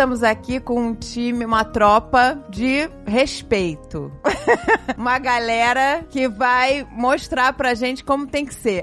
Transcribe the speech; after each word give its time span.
estamos 0.00 0.22
aqui 0.22 0.58
com 0.58 0.80
um 0.80 0.94
time, 0.94 1.44
uma 1.44 1.62
tropa 1.62 2.42
de 2.48 2.88
respeito. 3.06 4.10
uma 4.96 5.18
galera 5.18 6.06
que 6.08 6.26
vai 6.26 6.86
mostrar 6.90 7.52
pra 7.52 7.74
gente 7.74 8.02
como 8.02 8.26
tem 8.26 8.46
que 8.46 8.54
ser. 8.54 8.82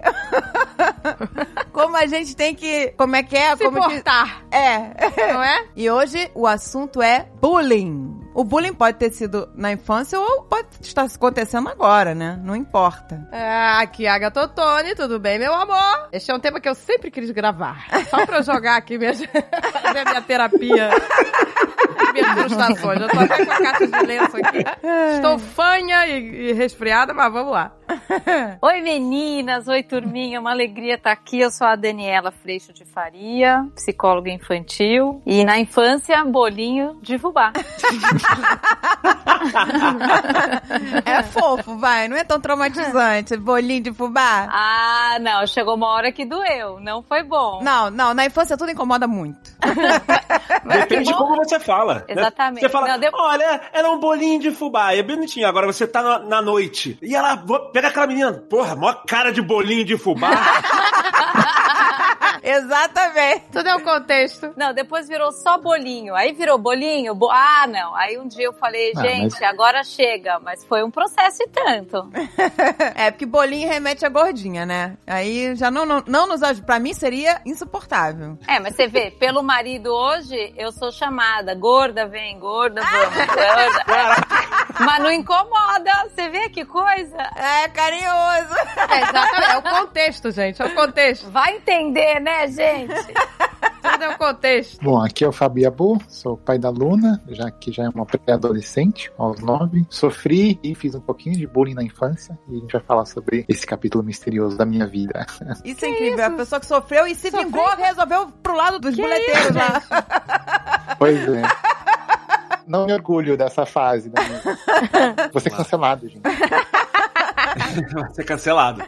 como 1.73 1.97
a 1.97 2.05
gente 2.05 2.35
tem 2.35 2.53
que. 2.53 2.93
Como 2.95 3.15
é 3.15 3.23
que 3.23 3.35
é? 3.35 3.55
Se 3.55 3.63
como 3.63 3.81
portar. 3.81 4.43
Que... 4.47 4.57
É. 4.57 5.33
Não 5.33 5.41
é? 5.41 5.65
E 5.75 5.89
hoje 5.89 6.29
o 6.35 6.45
assunto 6.45 7.01
é 7.01 7.27
bullying. 7.41 8.16
O 8.37 8.43
bullying 8.43 8.71
pode 8.75 8.99
ter 8.99 9.09
sido 9.09 9.49
na 9.55 9.71
infância 9.71 10.19
ou 10.19 10.43
pode 10.43 10.67
estar 10.81 11.05
acontecendo 11.05 11.69
agora, 11.69 12.13
né? 12.13 12.39
Não 12.43 12.55
importa. 12.55 13.27
É, 13.31 13.81
aqui 13.81 14.05
é 14.05 14.11
a 14.11 14.27
Ottoni, 14.27 14.93
tudo 14.93 15.19
bem, 15.19 15.39
meu 15.39 15.51
amor? 15.55 16.07
Este 16.11 16.29
é 16.29 16.35
um 16.35 16.39
tema 16.39 16.61
que 16.61 16.69
eu 16.69 16.75
sempre 16.75 17.09
quis 17.09 17.31
gravar. 17.31 17.87
Só 18.07 18.27
pra 18.27 18.37
eu 18.37 18.43
jogar 18.43 18.75
aqui 18.75 18.95
minha, 18.99 19.11
fazer 19.81 20.05
minha 20.05 20.21
terapia. 20.21 20.91
minhas 22.13 22.31
frustrações. 22.33 23.01
Eu 23.01 23.09
tô 23.09 23.19
até 23.19 23.43
com 23.43 23.51
a 23.51 23.57
caixa 23.57 23.87
de 23.87 24.05
lenço 24.05 24.37
aqui. 24.37 24.63
Estou 25.15 25.39
fanha 25.39 26.05
e, 26.05 26.49
e 26.49 26.53
resfriada, 26.53 27.15
mas 27.15 27.33
vamos 27.33 27.51
lá. 27.51 27.71
Oi 28.61 28.81
meninas, 28.81 29.67
oi 29.67 29.81
turminha, 29.83 30.39
uma 30.39 30.51
alegria 30.51 30.95
estar 30.95 31.11
aqui. 31.11 31.39
Eu 31.39 31.51
sou 31.51 31.65
a 31.67 31.75
Daniela 31.75 32.31
Freixo 32.31 32.73
de 32.73 32.85
Faria, 32.85 33.65
psicóloga 33.75 34.29
infantil. 34.29 35.21
E 35.25 35.43
na 35.45 35.57
infância, 35.59 36.23
bolinho 36.25 36.99
de 37.01 37.17
fubá. 37.17 37.53
é 41.05 41.23
fofo, 41.23 41.77
vai, 41.77 42.07
não 42.07 42.17
é 42.17 42.23
tão 42.23 42.39
traumatizante. 42.39 43.37
Bolinho 43.37 43.83
de 43.83 43.93
fubá. 43.93 44.47
Ah, 44.51 45.17
não, 45.21 45.45
chegou 45.47 45.75
uma 45.75 45.87
hora 45.87 46.11
que 46.11 46.25
doeu, 46.25 46.79
não 46.79 47.01
foi 47.01 47.23
bom. 47.23 47.61
Não, 47.61 47.89
não, 47.89 48.13
na 48.13 48.25
infância 48.25 48.57
tudo 48.57 48.71
incomoda 48.71 49.07
muito. 49.07 49.39
Depende 50.67 51.05
de 51.05 51.13
como 51.13 51.35
você 51.35 51.59
fala. 51.59 52.03
Exatamente. 52.07 52.61
Né? 52.63 52.67
Você 52.67 52.69
fala, 52.69 52.87
Não, 52.89 52.99
de- 52.99 53.09
olha, 53.13 53.61
era 53.73 53.89
um 53.89 53.99
bolinho 53.99 54.39
de 54.39 54.51
fubá, 54.51 54.93
é 54.93 55.01
bonitinho. 55.01 55.47
Agora 55.47 55.65
você 55.65 55.87
tá 55.87 56.01
na, 56.01 56.19
na 56.19 56.41
noite. 56.41 56.97
E 57.01 57.15
ela, 57.15 57.35
pega 57.77 57.89
aquela 57.89 58.07
menina, 58.07 58.33
porra, 58.33 58.75
mó 58.75 58.91
cara 59.07 59.31
de 59.31 59.39
bolinho 59.39 59.85
de 59.85 59.95
fubá. 59.95 60.31
Exatamente. 62.57 63.45
Tudo 63.51 63.67
é 63.67 63.75
o 63.75 63.81
contexto. 63.83 64.53
Não, 64.55 64.73
depois 64.73 65.07
virou 65.07 65.31
só 65.31 65.57
bolinho. 65.57 66.15
Aí 66.15 66.33
virou 66.33 66.57
bolinho. 66.57 67.13
bo- 67.13 67.29
Ah, 67.31 67.65
não. 67.67 67.95
Aí 67.95 68.17
um 68.17 68.27
dia 68.27 68.45
eu 68.45 68.53
falei, 68.53 68.93
Ah, 68.95 69.01
gente, 69.01 69.33
mas- 69.33 69.41
agora 69.43 69.83
chega. 69.83 70.39
Mas 70.39 70.63
foi 70.65 70.83
um 70.83 70.91
processo 70.91 71.43
e 71.43 71.47
tanto. 71.47 72.09
É, 72.95 73.11
porque 73.11 73.25
bolinho 73.25 73.67
remete 73.69 74.05
a 74.05 74.09
gordinha, 74.09 74.65
né? 74.65 74.97
Aí 75.05 75.55
já 75.55 75.69
não, 75.69 75.85
não, 75.85 76.03
não 76.07 76.27
nos 76.27 76.41
ajuda. 76.43 76.65
Pra 76.65 76.79
mim 76.79 76.93
seria 76.93 77.41
insuportável. 77.45 78.37
É, 78.47 78.59
mas 78.59 78.75
você 78.75 78.87
vê, 78.87 79.11
pelo 79.11 79.43
marido 79.43 79.91
hoje, 79.93 80.53
eu 80.57 80.71
sou 80.71 80.91
chamada. 80.91 81.53
Gorda, 81.55 82.07
vem, 82.07 82.39
gorda, 82.39 82.81
vamos, 82.81 83.27
gorda. 83.27 84.27
Mas 84.79 84.99
não 85.01 85.11
incomoda. 85.11 85.91
Você 86.09 86.29
vê 86.29 86.49
que 86.49 86.63
coisa? 86.63 87.17
É 87.35 87.67
carinhoso. 87.69 88.53
É, 88.89 89.01
exatamente. 89.01 89.51
É 89.51 89.57
o 89.57 89.61
contexto, 89.63 90.29
gente. 90.31 90.61
É 90.61 90.65
o 90.65 90.75
contexto. 90.75 91.31
Vai 91.31 91.55
entender, 91.55 92.19
né, 92.19 92.36
gente? 92.45 92.93
Tudo 93.81 94.03
é 94.03 94.09
o 94.09 94.17
contexto. 94.17 94.83
Bom, 94.83 95.01
aqui 95.03 95.23
é 95.23 95.27
o 95.27 95.31
Fabiabu, 95.31 95.99
sou 96.07 96.37
pai 96.37 96.59
da 96.59 96.69
Luna, 96.69 97.21
já 97.29 97.49
que 97.49 97.71
já 97.71 97.85
é 97.85 97.89
uma 97.89 98.05
pré-adolescente, 98.05 99.11
aos 99.17 99.39
nove. 99.39 99.85
Sofri 99.89 100.59
e 100.61 100.75
fiz 100.75 100.93
um 100.93 100.99
pouquinho 100.99 101.35
de 101.37 101.47
bullying 101.47 101.73
na 101.73 101.83
infância 101.83 102.37
e 102.49 102.57
a 102.57 102.59
gente 102.59 102.71
vai 102.71 102.81
falar 102.81 103.05
sobre 103.05 103.45
esse 103.47 103.65
capítulo 103.65 104.03
misterioso 104.03 104.57
da 104.57 104.65
minha 104.65 104.85
vida. 104.85 105.25
Isso 105.63 105.85
é 105.85 105.89
incrível. 105.89 106.25
A 106.25 106.29
pessoa 106.31 106.59
que 106.59 106.65
sofreu 106.65 107.07
e 107.07 107.15
se 107.15 107.31
Sofreu? 107.31 107.45
vingou 107.45 107.75
resolveu 107.75 108.27
pro 108.43 108.55
lado 108.55 108.79
dos 108.79 108.95
boleteiros 108.95 109.55
lá. 109.55 109.81
Pois 110.97 111.17
é. 111.29 111.43
Não 112.65 112.85
me 112.85 112.93
orgulho 112.93 113.37
dessa 113.37 113.65
fase. 113.65 114.09
Minha... 114.09 115.29
Vou 115.31 115.39
ser 115.39 115.51
cancelado, 115.51 116.07
gente. 116.09 116.21
Vai 117.93 118.09
ser 118.13 118.23
cancelado. 118.23 118.83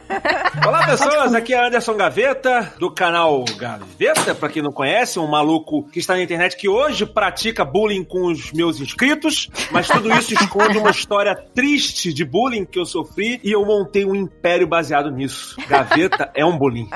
Olá, 0.66 0.86
pessoas. 0.86 1.34
Aqui 1.34 1.54
é 1.54 1.66
Anderson 1.66 1.94
Gaveta, 1.94 2.72
do 2.78 2.90
canal 2.90 3.44
Gaveta, 3.56 4.34
pra 4.34 4.48
quem 4.48 4.62
não 4.62 4.72
conhece, 4.72 5.18
um 5.18 5.26
maluco 5.26 5.84
que 5.90 5.98
está 5.98 6.14
na 6.14 6.22
internet 6.22 6.56
que 6.56 6.68
hoje 6.68 7.06
pratica 7.06 7.64
bullying 7.64 8.04
com 8.04 8.26
os 8.26 8.52
meus 8.52 8.80
inscritos, 8.80 9.48
mas 9.70 9.86
tudo 9.88 10.12
isso 10.12 10.34
esconde 10.34 10.78
uma 10.78 10.90
história 10.90 11.34
triste 11.54 12.12
de 12.12 12.24
bullying 12.24 12.64
que 12.64 12.78
eu 12.78 12.84
sofri 12.84 13.40
e 13.44 13.52
eu 13.52 13.64
montei 13.64 14.04
um 14.04 14.14
império 14.14 14.66
baseado 14.66 15.10
nisso. 15.10 15.56
Gaveta 15.68 16.30
é 16.34 16.44
um 16.44 16.56
bullying. 16.56 16.88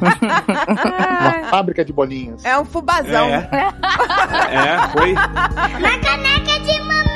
Uma 0.00 1.50
fábrica 1.50 1.84
de 1.84 1.92
bolinhos. 1.92 2.44
É 2.44 2.58
um 2.58 2.64
fubazão. 2.64 3.28
É. 3.28 3.48
É, 4.50 4.88
foi. 4.88 5.12
Na 5.12 5.98
caneca 5.98 6.60
de 6.60 6.80
mamica! 6.80 7.15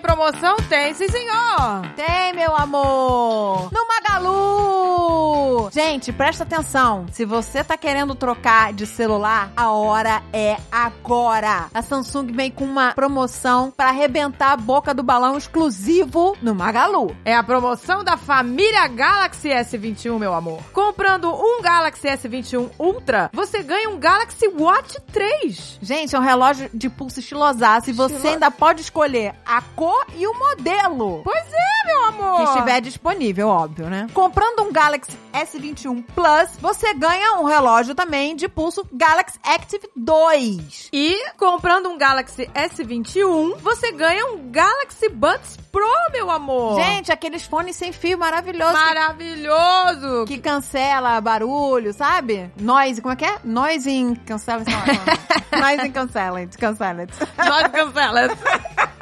Tem 0.00 0.16
promoção? 0.16 0.56
Tem, 0.68 0.94
sim, 0.94 1.08
senhor. 1.08 1.82
Tem, 1.94 2.32
meu 2.34 2.56
amor! 2.56 3.68
No 3.72 3.86
Magalu! 3.86 5.70
Gente, 5.72 6.12
presta 6.12 6.42
atenção. 6.44 7.06
Se 7.12 7.24
você 7.24 7.62
tá 7.62 7.76
querendo 7.76 8.14
trocar 8.14 8.72
de 8.72 8.86
celular, 8.86 9.50
a 9.56 9.70
hora 9.70 10.22
é 10.32 10.56
agora. 10.72 11.66
A 11.74 11.82
Samsung 11.82 12.32
vem 12.32 12.50
com 12.50 12.64
uma 12.64 12.92
promoção 12.92 13.70
pra 13.70 13.88
arrebentar 13.90 14.52
a 14.52 14.56
boca 14.56 14.94
do 14.94 15.02
balão 15.02 15.36
exclusivo 15.36 16.36
no 16.42 16.54
Magalu. 16.54 17.14
É 17.24 17.36
a 17.36 17.42
promoção 17.42 18.02
da 18.02 18.16
família 18.16 18.86
Galaxy 18.88 19.48
S21, 19.48 20.18
meu 20.18 20.32
amor. 20.34 20.60
Comprando 20.72 21.30
um 21.32 21.60
Galaxy 21.62 22.08
S21 22.08 22.70
Ultra, 22.78 23.30
você 23.32 23.62
ganha 23.62 23.90
um 23.90 23.98
Galaxy 23.98 24.48
Watch 24.48 24.98
3. 25.12 25.78
Gente, 25.82 26.16
é 26.16 26.18
um 26.18 26.22
relógio 26.22 26.70
de 26.72 26.88
pulso 26.88 27.20
estilosaço 27.20 27.90
e 27.90 27.92
você 27.92 28.14
Estilo- 28.14 28.32
ainda 28.34 28.50
pode 28.50 28.80
escolher 28.80 29.34
a 29.44 29.60
cor 29.60 29.89
e 30.14 30.26
o 30.26 30.34
modelo. 30.38 31.22
Pois 31.24 31.44
é, 31.52 31.86
meu 31.86 32.04
amor. 32.08 32.36
Que 32.36 32.44
estiver 32.44 32.80
disponível, 32.80 33.48
óbvio, 33.48 33.88
né? 33.88 34.06
Comprando 34.12 34.62
um 34.62 34.72
Galaxy 34.72 35.16
S21 35.32 36.04
Plus, 36.14 36.56
você 36.60 36.92
ganha 36.94 37.38
um 37.38 37.44
relógio 37.44 37.94
também 37.94 38.34
de 38.36 38.48
pulso 38.48 38.86
Galaxy 38.92 39.38
Active 39.42 39.88
2. 39.96 40.88
E 40.92 41.30
comprando 41.36 41.88
um 41.88 41.98
Galaxy 41.98 42.46
S21, 42.54 43.58
você 43.58 43.92
ganha 43.92 44.26
um 44.26 44.50
Galaxy 44.50 45.08
Buds 45.08 45.56
Pro, 45.70 45.86
meu 46.12 46.28
amor. 46.30 46.80
Gente, 46.82 47.12
aqueles 47.12 47.44
fones 47.44 47.76
sem 47.76 47.92
fio 47.92 48.18
maravilhosos. 48.18 48.80
maravilhoso. 48.80 50.24
Que 50.26 50.38
cancela 50.38 51.20
barulho, 51.20 51.92
sabe? 51.92 52.50
Noise, 52.60 53.00
como 53.00 53.12
é 53.12 53.16
que 53.16 53.24
é? 53.24 53.38
Noise 53.44 53.90
in 53.90 54.14
cancela. 54.16 54.64
Noise 55.52 55.86
in 55.86 55.92
cancela, 55.92 56.44
cancela. 56.58 57.06
Nós 57.38 57.68
cancela. 57.68 58.20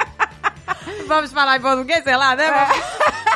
Vamos 1.06 1.32
falar 1.32 1.56
em 1.56 1.60
português, 1.60 2.04
sei 2.04 2.16
lá, 2.16 2.36
né? 2.36 2.46
amor? 2.48 3.27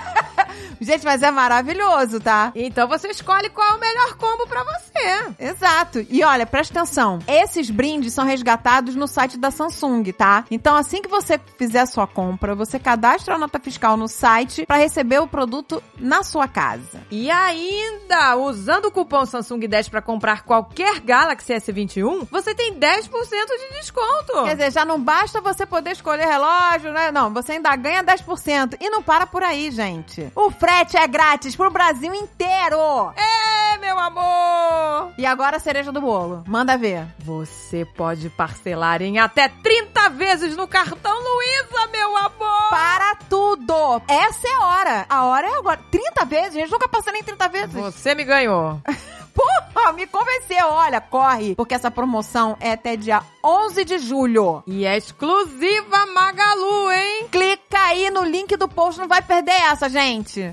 Gente, 0.82 1.04
mas 1.04 1.22
é 1.22 1.30
maravilhoso, 1.30 2.20
tá? 2.20 2.52
Então 2.54 2.88
você 2.88 3.08
escolhe 3.08 3.48
qual 3.48 3.66
é 3.72 3.76
o 3.76 3.80
melhor 3.80 4.14
combo 4.16 4.46
pra 4.46 4.64
você. 4.64 5.34
Exato. 5.38 6.04
E 6.10 6.24
olha, 6.24 6.44
presta 6.44 6.80
atenção. 6.80 7.20
Esses 7.26 7.70
brindes 7.70 8.12
são 8.12 8.24
resgatados 8.24 8.94
no 8.94 9.06
site 9.06 9.38
da 9.38 9.50
Samsung, 9.50 10.02
tá? 10.12 10.44
Então, 10.50 10.74
assim 10.74 11.00
que 11.00 11.08
você 11.08 11.40
fizer 11.56 11.80
a 11.80 11.86
sua 11.86 12.06
compra, 12.06 12.54
você 12.54 12.78
cadastra 12.78 13.34
a 13.34 13.38
nota 13.38 13.58
fiscal 13.60 13.96
no 13.96 14.08
site 14.08 14.66
pra 14.66 14.76
receber 14.76 15.20
o 15.20 15.26
produto 15.26 15.82
na 15.98 16.22
sua 16.22 16.48
casa. 16.48 17.02
E 17.10 17.30
ainda, 17.30 18.36
usando 18.36 18.86
o 18.86 18.90
cupom 18.90 19.24
Samsung 19.24 19.60
10 19.60 19.88
pra 19.88 20.02
comprar 20.02 20.42
qualquer 20.42 21.00
Galaxy 21.00 21.52
S21, 21.52 22.26
você 22.30 22.54
tem 22.54 22.74
10% 22.74 23.08
de 23.08 23.78
desconto. 23.78 24.44
Quer 24.44 24.56
dizer, 24.56 24.72
já 24.72 24.84
não 24.84 25.00
basta 25.00 25.40
você 25.40 25.64
poder 25.64 25.92
escolher 25.92 26.26
relógio, 26.26 26.92
né? 26.92 27.10
Não, 27.12 27.32
você 27.32 27.52
ainda 27.52 27.74
ganha 27.76 28.02
10%. 28.02 28.76
E 28.80 28.90
não 28.90 29.02
para 29.02 29.26
por 29.26 29.42
aí, 29.42 29.70
gente. 29.70 30.30
O 30.34 30.50
frete 30.50 30.71
é 30.72 31.06
grátis 31.06 31.54
pro 31.54 31.70
Brasil 31.70 32.14
inteiro. 32.14 33.12
É, 33.14 33.78
meu 33.78 33.98
amor! 33.98 35.12
E 35.18 35.26
agora 35.26 35.58
a 35.58 35.60
cereja 35.60 35.92
do 35.92 36.00
bolo. 36.00 36.42
Manda 36.46 36.78
ver. 36.78 37.06
Você 37.18 37.84
pode 37.84 38.30
parcelar 38.30 39.02
em 39.02 39.18
até 39.18 39.48
30 39.48 40.08
vezes 40.10 40.56
no 40.56 40.66
cartão 40.66 41.12
Luiza, 41.12 41.86
meu 41.92 42.16
amor! 42.16 42.70
Para 42.70 43.16
tudo. 43.28 44.02
Essa 44.08 44.48
é 44.48 44.54
a 44.54 44.66
hora. 44.66 45.06
A 45.08 45.24
hora 45.26 45.46
é 45.46 45.58
agora. 45.58 45.80
30 45.90 46.24
vezes? 46.24 46.54
Gente, 46.54 46.72
nunca 46.72 46.88
passei 46.88 47.12
nem 47.12 47.22
30 47.22 47.48
vezes. 47.48 47.72
Você 47.74 48.14
me 48.14 48.24
ganhou. 48.24 48.80
Porra, 49.34 49.92
me 49.92 50.06
convenceu. 50.06 50.66
Olha, 50.68 51.00
corre. 51.00 51.54
Porque 51.54 51.74
essa 51.74 51.90
promoção 51.90 52.56
é 52.60 52.72
até 52.72 52.96
dia 52.96 53.22
11 53.44 53.84
de 53.84 53.98
julho. 53.98 54.62
E 54.66 54.84
é 54.84 54.96
exclusiva 54.96 56.06
Magalu, 56.06 56.92
hein? 56.92 57.28
Clica 57.30 57.78
aí 57.78 58.10
no 58.10 58.22
link 58.22 58.56
do 58.56 58.68
post, 58.68 59.00
não 59.00 59.08
vai 59.08 59.22
perder 59.22 59.52
essa, 59.52 59.88
gente. 59.88 60.50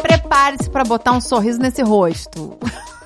Prepare-se 0.00 0.70
pra 0.70 0.84
botar 0.84 1.12
um 1.12 1.20
sorriso 1.20 1.58
nesse 1.58 1.82
rosto. 1.82 2.58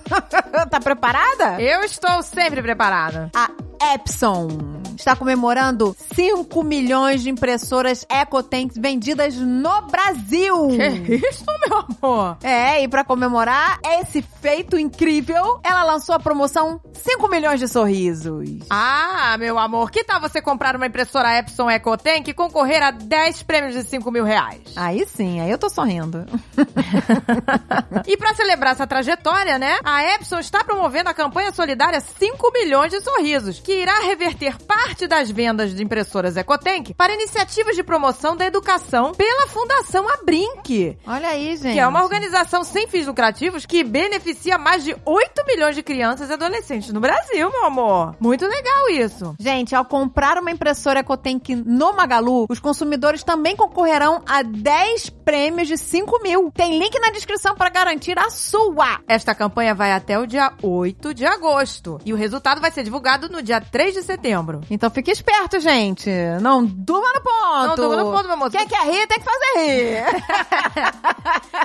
tá 0.71 0.81
preparada? 0.81 1.61
Eu 1.61 1.83
estou 1.83 2.23
sempre 2.23 2.63
preparada. 2.63 3.31
A 3.35 3.51
Epson 3.83 4.49
está 4.97 5.15
comemorando 5.15 5.97
5 6.15 6.63
milhões 6.63 7.23
de 7.23 7.31
impressoras 7.31 8.05
EcoTanks 8.09 8.77
vendidas 8.77 9.37
no 9.37 9.83
Brasil. 9.83 10.69
Que 11.07 11.15
isso, 11.15 11.45
meu 11.69 11.79
amor? 11.79 12.37
É, 12.43 12.83
e 12.83 12.89
pra 12.89 13.05
comemorar 13.05 13.79
esse 14.01 14.23
feito 14.23 14.79
incrível, 14.79 15.61
ela 15.63 15.85
lançou 15.85 16.15
a 16.15 16.19
promoção 16.19 16.81
5 16.93 17.29
milhões 17.29 17.61
de 17.61 17.69
sorrisos. 17.69 18.49
Ah, 18.69 19.37
meu 19.39 19.59
amor, 19.59 19.91
que 19.91 20.03
tal 20.05 20.21
você 20.21 20.43
comprar 20.43 20.77
uma 20.77 20.87
impressora 20.87 21.39
Epson 21.39 21.71
EcoTank 21.71 22.31
e 22.31 22.35
concorrer 22.35 22.83
a 22.83 22.91
10 22.91 23.43
prêmios 23.45 23.75
de 23.75 23.85
5 23.85 24.11
mil 24.11 24.25
reais? 24.25 24.61
Aí 24.77 25.07
sim, 25.07 25.41
aí 25.41 25.51
eu 25.51 25.59
tô 25.59 25.69
sorrindo. 25.69 26.27
E 28.07 28.17
pra 28.17 28.35
celebrar 28.35 28.73
essa 28.73 28.87
trajetória, 28.87 29.59
né, 29.59 29.79
a 29.85 30.15
Epson 30.15 30.39
está 30.39 30.65
promovendo 30.65 31.11
a 31.11 31.15
campanha 31.15 31.53
solidária 31.53 32.01
5 32.01 32.53
milhões 32.53 32.91
de 32.91 33.01
sorrisos, 33.01 33.61
que 33.69 33.83
irá 33.83 34.01
reverter 34.01 34.57
parte 34.63 35.07
das 35.07 35.31
vendas 35.31 35.75
de 35.75 35.85
impressoras 35.85 36.39
EcoTank 36.39 36.95
para 36.95 37.13
iniciativas 37.13 37.77
de 37.77 37.83
promoção 37.83 38.35
da 38.35 38.47
educação 38.47 39.13
pela 39.13 39.47
Fundação 39.47 40.09
Abrinq. 40.09 40.97
Olha 41.07 41.29
aí, 41.29 41.55
gente. 41.55 41.75
Que 41.75 41.79
é 41.79 41.87
uma 41.87 42.03
organização 42.03 42.65
sem 42.65 42.89
fins 42.89 43.07
lucrativos 43.07 43.67
que 43.67 43.85
beneficia 43.85 44.57
mais 44.57 44.83
de 44.83 44.97
8 45.05 45.45
milhões 45.47 45.77
de 45.77 45.83
crianças 45.83 46.31
e 46.31 46.33
adolescentes 46.33 46.91
no 46.95 46.99
Brasil, 46.99 47.51
meu 47.51 47.67
amor. 47.67 48.17
Muito 48.19 48.47
legal 48.47 48.89
isso. 48.89 49.37
Gente, 49.39 49.75
ao 49.75 49.85
comprar 49.85 50.39
uma 50.39 50.51
impressora 50.51 51.01
EcoTank 51.01 51.55
no 51.55 51.93
Magalu, 51.93 52.47
os 52.49 52.59
consumidores 52.59 53.23
também 53.23 53.55
concorrerão 53.55 54.23
a 54.27 54.41
10 54.41 55.11
prêmios 55.11 55.69
de 55.69 55.77
5 55.77 56.23
mil. 56.23 56.51
Tem 56.55 56.79
link 56.79 56.99
na 56.99 57.11
descrição 57.11 57.55
para 57.55 57.69
garantir 57.69 58.19
a 58.19 58.31
sua. 58.31 59.01
Esta 59.07 59.35
campanha 59.35 59.75
vai 59.75 59.93
até 59.93 60.19
o 60.19 60.27
dia 60.27 60.55
8 60.63 61.13
de 61.13 61.27
agosto. 61.27 62.01
E 62.07 62.15
o 62.15 62.17
resultado 62.17 62.63
vai 62.63 62.71
ser 62.71 62.83
divulgado 62.83 63.29
no 63.29 63.43
dia 63.43 63.58
3 63.61 63.95
de 63.95 64.03
setembro. 64.03 64.61
Então 64.71 64.91
fique 64.91 65.11
esperto, 65.11 65.61
gente. 65.61 66.11
Não 66.41 66.65
durma 66.65 67.13
no 67.15 67.21
ponto. 67.21 67.67
Não 67.69 67.77
durma 67.77 67.97
no 67.97 68.13
ponto, 68.13 68.25
meu 68.25 68.35
amor. 68.35 68.51
Quem 68.51 68.67
quer 68.67 68.85
rir, 68.85 69.07
tem 69.07 69.19
que 69.19 69.25
fazer 69.25 69.53
rir. 69.57 70.05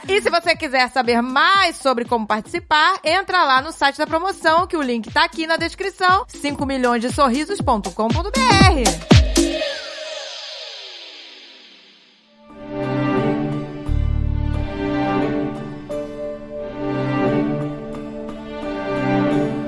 E 0.13 0.22
se 0.22 0.30
você 0.30 0.56
quiser 0.56 0.90
saber 0.90 1.22
mais 1.22 1.78
sobre 1.78 2.06
como 2.06 2.28
participar, 2.28 3.00
entra 3.04 3.44
lá 3.44 3.62
no 3.62 3.72
site 3.72 3.98
da 3.98 4.06
promoção, 4.06 4.68
que 4.68 4.75
o 4.75 4.81
link 4.81 5.10
tá 5.12 5.24
aqui 5.24 5.48
na 5.48 5.56
descrição, 5.56 6.25
5 6.28 6.66
milhões 6.66 7.01
de 7.01 7.12
sorrisos.com.br. 7.12 9.93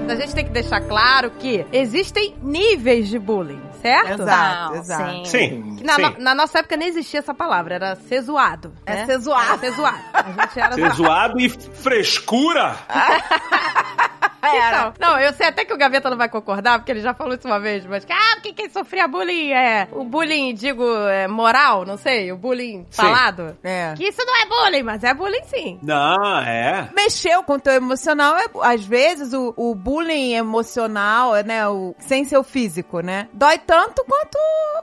A 0.07 0.15
gente 0.15 0.35
tem 0.35 0.45
que 0.45 0.51
deixar 0.51 0.81
claro 0.81 1.31
que 1.31 1.65
existem 1.73 2.35
níveis 2.41 3.07
de 3.09 3.17
bullying, 3.17 3.59
certo? 3.87 4.21
Exato, 4.23 4.73
Não, 4.73 4.79
exato. 4.79 5.11
sim. 5.11 5.25
Sim. 5.25 5.77
Na, 5.83 5.95
sim. 5.95 6.01
na- 6.01 6.13
na 6.19 6.35
nossa 6.35 6.59
época 6.59 6.75
nem 6.77 6.87
existia 6.87 7.19
essa 7.19 7.33
palavra, 7.33 7.75
era 7.75 7.95
ser 7.95 8.21
zoado. 8.21 8.73
É 8.85 8.95
né? 8.95 9.05
ser 9.05 9.17
zoado. 9.19 9.45
Era 9.49 9.57
ser 9.59 9.71
zoado. 9.71 9.97
A 10.13 10.31
gente 10.31 10.59
era 10.59 10.73
Ser 10.73 10.81
zoado. 10.81 10.95
zoado 10.95 11.39
e 11.39 11.49
frescura. 11.49 12.75
Então, 14.47 14.93
não, 14.99 15.19
eu 15.19 15.33
sei 15.33 15.47
até 15.47 15.65
que 15.65 15.73
o 15.73 15.77
Gaveta 15.77 16.07
não 16.07 16.17
vai 16.17 16.29
concordar, 16.29 16.77
porque 16.77 16.91
ele 16.91 17.01
já 17.01 17.15
falou 17.15 17.33
isso 17.33 17.47
uma 17.47 17.59
vez, 17.59 17.83
mas 17.85 18.05
que, 18.05 18.13
ah, 18.13 18.35
porque 18.35 18.53
quem 18.53 18.69
sofria 18.69 19.07
bullying 19.07 19.51
é 19.51 19.87
o 19.91 20.03
bullying, 20.03 20.53
digo, 20.53 20.83
é, 21.07 21.27
moral, 21.27 21.83
não 21.83 21.97
sei, 21.97 22.31
o 22.31 22.37
bullying 22.37 22.85
Sim. 22.91 23.01
falado. 23.01 23.57
É. 23.63 23.95
Que 23.97 24.07
isso 24.07 24.21
não 24.23 24.35
é 24.35 24.45
bullying, 24.45 24.83
mas 24.83 25.03
é 25.03 25.15
bullying 25.15 25.43
sim. 25.45 25.79
Não, 25.81 26.39
é. 26.41 26.87
Mexeu 26.95 27.41
com 27.43 27.53
o 27.53 27.59
teu 27.59 27.73
emocional, 27.73 28.35
é, 28.37 28.45
às 28.71 28.85
vezes 28.85 29.33
o, 29.33 29.51
o 29.57 29.73
bullying 29.73 30.33
emocional, 30.35 31.33
né, 31.43 31.67
o, 31.67 31.95
sem 31.97 32.23
ser 32.23 32.37
o 32.37 32.43
físico, 32.43 32.99
né, 32.99 33.27
dói 33.33 33.57
tanto 33.57 33.74
quanto 33.83 34.37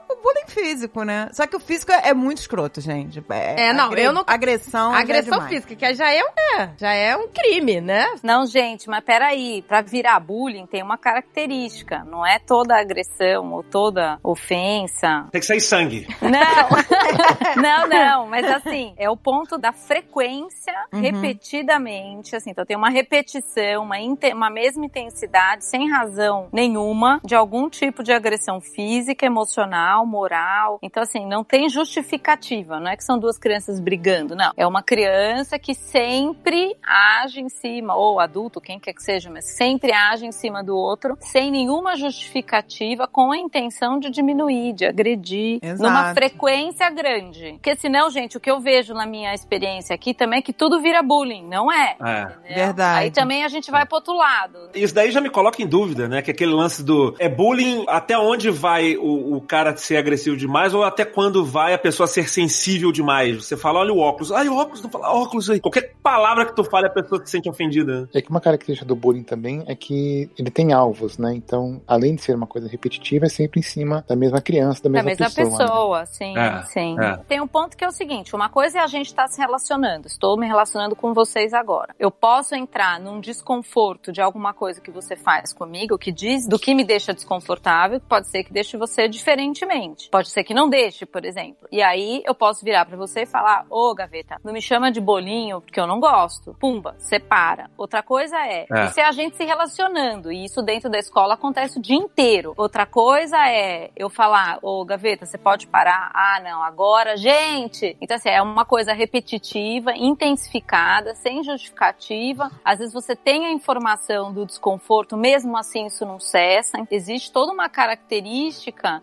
o 0.09 0.15
bullying 0.21 0.47
físico, 0.47 1.03
né? 1.03 1.29
Só 1.33 1.45
que 1.47 1.55
o 1.55 1.59
físico 1.59 1.91
é, 1.91 2.09
é 2.09 2.13
muito 2.13 2.37
escroto, 2.39 2.79
gente. 2.81 3.23
É, 3.29 3.69
É, 3.69 3.73
não, 3.73 3.93
eu 3.93 4.11
não- 4.13 4.23
Agressão. 4.27 4.91
já 4.91 4.97
é 4.97 5.01
Agressão 5.01 5.33
demais. 5.39 5.49
física, 5.49 5.75
que 5.75 5.93
já 5.93 6.11
é, 6.11 6.21
um, 6.23 6.59
é, 6.61 6.69
já 6.77 6.93
é 6.93 7.15
um 7.17 7.27
crime, 7.27 7.81
né? 7.81 8.05
Não, 8.23 8.45
gente, 8.45 8.89
mas 8.89 9.03
peraí, 9.03 9.61
pra 9.67 9.81
virar 9.81 10.19
bullying 10.19 10.65
tem 10.65 10.81
uma 10.83 10.97
característica, 10.97 12.03
não 12.05 12.25
é 12.25 12.39
toda 12.39 12.79
agressão 12.79 13.51
ou 13.53 13.63
toda 13.63 14.19
ofensa. 14.23 15.27
Tem 15.31 15.41
que 15.41 15.47
sair 15.47 15.61
sangue. 15.61 16.07
Não, 16.21 17.61
não, 17.61 17.87
não, 17.87 18.27
mas 18.27 18.45
assim, 18.49 18.93
é 18.97 19.09
o 19.09 19.17
ponto 19.17 19.57
da 19.57 19.71
frequência 19.71 20.73
Uhum. 20.93 21.01
repetidamente, 21.01 22.35
assim, 22.35 22.51
então 22.51 22.65
tem 22.65 22.75
uma 22.77 22.89
repetição, 22.89 23.83
uma, 23.83 23.99
inte- 23.99 24.33
uma 24.33 24.49
mesma 24.49 24.85
intensidade, 24.85 25.65
sem 25.65 25.89
razão 25.89 26.47
nenhuma, 26.51 27.19
de 27.23 27.35
algum 27.35 27.69
tipo 27.69 28.03
de 28.03 28.11
agressão 28.11 28.59
física, 28.73 29.25
emocional, 29.25 30.05
moral. 30.05 30.79
Então, 30.81 31.03
assim, 31.03 31.25
não 31.25 31.43
tem 31.43 31.69
justificativa, 31.69 32.79
não 32.79 32.91
é 32.91 32.97
que 32.97 33.03
são 33.03 33.17
duas 33.17 33.37
crianças 33.37 33.79
brigando, 33.79 34.35
não. 34.35 34.51
É 34.57 34.65
uma 34.65 34.83
criança 34.83 35.57
que 35.57 35.73
sempre 35.73 36.75
age 36.83 37.41
em 37.41 37.49
cima, 37.49 37.95
ou 37.95 38.19
adulto, 38.19 38.61
quem 38.61 38.79
quer 38.79 38.93
que 38.93 39.03
seja, 39.03 39.29
mas 39.29 39.55
sempre 39.55 39.91
age 39.91 40.25
em 40.25 40.31
cima 40.31 40.63
do 40.63 40.75
outro, 40.75 41.17
sem 41.19 41.51
nenhuma 41.51 41.95
justificativa, 41.95 43.07
com 43.07 43.31
a 43.31 43.37
intenção 43.37 43.99
de 43.99 44.09
diminuir, 44.09 44.73
de 44.73 44.85
agredir, 44.85 45.59
Exato. 45.61 45.83
numa 45.83 46.13
frequência 46.13 46.89
grande. 46.89 47.53
Porque 47.53 47.75
senão, 47.75 48.09
gente, 48.09 48.37
o 48.37 48.39
que 48.39 48.49
eu 48.49 48.59
vejo 48.59 48.93
na 48.93 49.05
minha 49.05 49.33
experiência 49.33 49.93
aqui 49.93 50.13
também 50.13 50.39
é 50.39 50.41
que 50.41 50.53
tudo 50.53 50.81
vira 50.81 51.01
bullying, 51.01 51.47
não 51.47 51.71
é? 51.71 51.95
É. 52.01 52.53
Verdade. 52.53 52.99
Aí 52.99 53.11
também 53.11 53.43
a 53.43 53.47
gente 53.47 53.69
vai 53.71 53.85
pro 53.85 53.97
outro 53.97 54.13
lado. 54.13 54.69
Isso 54.73 54.93
daí 54.93 55.11
já 55.11 55.21
me 55.21 55.29
coloca 55.29 55.61
em 55.61 55.67
dúvida, 55.67 56.07
né? 56.07 56.21
Que 56.21 56.31
aquele 56.31 56.53
lance 56.53 56.83
do. 56.83 57.15
É 57.19 57.29
bullying 57.29 57.85
até 57.87 58.17
onde 58.17 58.49
vai 58.63 58.95
o, 58.95 59.35
o 59.35 59.41
cara 59.41 59.75
ser 59.75 59.97
agressivo 59.97 60.37
demais 60.37 60.73
ou 60.73 60.83
até 60.83 61.03
quando 61.03 61.43
vai 61.43 61.73
a 61.73 61.77
pessoa 61.77 62.07
ser 62.07 62.29
sensível 62.29 62.91
demais? 62.93 63.43
Você 63.45 63.57
fala, 63.57 63.79
olha 63.79 63.91
o 63.93 63.99
óculos. 63.99 64.31
Ai, 64.31 64.47
óculos, 64.47 64.81
não 64.81 64.89
fala 64.89 65.11
óculos 65.13 65.49
aí. 65.49 65.59
Qualquer 65.59 65.93
palavra 66.01 66.45
que 66.45 66.55
tu 66.55 66.63
fale, 66.63 66.87
a 66.87 66.89
pessoa 66.89 67.23
se 67.25 67.29
sente 67.31 67.49
ofendida. 67.49 68.01
né? 68.01 68.07
É 68.13 68.21
que 68.21 68.29
uma 68.29 68.39
característica 68.39 68.85
do 68.87 68.95
bullying 68.95 69.23
também 69.23 69.63
é 69.67 69.75
que 69.75 70.29
ele 70.39 70.49
tem 70.49 70.71
alvos, 70.71 71.17
né? 71.17 71.33
Então, 71.35 71.81
além 71.85 72.15
de 72.15 72.21
ser 72.21 72.35
uma 72.35 72.47
coisa 72.47 72.67
repetitiva, 72.69 73.25
é 73.25 73.29
sempre 73.29 73.59
em 73.59 73.63
cima 73.63 74.03
da 74.07 74.15
mesma 74.15 74.39
criança, 74.41 74.81
da 74.83 74.89
Da 74.89 75.03
mesma, 75.03 75.09
mesma 75.09 75.25
pessoa. 75.25 75.49
né? 75.59 75.65
pessoa, 75.65 76.05
sim, 76.05 76.37
É, 76.37 76.61
sim. 76.63 76.95
é. 76.99 77.17
Tem 77.27 77.41
um 77.41 77.47
ponto 77.47 77.75
que 77.75 77.83
é 77.83 77.87
o 77.87 77.91
seguinte: 77.91 78.33
uma 78.35 78.47
coisa 78.47 78.79
é 78.79 78.81
a 78.81 78.87
gente 78.87 79.07
estar 79.07 79.27
se 79.27 79.39
relacionando. 79.41 80.07
Estou 80.07 80.37
me 80.37 80.47
relacionando 80.47 80.95
com 80.95 81.13
vocês 81.13 81.53
agora. 81.53 81.93
Eu 81.99 82.09
posso 82.11 82.55
entrar 82.55 82.99
num 82.99 83.19
desconforto 83.19 84.11
de 84.11 84.21
alguma 84.21 84.53
coisa 84.53 84.79
que 84.79 84.91
você 84.91 85.15
faz 85.15 85.51
comigo, 85.51 85.97
que 85.97 86.11
diz 86.11 86.47
do 86.47 86.57
que 86.59 86.73
me 86.73 86.83
deixa 86.85 87.13
desconfortável, 87.13 87.99
que 87.99 88.05
pode 88.05 88.27
ser 88.29 88.43
que 88.43 88.52
deixe 88.53 88.77
você 88.77 89.07
diferentemente. 89.09 90.09
Pode 90.09 90.29
ser 90.29 90.43
que 90.43 90.53
não 90.53 90.69
deixe, 90.69 91.05
por 91.05 91.25
exemplo. 91.25 91.67
E 91.71 91.81
aí 91.81 92.21
eu 92.25 92.33
posso 92.35 92.63
virar 92.63 92.85
pra 92.85 92.95
você 92.95 93.23
e 93.23 93.25
falar: 93.25 93.65
Ô, 93.69 93.93
gaveta, 93.93 94.39
não 94.43 94.53
me 94.53 94.61
chama 94.61 94.91
de 94.91 95.01
bolinho 95.01 95.59
porque 95.61 95.79
eu 95.79 95.87
não 95.87 95.99
gosto. 95.99 96.55
Pumba, 96.59 96.95
separa. 96.99 97.69
Outra 97.77 98.01
coisa 98.03 98.37
é, 98.37 98.65
É. 98.71 98.85
isso 98.85 98.99
é 98.99 99.03
a 99.05 99.11
gente 99.11 99.35
se 99.35 99.43
relacionando. 99.43 100.31
E 100.31 100.45
isso 100.45 100.61
dentro 100.61 100.89
da 100.89 100.99
escola 100.99 101.33
acontece 101.33 101.79
o 101.79 101.81
dia 101.81 101.97
inteiro. 101.97 102.53
Outra 102.55 102.85
coisa 102.85 103.37
é 103.49 103.89
eu 103.95 104.09
falar, 104.09 104.59
ô 104.61 104.85
gaveta, 104.85 105.25
você 105.25 105.37
pode 105.37 105.67
parar? 105.67 106.11
Ah, 106.13 106.39
não, 106.43 106.61
agora, 106.63 107.17
gente! 107.17 107.97
Então, 107.99 108.15
assim, 108.15 108.29
é 108.29 108.41
uma 108.41 108.65
coisa 108.65 108.93
repetitiva, 108.93 109.91
intensificada, 109.95 111.15
sem 111.15 111.43
justificativa. 111.43 112.51
Às 112.63 112.79
vezes 112.79 112.93
você 112.93 113.15
tem 113.15 113.45
a 113.45 113.51
informação 113.51 114.31
do 114.31 114.45
desconforto, 114.45 115.17
mesmo 115.17 115.57
assim 115.57 115.85
isso 115.87 116.05
não 116.05 116.19
cessa. 116.19 116.77
Existe 116.91 117.31
toda 117.31 117.51
uma 117.51 117.67
característica, 117.69 118.42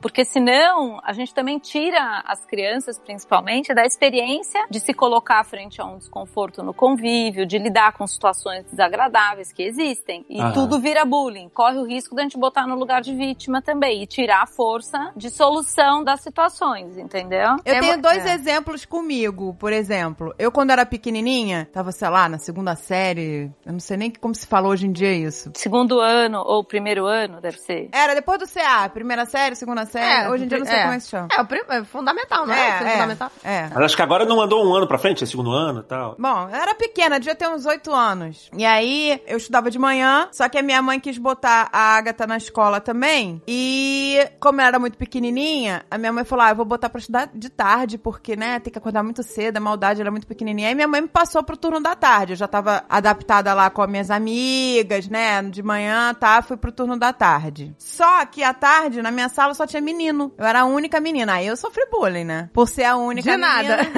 porque 0.01 0.25
senão 0.25 1.01
a 1.05 1.13
gente 1.13 1.35
também 1.35 1.59
tira 1.59 2.23
as 2.27 2.45
crianças, 2.45 2.99
principalmente, 2.99 3.73
da 3.75 3.85
experiência 3.85 4.67
de 4.71 4.81
se 4.81 4.93
colocar 4.93 5.43
frente 5.45 5.81
a 5.81 5.85
um 5.85 5.99
desconforto 5.99 6.63
no 6.63 6.75
convívio, 6.75 7.47
de 7.47 7.59
lidar 7.59 7.93
com 7.93 8.07
situações 8.07 8.65
desagradáveis 8.65 9.53
que 9.53 9.63
existem. 9.63 10.25
E 10.29 10.41
Aham. 10.41 10.53
tudo 10.53 10.81
vira 10.81 11.05
bullying. 11.05 11.49
Corre 11.49 11.79
o 11.79 11.85
risco 11.85 12.15
de 12.15 12.21
a 12.21 12.25
gente 12.25 12.39
botar 12.39 12.67
no 12.67 12.75
lugar 12.75 13.01
de 13.01 13.15
vítima 13.15 13.63
também 13.63 14.03
e 14.03 14.07
tirar 14.07 14.43
a 14.43 14.47
força 14.47 15.13
de 15.17 15.31
solução 15.31 16.03
das 16.05 16.21
situações, 16.21 16.97
entendeu? 16.99 17.57
Eu 17.65 17.75
É 17.75 17.81
tenho 17.81 18.01
dois 18.01 18.25
é. 18.27 18.35
exemplos 18.35 18.85
comigo, 18.85 19.55
por 19.59 19.73
exemplo. 19.73 20.35
Eu, 20.39 20.51
quando 20.53 20.71
era 20.71 20.85
pequenininha, 20.87 21.69
tava, 21.73 21.93
sei 21.93 22.09
lá, 22.09 22.29
na 22.29 22.39
segunda 22.39 22.75
série. 22.77 23.51
Eu 23.65 23.73
não 23.73 23.81
sei 23.81 23.97
nem 23.97 24.11
como 24.11 24.35
se 24.35 24.47
fala 24.47 24.69
hoje 24.69 24.87
em 24.87 24.93
dia 24.93 25.13
isso. 25.13 25.51
Segundo 25.55 26.01
ano 26.01 26.43
ou 26.45 26.65
primeiro 26.65 27.07
ano, 27.07 27.41
deve 27.41 27.59
ser. 27.59 27.89
Era 27.93 28.15
depois 28.15 28.39
do 28.39 28.47
CA, 28.47 28.89
primeira 28.89 29.25
série, 29.31 29.55
segunda 29.57 29.87
série. 29.87 30.25
É, 30.27 30.31
hoje 30.31 30.45
em 30.45 30.49
dia 30.49 30.57
eu 30.59 30.61
não 30.61 30.67
sei 30.67 30.77
é. 30.77 30.83
como 30.83 30.95
é 30.95 30.97
que 30.97 31.03
se 31.05 31.11
chama. 31.11 31.29
É, 31.33 31.41
o 31.41 31.47
prim- 31.47 31.63
é 31.69 31.85
fundamental, 31.85 32.47
não 32.47 32.55
é? 32.55 32.75
Ensino 32.75 32.91
fundamental. 32.91 33.31
é. 33.45 33.69
Mas 33.69 33.85
acho 33.85 33.97
que 33.97 34.03
agora 34.03 34.25
não 34.25 34.41
andou 34.41 34.67
um 34.67 34.75
ano 34.75 34.87
pra 34.87 34.99
frente, 34.99 35.23
é 35.25 35.27
segundo 35.27 35.51
ano 35.53 35.81
e 35.81 35.85
tal. 35.85 36.17
Bom, 36.19 36.49
eu 36.51 36.57
era 36.57 36.75
pequena, 36.75 37.19
devia 37.19 37.35
ter 37.35 37.49
uns 37.49 37.65
oito 37.67 37.93
anos. 37.95 38.51
E 38.57 38.65
aí, 38.65 39.23
eu 39.27 39.37
estudava 39.37 39.71
de 39.71 39.79
manhã 39.79 40.01
manhã, 40.01 40.29
só 40.33 40.49
que 40.49 40.57
a 40.59 40.63
minha 40.63 40.81
mãe 40.81 40.99
quis 41.01 41.19
botar 41.19 41.69
a 41.73 41.97
Agatha 41.97 42.27
na 42.27 42.37
escola 42.37 42.81
também. 42.81 43.43
E 43.47 44.19
como 44.41 44.61
ela 44.61 44.69
era 44.69 44.79
muito 44.79 44.97
pequenininha, 44.97 45.85
a 45.91 45.99
minha 45.99 46.13
mãe 46.13 46.25
falou: 46.25 46.45
"Ah, 46.45 46.51
eu 46.51 46.57
vou 46.57 46.65
botar 46.65 46.89
pra 46.89 46.99
estudar 46.99 47.29
de 47.35 47.49
tarde, 47.49 47.99
porque, 47.99 48.37
né, 48.37 48.59
tem 48.61 48.73
que 48.73 48.79
acordar 48.79 49.03
muito 49.03 49.23
cedo, 49.23 49.57
a 49.57 49.61
maldade 49.61 50.01
ela 50.01 50.09
é 50.09 50.11
muito 50.11 50.27
pequenininha". 50.27 50.69
Aí 50.69 50.75
minha 50.75 50.89
mãe 50.89 51.01
me 51.01 51.09
passou 51.09 51.43
pro 51.43 51.57
turno 51.57 51.81
da 51.81 51.95
tarde. 51.95 52.33
Eu 52.33 52.37
já 52.37 52.49
tava 52.49 52.85
adaptada 52.89 53.53
lá 53.53 53.69
com 53.69 53.83
as 53.83 53.91
minhas 53.91 54.11
amigas, 54.11 55.09
né, 55.09 55.43
de 55.43 55.63
manhã, 55.63 56.15
tá, 56.15 56.41
fui 56.43 56.57
pro 56.57 56.73
turno 56.73 56.97
da 56.99 57.13
tarde. 57.13 57.75
Só 57.79 58.25
que 58.27 58.43
à 58.43 58.55
tarde 58.55 59.03
na 59.03 59.11
minha 59.11 59.20
sala 59.29 59.55
só 59.55 59.67
tinha 59.67 59.81
menino. 59.83 60.33
Eu 60.39 60.45
era 60.45 60.61
a 60.61 60.65
única 60.65 61.01
menina. 61.01 61.35
Aí 61.35 61.47
eu 61.47 61.57
sofri 61.57 61.85
bullying, 61.91 62.25
né? 62.25 62.49
Por 62.53 62.69
ser 62.69 62.85
a 62.85 62.97
única 62.97 63.31
De 63.31 63.37
menina. 63.37 63.77
nada. 63.77 63.89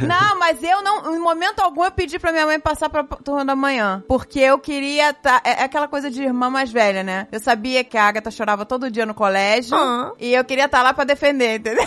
Não, 0.06 0.38
mas 0.38 0.62
eu 0.62 0.82
não, 0.82 1.14
em 1.14 1.18
momento 1.18 1.60
algum 1.60 1.84
eu 1.84 1.90
pedi 1.90 2.18
pra 2.18 2.32
minha 2.32 2.46
mãe 2.46 2.58
passar 2.58 2.88
pra 2.88 3.04
turma 3.04 3.44
da 3.44 3.54
manhã. 3.54 4.02
Porque 4.08 4.40
eu 4.40 4.58
queria 4.58 5.12
tá, 5.12 5.40
é, 5.44 5.50
é 5.62 5.64
aquela 5.64 5.88
coisa 5.88 6.10
de 6.10 6.22
irmã 6.22 6.50
mais 6.50 6.70
velha, 6.70 7.02
né? 7.02 7.26
Eu 7.30 7.40
sabia 7.40 7.84
que 7.84 7.96
a 7.96 8.04
Agatha 8.04 8.30
chorava 8.30 8.64
todo 8.64 8.90
dia 8.90 9.06
no 9.06 9.14
colégio. 9.14 9.76
Ah. 9.76 10.12
E 10.18 10.32
eu 10.34 10.44
queria 10.44 10.64
estar 10.66 10.82
lá 10.82 10.92
pra 10.92 11.04
defender, 11.04 11.58
entendeu? 11.58 11.84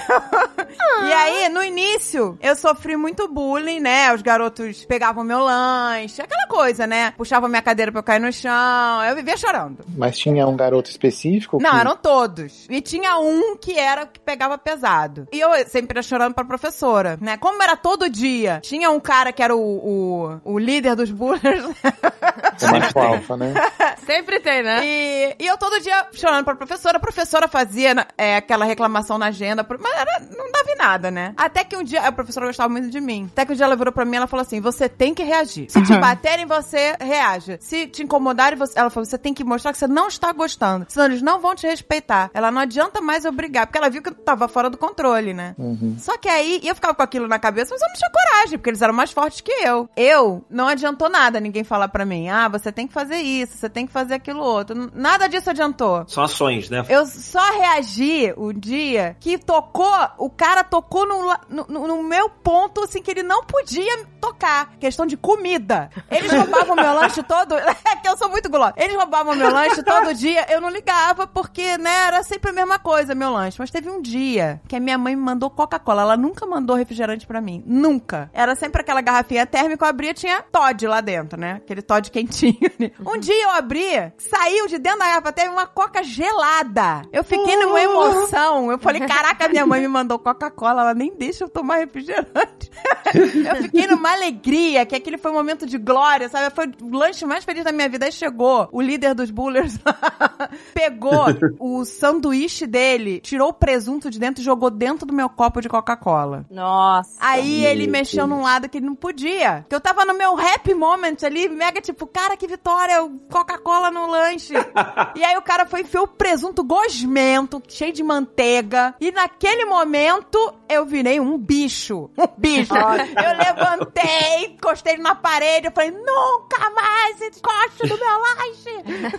E 1.06 1.14
aí, 1.14 1.50
no 1.50 1.64
início, 1.64 2.38
eu 2.42 2.56
sofri 2.56 2.96
muito 2.96 3.28
bullying, 3.28 3.80
né? 3.80 4.14
Os 4.14 4.22
garotos 4.22 4.86
pegavam 4.86 5.24
meu 5.24 5.40
lanche, 5.40 6.22
aquela 6.22 6.48
coisa, 6.48 6.88
né? 6.88 7.12
Puxavam 7.18 7.50
minha 7.50 7.62
cadeira 7.62 7.92
pra 7.92 8.00
eu 8.00 8.04
cair 8.04 8.20
no 8.20 8.32
chão. 8.32 9.04
Eu 9.08 9.16
vivia 9.16 9.38
chorando. 9.38 9.80
Mas 9.96 10.18
tinha 10.18 10.48
um 10.48 10.56
garoto 10.56 10.90
específico? 10.90 11.60
Não, 11.64 11.78
eram 11.80 11.96
todos. 11.96 12.68
E 12.70 12.82
tinha 12.82 13.18
um 13.18 13.56
que 13.56 13.80
era 13.80 14.04
o 14.04 14.08
que 14.08 14.20
pegava 14.20 14.58
pesado. 14.58 15.28
E 15.32 15.40
eu 15.40 15.50
sempre 15.68 15.98
ia 15.98 16.04
chorando 16.04 16.34
pra 16.34 16.44
professora, 16.44 17.18
né? 17.22 17.38
Como 17.38 17.62
era 17.64 17.78
todo 17.78 18.10
dia, 18.10 18.60
tinha 18.62 18.90
um 18.90 19.00
cara 19.00 19.32
que 19.32 19.42
era 19.42 19.56
o, 19.56 19.62
o, 19.62 20.42
o 20.44 20.60
líder 20.60 20.96
dos 20.96 21.12
bullies. 21.12 21.42
O 22.62 22.72
macho 22.72 23.00
alfa, 23.00 23.38
né? 23.38 23.54
Sempre 24.06 24.40
tem, 24.40 24.64
né? 24.64 24.82
E, 24.84 25.36
e 25.40 25.48
eu 25.48 25.58
todo 25.58 25.80
dia 25.82 26.08
chorando 26.14 26.46
pra 26.46 26.56
professora. 26.56 26.98
A 26.98 27.00
professora 27.00 27.48
fazia 27.48 27.94
né, 27.94 28.06
é, 28.18 28.38
aquela 28.38 28.66
reclamação 28.66 29.18
na 29.18 29.28
agenda, 29.28 29.66
mas 29.80 29.94
era, 29.94 30.20
não 30.38 30.52
dava 30.52 30.72
em 30.72 30.76
nada, 30.76 31.12
né? 31.12 31.34
Até 31.36 31.64
que 31.64 31.76
um 31.76 31.84
dia, 31.84 32.02
a 32.02 32.12
professora 32.12 32.46
gostava 32.46 32.70
muito 32.70 32.90
de 32.90 33.02
mim. 33.02 33.30
Até 33.32 33.46
que 33.46 33.54
um 33.54 33.56
dia 33.56 33.66
ela 33.66 33.76
virou 33.76 33.92
pra 33.92 34.06
mim 34.06 34.14
e 34.14 34.18
ela 34.18 34.28
falou 34.28 34.42
assim: 34.42 34.62
você 34.62 34.88
tem 34.88 35.14
que 35.14 35.24
reagir. 35.24 35.70
Se 35.70 35.82
te 35.84 35.96
baterem, 35.98 36.46
você 36.46 36.96
reaja. 37.00 37.58
Se 37.60 37.88
te 37.88 38.04
incomodarem, 38.04 38.58
você... 38.58 38.78
ela 38.78 38.90
falou: 38.90 39.06
você 39.06 39.18
tem 39.18 39.34
que 39.34 39.44
mostrar 39.44 39.72
que 39.72 39.78
você 39.78 39.88
não 39.88 40.08
está 40.08 40.32
gostando. 40.32 40.86
Senão 40.90 41.06
eles 41.06 41.22
não 41.22 41.40
vão 41.40 41.53
te 41.56 41.68
respeitar. 41.68 42.30
Ela 42.34 42.52
não 42.52 42.62
adianta 42.62 43.02
mais 43.02 43.26
eu 43.26 43.32
brigar, 43.32 43.66
porque 43.68 43.78
ela 43.78 43.90
viu 43.90 44.02
que 44.02 44.10
eu 44.10 44.16
tava 44.16 44.48
fora 44.48 44.70
do 44.70 44.78
controle, 44.78 45.34
né? 45.34 45.56
Uhum. 45.58 45.96
Só 46.00 46.18
que 46.18 46.28
aí, 46.30 46.62
eu 46.64 46.76
ficava 46.76 46.94
com 46.94 47.02
aquilo 47.04 47.28
na 47.28 47.40
cabeça, 47.40 47.74
mas 47.74 47.82
eu 47.82 47.88
não 47.88 47.96
tinha 47.96 48.10
coragem, 48.12 48.58
porque 48.58 48.70
eles 48.70 48.82
eram 48.82 48.94
mais 48.94 49.12
fortes 49.12 49.42
que 49.42 49.52
eu. 49.52 49.90
Eu, 49.96 50.44
não 50.50 50.68
adiantou 50.68 51.10
nada 51.10 51.40
ninguém 51.40 51.64
falar 51.64 51.88
pra 51.88 52.06
mim, 52.06 52.30
ah, 52.30 52.48
você 52.48 52.72
tem 52.72 52.88
que 52.88 52.94
fazer 52.94 53.18
isso, 53.18 53.58
você 53.58 53.70
tem 53.70 53.86
que 53.86 53.92
fazer 53.94 54.16
aquilo 54.16 54.42
outro. 54.42 54.92
Nada 54.94 55.28
disso 55.28 55.50
adiantou. 55.50 56.04
São 56.08 56.24
ações, 56.24 56.70
né? 56.70 56.84
Eu 56.90 57.06
só 57.06 57.42
reagi 57.58 58.34
o 58.38 58.52
dia 58.54 59.16
que 59.20 59.38
tocou, 59.38 59.94
o 60.18 60.30
cara 60.30 60.64
tocou 60.64 61.06
no, 61.08 61.66
no- 61.68 61.88
no 61.88 62.04
meu 62.04 62.30
ponto, 62.30 62.84
assim, 62.84 63.02
que 63.02 63.12
ele 63.12 63.24
não 63.24 63.44
podia 63.44 64.06
tocar. 64.20 64.72
Questão 64.80 65.06
de 65.06 65.18
comida. 65.18 65.90
Eles 66.10 66.32
roubavam 66.32 66.76
meu 66.76 66.94
lanche 66.94 67.22
todo. 67.24 67.56
É 67.86 67.96
que 67.98 68.08
eu 68.08 68.18
sou 68.18 68.30
muito 68.30 68.50
gulosa. 68.50 68.74
Eles 68.78 68.96
roubavam 68.96 69.36
meu 69.36 69.52
lanche 69.52 69.84
todo 69.84 70.14
dia. 70.14 70.46
Eu 70.50 70.60
não 70.62 70.70
ligava, 70.70 71.28
porque, 71.28 71.43
né, 71.80 72.08
era 72.08 72.24
sempre 72.24 72.52
a 72.52 72.54
mesma 72.54 72.80
coisa, 72.80 73.16
meu 73.16 73.32
lanche. 73.32 73.58
Mas 73.60 73.72
teve 73.72 73.90
um 73.90 74.02
dia 74.02 74.62
que 74.68 74.76
a 74.76 74.80
minha 74.80 74.98
mãe 74.98 75.16
me 75.16 75.22
mandou 75.22 75.50
Coca-Cola. 75.50 76.02
Ela 76.02 76.18
nunca 76.18 76.46
mandou 76.46 76.76
refrigerante 76.76 77.26
pra 77.26 77.42
mim. 77.42 77.64
Nunca. 77.66 78.30
Era 78.34 78.56
sempre 78.56 78.82
aquela 78.82 79.02
garrafinha 79.02 79.46
térmica, 79.46 79.86
eu 79.86 79.90
abria, 79.90 80.14
tinha 80.14 80.42
Todd 80.42 80.88
lá 80.88 81.02
dentro, 81.02 81.40
né? 81.40 81.54
Aquele 81.54 81.82
Todd 81.82 82.10
quentinho. 82.12 82.58
ali. 82.80 82.94
Um 83.06 83.18
dia 83.18 83.44
eu 83.44 83.52
abri, 83.52 84.12
saiu 84.18 84.68
de 84.68 84.78
dentro 84.78 85.00
da 85.00 85.06
garrafa, 85.06 85.32
teve 85.32 85.50
uma 85.50 85.68
Coca 85.68 86.04
gelada. 86.04 87.02
Eu 87.12 87.24
fiquei 87.24 87.56
numa 87.58 87.82
emoção. 87.82 88.72
Eu 88.72 88.78
falei, 88.78 89.02
caraca, 89.02 89.48
minha 89.48 89.66
mãe 89.66 89.82
me 89.82 89.88
mandou 89.88 90.20
Coca-Cola, 90.20 90.82
ela 90.82 90.94
nem 90.94 91.16
deixa 91.16 91.44
eu 91.44 91.50
tomar 91.50 91.78
refrigerante. 91.78 92.72
eu 93.14 93.56
fiquei 93.64 93.88
numa 93.88 94.12
alegria, 94.12 94.86
que 94.86 94.96
aquele 94.96 95.18
foi 95.18 95.32
um 95.32 95.36
momento 95.36 95.66
de 95.66 95.78
glória, 95.78 96.30
sabe? 96.30 96.54
Foi 96.54 96.68
o 96.82 96.98
lanche 96.98 97.26
mais 97.26 97.44
feliz 97.44 97.64
da 97.64 97.72
minha 97.72 97.90
vida. 97.90 98.06
Aí 98.06 98.12
chegou 98.12 98.68
o 98.72 98.82
líder 98.82 99.14
dos 99.14 99.32
bullers, 99.32 99.78
pegou 100.74 101.23
o 101.60 101.86
sanduíche 101.86 102.66
dele, 102.68 103.20
tirou 103.20 103.50
o 103.50 103.54
presunto 103.54 104.10
de 104.10 104.20
dentro 104.20 104.42
e 104.42 104.46
jogou 104.46 104.70
dentro 104.70 105.06
do 105.06 105.14
meu 105.14 105.30
copo 105.30 105.62
de 105.62 105.70
Coca-Cola. 105.70 106.46
Nossa. 106.50 107.12
Aí 107.20 107.62
Meu 107.62 107.70
ele 107.72 107.88
mexeu 107.88 108.28
Deus. 108.28 108.30
num 108.30 108.44
lado 108.44 108.70
que 108.70 108.78
ele 108.78 108.86
não 108.86 108.96
podia. 108.96 109.66
Que 109.68 109.76
eu 109.76 109.82
tava 109.82 110.06
no 110.06 110.14
meu 110.14 110.38
happy 110.38 110.74
moment 110.74 111.18
ali, 111.24 111.50
mega 111.50 111.82
tipo, 111.82 112.06
cara, 112.08 112.38
que 112.38 112.48
vitória, 112.48 112.96
Coca-Cola 113.30 113.92
no 113.92 114.08
lanche. 114.08 114.54
e 115.16 115.24
aí 115.24 115.38
o 115.38 115.42
cara 115.42 115.66
foi 115.66 115.82
enfiou 115.82 116.06
o 116.06 116.08
presunto 116.08 116.64
gosmento, 116.64 117.62
cheio 117.68 117.94
de 117.94 118.04
manteiga. 118.04 118.96
E 119.00 119.12
naquele 119.12 119.66
momento 119.66 120.38
eu 120.70 120.86
virei 120.86 121.20
um 121.20 121.38
bicho. 121.38 122.10
Um 122.18 122.28
bicho. 122.38 122.74
eu 122.74 123.38
levantei, 123.38 124.46
encostei 124.54 124.98
na 124.98 125.16
parede, 125.16 125.68
eu 125.68 125.72
falei, 125.72 125.92
nunca 125.92 126.70
mais 126.72 127.22
encoste 127.22 127.88
no 127.88 127.98
meu 127.98 128.20
lanche. 128.20 129.14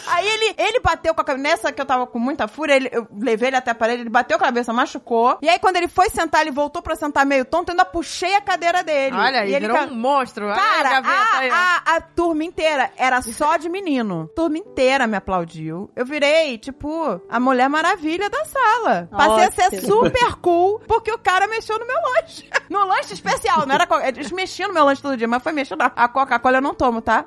Aí 0.08 0.26
ele, 0.28 0.54
ele 0.58 0.80
bateu 0.80 1.14
com 1.14 1.20
a 1.20 1.24
cabeça. 1.24 1.42
Nessa 1.46 1.72
que 1.72 1.80
eu 1.80 1.86
tava 1.86 2.06
com 2.06 2.18
muita 2.18 2.48
fúria, 2.48 2.74
ele, 2.74 2.88
eu 2.92 3.06
levei 3.18 3.48
ele 3.48 3.56
até 3.56 3.70
a 3.70 3.74
parede, 3.74 4.02
ele 4.02 4.10
bateu 4.10 4.36
a 4.36 4.40
cabeça, 4.40 4.72
machucou. 4.72 5.38
E 5.42 5.48
aí, 5.48 5.58
quando 5.58 5.76
ele 5.76 5.86
foi 5.88 6.08
sentar, 6.10 6.40
ele 6.42 6.50
voltou 6.50 6.82
pra 6.82 6.96
sentar 6.96 7.24
meio 7.26 7.44
tonto, 7.44 7.68
eu 7.68 7.72
ainda 7.72 7.84
puxei 7.84 8.34
a 8.34 8.40
cadeira 8.40 8.82
dele. 8.82 9.14
Olha 9.16 9.40
aí, 9.40 9.50
e 9.50 9.54
ele 9.54 9.66
virou 9.66 9.76
ca- 9.76 9.92
um 9.92 9.94
monstro. 9.94 10.50
A 10.50 10.54
Cara, 10.54 11.02
ó. 11.04 11.52
a, 11.54 11.92
a, 11.94 11.96
a 11.96 12.00
turma 12.00 12.42
inteira 12.44 12.90
era 12.96 13.20
só 13.22 13.56
de 13.56 13.68
menino. 13.68 14.28
Turma 14.34 14.58
inteira 14.58 15.06
me 15.06 15.16
aplaudiu. 15.16 15.90
Eu 15.94 16.04
virei, 16.06 16.58
tipo, 16.58 17.20
a 17.28 17.38
Mulher 17.38 17.68
Maravilha 17.68 18.28
da 18.30 18.44
sala. 18.46 19.08
Passei 19.10 19.44
a 19.44 19.50
ser 19.52 19.80
super 19.82 20.34
cool, 20.36 20.80
porque 20.88 21.12
o 21.12 21.18
cara 21.18 21.46
mexeu 21.46 21.78
no 21.78 21.86
meu 21.86 21.96
lanche. 22.14 22.48
No 22.68 22.84
lanche 22.84 23.14
especial, 23.14 23.64
não 23.64 23.76
era... 23.76 23.86
co- 23.86 24.00
Eles 24.00 24.32
mexiam 24.32 24.66
no 24.68 24.74
meu 24.74 24.84
lanche 24.84 25.00
todo 25.00 25.16
dia, 25.16 25.28
mas 25.28 25.40
foi 25.40 25.52
mexendo. 25.52 25.82
A 25.82 26.08
Coca-Cola 26.08 26.56
eu 26.58 26.60
não 26.62 26.74
tomo, 26.74 27.00
tá? 27.00 27.24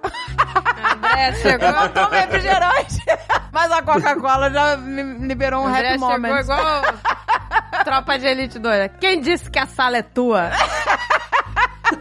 André 0.95 1.33
chegou. 1.35 1.67
Eu 1.69 1.73
não 1.73 1.89
tomo 1.89 2.08
refrigerante. 2.09 3.03
Mas 3.51 3.71
a 3.71 3.81
Coca-Cola 3.81 4.49
já 4.51 4.77
me 4.77 5.27
liberou 5.27 5.63
um 5.63 5.67
André 5.67 5.89
happy 5.89 5.99
chegou 5.99 6.09
moment. 6.11 6.39
igual 6.41 6.81
tropa 7.83 8.17
de 8.19 8.27
elite 8.27 8.59
doida. 8.59 8.89
Quem 8.89 9.21
disse 9.21 9.49
que 9.49 9.59
a 9.59 9.65
sala 9.65 9.97
é 9.97 10.01
tua? 10.01 10.51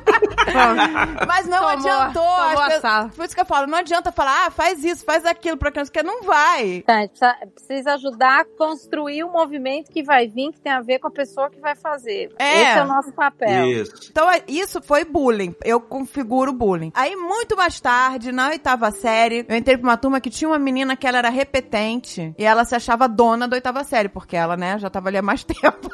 Mas 1.26 1.46
não 1.46 1.58
Tomou- 1.58 1.70
adiantou. 1.70 2.22
tomou 2.22 2.60
a 2.62 2.80
sala. 2.80 3.08
Por 3.14 3.24
isso 3.24 3.34
que 3.34 3.40
eu 3.40 3.44
falo, 3.46 3.66
não 3.66 3.78
adianta 3.78 4.10
falar, 4.12 4.46
ah, 4.46 4.50
faz 4.50 4.82
isso, 4.84 5.04
faz 5.04 5.24
aquilo 5.24 5.56
pra 5.56 5.70
criança, 5.70 5.90
porque 5.92 6.06
não 6.06 6.22
vai. 6.22 6.82
Tá, 6.86 6.94
a 6.96 7.00
gente 7.02 7.10
precisa, 7.18 7.36
precisa 7.54 7.94
ajudar 7.94 8.40
a 8.40 8.44
construir 8.44 9.24
um 9.24 9.32
movimento 9.32 9.90
que 9.90 10.02
vai 10.02 10.26
vir, 10.26 10.52
que 10.52 10.60
tem 10.60 10.72
a 10.72 10.80
ver 10.80 10.98
com 10.98 11.08
a 11.08 11.10
pessoa 11.10 11.50
que 11.50 11.60
vai 11.60 11.74
fazer. 11.76 12.30
É. 12.38 12.62
Esse 12.62 12.78
é 12.78 12.82
o 12.82 12.86
nosso 12.86 13.12
papel. 13.12 13.66
Isso. 13.66 13.92
Então, 14.10 14.30
é- 14.30 14.42
isso 14.48 14.80
foi 14.82 15.04
bullying. 15.04 15.54
Eu 15.64 15.80
configuro 15.80 16.52
bullying. 16.52 16.90
Aí, 16.94 17.14
muito 17.16 17.56
mais 17.56 17.80
tarde, 17.80 18.32
na 18.32 18.48
oitava 18.48 18.90
série, 18.90 19.44
eu 19.48 19.56
entrei 19.56 19.76
pra 19.76 19.88
uma 19.88 19.96
turma 19.96 20.20
que 20.20 20.30
tinha 20.30 20.48
uma 20.48 20.58
menina 20.58 20.96
que 20.96 21.06
ela 21.06 21.18
era 21.18 21.28
repetente 21.28 22.34
e 22.38 22.44
ela 22.44 22.64
se 22.64 22.74
achava 22.74 23.08
dona 23.08 23.46
da 23.46 23.56
oitava 23.56 23.84
série, 23.84 24.08
porque 24.08 24.36
ela, 24.36 24.56
né, 24.56 24.78
já 24.78 24.88
tava 24.90 25.08
ali 25.08 25.18
há 25.18 25.22
mais 25.22 25.44
tempo. 25.44 25.88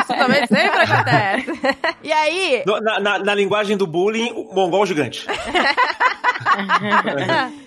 Isso 0.00 0.08
também 0.18 0.46
sempre 0.46 0.80
acontece. 0.80 1.52
e 2.02 2.12
aí, 2.12 2.62
No- 2.66 2.80
Na, 2.80 3.00
na- 3.00 3.18
na 3.18 3.34
linguagem 3.34 3.76
do 3.76 3.86
bullying, 3.86 4.32
o 4.32 4.54
mongol 4.54 4.84
gigante. 4.86 5.26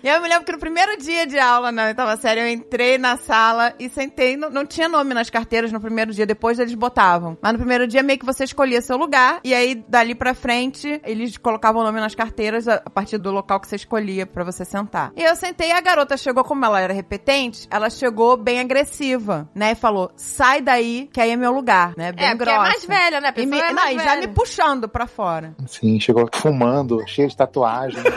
eu 0.04 0.22
me 0.22 0.28
lembro 0.30 0.46
que 0.46 0.52
no 0.52 0.60
primeiro 0.60 0.98
dia 0.98 1.26
de 1.26 1.40
aula 1.40 1.72
na 1.72 1.86
oitava 1.86 2.16
série, 2.18 2.42
eu 2.42 2.48
entrei 2.50 2.98
na 2.98 3.18
sala 3.18 3.74
e 3.80 3.90
sentei. 3.90 4.38
Não, 4.38 4.50
não 4.50 4.66
tinha 4.66 4.88
nome 4.88 5.14
nas 5.14 5.30
carteiras 5.30 5.72
no 5.72 5.80
primeiro 5.80 6.12
dia, 6.14 6.26
depois 6.26 6.60
eles 6.60 6.74
botavam. 6.76 7.38
Mas 7.42 7.54
no 7.54 7.60
primeiro 7.60 7.88
dia, 7.88 8.04
meio 8.04 8.20
que 8.20 8.26
você 8.26 8.44
escolhia 8.44 8.82
seu 8.82 8.98
lugar, 8.98 9.40
e 9.44 9.54
aí 9.54 9.76
dali 9.88 10.14
pra 10.16 10.34
frente, 10.34 11.00
eles 11.06 11.38
colocavam 11.38 11.82
o 11.82 11.86
nome 11.86 12.00
nas 12.00 12.16
carteiras 12.16 12.68
a, 12.68 12.82
a 12.86 12.90
partir 12.90 13.18
do 13.18 13.32
local 13.32 13.60
que 13.60 13.68
você 13.68 13.76
escolhia 13.76 14.26
pra 14.26 14.44
você 14.44 14.64
sentar. 14.66 15.12
E 15.16 15.24
eu 15.24 15.36
sentei 15.36 15.70
e 15.70 15.72
a 15.72 15.82
garota 15.82 16.18
chegou, 16.18 16.44
como 16.44 16.64
ela 16.66 16.80
era 16.80 16.94
repetente, 16.94 17.68
ela 17.72 17.90
chegou 17.90 18.38
bem 18.38 18.60
agressiva, 18.60 19.50
né? 19.56 19.72
E 19.72 19.76
falou: 19.76 20.12
sai 20.16 20.62
daí, 20.62 21.10
que 21.12 21.20
aí 21.22 21.32
é 21.32 21.36
meu 21.36 21.45
lugar, 21.54 21.94
né? 21.98 22.12
Bem 22.12 22.26
É, 22.26 22.30
porque 22.36 22.46
grossa. 22.46 22.58
é 22.68 22.70
mais 22.70 22.86
velha, 22.86 23.22
né? 23.22 23.34
A 23.36 23.40
E, 23.42 23.46
me, 23.46 23.60
é 23.60 23.74
não, 23.74 23.88
e 23.90 24.00
já 24.00 24.16
me 24.18 24.28
puxando 24.28 24.88
pra 24.90 25.08
fora. 25.08 25.54
Sim, 25.68 26.00
chegou 26.00 26.28
fumando, 26.34 27.04
cheio 27.08 27.28
de 27.28 27.36
tatuagem. 27.38 28.02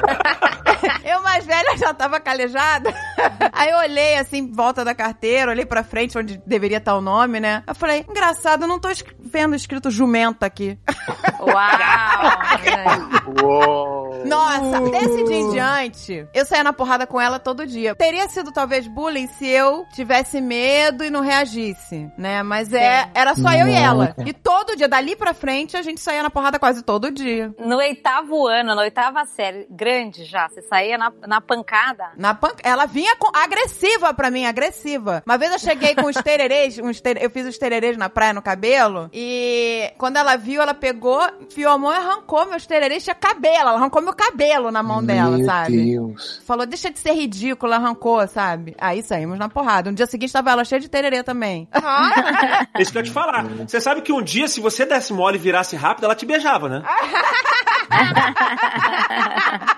Eu 1.05 1.23
mais 1.23 1.45
velha 1.45 1.77
já 1.77 1.93
tava 1.93 2.21
calejada. 2.21 2.95
Aí 3.53 3.71
eu 3.71 3.79
olhei 3.79 4.15
assim, 4.17 4.53
volta 4.53 4.85
da 4.85 4.95
carteira, 4.95 5.51
olhei 5.51 5.67
pra 5.67 5.83
frente 5.83 6.17
onde 6.17 6.41
deveria 6.47 6.77
estar 6.77 6.95
o 6.97 7.01
nome, 7.01 7.41
né? 7.41 7.65
Eu 7.67 7.75
falei, 7.75 8.05
engraçado, 8.09 8.63
eu 8.63 8.69
não 8.69 8.79
tô 8.79 8.89
vendo 9.19 9.57
escrito 9.57 9.91
jumenta 9.91 10.47
aqui. 10.47 10.79
Uau! 11.41 13.43
Uou! 13.43 14.25
Nossa, 14.27 14.81
desse 14.91 15.25
dia 15.25 15.37
em 15.37 15.51
diante, 15.51 16.27
eu 16.35 16.45
saía 16.45 16.65
na 16.65 16.73
porrada 16.73 17.07
com 17.07 17.21
ela 17.21 17.39
todo 17.39 17.67
dia. 17.67 17.95
Teria 17.95 18.29
sido 18.29 18.53
talvez 18.53 18.87
bullying 18.87 19.27
se 19.27 19.47
eu 19.47 19.85
tivesse 19.95 20.41
medo 20.41 21.05
e 21.05 21.11
não 21.11 21.21
reagisse, 21.21 22.11
né? 22.17 22.43
Mas 22.43 22.73
é, 22.73 23.08
era 23.15 23.35
só 23.35 23.51
eu 23.53 23.67
e 23.69 23.75
ela. 23.75 24.15
E 24.25 24.33
todo 24.33 24.77
dia, 24.77 24.89
dali 24.89 25.17
pra 25.17 25.35
frente, 25.35 25.77
a 25.77 25.83
gente 25.83 26.01
saía 26.01 26.23
na 26.23 26.31
porrada 26.31 26.59
quase 26.59 26.83
todo 26.83 27.11
dia. 27.11 27.53
No 27.59 27.77
oitavo 27.77 28.47
ano, 28.47 28.75
na 28.75 28.83
oitava 28.83 29.25
série, 29.25 29.67
grande 29.71 30.25
já, 30.25 30.49
você 30.49 30.63
saía 30.63 30.97
na, 30.99 31.13
na 31.27 31.41
pancada. 31.41 32.11
Na 32.17 32.35
pan... 32.35 32.51
Ela 32.63 32.87
vinha 32.87 33.17
com- 33.17 33.31
agressiva 33.37 34.13
pra 34.15 34.31
mim, 34.31 34.45
agressiva. 34.47 35.23
Uma 35.27 35.39
vez 35.39 35.53
eu 35.53 35.59
cheguei 35.59 35.95
com 35.95 36.07
os 36.07 36.17
tererês, 36.17 36.79
uns 36.83 37.01
ter... 37.01 37.23
eu 37.23 37.31
fiz 37.31 37.47
os 37.47 37.59
tererês 37.59 37.97
na 37.97 38.09
praia 38.09 38.33
no 38.33 38.43
cabelo, 38.43 39.09
e 39.13 39.93
quando 39.99 40.17
ela 40.17 40.37
viu, 40.37 40.61
ela 40.63 40.75
pegou, 40.75 41.21
enfiou 41.41 41.73
a 41.73 41.79
mão 41.79 41.93
e 41.93 41.97
arrancou 41.97 42.47
meus 42.47 42.67
tererês, 42.67 43.05
tinha 43.05 43.15
cabelo, 43.15 43.57
ela 43.57 43.73
arrancou 43.73 44.03
meu 44.03 44.15
cabelo 44.15 44.71
na 44.71 44.83
mão 44.83 45.05
dela, 45.05 45.37
Meu 45.37 45.47
sabe? 45.47 45.93
Deus. 45.93 46.41
Falou, 46.45 46.67
deixa 46.67 46.91
de 46.91 46.99
ser 46.99 47.13
ridícula, 47.13 47.77
arrancou, 47.77 48.27
sabe? 48.29 48.75
Aí 48.79 49.03
saímos 49.03 49.39
na 49.39 49.49
porrada. 49.49 49.91
No 49.91 49.97
dia 49.97 50.07
seguinte 50.07 50.33
tava 50.33 50.51
ela 50.51 50.65
cheia 50.65 50.81
de 50.81 50.89
tererê 50.89 51.23
também. 51.23 51.69
Isso 52.79 52.93
te 53.03 53.11
falar. 53.11 53.45
Você 53.67 53.81
sabe 53.81 54.03
que 54.03 54.13
um 54.13 54.23
dia, 54.23 54.49
se 54.49 54.61
você 54.61 54.85
desse 54.85 55.13
mole 55.13 55.37
e 55.37 55.41
virasse 55.41 55.77
rápido, 55.77 56.05
ela 56.05 56.15
te 56.15 56.27
beijava, 56.27 56.69
né? 56.69 56.83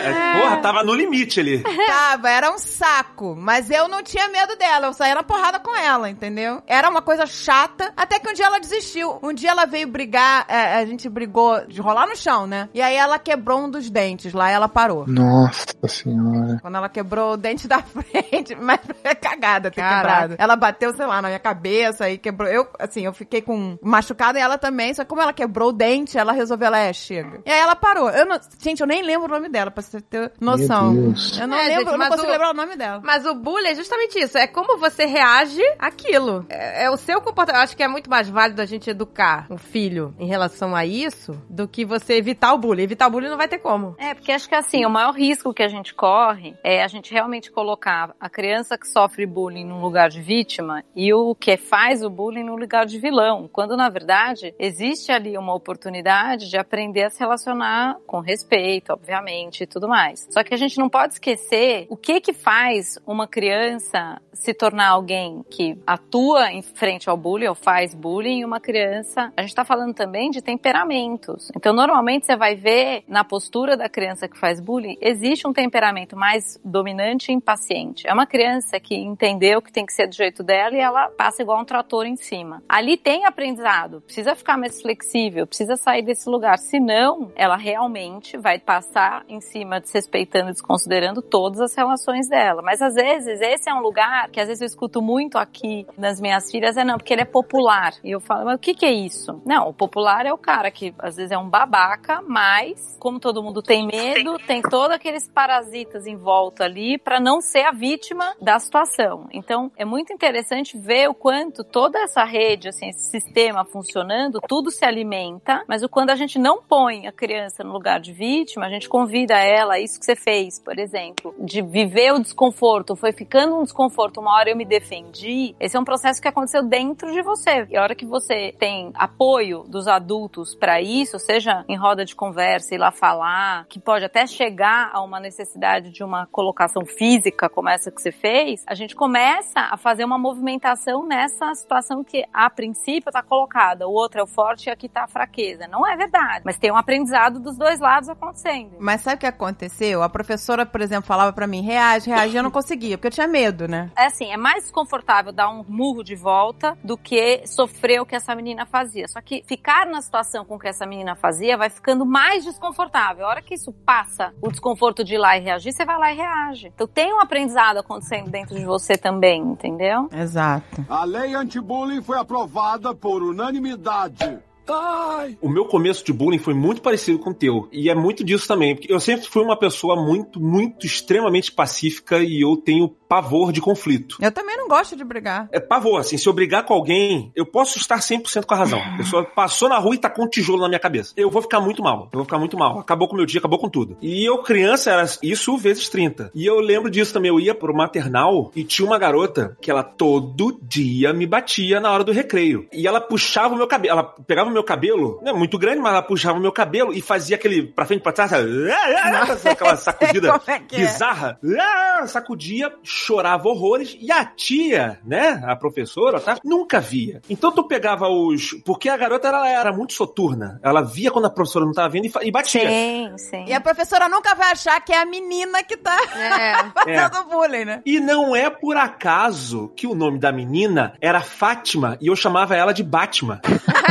É, 0.00 0.40
porra, 0.40 0.56
tava 0.58 0.84
no 0.84 0.94
limite 0.94 1.40
ali. 1.40 1.62
Tava, 1.86 2.30
era 2.30 2.50
um 2.50 2.58
saco. 2.58 3.34
Mas 3.36 3.70
eu 3.70 3.88
não 3.88 4.02
tinha 4.02 4.28
medo 4.28 4.56
dela, 4.56 4.86
eu 4.86 4.92
saía 4.92 5.14
na 5.14 5.22
porrada 5.22 5.58
com 5.58 5.74
ela, 5.76 6.08
entendeu? 6.08 6.62
Era 6.66 6.88
uma 6.88 7.02
coisa 7.02 7.26
chata, 7.26 7.92
até 7.96 8.18
que 8.18 8.28
um 8.28 8.32
dia 8.32 8.46
ela 8.46 8.60
desistiu. 8.60 9.18
Um 9.22 9.32
dia 9.32 9.50
ela 9.50 9.66
veio 9.66 9.88
brigar, 9.88 10.44
é, 10.48 10.76
a 10.76 10.86
gente 10.86 11.08
brigou 11.08 11.66
de 11.66 11.80
rolar 11.80 12.06
no 12.06 12.16
chão, 12.16 12.46
né? 12.46 12.68
E 12.74 12.80
aí 12.80 12.94
ela 12.96 13.18
quebrou 13.18 13.60
um 13.60 13.70
dos 13.70 13.90
dentes 13.90 14.32
lá 14.32 14.50
ela 14.50 14.68
parou. 14.68 15.06
Nossa 15.06 15.66
senhora. 15.88 16.58
Quando 16.60 16.76
ela 16.76 16.88
quebrou 16.88 17.32
o 17.32 17.36
dente 17.36 17.66
da 17.66 17.82
frente, 17.82 18.54
mas 18.54 18.80
foi 19.02 19.14
cagada 19.14 19.70
ter 19.70 19.80
Caraca. 19.80 20.00
quebrado. 20.00 20.34
Ela 20.38 20.56
bateu, 20.56 20.94
sei 20.94 21.06
lá, 21.06 21.22
na 21.22 21.28
minha 21.28 21.38
cabeça 21.38 22.10
e 22.10 22.18
quebrou. 22.18 22.48
Eu, 22.48 22.68
assim, 22.78 23.04
eu 23.04 23.12
fiquei 23.12 23.40
com 23.40 23.78
machucada 23.82 24.38
e 24.38 24.42
ela 24.42 24.58
também. 24.58 24.92
Só 24.94 25.02
que 25.02 25.08
como 25.08 25.22
ela 25.22 25.32
quebrou 25.32 25.70
o 25.70 25.72
dente, 25.72 26.18
ela 26.18 26.32
resolveu, 26.32 26.66
ela 26.66 26.78
é, 26.78 26.92
chega. 26.92 27.40
E 27.44 27.50
aí 27.50 27.58
ela 27.58 27.76
parou. 27.76 28.10
Eu 28.10 28.26
não, 28.26 28.38
gente, 28.58 28.80
eu 28.80 28.86
nem 28.86 29.02
lembro 29.02 29.26
o 29.26 29.30
nome 29.30 29.48
dela, 29.48 29.70
pra 29.70 29.82
você 29.90 30.00
ter 30.00 30.32
noção. 30.40 30.94
Eu 31.40 31.48
não 31.48 31.56
É, 31.56 31.62
lembro, 31.68 31.78
gente, 31.80 31.86
eu 31.86 31.92
não 31.92 31.98
mas 31.98 32.08
consigo 32.08 32.28
o- 32.28 32.30
lembrar 32.32 32.50
o 32.50 32.54
nome 32.54 32.76
dela. 32.76 33.00
Mas 33.04 33.26
o 33.26 33.34
bullying 33.34 33.68
é 33.68 33.74
justamente 33.74 34.18
isso. 34.18 34.38
É 34.38 34.46
como 34.46 34.78
você 34.78 35.04
reage 35.06 35.62
àquilo. 35.78 36.46
É, 36.48 36.84
é 36.84 36.90
o 36.90 36.96
seu 36.96 37.20
comportamento. 37.20 37.60
Eu 37.60 37.64
acho 37.64 37.76
que 37.76 37.82
é 37.82 37.88
muito 37.88 38.08
mais 38.08 38.28
válido 38.28 38.62
a 38.62 38.66
gente 38.66 38.88
educar 38.90 39.46
o 39.50 39.56
filho 39.58 40.14
em 40.18 40.26
relação 40.26 40.74
a 40.76 40.84
isso 40.86 41.32
do 41.48 41.66
que 41.66 41.84
você 41.84 42.14
evitar 42.14 42.52
o 42.54 42.58
bullying. 42.58 42.82
Evitar 42.82 43.06
o 43.08 43.10
bullying 43.10 43.28
não 43.28 43.36
vai 43.36 43.48
ter 43.48 43.58
como. 43.58 43.94
É, 43.98 44.14
porque 44.14 44.32
acho 44.32 44.48
que 44.48 44.54
assim, 44.54 44.84
o 44.84 44.90
maior 44.90 45.12
risco 45.14 45.52
que 45.52 45.62
a 45.62 45.68
gente 45.68 45.94
corre 45.94 46.54
é 46.62 46.82
a 46.82 46.88
gente 46.88 47.12
realmente 47.12 47.50
colocar 47.50 48.14
a 48.20 48.28
criança 48.30 48.78
que 48.78 48.86
sofre 48.88 49.26
bullying 49.26 49.64
num 49.64 49.80
lugar 49.80 50.08
de 50.08 50.20
vítima 50.20 50.84
e 50.94 51.12
o 51.12 51.34
que 51.34 51.56
faz 51.56 52.02
o 52.02 52.10
bullying 52.10 52.44
num 52.44 52.56
lugar 52.56 52.86
de 52.86 52.98
vilão. 52.98 53.48
Quando, 53.52 53.76
na 53.76 53.88
verdade, 53.88 54.54
existe 54.58 55.10
ali 55.12 55.36
uma 55.36 55.54
oportunidade 55.54 56.48
de 56.48 56.56
aprender 56.56 57.04
a 57.04 57.10
se 57.10 57.18
relacionar 57.20 57.96
com 58.06 58.20
respeito, 58.20 58.92
obviamente, 58.92 59.62
e 59.62 59.66
tudo 59.66 59.79
mais. 59.88 60.26
Só 60.30 60.42
que 60.42 60.54
a 60.54 60.56
gente 60.56 60.78
não 60.78 60.88
pode 60.88 61.14
esquecer 61.14 61.86
o 61.88 61.96
que 61.96 62.20
que 62.20 62.32
faz 62.32 62.98
uma 63.06 63.26
criança 63.26 64.20
se 64.40 64.54
tornar 64.54 64.88
alguém 64.88 65.44
que 65.50 65.78
atua 65.86 66.50
em 66.50 66.62
frente 66.62 67.10
ao 67.10 67.16
bullying 67.16 67.48
ou 67.48 67.54
faz 67.54 67.94
bullying 67.94 68.40
e 68.40 68.44
uma 68.44 68.58
criança. 68.58 69.32
A 69.36 69.42
gente 69.42 69.54
tá 69.54 69.64
falando 69.64 69.94
também 69.94 70.30
de 70.30 70.40
temperamentos. 70.40 71.50
Então, 71.54 71.74
normalmente 71.74 72.24
você 72.24 72.36
vai 72.36 72.54
ver 72.54 73.04
na 73.06 73.22
postura 73.22 73.76
da 73.76 73.88
criança 73.88 74.26
que 74.26 74.38
faz 74.38 74.58
bullying, 74.58 74.96
existe 75.00 75.46
um 75.46 75.52
temperamento 75.52 76.16
mais 76.16 76.58
dominante 76.64 77.30
e 77.30 77.34
impaciente. 77.34 78.08
É 78.08 78.14
uma 78.14 78.26
criança 78.26 78.80
que 78.80 78.94
entendeu 78.94 79.60
que 79.60 79.70
tem 79.70 79.84
que 79.84 79.92
ser 79.92 80.06
do 80.06 80.14
jeito 80.14 80.42
dela 80.42 80.74
e 80.74 80.80
ela 80.80 81.08
passa 81.10 81.42
igual 81.42 81.60
um 81.60 81.64
trator 81.64 82.06
em 82.06 82.16
cima. 82.16 82.62
Ali 82.66 82.96
tem 82.96 83.26
aprendizado, 83.26 84.00
precisa 84.00 84.34
ficar 84.34 84.56
mais 84.56 84.80
flexível, 84.80 85.46
precisa 85.46 85.76
sair 85.76 86.02
desse 86.02 86.28
lugar, 86.30 86.58
senão 86.58 87.30
ela 87.36 87.56
realmente 87.56 88.38
vai 88.38 88.58
passar 88.58 89.22
em 89.28 89.40
cima 89.40 89.69
desrespeitando, 89.78 90.50
desconsiderando 90.50 91.20
todas 91.20 91.60
as 91.60 91.74
relações 91.74 92.28
dela. 92.28 92.62
Mas 92.62 92.80
às 92.80 92.94
vezes 92.94 93.40
esse 93.40 93.68
é 93.68 93.74
um 93.74 93.80
lugar 93.80 94.30
que 94.30 94.40
às 94.40 94.48
vezes 94.48 94.62
eu 94.62 94.66
escuto 94.66 95.02
muito 95.02 95.36
aqui 95.36 95.86
nas 95.96 96.20
minhas 96.20 96.50
filhas, 96.50 96.76
é 96.76 96.84
não, 96.84 96.96
porque 96.96 97.12
ele 97.12 97.22
é 97.22 97.26
popular. 97.26 97.92
E 98.02 98.10
eu 98.10 98.20
falo, 98.20 98.46
mas 98.46 98.56
o 98.56 98.58
que 98.58 98.74
que 98.74 98.86
é 98.86 98.92
isso? 98.92 99.40
Não, 99.44 99.68
o 99.68 99.74
popular 99.74 100.26
é 100.26 100.32
o 100.32 100.38
cara 100.38 100.70
que 100.70 100.94
às 100.98 101.16
vezes 101.16 101.30
é 101.30 101.38
um 101.38 101.48
babaca, 101.48 102.22
mas 102.26 102.96
como 102.98 103.20
todo 103.20 103.42
mundo 103.42 103.62
tem 103.62 103.86
medo, 103.86 104.38
tem 104.46 104.62
todos 104.62 104.96
aqueles 104.96 105.28
parasitas 105.28 106.06
em 106.06 106.16
volta 106.16 106.64
ali 106.64 106.98
para 106.98 107.20
não 107.20 107.40
ser 107.40 107.64
a 107.66 107.72
vítima 107.72 108.34
da 108.40 108.58
situação. 108.58 109.28
Então, 109.32 109.70
é 109.76 109.84
muito 109.84 110.12
interessante 110.12 110.78
ver 110.78 111.08
o 111.08 111.14
quanto 111.14 111.62
toda 111.64 111.98
essa 112.00 112.24
rede, 112.24 112.68
assim, 112.68 112.88
esse 112.88 113.10
sistema 113.10 113.64
funcionando, 113.64 114.40
tudo 114.46 114.70
se 114.70 114.84
alimenta, 114.84 115.62
mas 115.68 115.82
o 115.82 115.88
quando 115.88 116.10
a 116.10 116.16
gente 116.16 116.38
não 116.38 116.62
põe 116.62 117.06
a 117.06 117.12
criança 117.12 117.64
no 117.64 117.72
lugar 117.72 118.00
de 118.00 118.12
vítima, 118.12 118.66
a 118.66 118.70
gente 118.70 118.88
convida 118.88 119.34
ela, 119.34 119.59
isso 119.78 119.98
que 119.98 120.04
você 120.04 120.16
fez, 120.16 120.58
por 120.58 120.78
exemplo, 120.78 121.34
de 121.38 121.62
viver 121.62 122.12
o 122.12 122.18
desconforto, 122.20 122.96
foi 122.96 123.12
ficando 123.12 123.56
um 123.56 123.62
desconforto, 123.62 124.20
uma 124.20 124.34
hora 124.34 124.50
eu 124.50 124.56
me 124.56 124.64
defendi, 124.64 125.54
esse 125.58 125.76
é 125.76 125.80
um 125.80 125.84
processo 125.84 126.20
que 126.20 126.28
aconteceu 126.28 126.62
dentro 126.62 127.12
de 127.12 127.22
você. 127.22 127.66
E 127.70 127.76
a 127.76 127.82
hora 127.82 127.94
que 127.94 128.06
você 128.06 128.54
tem 128.58 128.90
apoio 128.94 129.64
dos 129.68 129.86
adultos 129.86 130.54
para 130.54 130.80
isso, 130.80 131.18
seja 131.18 131.64
em 131.68 131.76
roda 131.76 132.04
de 132.04 132.14
conversa, 132.14 132.74
ir 132.74 132.78
lá 132.78 132.90
falar, 132.90 133.66
que 133.66 133.80
pode 133.80 134.04
até 134.04 134.26
chegar 134.26 134.90
a 134.92 135.02
uma 135.02 135.20
necessidade 135.20 135.90
de 135.90 136.02
uma 136.02 136.26
colocação 136.26 136.84
física 136.84 137.48
como 137.48 137.68
essa 137.68 137.90
que 137.90 138.00
você 138.00 138.12
fez, 138.12 138.64
a 138.66 138.74
gente 138.74 138.94
começa 138.94 139.60
a 139.60 139.76
fazer 139.76 140.04
uma 140.04 140.18
movimentação 140.18 141.06
nessa 141.06 141.54
situação 141.54 142.02
que 142.04 142.24
a 142.32 142.48
princípio 142.50 143.08
está 143.08 143.22
colocada, 143.22 143.88
o 143.88 143.92
outro 143.92 144.20
é 144.20 144.22
o 144.22 144.26
forte 144.26 144.68
e 144.68 144.70
aqui 144.70 144.86
está 144.86 145.04
a 145.04 145.08
fraqueza. 145.08 145.66
Não 145.66 145.86
é 145.86 145.96
verdade, 145.96 146.42
mas 146.44 146.58
tem 146.58 146.70
um 146.70 146.76
aprendizado 146.76 147.40
dos 147.40 147.56
dois 147.56 147.80
lados 147.80 148.08
acontecendo. 148.08 148.76
Mas 148.78 149.00
sabe 149.00 149.16
o 149.16 149.18
que 149.18 149.26
aconteceu? 149.50 150.02
A 150.02 150.08
professora, 150.08 150.64
por 150.64 150.80
exemplo, 150.80 151.06
falava 151.06 151.32
pra 151.32 151.46
mim, 151.46 151.60
reage, 151.60 152.08
reage, 152.08 152.36
eu 152.36 152.42
não 152.42 152.50
conseguia, 152.50 152.96
porque 152.96 153.08
eu 153.08 153.12
tinha 153.12 153.26
medo, 153.26 153.68
né? 153.68 153.90
É 153.96 154.06
assim, 154.06 154.30
é 154.32 154.36
mais 154.36 154.64
desconfortável 154.64 155.32
dar 155.32 155.50
um 155.50 155.64
murro 155.68 156.02
de 156.02 156.14
volta 156.14 156.76
do 156.82 156.96
que 156.96 157.46
sofrer 157.46 158.00
o 158.00 158.06
que 158.06 158.16
essa 158.16 158.34
menina 158.34 158.64
fazia. 158.66 159.06
Só 159.08 159.20
que 159.20 159.42
ficar 159.46 159.86
na 159.86 160.00
situação 160.00 160.44
com 160.44 160.56
o 160.56 160.58
que 160.58 160.68
essa 160.68 160.86
menina 160.86 161.14
fazia 161.14 161.56
vai 161.56 161.70
ficando 161.70 162.06
mais 162.06 162.44
desconfortável. 162.44 163.26
A 163.26 163.28
hora 163.28 163.42
que 163.42 163.54
isso 163.54 163.72
passa, 163.84 164.32
o 164.40 164.50
desconforto 164.50 165.04
de 165.04 165.14
ir 165.14 165.18
lá 165.18 165.36
e 165.36 165.40
reagir, 165.40 165.72
você 165.72 165.84
vai 165.84 165.98
lá 165.98 166.12
e 166.12 166.16
reage. 166.16 166.68
Então 166.74 166.86
tem 166.86 167.12
um 167.12 167.20
aprendizado 167.20 167.78
acontecendo 167.78 168.30
dentro 168.30 168.56
de 168.56 168.64
você 168.64 168.96
também, 168.96 169.42
entendeu? 169.42 170.08
Exato. 170.12 170.84
A 170.88 171.04
lei 171.04 171.34
anti-bullying 171.34 172.02
foi 172.02 172.18
aprovada 172.18 172.94
por 172.94 173.22
unanimidade. 173.22 174.38
Ai! 174.70 175.36
O 175.40 175.48
meu 175.48 175.64
começo 175.64 176.04
de 176.04 176.12
bullying 176.12 176.38
foi 176.38 176.54
muito 176.54 176.80
parecido 176.80 177.18
com 177.18 177.30
o 177.30 177.34
teu. 177.34 177.68
E 177.72 177.90
é 177.90 177.94
muito 177.94 178.24
disso 178.24 178.46
também. 178.46 178.74
Porque 178.74 178.92
eu 178.92 179.00
sempre 179.00 179.26
fui 179.26 179.42
uma 179.42 179.56
pessoa 179.56 179.96
muito, 179.96 180.40
muito 180.40 180.86
extremamente 180.86 181.52
pacífica 181.52 182.18
e 182.18 182.40
eu 182.42 182.56
tenho 182.56 182.88
pavor 183.10 183.52
de 183.52 183.60
conflito. 183.60 184.16
Eu 184.20 184.30
também 184.30 184.56
não 184.56 184.68
gosto 184.68 184.94
de 184.94 185.02
brigar. 185.02 185.48
É 185.50 185.58
pavor, 185.58 185.98
assim, 185.98 186.16
se 186.16 186.28
eu 186.28 186.32
brigar 186.32 186.64
com 186.64 186.72
alguém, 186.72 187.32
eu 187.34 187.44
posso 187.44 187.76
estar 187.76 187.98
100% 187.98 188.44
com 188.44 188.54
a 188.54 188.56
razão. 188.56 188.80
A 188.80 188.96
pessoa 188.98 189.24
passou 189.34 189.68
na 189.68 189.78
rua 189.78 189.96
e 189.96 189.98
tá 189.98 190.08
com 190.08 190.22
um 190.22 190.28
tijolo 190.28 190.62
na 190.62 190.68
minha 190.68 190.78
cabeça. 190.78 191.12
Eu 191.16 191.28
vou 191.28 191.42
ficar 191.42 191.60
muito 191.60 191.82
mal. 191.82 192.08
Eu 192.12 192.18
vou 192.18 192.24
ficar 192.24 192.38
muito 192.38 192.56
mal. 192.56 192.78
Acabou 192.78 193.08
com 193.08 193.14
o 193.14 193.16
meu 193.16 193.26
dia, 193.26 193.40
acabou 193.40 193.58
com 193.58 193.68
tudo. 193.68 193.96
E 194.00 194.24
eu, 194.24 194.38
criança, 194.38 194.92
era 194.92 195.04
isso 195.22 195.56
vezes 195.56 195.88
30. 195.88 196.30
E 196.32 196.46
eu 196.46 196.60
lembro 196.60 196.88
disso 196.88 197.12
também. 197.12 197.30
Eu 197.30 197.40
ia 197.40 197.54
pro 197.54 197.74
maternal 197.74 198.52
e 198.54 198.62
tinha 198.62 198.86
uma 198.86 198.98
garota 198.98 199.56
que 199.60 199.70
ela 199.70 199.82
todo 199.82 200.56
dia 200.62 201.12
me 201.12 201.26
batia 201.26 201.80
na 201.80 201.90
hora 201.90 202.04
do 202.04 202.12
recreio. 202.12 202.68
E 202.72 202.86
ela 202.86 203.00
puxava 203.00 203.54
o 203.54 203.56
meu 203.56 203.66
cabelo. 203.66 203.98
Ela 203.98 204.04
pegava 204.04 204.48
o 204.48 204.52
meu 204.52 204.59
cabelo, 204.64 205.20
não 205.22 205.32
é 205.32 205.34
muito 205.36 205.58
grande, 205.58 205.80
mas 205.80 205.92
ela 205.92 206.02
puxava 206.02 206.38
o 206.38 206.40
meu 206.42 206.52
cabelo 206.52 206.92
e 206.92 207.00
fazia 207.00 207.36
aquele 207.36 207.62
pra 207.62 207.84
frente, 207.86 208.02
pra 208.02 208.12
trás, 208.12 208.32
aquela 209.46 209.76
sacudida 209.76 210.40
é 210.46 210.52
é? 210.52 210.58
bizarra. 210.58 211.38
Ah, 211.58 212.06
Sacudia, 212.06 212.72
chorava 212.82 213.48
horrores. 213.48 213.96
E 214.00 214.10
a 214.10 214.24
tia, 214.24 214.98
né, 215.04 215.42
a 215.46 215.54
professora, 215.56 216.20
tá, 216.20 216.38
nunca 216.44 216.80
via. 216.80 217.20
Então 217.28 217.52
tu 217.52 217.64
pegava 217.64 218.08
os... 218.08 218.52
Porque 218.64 218.88
a 218.88 218.96
garota, 218.96 219.28
ela 219.28 219.48
era 219.48 219.72
muito 219.72 219.92
soturna. 219.92 220.58
Ela 220.62 220.82
via 220.82 221.10
quando 221.10 221.26
a 221.26 221.30
professora 221.30 221.64
não 221.64 221.72
tava 221.72 221.88
vendo 221.88 222.06
e, 222.06 222.12
e 222.22 222.30
batia. 222.30 222.68
Sim, 222.68 223.12
sim. 223.18 223.44
E 223.46 223.52
a 223.52 223.60
professora 223.60 224.08
nunca 224.08 224.34
vai 224.34 224.52
achar 224.52 224.80
que 224.80 224.92
é 224.92 225.00
a 225.00 225.04
menina 225.04 225.62
que 225.62 225.76
tá 225.76 225.96
É. 226.20 226.54
fazendo 226.74 227.24
bullying, 227.28 227.64
né? 227.64 227.82
E 227.84 228.00
não 228.00 228.34
é 228.34 228.48
por 228.50 228.76
acaso 228.76 229.72
que 229.76 229.86
o 229.86 229.94
nome 229.94 230.18
da 230.18 230.32
menina 230.32 230.94
era 231.00 231.20
Fátima 231.20 231.96
e 232.00 232.06
eu 232.08 232.16
chamava 232.16 232.54
ela 232.56 232.72
de 232.72 232.82
Batman. 232.82 233.40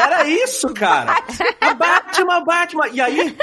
Era 0.00 0.24
isso, 0.28 0.72
cara. 0.74 1.16
A 1.60 1.74
Batman, 1.74 2.44
Batman. 2.44 2.88
E 2.92 3.00
aí, 3.00 3.36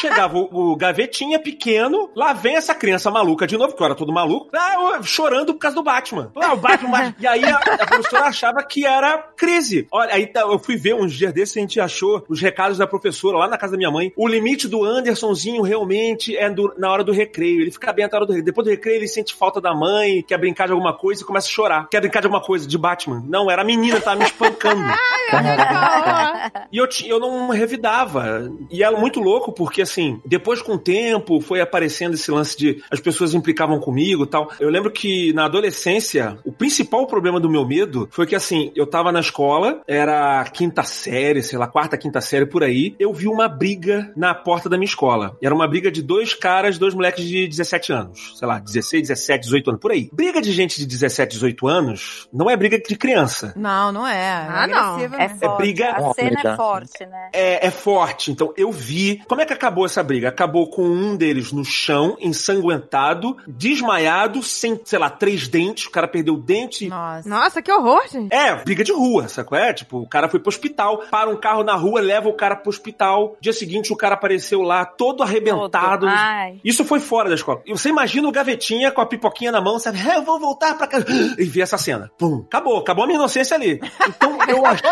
chegava 0.00 0.36
o, 0.38 0.72
o 0.72 0.76
gavetinha 0.76 1.38
pequeno, 1.38 2.10
lá 2.14 2.32
vem 2.32 2.56
essa 2.56 2.74
criança 2.74 3.10
maluca 3.10 3.46
de 3.46 3.56
novo, 3.56 3.74
que 3.74 3.82
eu 3.82 3.86
era 3.86 3.94
todo 3.94 4.12
maluco, 4.12 4.48
eu- 4.54 5.02
chorando 5.02 5.52
por 5.54 5.60
causa 5.60 5.74
do 5.74 5.82
Batman. 5.82 6.30
Ah, 6.36 6.54
o 6.54 6.56
Batman, 6.56 6.90
Batman. 6.90 7.14
E 7.20 7.26
aí 7.26 7.44
a, 7.44 7.56
a 7.56 7.86
professora 7.86 8.24
achava 8.26 8.62
que 8.62 8.84
era 8.86 9.18
crise. 9.36 9.86
Olha, 9.90 10.14
aí 10.14 10.26
tá, 10.26 10.40
eu 10.40 10.58
fui 10.58 10.76
ver 10.76 10.94
uns 10.94 11.12
dias 11.12 11.32
desses 11.32 11.56
a 11.56 11.60
gente 11.60 11.80
achou 11.80 12.24
os 12.28 12.40
recados 12.40 12.78
da 12.78 12.86
professora 12.86 13.38
lá 13.38 13.48
na 13.48 13.58
casa 13.58 13.72
da 13.72 13.78
minha 13.78 13.90
mãe. 13.90 14.12
O 14.16 14.26
limite 14.28 14.68
do 14.68 14.84
Andersonzinho 14.84 15.62
realmente 15.62 16.36
é 16.36 16.48
do- 16.50 16.74
na 16.78 16.90
hora 16.90 17.02
do 17.04 17.12
recreio. 17.12 17.60
Ele 17.62 17.70
fica 17.70 17.92
bem 17.92 18.04
até 18.04 18.16
a 18.16 18.18
hora 18.18 18.26
do 18.26 18.32
recreio. 18.32 18.44
Depois 18.44 18.64
do 18.66 18.70
recreio 18.70 18.96
ele 18.98 19.08
sente 19.08 19.34
falta 19.34 19.60
da 19.60 19.74
mãe, 19.74 20.22
quer 20.22 20.38
brincar 20.38 20.66
de 20.66 20.72
alguma 20.72 20.96
coisa 20.96 21.22
e 21.22 21.24
começa 21.24 21.46
a 21.46 21.50
chorar. 21.50 21.88
Quer 21.88 22.00
brincar 22.00 22.20
de 22.20 22.26
alguma 22.26 22.42
coisa, 22.42 22.66
de 22.66 22.78
Batman. 22.78 23.22
Não, 23.26 23.50
era 23.50 23.62
a 23.62 23.64
menina, 23.64 24.00
tava 24.00 24.16
me 24.18 24.24
espancando. 24.24 24.82
E 26.70 26.76
eu, 26.76 26.88
eu 27.06 27.18
não 27.18 27.48
revidava. 27.48 28.50
E 28.70 28.82
era 28.82 28.96
muito 28.98 29.20
louco, 29.20 29.52
porque 29.52 29.82
assim, 29.82 30.20
depois 30.24 30.60
com 30.60 30.74
o 30.74 30.78
tempo 30.78 31.40
foi 31.40 31.60
aparecendo 31.60 32.14
esse 32.14 32.30
lance 32.30 32.56
de 32.56 32.82
as 32.90 33.00
pessoas 33.00 33.32
implicavam 33.34 33.80
comigo 33.80 34.24
e 34.24 34.26
tal. 34.26 34.50
Eu 34.60 34.68
lembro 34.68 34.90
que 34.90 35.32
na 35.32 35.46
adolescência, 35.46 36.38
o 36.44 36.52
principal 36.52 37.06
problema 37.06 37.40
do 37.40 37.50
meu 37.50 37.66
medo 37.66 38.08
foi 38.10 38.26
que 38.26 38.34
assim, 38.34 38.70
eu 38.74 38.86
tava 38.86 39.10
na 39.12 39.20
escola, 39.20 39.80
era 39.86 40.44
quinta 40.44 40.82
série, 40.82 41.42
sei 41.42 41.58
lá, 41.58 41.66
quarta, 41.66 41.96
quinta 41.96 42.20
série 42.20 42.46
por 42.46 42.62
aí, 42.62 42.94
eu 42.98 43.12
vi 43.12 43.28
uma 43.28 43.48
briga 43.48 44.12
na 44.16 44.34
porta 44.34 44.68
da 44.68 44.76
minha 44.76 44.88
escola. 44.88 45.36
Era 45.42 45.54
uma 45.54 45.66
briga 45.66 45.90
de 45.90 46.02
dois 46.02 46.34
caras, 46.34 46.78
dois 46.78 46.94
moleques 46.94 47.24
de 47.24 47.48
17 47.48 47.92
anos, 47.92 48.34
sei 48.38 48.46
lá, 48.46 48.58
16, 48.58 49.08
17, 49.08 49.44
18 49.44 49.70
anos, 49.70 49.80
por 49.80 49.92
aí. 49.92 50.10
Briga 50.12 50.40
de 50.40 50.52
gente 50.52 50.78
de 50.78 50.86
17, 50.86 51.32
18 51.32 51.66
anos 51.66 52.28
não 52.32 52.50
é 52.50 52.56
briga 52.56 52.78
de 52.78 52.96
criança. 52.96 53.52
Não, 53.56 53.92
não 53.92 54.06
é. 54.06 54.46
Ah, 54.48 54.66
não. 54.66 54.98
É 54.98 55.08
mesmo. 55.08 55.38
forte. 55.38 55.56
Briga- 55.84 56.08
A 56.10 56.14
cena 56.14 56.40
é 56.44 56.56
forte, 56.56 57.06
né? 57.06 57.30
é, 57.32 57.66
é 57.66 57.70
forte. 57.70 58.30
Então 58.30 58.52
eu 58.56 58.70
vi. 58.72 59.22
Como 59.28 59.40
é 59.40 59.46
que 59.46 59.52
acabou 59.52 59.84
essa 59.86 60.02
briga? 60.02 60.28
Acabou 60.28 60.68
com 60.70 60.82
um 60.82 61.16
deles 61.16 61.52
no 61.52 61.64
chão, 61.64 62.16
ensanguentado, 62.20 63.36
desmaiado, 63.46 64.42
sem, 64.42 64.80
sei 64.84 64.98
lá, 64.98 65.10
três 65.10 65.48
dentes. 65.48 65.86
O 65.86 65.90
cara 65.90 66.08
perdeu 66.08 66.34
o 66.34 66.38
dente. 66.40 66.88
Nossa. 66.88 67.28
Nossa, 67.28 67.62
que 67.62 67.72
horror, 67.72 68.02
gente. 68.10 68.32
É, 68.34 68.54
briga 68.56 68.82
de 68.84 68.92
rua, 68.92 69.28
sacou? 69.28 69.56
É, 69.56 69.72
tipo, 69.72 69.98
o 69.98 70.08
cara 70.08 70.28
foi 70.28 70.40
pro 70.40 70.48
hospital, 70.48 70.98
para 71.10 71.30
um 71.30 71.36
carro 71.36 71.62
na 71.62 71.74
rua, 71.74 72.00
leva 72.00 72.28
o 72.28 72.32
cara 72.32 72.56
pro 72.56 72.68
hospital. 72.70 73.36
Dia 73.40 73.52
seguinte 73.52 73.92
o 73.92 73.96
cara 73.96 74.14
apareceu 74.14 74.62
lá, 74.62 74.84
todo 74.84 75.22
arrebentado. 75.22 75.68
Todo. 75.68 76.08
Ai. 76.08 76.60
Isso 76.64 76.84
foi 76.84 77.00
fora 77.00 77.28
da 77.28 77.34
escola. 77.34 77.62
E 77.66 77.72
você 77.72 77.88
imagina 77.88 78.28
o 78.28 78.32
gavetinha 78.32 78.90
com 78.90 79.00
a 79.00 79.06
pipoquinha 79.06 79.52
na 79.52 79.60
mão, 79.60 79.78
sabe? 79.78 79.98
"É, 80.06 80.16
Eu 80.18 80.22
vou 80.22 80.38
voltar 80.40 80.76
pra 80.76 80.86
casa. 80.86 81.06
E 81.38 81.44
ver 81.44 81.60
essa 81.62 81.78
cena. 81.78 82.10
Pum, 82.18 82.42
acabou, 82.46 82.78
acabou 82.78 83.04
a 83.04 83.06
minha 83.06 83.18
inocência 83.18 83.54
ali. 83.56 83.80
Então 84.08 84.38
eu 84.48 84.64
acho. 84.66 84.82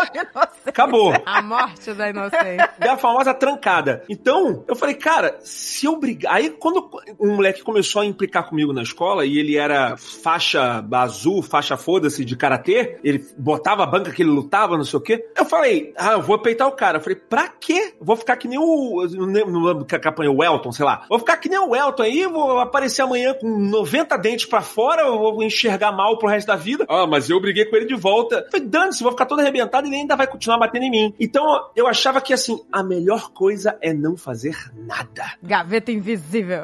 Acabou. 0.77 1.11
A 1.25 1.41
morte 1.41 1.91
da 1.95 2.07
inocência. 2.07 2.69
É 2.79 2.87
a 2.87 2.97
famosa 2.97 3.33
trancada. 3.33 4.03
Então, 4.07 4.63
eu 4.67 4.75
falei, 4.75 4.93
cara, 4.93 5.39
se 5.41 5.87
eu 5.87 5.97
brigar. 5.97 6.35
Aí, 6.35 6.51
quando 6.51 6.87
um 7.19 7.35
moleque 7.35 7.63
começou 7.63 8.03
a 8.03 8.05
implicar 8.05 8.47
comigo 8.47 8.71
na 8.71 8.83
escola, 8.83 9.25
e 9.25 9.39
ele 9.39 9.57
era 9.57 9.97
faixa 9.97 10.85
azul, 10.91 11.41
faixa 11.41 11.75
foda-se 11.75 12.23
de 12.23 12.35
karatê, 12.35 12.99
ele 13.03 13.25
botava 13.35 13.81
a 13.81 13.87
banca 13.87 14.11
que 14.11 14.21
ele 14.21 14.29
lutava, 14.29 14.77
não 14.77 14.83
sei 14.83 14.99
o 14.99 15.01
quê. 15.01 15.25
Eu 15.35 15.45
falei, 15.45 15.93
ah, 15.97 16.11
eu 16.11 16.21
vou 16.21 16.37
peitar 16.37 16.67
o 16.67 16.73
cara. 16.73 16.99
Eu 16.99 17.01
falei, 17.01 17.17
pra 17.17 17.47
quê? 17.47 17.95
Vou 17.99 18.15
ficar 18.15 18.37
que 18.37 18.47
nem 18.47 18.59
o. 18.59 19.03
Não 19.09 19.63
lembro 19.63 19.83
que 19.83 19.95
apanhou 19.95 20.35
o 20.35 20.43
Elton, 20.43 20.71
sei 20.71 20.85
lá. 20.85 21.05
Vou 21.09 21.17
ficar 21.17 21.37
que 21.37 21.49
nem 21.49 21.57
o 21.57 21.75
Elton 21.75 22.03
aí, 22.03 22.27
vou 22.27 22.59
aparecer 22.59 23.01
amanhã 23.01 23.33
com 23.33 23.47
90 23.47 24.15
dentes 24.17 24.45
pra 24.45 24.61
fora, 24.61 25.01
eu 25.01 25.17
vou 25.17 25.41
enxergar 25.41 25.91
mal 25.91 26.19
pro 26.19 26.29
resto 26.29 26.47
da 26.47 26.55
vida. 26.55 26.85
Ah, 26.87 27.07
mas 27.07 27.31
eu 27.31 27.41
briguei 27.41 27.65
com 27.65 27.75
ele 27.75 27.85
de 27.85 27.95
volta. 27.95 28.43
Eu 28.45 28.51
falei, 28.51 28.67
dane-se, 28.67 29.01
vou 29.01 29.11
ficar 29.11 29.25
todo 29.25 29.39
arrebentado 29.39 29.87
e 29.87 29.89
ele 29.89 29.97
ainda 29.97 30.15
vai 30.15 30.27
continuar 30.27 30.56
batendo 30.59 30.83
em 30.83 30.91
mim. 30.91 31.15
Então, 31.19 31.43
eu 31.75 31.87
achava 31.87 32.21
que, 32.21 32.33
assim, 32.33 32.59
a 32.71 32.83
melhor 32.83 33.31
coisa 33.31 33.77
é 33.81 33.93
não 33.93 34.15
fazer 34.17 34.55
nada. 34.75 35.25
Gaveta 35.41 35.91
invisível. 35.91 36.63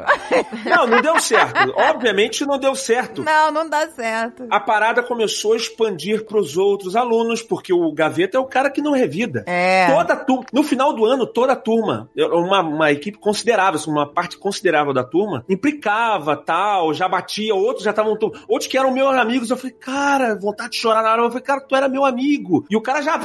Não, 0.65 0.87
não 0.87 1.01
deu 1.01 1.19
certo. 1.19 1.73
Obviamente 1.75 2.45
não 2.45 2.57
deu 2.57 2.75
certo. 2.75 3.23
Não, 3.23 3.51
não 3.51 3.69
dá 3.69 3.87
certo. 3.89 4.47
A 4.49 4.59
parada 4.59 5.03
começou 5.03 5.53
a 5.53 5.57
expandir 5.57 6.25
pros 6.25 6.57
outros 6.57 6.95
alunos, 6.95 7.41
porque 7.41 7.73
o 7.73 7.91
Gaveta 7.91 8.37
é 8.37 8.39
o 8.39 8.45
cara 8.45 8.69
que 8.69 8.81
não 8.81 8.93
revida. 8.93 9.43
É. 9.45 9.87
Toda 9.87 10.15
turma, 10.15 10.45
no 10.51 10.63
final 10.63 10.93
do 10.93 11.05
ano, 11.05 11.25
toda 11.25 11.53
a 11.53 11.55
turma, 11.55 12.09
uma, 12.15 12.61
uma 12.61 12.91
equipe 12.91 13.17
considerável, 13.17 13.79
assim, 13.79 13.91
uma 13.91 14.11
parte 14.11 14.37
considerável 14.37 14.93
da 14.93 15.03
turma, 15.03 15.45
implicava, 15.49 16.35
tal, 16.35 16.93
já 16.93 17.07
batia, 17.07 17.55
outros 17.55 17.83
já 17.83 17.91
estavam, 17.91 18.17
outros 18.47 18.67
que 18.67 18.77
eram 18.77 18.91
meus 18.91 19.13
amigos, 19.15 19.49
eu 19.49 19.57
falei, 19.57 19.73
cara, 19.73 20.35
vontade 20.39 20.71
de 20.71 20.77
chorar 20.77 21.03
na 21.03 21.11
hora, 21.11 21.21
eu 21.21 21.29
falei, 21.29 21.43
cara, 21.43 21.61
tu 21.61 21.75
era 21.75 21.87
meu 21.87 22.05
amigo, 22.05 22.65
e 22.69 22.75
o 22.75 22.81
cara 22.81 23.01
já, 23.01 23.15
ah, 23.15 23.19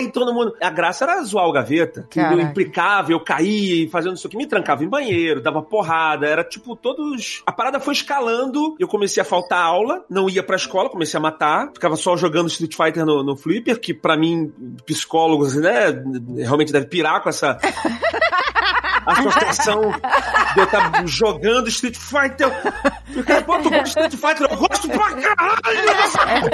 e 0.00 0.10
todo 0.10 0.32
mundo, 0.32 0.54
a 0.60 0.70
graça 0.70 1.04
era 1.04 1.22
zoar 1.22 1.46
o 1.46 1.52
Gaveta, 1.52 2.06
que 2.08 2.18
eu 2.18 2.40
implicava, 2.40 3.12
eu 3.12 3.20
caía, 3.20 3.84
e 3.84 3.88
fazendo 3.88 4.16
isso 4.16 4.26
aqui, 4.26 4.36
me 4.36 4.46
trancava 4.46 4.84
em 4.84 4.88
banheiro, 4.88 5.42
dava 5.42 5.62
porrada, 5.62 6.26
era 6.26 6.44
tipo, 6.44 6.76
todos, 6.76 7.42
a 7.46 7.52
parada 7.52 7.80
foi 7.80 7.94
escalando, 7.94 8.76
eu 8.78 8.88
comecei 8.88 9.20
a 9.20 9.24
faltar 9.24 9.62
aula, 9.62 10.04
não 10.08 10.28
ia 10.28 10.42
pra 10.42 10.56
escola, 10.56 10.90
comecei 10.90 11.18
a 11.18 11.20
matar, 11.20 11.70
ficava 11.72 11.96
só 11.96 12.16
jogando 12.16 12.48
Street 12.48 12.74
Fighter 12.74 13.04
no, 13.04 13.22
no 13.22 13.36
Flipper, 13.36 13.80
que 13.80 13.94
pra 13.94 14.16
mim, 14.16 14.52
psicólogos, 14.86 15.54
né, 15.56 15.86
realmente 16.36 16.72
deve 16.72 16.86
pirar 16.86 17.22
com 17.22 17.28
essa 17.28 17.58
associação 19.06 19.80
de 20.54 20.58
eu 20.60 20.64
estar 20.64 21.06
jogando 21.06 21.68
Street 21.68 21.96
Fighter. 21.96 22.48
E 23.08 23.20
o 23.20 23.24
cara, 23.24 23.42
pô, 23.42 23.58
tu 23.58 23.70
gosta 23.70 23.82
de 23.82 23.88
Street 23.88 24.12
Fighter? 24.14 24.46
Eu 24.50 24.56
gosto 24.56 24.88
pra 24.88 25.10
caralho! 25.10 26.52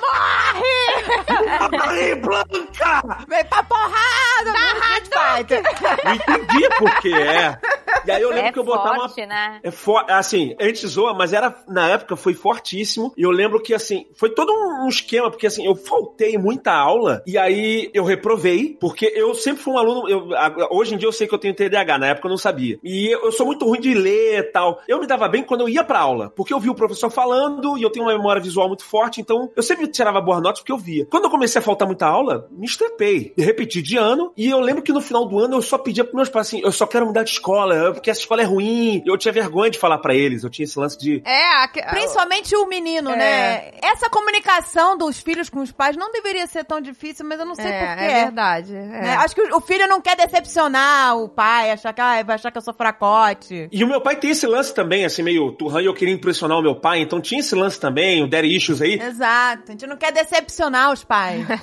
Morre! 0.00 1.76
Morre, 1.76 2.14
Blanca! 2.16 3.24
Vem 3.28 3.44
pra 3.44 3.62
porrada! 3.62 4.52
Da 4.52 5.36
Fighter. 5.36 5.62
Não 6.04 6.14
entendi 6.14 6.68
por 6.78 7.00
que 7.00 7.12
é. 7.14 7.58
E 8.04 8.10
aí 8.10 8.22
eu 8.22 8.28
lembro 8.30 8.46
É 8.48 8.52
que 8.52 8.58
eu 8.58 8.64
botava 8.64 8.96
forte, 9.00 9.20
uma 9.20 9.26
né? 9.26 9.60
é 9.62 9.70
for, 9.70 10.04
assim, 10.08 10.54
a 10.60 10.64
gente 10.64 10.86
zoa, 10.86 11.14
mas 11.14 11.32
era, 11.32 11.54
na 11.66 11.88
época, 11.88 12.14
foi 12.16 12.34
fortíssimo. 12.34 13.12
E 13.16 13.22
eu 13.22 13.30
lembro 13.30 13.60
que, 13.60 13.74
assim, 13.74 14.06
foi 14.14 14.30
todo 14.30 14.52
um 14.52 14.88
esquema, 14.88 15.30
porque, 15.30 15.46
assim, 15.46 15.66
eu 15.66 15.74
faltei 15.74 16.36
muita 16.38 16.72
aula, 16.72 17.22
e 17.26 17.36
aí 17.38 17.90
eu 17.94 18.04
reprovei, 18.04 18.76
porque 18.80 19.10
eu 19.14 19.34
sempre 19.34 19.62
fui 19.62 19.72
um 19.72 19.78
aluno, 19.78 20.08
eu, 20.08 20.34
a- 20.36 20.68
hoje 20.70 20.94
em 20.94 20.98
dia 20.98 21.08
eu 21.08 21.12
sei 21.16 21.26
que 21.26 21.34
eu 21.34 21.38
tenho 21.38 21.54
TDAH, 21.54 21.98
na 21.98 22.06
época 22.08 22.26
eu 22.26 22.30
não 22.30 22.38
sabia. 22.38 22.78
E 22.82 23.08
eu, 23.12 23.32
sou 23.32 23.46
muito 23.46 23.64
ruim 23.66 23.80
de 23.80 23.94
ler 23.94 24.38
e 24.38 24.42
tal. 24.44 24.80
Eu 24.88 25.00
me 25.00 25.06
dava 25.06 25.28
bem 25.28 25.42
quando 25.42 25.62
eu 25.62 25.68
ia 25.68 25.82
pra 25.84 25.98
aula, 26.00 26.30
porque 26.36 26.52
eu 26.52 26.60
via 26.60 26.70
o 26.70 26.74
professor 26.74 27.10
falando, 27.10 27.76
e 27.78 27.82
eu 27.82 27.90
tenho 27.90 28.04
uma 28.06 28.12
memória 28.16 28.40
visual 28.42 28.68
muito 28.68 28.84
forte, 28.84 29.20
então 29.20 29.50
eu 29.56 29.62
sempre 29.62 29.86
tirava 29.88 30.20
boas 30.20 30.42
notas 30.42 30.60
porque 30.60 30.72
eu 30.72 30.78
via. 30.78 31.06
Quando 31.06 31.24
eu 31.24 31.30
comecei 31.30 31.58
a 31.58 31.62
faltar 31.62 31.86
muita 31.86 32.06
aula, 32.06 32.46
me 32.50 32.66
estrepei. 32.66 33.32
Repeti 33.36 33.82
de 33.82 33.96
ano, 33.96 34.32
e 34.36 34.48
eu 34.50 34.60
lembro 34.60 34.82
que 34.82 34.92
no 34.92 35.00
final 35.00 35.26
do 35.26 35.38
ano 35.38 35.56
eu 35.56 35.62
só 35.62 35.78
pedia 35.78 36.04
pros 36.04 36.14
meus 36.14 36.28
pais 36.28 36.46
assim, 36.48 36.60
eu 36.62 36.72
só 36.72 36.86
quero 36.86 37.06
mudar 37.06 37.22
de 37.22 37.30
escola, 37.30 37.92
porque 37.92 38.10
essa 38.10 38.20
escola 38.20 38.42
é 38.42 38.44
ruim. 38.44 39.02
Eu 39.06 39.16
tinha 39.16 39.32
vergonha 39.32 39.70
de 39.70 39.78
falar 39.78 39.98
pra 39.98 40.14
eles, 40.14 40.44
eu 40.44 40.50
tinha 40.50 40.64
esse 40.64 40.78
lance 40.78 40.98
de 40.98 41.22
É, 41.24 41.62
a, 41.62 41.68
que- 41.68 41.82
Principalmente 41.82 42.54
o 42.56 42.66
menino, 42.66 43.10
É. 43.10 43.16
né? 43.16 43.70
Essa 43.82 44.08
comunicação 44.10 44.96
dos 44.96 45.18
filhos 45.20 45.48
com 45.48 45.60
os 45.60 45.72
pais 45.72 45.96
não 45.96 46.10
deveria 46.10 46.46
ser 46.46 46.64
tão 46.64 46.80
difícil, 46.80 47.24
mas 47.26 47.38
eu 47.40 47.46
não 47.46 47.54
sei 47.54 47.66
é, 47.66 47.86
porquê. 47.86 48.04
é 48.04 48.22
verdade. 48.24 48.74
é. 48.76 48.80
Né? 48.86 49.14
Acho 49.16 49.34
que 49.34 49.42
o 49.42 49.60
filho 49.60 49.86
não 49.88 50.00
quer 50.00 50.16
decepcionar 50.16 51.05
o 51.14 51.28
pai, 51.28 51.70
achar 51.70 51.92
que 51.92 52.00
ah, 52.00 52.22
vai 52.22 52.34
achar 52.34 52.50
que 52.50 52.58
eu 52.58 52.62
sou 52.62 52.74
fracote. 52.74 53.68
E 53.70 53.84
o 53.84 53.88
meu 53.88 54.00
pai 54.00 54.16
tem 54.16 54.30
esse 54.30 54.46
lance 54.46 54.74
também, 54.74 55.04
assim, 55.04 55.22
meio 55.22 55.52
turrão, 55.52 55.80
e 55.80 55.86
eu 55.86 55.94
queria 55.94 56.14
impressionar 56.14 56.58
o 56.58 56.62
meu 56.62 56.74
pai, 56.74 57.00
então 57.00 57.20
tinha 57.20 57.40
esse 57.40 57.54
lance 57.54 57.78
também, 57.78 58.22
o 58.22 58.28
Daddy 58.28 58.54
Issues 58.56 58.82
aí. 58.82 58.94
Exato. 59.00 59.64
A 59.68 59.70
gente 59.72 59.86
não 59.86 59.96
quer 59.96 60.12
decepcionar 60.12 60.92
os 60.92 61.04
pais. 61.04 61.46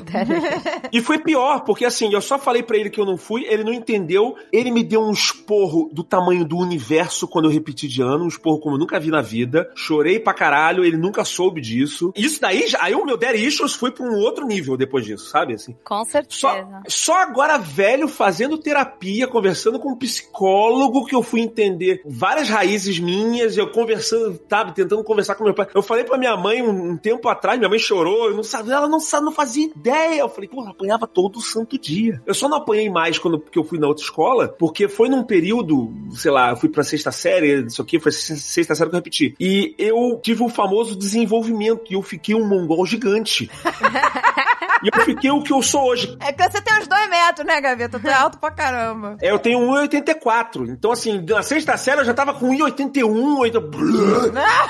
E 0.92 1.02
foi 1.02 1.18
pior, 1.18 1.62
porque 1.62 1.86
assim, 1.86 2.14
eu 2.14 2.22
só 2.22 2.38
falei 2.38 2.62
pra 2.62 2.78
ele 2.78 2.90
que 2.90 3.00
eu 3.00 3.06
não 3.06 3.18
fui, 3.18 3.46
ele 3.46 3.64
não 3.64 3.74
entendeu, 3.74 4.36
ele 4.52 4.70
me 4.70 4.84
deu 4.84 5.02
um 5.02 5.12
esporro 5.12 5.90
do 5.92 6.04
tamanho 6.04 6.46
do 6.46 6.58
universo 6.58 7.28
quando 7.28 7.46
eu 7.46 7.52
repeti 7.52 7.88
de 7.88 8.02
ano, 8.02 8.26
um 8.26 8.28
esporro 8.28 8.60
como 8.60 8.76
eu 8.76 8.80
nunca 8.80 9.00
vi 9.00 9.10
na 9.10 9.22
vida. 9.22 9.70
Chorei 9.76 10.20
pra 10.20 10.34
caralho, 10.34 10.84
ele 10.84 10.98
nunca 10.98 11.26
soube 11.26 11.62
disso. 11.62 12.12
Isso 12.16 12.40
daí, 12.40 12.66
aí 12.80 12.94
o 12.94 13.06
meu 13.06 13.18
Daddy 13.18 13.46
Issues 13.46 13.74
foi 13.74 13.92
pra 13.92 14.06
um 14.06 14.16
outro 14.16 14.46
nível 14.46 14.78
depois 14.78 15.06
disso, 15.06 15.30
sabe, 15.30 15.54
assim. 15.54 15.76
Com 15.84 16.04
Só, 16.04 16.54
certeza. 16.54 16.84
só 16.88 17.14
agora 17.22 17.58
velho 17.58 18.08
fazendo 18.08 18.58
terapia, 18.58 19.28
conversando 19.34 19.80
com 19.80 19.92
um 19.92 19.96
psicólogo 19.98 21.06
que 21.06 21.16
eu 21.16 21.24
fui 21.24 21.42
entender 21.42 22.02
várias 22.06 22.48
raízes 22.48 23.00
minhas, 23.00 23.58
eu 23.58 23.70
conversando, 23.72 24.40
sabe, 24.50 24.74
tentando 24.74 25.04
conversar 25.04 25.36
com 25.36 25.44
meu 25.44 25.54
pai. 25.54 25.68
Eu 25.74 25.82
falei 25.82 26.04
pra 26.04 26.18
minha 26.18 26.38
mãe 26.38 26.62
um, 26.62 26.92
um 26.92 26.98
tempo 26.98 27.28
atrás, 27.28 27.58
minha 27.58 27.70
mãe 27.70 27.80
chorou, 27.80 28.30
eu 28.30 28.36
não 28.36 28.44
sabia, 28.44 28.76
ela 28.76 28.88
não, 28.88 29.00
não 29.22 29.32
fazia 29.32 29.66
ideia. 29.66 30.22
Eu 30.22 30.30
falei, 30.30 30.48
porra, 30.48 30.70
apanhava 30.72 31.08
todo 31.08 31.42
santo 31.42 31.78
dia. 31.78 32.22
Eu 32.26 32.34
só 32.34 32.48
não 32.48 32.58
apanhei 32.58 32.90
mais 32.90 33.18
quando 33.18 33.40
porque 33.40 33.58
eu 33.60 33.64
fui 33.64 33.80
na 33.80 33.88
outra 33.88 34.04
escola, 34.04 34.48
porque 34.48 34.88
foi 34.88 35.10
num 35.10 35.24
período, 35.24 35.92
sei 36.12 36.32
lá, 36.32 36.52
eu 36.52 36.56
fui 36.58 36.70
pra 36.70 36.84
sexta 36.84 37.12
série, 37.12 37.66
isso 37.66 37.82
aqui, 37.82 38.00
foi 38.00 38.12
se- 38.12 38.40
sexta 38.40 38.76
série 38.76 38.90
que 38.90 38.96
eu 38.96 39.00
repeti. 39.00 39.36
E 39.40 39.74
eu 39.78 40.20
tive 40.22 40.44
o 40.44 40.50
famoso 40.50 40.96
desenvolvimento 40.96 41.84
e 41.90 41.96
eu 41.96 42.02
fiquei 42.02 42.36
um 42.36 42.48
mongol 42.48 42.86
gigante. 42.86 43.50
E 44.84 44.90
eu 44.94 45.06
fiquei 45.06 45.32
o 45.32 45.42
que 45.42 45.54
eu 45.54 45.62
sou 45.62 45.90
hoje. 45.90 46.18
É 46.20 46.32
que 46.32 46.44
você 46.50 46.62
tem 46.62 46.78
uns 46.80 46.88
dois 46.88 47.10
metros, 47.10 47.46
né, 47.46 47.60
Gaveta? 47.62 48.00
Tu 48.00 48.08
é 48.08 48.14
alto 48.14 48.38
pra 48.38 48.52
caramba. 48.52 49.18
É, 49.22 49.32
Eu 49.32 49.40
tenho 49.40 49.60
1,84. 49.60 50.68
Então, 50.70 50.92
assim, 50.92 51.24
na 51.28 51.42
sexta 51.42 51.76
série 51.78 52.02
eu 52.02 52.06
já 52.06 52.14
tava 52.14 52.34
com 52.34 52.50
1,81, 52.50 53.38
80... 53.40 53.62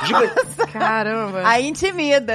Gigante. 0.06 0.72
Caramba. 0.72 1.42
Aí 1.46 1.68
intimida. 1.68 2.34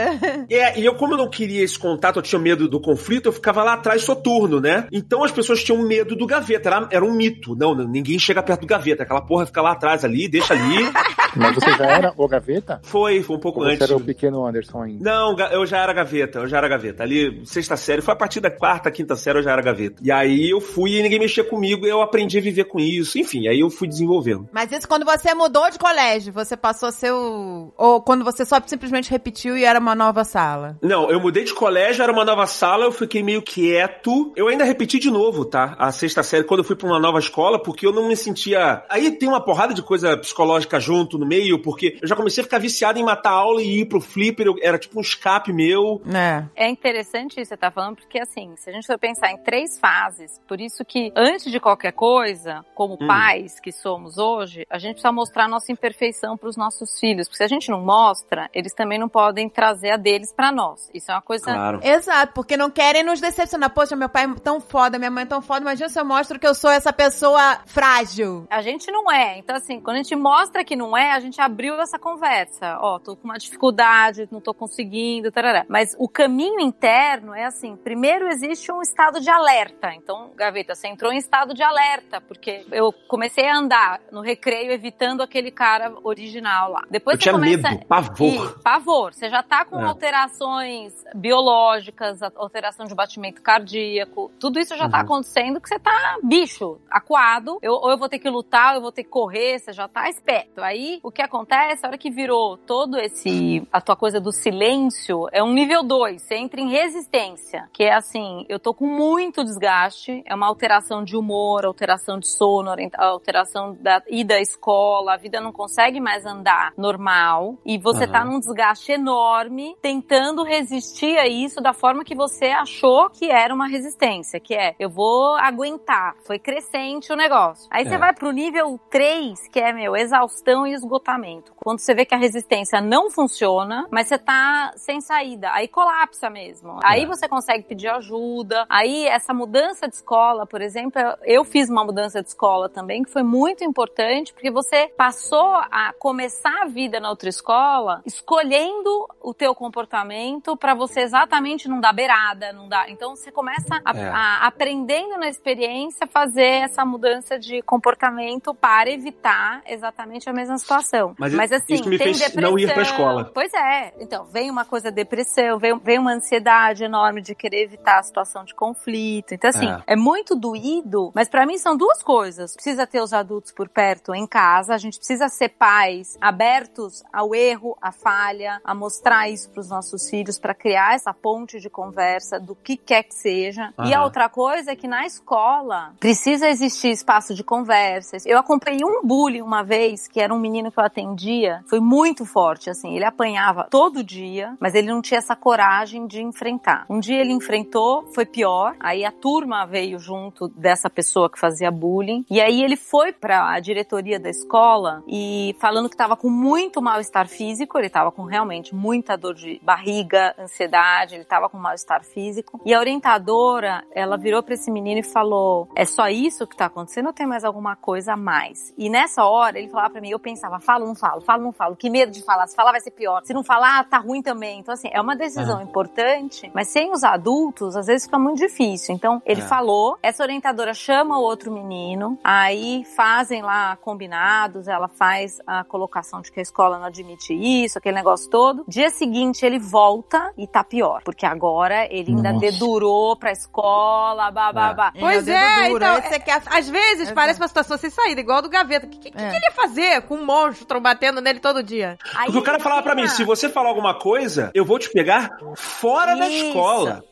É, 0.51 0.79
e 0.79 0.85
eu, 0.85 0.95
como 0.95 1.15
eu 1.15 1.19
não 1.19 1.29
queria 1.31 1.63
esse 1.63 1.79
contato, 1.79 2.17
eu 2.19 2.23
tinha 2.23 2.39
medo 2.41 2.69
do 2.69 2.81
conflito, 2.81 3.27
eu 3.27 3.33
ficava 3.33 3.63
lá 3.63 3.75
atrás 3.75 4.03
soturno, 4.03 4.61
né? 4.61 4.87
Então 4.93 5.23
as 5.25 5.33
pessoas 5.33 5.63
tinham 5.63 5.83
medo 5.87 6.17
do 6.17 6.27
gaveta. 6.27 6.69
Era, 6.69 6.89
era 6.91 7.05
um 7.05 7.13
mito. 7.13 7.55
Não, 7.57 7.75
ninguém 7.75 8.19
chega 8.19 8.43
perto 8.43 8.61
do 8.63 8.67
gaveta. 8.67 9.03
Aquela 9.03 9.21
porra 9.23 9.47
fica 9.47 9.63
lá 9.63 9.73
atrás 9.73 10.05
ali, 10.05 10.29
deixa 10.29 10.55
ali. 10.55 10.91
Mas 11.37 11.55
você 11.55 11.73
já 11.77 11.85
era 11.85 12.13
o 12.17 12.27
gaveta? 12.27 12.81
Foi, 12.83 13.23
foi 13.23 13.37
um 13.37 13.41
pouco 13.41 13.61
Ou 13.61 13.67
você 13.67 13.73
antes. 13.75 13.89
era 13.89 13.97
o 13.97 14.01
pequeno 14.01 14.47
Anderson 14.47 14.83
ainda? 14.83 15.05
Não, 15.11 15.37
eu 15.51 15.67
já 15.67 15.79
era 15.79 15.93
gaveta, 15.93 16.41
eu 16.41 16.49
já 16.49 16.57
era 16.59 16.69
gaveta. 16.69 17.03
Ali, 17.03 17.43
sexta 17.45 17.68
série, 17.77 18.03
foi 18.03 18.13
a 18.13 18.17
partir 18.17 18.41
da 18.41 18.51
quarta, 18.51 18.91
quinta 18.91 19.17
série, 19.17 19.39
eu 19.39 19.43
já 19.43 19.53
era 19.53 19.63
gaveta. 19.63 19.97
E 20.03 20.11
aí 20.11 20.51
eu 20.51 20.61
fui 20.61 20.99
e 20.99 21.03
ninguém 21.03 21.19
mexia 21.19 21.45
comigo, 21.45 21.87
e 21.87 21.89
eu 21.91 22.01
aprendi 22.03 22.39
a 22.39 22.41
viver 22.41 22.65
com 22.65 22.79
isso. 22.79 23.19
Enfim, 23.19 23.49
aí 23.49 23.61
eu 23.61 23.71
fui 23.71 23.89
desenvolvendo. 23.89 24.49
Mas 24.53 24.71
isso 24.73 24.89
quando 24.89 25.05
você 25.05 25.35
mudou 25.35 25.71
de 25.71 25.79
colégio, 25.79 26.33
você 26.33 26.57
passou 26.57 26.89
a 26.89 26.93
ser 26.93 27.13
o... 27.13 27.73
Ou 27.77 28.01
quando 28.03 28.25
você 28.25 28.45
só 28.45 28.61
simplesmente 28.67 29.11
repetiu 29.11 29.57
e 29.57 29.65
era 29.65 29.79
uma 29.79 29.95
nova 29.95 30.25
sala? 30.25 30.77
Não, 30.83 31.11
eu 31.11 31.21
mudei 31.21 31.45
de 31.45 31.55
colégio, 31.55 32.03
era 32.03 32.13
uma 32.13 32.25
nova 32.25 32.47
sala, 32.47 32.85
eu 32.85 32.93
fiquei 32.93 33.23
meio 33.23 33.43
quieto. 33.43 34.33
Eu 34.37 34.49
ainda 34.49 34.65
repeti 34.65 34.99
de 34.99 35.11
novo, 35.11 35.45
tá? 35.45 35.75
A 35.79 35.93
sexta 35.93 36.23
série, 36.23 36.45
quando 36.45 36.61
eu 36.61 36.65
fui 36.65 36.77
pra 36.77 36.87
uma 36.87 36.99
nova 36.99 37.19
escola, 37.19 37.59
porque 37.63 37.87
eu 37.87 37.93
não 37.93 38.09
me 38.09 38.17
sentia. 38.17 38.83
Aí 38.89 39.11
tem 39.13 39.29
uma 39.29 39.41
porrada 39.45 39.75
de 39.75 39.83
coisa 39.83 40.17
psicológica 40.17 40.81
junto 40.81 41.19
no 41.19 41.27
meio, 41.27 41.61
porque 41.63 41.99
eu 42.01 42.09
já 42.09 42.17
comecei 42.17 42.41
a 42.43 42.45
ficar 42.45 42.59
viciado 42.59 42.99
em 42.99 43.05
matar 43.05 43.31
aula 43.31 43.63
e 43.63 43.81
ir 43.81 43.85
pro 43.87 44.01
flipper, 44.01 44.47
eu- 44.47 44.57
era 44.63 44.79
tipo 44.79 44.99
um 44.99 45.03
escape 45.03 45.53
meu. 45.53 46.01
É. 46.13 46.45
É 46.57 46.69
interessante 46.69 47.41
isso 47.41 47.55
que 47.59 47.67
você 47.67 47.71
tá 47.71 47.71
falando, 47.71 47.97
porque 47.97 48.21
assim, 48.21 48.55
se 48.57 48.71
a 48.71 48.73
gente 48.73 48.87
for 48.87 48.99
pensar 48.99 49.33
em 49.33 49.39
três 49.39 49.79
fases, 49.79 50.41
por 50.47 50.61
isso 50.61 50.85
que 50.85 51.13
antes 51.17 51.51
de 51.51 51.59
qualquer 51.61 51.93
coisa, 51.93 52.65
como 52.75 52.95
Hum. 52.95 53.07
pais 53.07 53.59
que 53.61 53.73
somos 53.73 54.17
hoje, 54.19 54.65
a 54.71 54.79
gente 54.79 54.93
precisa 54.95 55.13
mostrar 55.13 55.49
nossa 55.49 55.73
imperfeição 55.73 56.37
pros 56.37 56.57
nossos 56.57 56.99
filhos, 56.99 57.27
porque 57.27 57.39
se 57.39 57.45
a 57.45 57.49
gente 57.49 57.69
não 57.71 57.81
mostra, 57.85 58.49
eles 58.55 58.73
também 58.73 58.99
não 58.99 59.09
podem 59.09 59.49
trazer 59.49 59.91
a 59.91 59.97
deles 59.97 60.33
pra 60.33 60.53
nós. 60.53 60.89
Isso 60.95 61.11
é 61.11 61.15
uma 61.15 61.23
coisa 61.23 61.45
Claro. 61.53 61.81
Exato, 61.83 62.33
porque 62.35 62.57
não 62.57 62.71
querem 62.71 63.03
nos 63.03 63.21
decepcionar. 63.21 63.71
Poxa, 63.71 63.97
meu 63.97 64.09
pai 64.09 64.25
é 64.25 64.35
tão 64.35 64.61
foda, 64.61 64.99
minha 64.99 65.11
mãe 65.11 65.25
é 65.25 65.27
tão 65.27 65.43
foda. 65.43 65.61
Imagina 65.63 65.89
se 65.89 65.99
eu 65.99 66.05
mostro 66.05 66.39
que 66.39 66.47
eu 66.47 66.55
sou 66.55 66.71
essa 66.71 66.93
pessoa 66.93 67.61
frágil. 67.67 68.47
A 68.51 68.61
gente 68.63 68.91
não 68.91 69.11
é. 69.11 69.39
Então, 69.39 69.57
assim, 69.57 69.81
quando 69.81 69.97
a 69.97 70.03
gente 70.03 70.15
mostra 70.15 70.63
que 70.65 70.77
não 70.77 70.97
é, 70.97 71.13
a 71.13 71.21
gente 71.21 71.41
abriu 71.41 71.81
essa 71.81 71.99
conversa. 71.99 72.79
Ó, 72.81 72.99
tô 72.99 73.17
com 73.17 73.25
uma 73.25 73.39
dificuldade, 73.39 74.29
não 74.31 74.41
tô 74.41 74.53
conseguindo, 74.55 75.33
tarará. 75.33 75.65
Mas 75.69 75.95
o 75.99 76.09
caminho 76.09 76.61
interno 76.61 77.35
é 77.35 77.48
assim: 77.49 77.77
primeiro 77.77 78.29
existe 78.29 78.71
um 78.73 78.81
estado 78.83 79.21
de 79.21 79.29
alerta. 79.31 79.93
Então, 79.95 80.31
Gaveta, 80.37 80.75
você 80.75 80.89
entrou 80.89 81.13
em 81.13 81.19
estado 81.19 81.53
de 81.55 81.63
alerta, 81.63 82.21
porque 82.21 82.65
eu 82.71 82.93
comecei 83.09 83.47
a 83.49 83.57
andar 83.59 84.01
no 84.13 84.21
recreio 84.21 84.71
evitando 84.73 85.23
aquele 85.23 85.51
cara 85.51 85.93
original 86.03 86.71
lá. 86.71 86.83
Depois 86.91 87.15
Eu 87.15 87.19
você 87.19 87.23
tinha 87.31 87.35
começa. 87.35 87.71
medo, 87.71 87.87
pavor. 87.87 88.57
Ih, 88.59 88.63
pavor. 88.63 89.15
Você 89.15 89.29
já 89.29 89.43
tá 89.43 89.65
com 89.65 89.81
É. 89.81 89.85
alterações 89.85 90.93
biológicas, 91.15 92.23
alteração 92.37 92.87
de 92.87 92.95
batimento 92.95 93.41
cardíaco, 93.43 94.31
tudo 94.39 94.59
isso 94.59 94.77
já 94.77 94.89
tá 94.89 94.99
Uhum. 94.99 95.05
acontecendo 95.05 95.61
que 95.61 95.69
você 95.69 95.79
tá 95.79 96.17
bicho, 96.23 96.79
acuado. 96.91 97.59
Eu, 97.63 97.75
ou 97.75 97.91
eu 97.91 97.99
vou 97.99 98.09
ter 98.09 98.19
que 98.19 98.29
lutar, 98.29 98.71
ou 98.71 98.75
eu 98.77 98.81
vou 98.83 98.93
ter 98.93 99.05
que 99.05 99.11
correr, 99.11 99.59
você 99.59 99.73
já 99.73 99.87
tá 99.89 100.09
esperto. 100.09 100.61
Aí 100.63 101.01
o 101.03 101.11
que 101.11 101.23
acontece, 101.23 101.85
a 101.85 101.89
hora 101.89 101.99
que 101.99 102.11
virou 102.11 102.57
todo 102.57 102.99
esse. 102.99 103.67
a 103.73 103.81
tua 103.81 103.97
coisa 103.97 104.21
do 104.21 104.33
silêncio, 104.33 105.27
é 105.33 105.43
um 105.43 105.53
nível 105.53 105.83
2. 105.83 106.23
Você 106.23 106.35
entra 106.37 106.61
em 106.61 106.69
resistência, 106.69 107.28
que 107.73 107.85
é 107.85 107.95
assim: 107.95 108.45
eu 108.49 108.59
tô 108.59 108.73
com 108.75 108.87
muito 108.87 109.43
desgaste, 109.45 110.23
é 110.27 110.35
uma 110.35 110.47
alteração 110.47 111.03
de 111.05 111.17
humor, 111.17 111.65
alteração 111.65 112.19
de 112.19 112.29
sono, 112.29 112.71
alteração 112.97 113.77
da 113.81 114.03
ida 114.09 114.35
à 114.35 114.41
escola, 114.41 115.15
a 115.15 115.17
vida 115.17 115.41
não 115.41 115.53
consegue 115.53 116.01
mais 116.01 116.25
andar 116.25 116.73
normal, 116.77 117.57
e 117.65 117.79
você 117.79 118.05
Aham. 118.05 118.13
tá 118.13 118.25
num 118.25 118.39
desgaste 118.39 118.93
enorme, 118.93 119.77
tentando 119.81 120.43
resistir 120.43 121.17
a 121.19 121.27
isso 121.27 121.61
da 121.61 121.73
forma 121.73 122.05
que 122.05 122.15
você 122.15 122.47
achou 122.47 123.11
que 123.11 123.31
era 123.31 123.55
uma 123.55 123.67
resistência, 123.69 124.41
que 124.41 124.55
é 124.55 124.75
eu 124.79 124.91
vou 124.91 125.35
aguentar. 125.37 126.15
Foi 126.27 126.39
crescente 126.39 127.13
o 127.13 127.17
negócio. 127.17 127.69
Aí 127.71 127.85
você 127.85 127.95
É. 127.95 127.99
vai 127.99 128.15
pro 128.15 128.31
nível 128.31 128.79
3, 128.91 129.49
que 129.49 129.61
é 129.61 129.73
meu, 129.73 129.97
exaustão 129.97 130.67
e 130.67 130.73
esgotamento. 130.73 131.53
Quando 131.57 131.81
você 131.81 131.95
vê 131.95 132.05
que 132.05 132.15
a 132.15 132.19
resistência 132.19 132.81
não 132.81 133.11
funciona, 133.11 133.87
mas 133.91 134.09
você 134.09 134.19
tá 134.19 134.73
sem 134.77 135.01
saída, 135.01 135.51
aí 135.53 135.69
colapsa 135.69 136.31
mesmo. 136.31 136.79
Aí 136.83 137.03
É. 137.03 137.07
você 137.19 137.29
consegue 137.29 137.65
pedir 137.65 137.89
ajuda. 137.89 138.67
Aí 138.69 139.07
essa 139.07 139.33
mudança 139.35 139.89
de 139.89 139.95
escola, 139.97 140.47
por 140.47 140.61
exemplo, 140.61 141.01
eu 141.25 141.45
fiz 141.45 141.69
uma 141.69 141.85
mudança 141.85 142.23
de 142.23 142.29
escola 142.29 142.69
também 142.69 143.03
que 143.03 143.11
foi 143.11 143.23
muito 143.23 143.65
importante, 143.65 144.33
porque 144.33 144.51
você 144.51 144.89
passou 144.97 145.55
a 145.71 145.93
começar 145.99 146.63
a 146.63 146.67
vida 146.67 147.01
na 147.01 147.11
outra 147.11 147.29
escola 147.29 148.03
escolhendo 148.07 149.07
o 149.21 149.33
teu 149.35 149.55
comportamento 149.55 150.57
para 150.57 150.75
você 150.75 151.01
exatamente 151.01 151.69
não 151.69 151.81
dar 151.81 151.93
beirada, 151.93 152.53
não 152.53 152.69
dar. 152.69 152.89
Então 152.91 153.17
você 153.17 153.33
começa 153.33 153.81
a, 153.85 153.97
É. 153.99 154.09
a- 154.09 154.47
aprendendo 154.47 155.17
na 155.19 155.29
experiência 155.29 156.07
fazer 156.07 156.63
essa 156.63 156.85
mudança 156.85 157.39
de 157.39 157.63
comportamento 157.63 158.55
para 158.55 158.91
evitar 158.91 159.63
exatamente 159.67 160.29
a 160.29 160.33
mesma 160.33 160.59
situação. 160.59 161.15
Mas 161.19 161.51
assim, 161.53 161.75
isso 161.75 161.89
me 161.89 161.99
tem 161.99 162.15
fez 162.15 162.35
não 162.35 162.59
ir 162.59 162.67
pra 162.67 162.75
depressão. 162.77 162.83
escola. 162.97 163.31
Pois 163.33 163.53
é. 163.55 163.95
Então, 163.99 164.25
vem 164.27 164.51
uma 164.51 164.65
coisa 164.65 164.91
depressão, 164.91 165.59
vem, 165.59 165.77
vem 165.79 165.99
uma 165.99 166.13
ansiedade 166.13 166.85
enorme 166.85 167.08
de 167.21 167.35
querer 167.35 167.65
evitar 167.65 167.99
a 167.99 168.03
situação 168.03 168.45
de 168.45 168.55
conflito. 168.55 169.33
Então, 169.35 169.51
assim, 169.51 169.69
É. 169.69 169.95
é, 169.95 169.97
muito 169.97 170.35
doído, 170.35 171.11
mas 171.15 171.29
pra 171.29 171.47
mim 171.47 171.59
são 171.59 171.77
duas 171.77 172.03
coisas. 172.03 172.55
Precisa 172.55 172.87
ter 172.87 173.01
os 173.01 173.13
adultos 173.13 173.53
por 173.53 173.69
perto 173.69 174.15
em 174.15 174.27
casa, 174.27 174.75
a 174.75 174.79
gente 174.79 174.99
precisa 174.99 175.29
ser 175.29 175.51
pais 175.51 176.17
abertos 176.21 177.03
ao 177.13 177.35
erro, 177.35 177.77
à 177.81 177.91
falha, 177.93 178.61
a 178.65 178.75
mostrar 178.75 179.29
isso 179.29 179.51
pros 179.51 179.69
nossos 179.69 180.09
filhos, 180.09 180.39
pra 180.39 180.55
criar 180.55 180.95
essa 180.95 181.13
ponte 181.13 181.59
de 181.61 181.69
conversa 181.71 182.39
do 182.39 182.55
que 182.55 182.77
quer 182.77 183.03
que 183.03 183.15
seja. 183.15 183.73
E 183.85 183.95
a 183.95 184.03
outra 184.05 184.29
coisa 184.29 184.73
é 184.73 184.77
que 184.77 184.89
na 184.89 185.07
escola 185.07 185.93
precisa 185.99 186.49
existir 186.49 186.91
espaço 186.91 187.35
de 187.35 187.43
conversas. 187.45 188.25
Eu 188.27 188.39
acompanhei 188.39 188.85
um 188.85 189.03
bullying 189.05 189.43
uma 189.43 189.63
vez, 189.63 190.07
que 190.09 190.21
era 190.21 190.33
um 190.35 190.39
menino 190.39 190.71
que 190.71 190.79
eu 190.79 190.85
atendia, 190.85 191.63
foi 191.67 191.81
muito 191.81 192.25
forte, 192.25 192.71
assim, 192.71 192.95
ele 192.95 193.05
apanhava 193.05 193.67
todo 193.71 194.03
dia, 194.03 194.57
mas 194.61 194.75
ele 194.75 194.89
não 194.89 195.01
tinha 195.03 195.19
essa 195.19 195.37
coragem 195.37 196.07
de 196.07 196.23
enfrentar. 196.23 196.87
Um 196.89 196.98
dia 196.99 197.21
ele 197.21 197.33
enfrentou, 197.33 198.07
foi 198.15 198.27
pior, 198.27 198.75
aí 198.81 199.05
a 199.05 199.13
turma 199.13 199.67
veio 199.67 199.99
junto 199.99 200.49
dessa 200.49 200.89
pessoa 200.89 201.31
que 201.31 201.39
fazia 201.39 201.71
bullying, 201.71 202.25
e 202.31 202.41
aí 202.41 202.63
ele 202.63 202.77
foi 202.77 203.13
pra 203.13 203.59
diretoria 203.61 204.19
da 204.19 204.29
escola 204.31 205.03
e 205.07 205.55
falando 205.59 205.89
que 205.89 205.97
tava 205.97 206.17
com 206.17 206.29
muito 206.29 206.81
mal-estar 206.81 207.29
físico, 207.29 207.79
ele 207.79 207.89
tava 207.89 208.11
com 208.11 208.25
realmente 208.25 208.75
muita 208.75 209.17
dor 209.17 209.35
de 209.35 209.61
barriga, 209.63 210.35
ansiedade, 210.39 211.17
ele 211.17 211.25
tava 211.25 211.49
com 211.49 211.59
mal-estar 211.59 212.05
físico, 212.05 212.61
e 212.65 212.75
a 212.75 212.79
orientadora, 212.79 213.85
ela 213.95 214.17
virou 214.17 214.43
pra 214.43 214.55
esse 214.55 214.71
menino 214.71 215.01
e 215.01 215.03
falou: 215.03 215.69
"É 215.75 215.85
só 215.85 216.09
isso 216.09 216.47
que 216.47 216.57
tá 216.57 216.67
acontecendo 216.67 217.07
ou 217.07 217.13
tem 217.13 217.27
mais 217.27 217.45
alguma 217.45 217.77
coisa 217.77 218.13
a 218.13 218.17
mais?" 218.17 218.73
E 218.77 218.89
nessa 218.89 219.25
hora 219.25 219.59
ele 219.59 219.69
falava 219.69 219.91
pra 219.91 220.01
mim, 220.01 220.11
eu 220.11 220.19
pensava: 220.19 220.61
"Falo, 220.61 220.87
não 220.87 220.95
falo, 220.95 221.21
falo, 221.21 221.43
não 221.43 221.53
falo, 221.53 221.77
que 221.77 221.91
medo 221.91 222.13
de 222.13 222.23
falar, 222.23 222.47
se 222.47 222.57
falar 222.57 222.73
vai 222.73 222.81
ser 222.81 222.91
pior. 222.91 223.23
Se 223.25 223.33
não 223.33 223.43
falar, 223.43 223.89
tá 223.89 223.99
ruim 223.99 224.23
também". 224.23 224.61
Então 224.61 224.75
assim, 224.75 224.89
é 224.93 225.01
uma 225.01 225.17
decisão 225.17 225.63
importante, 225.63 226.51
mas 226.55 226.69
sem 226.69 226.88
os 226.93 227.05
adultos, 227.05 227.77
às 227.77 227.87
vezes 227.87 228.05
fica 228.05 228.19
muito 228.19 228.39
difícil. 228.39 228.95
Então, 228.95 229.23
ele 229.25 229.41
É. 229.41 229.45
falou, 229.45 229.99
essa 230.03 230.23
orientadora 230.23 230.73
chama 230.75 231.19
o 231.19 231.23
outro 231.23 231.51
menino, 231.53 232.19
aí 232.23 232.85
fazem 232.97 233.43
lá 233.43 233.77
combinados, 233.77 234.69
ela 234.69 234.89
faz 234.89 235.39
a 235.47 235.65
colocação 235.65 236.21
de 236.21 236.31
que 236.33 236.39
a 236.41 236.43
escola 236.43 236.79
não 236.79 236.87
admite 236.87 237.33
isso, 237.35 237.79
aquele 237.79 237.97
negócio 237.97 238.29
todo. 238.31 238.65
Dia 238.69 238.91
seguinte 238.91 239.45
ele 239.45 239.59
volta 239.59 240.33
e 240.37 240.47
tá 240.47 240.63
pior, 240.65 241.03
porque 241.05 241.27
agora 241.27 241.87
ele 241.93 242.11
ainda 242.13 242.33
Nossa. 242.33 242.47
dedurou 242.47 243.17
pra 243.17 243.33
escola, 243.33 244.31
babá. 244.31 244.93
Pois 244.99 245.27
Meu 245.27 245.37
é, 245.37 245.57
dedo 245.63 245.69
duro, 245.73 245.85
então, 245.85 245.95
aí 245.97 246.03
você 246.03 246.19
quer- 246.21 246.43
às 246.47 246.69
vezes 246.69 247.11
parece 247.13 247.41
uma 247.41 247.49
situação 247.49 247.77
sem 247.79 247.91
saída, 247.91 248.21
igual 248.21 248.39
a 248.39 248.41
do 248.43 248.49
Gaveta. 248.49 248.87
O 248.87 248.89
que, 248.89 248.99
que, 248.99 249.11
que 249.11 249.19
É. 249.23 249.29
ele 249.29 249.45
ia 249.45 249.53
fazer 249.53 250.03
com 250.03 250.17
um 250.17 250.25
monstro 250.25 250.81
batendo 250.81 251.21
nele 251.21 251.41
todo 251.41 251.63
dia? 251.63 251.99
Porque 252.25 252.39
o 252.39 252.43
cara 252.43 252.59
falava 252.59 252.83
pra 252.83 252.95
mim, 252.95 253.07
se 253.09 253.25
você 253.25 253.49
falar 253.49 253.69
alguma 253.69 253.95
coisa, 253.95 254.51
eu 254.55 254.65
vou 254.65 254.79
te 254.79 254.91
pegar 254.91 255.39
fora 255.57 256.15
da 256.15 256.29
Isso, 256.29 256.53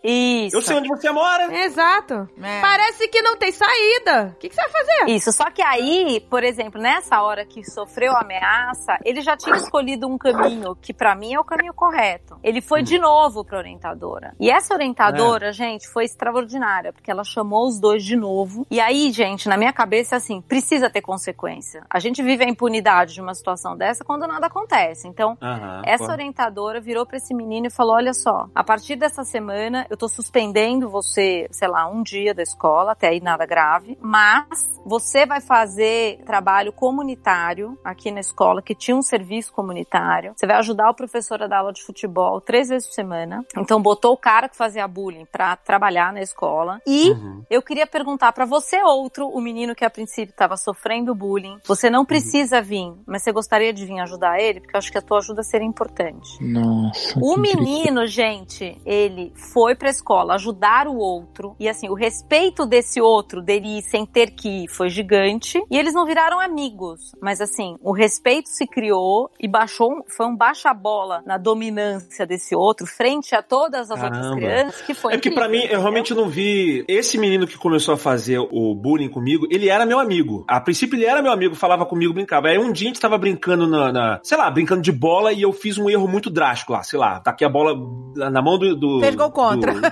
Isso. 0.02 0.57
Eu 0.57 0.62
sei 0.62 0.76
onde 0.76 0.88
você 0.88 1.11
mora. 1.11 1.55
Exato. 1.64 2.29
É. 2.42 2.61
Parece 2.61 3.09
que 3.09 3.22
não 3.22 3.37
tem 3.37 3.52
saída. 3.52 4.35
O 4.35 4.38
que, 4.38 4.48
que 4.48 4.55
você 4.55 4.61
vai 4.61 4.70
fazer? 4.70 5.11
Isso, 5.11 5.33
só 5.33 5.50
que 5.50 5.62
aí, 5.62 6.20
por 6.31 6.44
exemplo, 6.44 6.81
nessa 6.81 7.22
hora 7.22 7.44
que 7.44 7.64
sofreu 7.64 8.12
a 8.12 8.20
ameaça, 8.20 8.98
ele 9.05 9.20
já 9.20 9.37
tinha 9.37 9.57
escolhido 9.57 10.07
um 10.07 10.18
caminho 10.18 10.76
que 10.76 10.92
pra 10.92 11.14
mim 11.14 11.35
é 11.35 11.40
o 11.40 11.44
caminho 11.44 11.74
correto. 11.74 12.38
Ele 12.42 12.61
foi 12.61 12.83
de 12.83 12.98
novo 12.98 13.44
pra 13.44 13.59
orientadora. 13.59 14.35
E 14.38 14.50
essa 14.50 14.74
orientadora, 14.74 15.52
gente, 15.52 15.88
foi 15.88 16.05
extraordinária, 16.05 16.92
porque 16.92 17.11
ela 17.11 17.24
chamou 17.24 17.66
os 17.66 17.81
dois 17.81 18.05
de 18.05 18.16
novo. 18.16 18.66
E 18.70 18.81
aí, 18.81 19.11
gente, 19.11 19.48
na 19.48 19.57
minha 19.57 19.72
cabeça 19.72 20.16
é 20.16 20.18
assim, 20.18 20.40
precisa 20.40 20.90
ter 20.90 21.00
consequência. 21.00 21.85
A 21.88 21.98
gente 21.98 22.22
vive 22.22 22.44
a 22.44 22.48
impunidade 22.48 23.14
de 23.14 23.20
uma 23.20 23.35
situação 23.35 23.76
dessa 23.76 24.05
quando 24.05 24.26
nada 24.26 24.46
acontece. 24.46 25.09
Então, 25.09 25.37
essa 25.85 26.07
pô. 26.07 26.12
orientadora 26.12 26.81
virou 26.81 27.07
pra 27.07 27.16
esse 27.16 27.35
menino 27.35 27.66
e 27.66 27.70
falou: 27.70 27.94
Olha 27.94 28.12
só, 28.12 28.48
a 28.55 28.64
partir 28.64 28.96
dessa 28.96 29.24
semana 29.24 29.56
semana, 29.57 29.87
eu 29.88 29.97
tô 29.97 30.09
suspendendo 30.09 30.88
você, 30.90 31.47
sei 31.51 31.69
lá, 31.69 31.88
um 31.88 32.03
dia 32.03 32.35
da 32.35 32.42
escola, 32.42 32.92
até 32.92 33.09
aí 33.09 33.21
nada 33.21 33.47
grave, 33.47 33.97
mas 34.01 34.71
você 34.85 35.25
vai 35.27 35.40
fazer 35.40 36.19
trabalho 36.25 36.73
comunitário 36.73 37.77
aqui 37.83 38.11
na 38.11 38.21
escola, 38.21 38.62
que 38.62 38.75
tinha 38.75 38.97
um 38.97 39.03
serviço 39.03 39.53
comunitário. 39.53 40.33
Você 40.37 40.47
vai 40.47 40.57
ajudar 40.57 40.90
o 40.90 40.95
professor 40.95 41.42
a 41.42 41.47
dar 41.47 41.59
aula 41.59 41.73
de 41.73 41.83
futebol 41.83 42.40
três 42.40 42.69
vezes 42.69 42.87
por 42.87 42.95
semana. 42.95 43.45
Então 43.57 43.81
botou 43.81 44.12
o 44.12 44.16
cara 44.16 44.49
que 44.49 44.57
fazia 44.57 44.87
bullying 44.87 45.25
pra 45.33 45.57
trabalhar 45.57 46.12
na 46.12 46.21
escola. 46.21 46.81
E 46.87 47.11
Uhum. 47.11 47.42
eu 47.49 47.62
queria 47.62 47.87
perguntar 47.87 48.33
pra 48.33 48.45
você 48.45 48.81
outro, 48.83 49.27
o 49.29 49.40
menino 49.40 49.75
que 49.75 49.85
a 49.85 49.90
princípio 49.90 50.31
estava 50.33 50.57
sofrendo 50.57 51.14
bullying. 51.14 51.59
Você 51.64 51.88
não 51.88 52.05
precisa 52.05 52.61
vir, 52.61 52.92
mas 53.07 53.23
você 53.23 53.33
gostaria 53.33 53.73
de 53.73 53.85
vir 53.87 53.99
ajudar 54.01 54.38
ele, 54.38 54.61
porque 54.61 54.77
eu 54.77 54.79
acho 54.79 54.92
que 54.92 54.99
a 54.99 55.03
tua 55.03 55.19
ajuda 55.19 55.42
seria 55.42 55.66
importante. 55.66 56.42
Nossa. 56.45 57.19
O 57.21 57.37
menino, 57.37 58.07
gente, 58.07 58.81
ele 58.85 59.33
foi 59.52 59.74
pra 59.74 59.88
escola 59.90 60.35
ajudar 60.35 60.87
o 60.88 60.96
outro. 60.96 61.54
E 61.59 61.68
assim, 61.68 61.88
o 61.88 61.94
respeito 61.94 62.66
desse 62.66 63.00
outro, 63.00 63.40
dele 63.42 63.78
ir 63.78 63.82
sem 63.82 64.04
ter 64.06 64.30
que 64.30 64.64
ir, 64.64 64.68
foi 64.68 64.88
gigante. 64.88 65.62
E 65.70 65.78
eles 65.78 65.94
não 65.94 66.06
viraram 66.06 66.40
amigos. 66.40 67.12
Mas 67.20 67.40
assim, 67.40 67.76
o 67.82 67.92
respeito 67.92 68.48
se 68.48 68.66
criou 68.66 69.30
e 69.40 69.48
baixou, 69.48 70.04
foi 70.16 70.26
um 70.26 70.37
baixa-bola 70.37 71.22
na 71.26 71.38
dominância 71.38 72.26
desse 72.26 72.54
outro, 72.54 72.87
frente 72.87 73.35
a 73.35 73.42
todas 73.42 73.90
as 73.90 74.02
outras 74.02 74.20
Caramba. 74.20 74.37
crianças, 74.37 74.80
que 74.82 74.94
foi 74.94 75.14
É 75.14 75.16
porque 75.16 75.30
pra 75.30 75.48
mim, 75.48 75.62
eu 75.70 75.80
realmente 75.80 76.14
não 76.14 76.28
vi. 76.28 76.85
Esse 76.88 77.18
menino 77.18 77.46
que 77.46 77.56
começou 77.59 77.94
a 77.94 77.96
fazer 77.98 78.38
o 78.38 78.74
bullying 78.74 79.09
comigo, 79.09 79.46
ele 79.50 79.68
era 79.68 79.87
meu 79.87 79.98
amigo. 79.98 80.44
A 80.48 80.61
princípio, 80.61 80.96
ele 80.96 81.04
era 81.06 81.22
meu 81.22 81.32
amigo, 81.32 81.54
falava 81.54 81.85
comigo, 81.87 82.12
brincava. 82.14 82.48
Aí 82.48 82.59
um 82.59 82.72
dia 82.72 82.88
a 82.88 82.90
gente 82.92 83.00
tava 83.00 83.18
brincando 83.18 83.66
na, 83.66 83.92
na- 83.92 84.20
sei 84.22 84.37
lá, 84.37 84.50
brincando 84.50 84.82
de 84.82 84.92
bola 84.92 85.32
e 85.32 85.42
eu 85.42 85.52
fiz 85.52 85.78
um 85.78 85.88
erro 85.88 86.09
muito 86.09 86.30
drástico 86.30 86.72
lá, 86.72 86.82
sei 86.82 86.98
lá. 86.98 87.20
Taquei 87.20 87.46
a 87.46 87.50
bola 87.50 87.74
na 88.14 88.42
mão 88.42 88.59
do. 88.59 88.74
do 88.74 89.00
Fez 89.00 89.14
gol 89.14 89.30
contra. 89.37 89.72
do- 89.75 89.87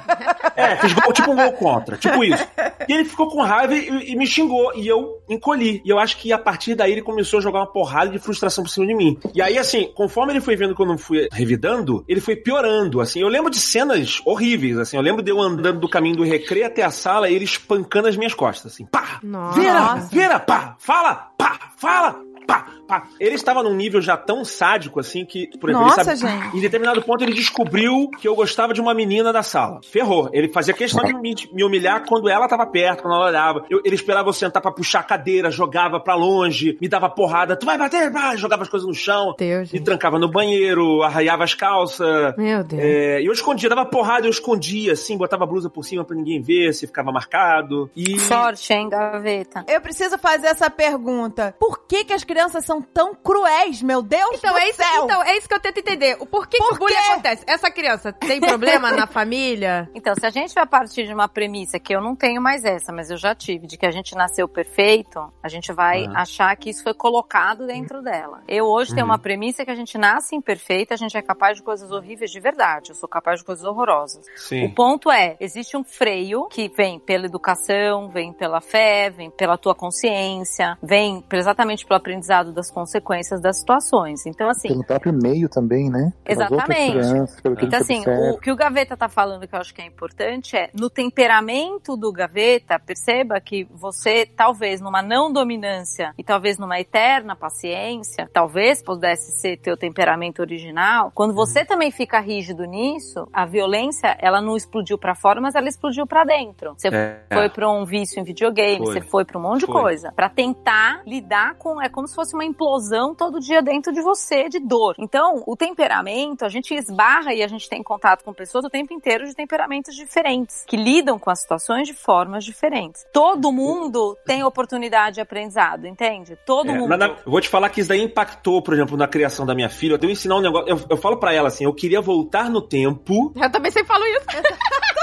É, 0.56 0.76
fez 0.76 0.92
gol, 0.94 1.12
tipo 1.12 1.30
um 1.32 1.36
gol 1.36 1.52
contra, 1.52 1.96
tipo 1.96 2.22
isso. 2.24 2.46
E 2.88 2.92
ele 2.92 3.04
ficou 3.04 3.28
com 3.28 3.42
raiva 3.42 3.74
e, 3.74 4.12
e 4.12 4.16
me 4.16 4.26
xingou. 4.26 4.72
E 4.74 4.86
eu 4.88 5.18
encolhi. 5.28 5.82
E 5.84 5.90
eu 5.90 5.98
acho 5.98 6.16
que 6.16 6.32
a 6.32 6.38
partir 6.38 6.74
daí 6.74 6.92
ele 6.92 7.02
começou 7.02 7.38
a 7.38 7.42
jogar 7.42 7.60
uma 7.60 7.66
porrada 7.72 8.10
de 8.10 8.18
frustração 8.18 8.64
por 8.64 8.70
cima 8.70 8.86
de 8.86 8.94
mim. 8.94 9.18
E 9.34 9.42
aí, 9.42 9.58
assim, 9.58 9.90
conforme 9.94 10.32
ele 10.32 10.40
foi 10.40 10.56
vendo 10.56 10.74
que 10.74 10.80
eu 10.82 10.86
não 10.86 10.96
fui 10.98 11.28
revidando, 11.32 12.04
ele 12.08 12.20
foi 12.20 12.36
piorando. 12.36 13.00
Assim, 13.00 13.20
eu 13.20 13.28
lembro 13.28 13.50
de 13.50 13.58
cenas 13.60 14.20
horríveis. 14.24 14.78
Assim, 14.78 14.96
eu 14.96 15.02
lembro 15.02 15.22
de 15.22 15.30
eu 15.30 15.40
andando 15.40 15.80
do 15.80 15.88
caminho 15.88 16.16
do 16.16 16.22
recreio 16.24 16.66
até 16.66 16.82
a 16.82 16.90
sala 16.90 17.28
e 17.28 17.34
ele 17.34 17.44
espancando 17.44 18.08
as 18.08 18.16
minhas 18.16 18.34
costas. 18.34 18.72
Assim, 18.72 18.86
pá! 18.86 19.18
Nossa. 19.22 19.60
Vira! 19.60 19.94
Vira! 20.10 20.40
Pá! 20.40 20.76
Fala! 20.78 21.28
Pá! 21.36 21.58
Fala! 21.76 22.16
Pá! 22.46 22.66
Pá! 22.86 23.04
Ele 23.18 23.34
estava 23.34 23.62
num 23.62 23.74
nível 23.74 24.00
já 24.00 24.16
tão 24.16 24.44
sádico 24.44 25.00
assim 25.00 25.24
que, 25.24 25.46
por 25.58 25.70
exemplo, 25.70 25.86
Nossa, 25.88 26.02
ele 26.10 26.16
sabe, 26.18 26.32
gente. 26.42 26.56
em 26.56 26.60
determinado 26.60 27.02
ponto 27.02 27.24
ele 27.24 27.32
descobriu 27.32 28.10
que 28.20 28.28
eu 28.28 28.34
gostava 28.34 28.74
de 28.74 28.80
uma 28.80 28.92
menina 28.94 29.32
da 29.32 29.42
sala. 29.42 29.80
Ferrou. 29.82 30.28
Ele 30.32 30.48
fazia 30.48 30.74
questão 30.74 31.02
de 31.04 31.14
me, 31.14 31.34
me 31.52 31.64
humilhar 31.64 32.04
quando 32.06 32.28
ela 32.28 32.46
tava 32.46 32.66
perto, 32.66 33.02
quando 33.02 33.14
ela 33.14 33.26
olhava. 33.26 33.64
Eu- 33.70 33.80
ele 33.84 33.94
esperava 33.94 34.28
eu 34.28 34.32
sentar 34.34 34.60
pra 34.60 34.70
puxar 34.70 35.00
a 35.00 35.02
cadeira, 35.02 35.50
jogava 35.50 35.98
pra 35.98 36.14
longe, 36.14 36.76
me 36.80 36.86
dava 36.88 37.08
porrada. 37.08 37.56
Tu 37.56 37.64
vai 37.64 37.78
bater? 37.78 38.10
Vai! 38.10 38.36
Jogava 38.36 38.62
as 38.64 38.68
coisas 38.68 38.86
no 38.86 38.94
chão. 38.94 39.34
Deus, 39.38 39.72
Me 39.72 39.78
gente. 39.78 39.84
trancava 39.84 40.18
no 40.18 40.30
banheiro, 40.30 41.02
arraiava 41.02 41.44
as 41.44 41.54
calças. 41.54 42.34
Meu 42.36 42.62
Deus. 42.62 42.82
É, 42.82 43.22
e 43.22 43.26
eu 43.26 43.32
escondia, 43.32 43.68
dava 43.70 43.86
porrada, 43.86 44.26
eu 44.26 44.30
escondia, 44.30 44.92
assim, 44.92 45.16
botava 45.16 45.44
a 45.44 45.46
blusa 45.46 45.70
por 45.70 45.84
cima 45.84 46.04
pra 46.04 46.14
ninguém 46.14 46.42
ver, 46.42 46.74
se 46.74 46.86
ficava 46.86 47.10
marcado. 47.10 47.90
E. 47.96 48.18
Forte, 48.18 48.72
hein, 48.74 48.88
gaveta? 48.90 49.64
Eu 49.66 49.80
preciso 49.80 50.18
fazer 50.18 50.48
essa 50.48 50.68
pergunta. 50.68 51.54
Por 51.58 51.86
que, 51.86 52.04
que 52.04 52.12
as 52.12 52.22
crianças 52.22 52.33
são 52.60 52.80
tão 52.82 53.14
cruéis, 53.14 53.82
meu 53.82 54.02
Deus 54.02 54.36
Então 54.38 54.52
do 54.52 54.58
é, 54.58 54.68
isso, 54.68 54.82
céu? 54.82 55.04
então, 55.04 55.22
é 55.22 55.36
isso 55.36 55.48
que 55.48 55.54
eu 55.54 55.60
tento 55.60 55.78
entender. 55.78 56.16
O 56.20 56.26
porquê 56.26 56.56
que 56.58 56.64
Por 56.64 56.74
o 56.74 56.78
bullying 56.78 56.94
acontece? 56.94 57.44
Essa 57.46 57.70
criança 57.70 58.12
tem 58.12 58.40
problema 58.40 58.90
na 58.92 59.06
família? 59.06 59.88
Então, 59.94 60.14
se 60.14 60.26
a 60.26 60.30
gente 60.30 60.54
vai 60.54 60.66
partir 60.66 61.06
de 61.06 61.14
uma 61.14 61.28
premissa 61.28 61.78
que 61.78 61.94
eu 61.94 62.00
não 62.00 62.14
tenho 62.14 62.40
mais 62.42 62.64
essa, 62.64 62.92
mas 62.92 63.10
eu 63.10 63.16
já 63.16 63.34
tive, 63.34 63.66
de 63.66 63.76
que 63.78 63.86
a 63.86 63.90
gente 63.90 64.14
nasceu 64.14 64.46
perfeito, 64.48 65.32
a 65.42 65.48
gente 65.48 65.72
vai 65.72 66.04
Aham. 66.04 66.16
achar 66.16 66.54
que 66.56 66.68
isso 66.70 66.82
foi 66.82 66.92
colocado 66.92 67.66
dentro 67.66 68.02
dela. 68.02 68.42
Eu 68.46 68.66
hoje 68.66 68.92
tenho 68.94 69.06
Uhum. 69.06 69.12
uma 69.12 69.18
premissa 69.18 69.64
que 69.64 69.70
a 69.70 69.74
gente 69.74 69.96
nasce 69.96 70.34
imperfeita, 70.36 70.94
a 70.94 70.96
gente 70.96 71.16
é 71.16 71.22
capaz 71.22 71.56
de 71.56 71.62
coisas 71.62 71.90
horríveis 71.90 72.30
de 72.30 72.40
verdade. 72.40 72.90
Eu 72.90 72.94
sou 72.94 73.08
capaz 73.08 73.40
de 73.40 73.46
coisas 73.46 73.64
horrorosas. 73.64 74.24
Sim. 74.36 74.66
O 74.66 74.74
ponto 74.74 75.10
é, 75.10 75.36
existe 75.40 75.76
um 75.76 75.84
freio 75.84 76.46
que 76.48 76.68
vem 76.68 76.98
pela 76.98 77.26
educação, 77.26 78.08
vem 78.08 78.32
pela 78.32 78.60
fé, 78.60 79.10
vem 79.10 79.30
pela 79.30 79.56
tua 79.56 79.74
consciência, 79.74 80.76
vem 80.82 81.24
exatamente 81.32 81.86
pelo 81.86 81.98
aprendizado 81.98 82.23
das 82.52 82.70
consequências 82.70 83.40
das 83.40 83.58
situações. 83.58 84.26
Então, 84.26 84.48
assim, 84.48 84.68
Pelo 84.68 84.84
próprio 84.84 85.12
meio 85.12 85.48
também, 85.48 85.90
né? 85.90 86.12
Pelas 86.24 86.50
Exatamente. 86.50 86.90
crianças, 86.92 87.38
então, 87.44 87.78
assim, 87.80 87.98
observa. 88.00 88.30
o 88.32 88.38
que 88.38 88.50
o 88.50 88.56
Gaveta 88.56 88.96
tá 88.96 89.08
falando 89.08 89.46
que 89.46 89.54
eu 89.54 89.58
acho 89.60 89.74
que 89.74 89.82
é 89.82 89.86
importante 89.86 90.56
é, 90.56 90.70
no 90.78 90.88
temperamento 90.90 91.96
do 91.96 92.12
Gaveta, 92.12 92.78
perceba 92.78 93.40
que 93.40 93.64
você, 93.70 94.26
talvez 94.26 94.80
numa 94.80 95.02
não 95.02 95.32
dominância 95.32 96.12
e 96.18 96.22
talvez 96.24 96.58
numa 96.58 96.78
eterna 96.78 97.34
paciência, 97.36 98.28
talvez 98.32 98.82
pudesse 98.82 99.32
ser 99.32 99.56
teu 99.58 99.76
temperamento 99.76 100.40
original, 100.40 101.10
quando 101.14 101.30
Uhum. 101.30 101.36
você 101.36 101.64
também 101.64 101.90
fica 101.90 102.20
rígido 102.20 102.64
nisso, 102.64 103.26
a 103.32 103.44
violência, 103.46 104.16
ela 104.20 104.40
não 104.40 104.56
explodiu 104.56 104.98
pra 104.98 105.14
fora, 105.14 105.40
mas 105.40 105.54
ela 105.54 105.68
explodiu 105.68 106.06
pra 106.06 106.24
dentro. 106.24 106.74
Você 106.76 106.88
É. 106.88 107.20
foi 107.32 107.48
pra 107.48 107.70
um 107.70 107.84
vício 107.84 108.20
em 108.20 108.24
videogame, 108.24 108.84
Foi. 108.84 108.94
você 108.94 109.00
foi 109.00 109.24
pra 109.24 109.38
um 109.38 109.42
monte 109.42 109.60
de 109.60 109.66
Foi. 109.66 109.80
coisa. 109.80 110.12
Pra 110.12 110.28
tentar 110.28 111.02
lidar 111.06 111.54
com. 111.56 111.80
É 111.80 111.88
como 111.88 112.06
se 112.06 112.13
fosse 112.14 112.34
uma 112.34 112.44
implosão 112.44 113.14
todo 113.14 113.40
dia 113.40 113.60
dentro 113.62 113.92
de 113.92 114.00
você, 114.00 114.48
de 114.48 114.58
dor. 114.60 114.94
Então, 114.98 115.42
o 115.46 115.56
temperamento, 115.56 116.44
a 116.44 116.48
gente 116.48 116.74
esbarra 116.74 117.34
e 117.34 117.42
a 117.42 117.48
gente 117.48 117.68
tem 117.68 117.82
contato 117.82 118.22
com 118.24 118.32
pessoas 118.32 118.64
o 118.64 118.70
tempo 118.70 118.92
inteiro 118.92 119.24
de 119.26 119.34
temperamentos 119.34 119.94
diferentes, 119.94 120.64
que 120.66 120.76
lidam 120.76 121.18
com 121.18 121.30
as 121.30 121.40
situações 121.40 121.86
de 121.86 121.94
formas 121.94 122.44
diferentes. 122.44 123.04
Todo 123.12 123.52
mundo 123.52 124.16
tem 124.26 124.42
oportunidade 124.44 125.14
de 125.16 125.20
aprendizado, 125.20 125.86
entende? 125.86 126.36
Todo 126.46 126.70
É, 126.70 126.78
mundo. 126.78 126.96
na- 126.96 127.16
vou 127.26 127.40
te 127.40 127.48
falar 127.48 127.68
que 127.70 127.80
isso 127.80 127.88
daí 127.88 128.02
impactou, 128.02 128.62
por 128.62 128.74
exemplo, 128.74 128.96
na 128.96 129.08
criação 129.08 129.44
da 129.46 129.54
minha 129.54 129.68
filha. 129.68 129.94
Eu 129.94 129.98
tenho 129.98 130.12
que 130.12 130.18
ensinar 130.18 130.36
um 130.36 130.40
negócio. 130.40 130.68
Eu, 130.68 130.78
eu 130.90 130.96
falo 130.96 131.16
pra 131.18 131.32
ela 131.32 131.48
assim: 131.48 131.64
eu 131.64 131.74
queria 131.74 132.00
voltar 132.00 132.48
no 132.50 132.60
tempo. 132.60 133.32
Eu 133.36 133.50
também 133.50 133.70
sempre 133.72 133.88
falo 133.88 134.04
isso. 134.06 134.26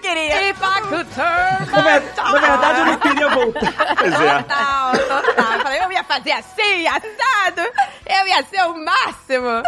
queria. 0.00 0.50
If 0.50 0.58
I 0.60 0.80
could 0.88 1.08
turn 1.14 1.70
Na, 1.70 1.80
ver- 1.82 2.02
na 2.16 2.32
verdade, 2.32 2.80
eu 2.80 2.86
não 2.86 2.96
queria 2.98 3.28
voltar. 3.28 3.96
Pois 3.98 4.14
é. 4.20 4.42
Total, 4.42 4.92
total. 4.98 5.52
Eu 5.54 5.60
falei, 5.60 5.80
eu 5.84 5.92
ia 5.92 6.04
fazer 6.04 6.32
assim, 6.32 6.86
assado. 6.86 7.60
Eu 8.06 8.26
ia 8.28 8.42
ser 8.44 8.62
o 8.66 8.84
máximo. 8.84 9.62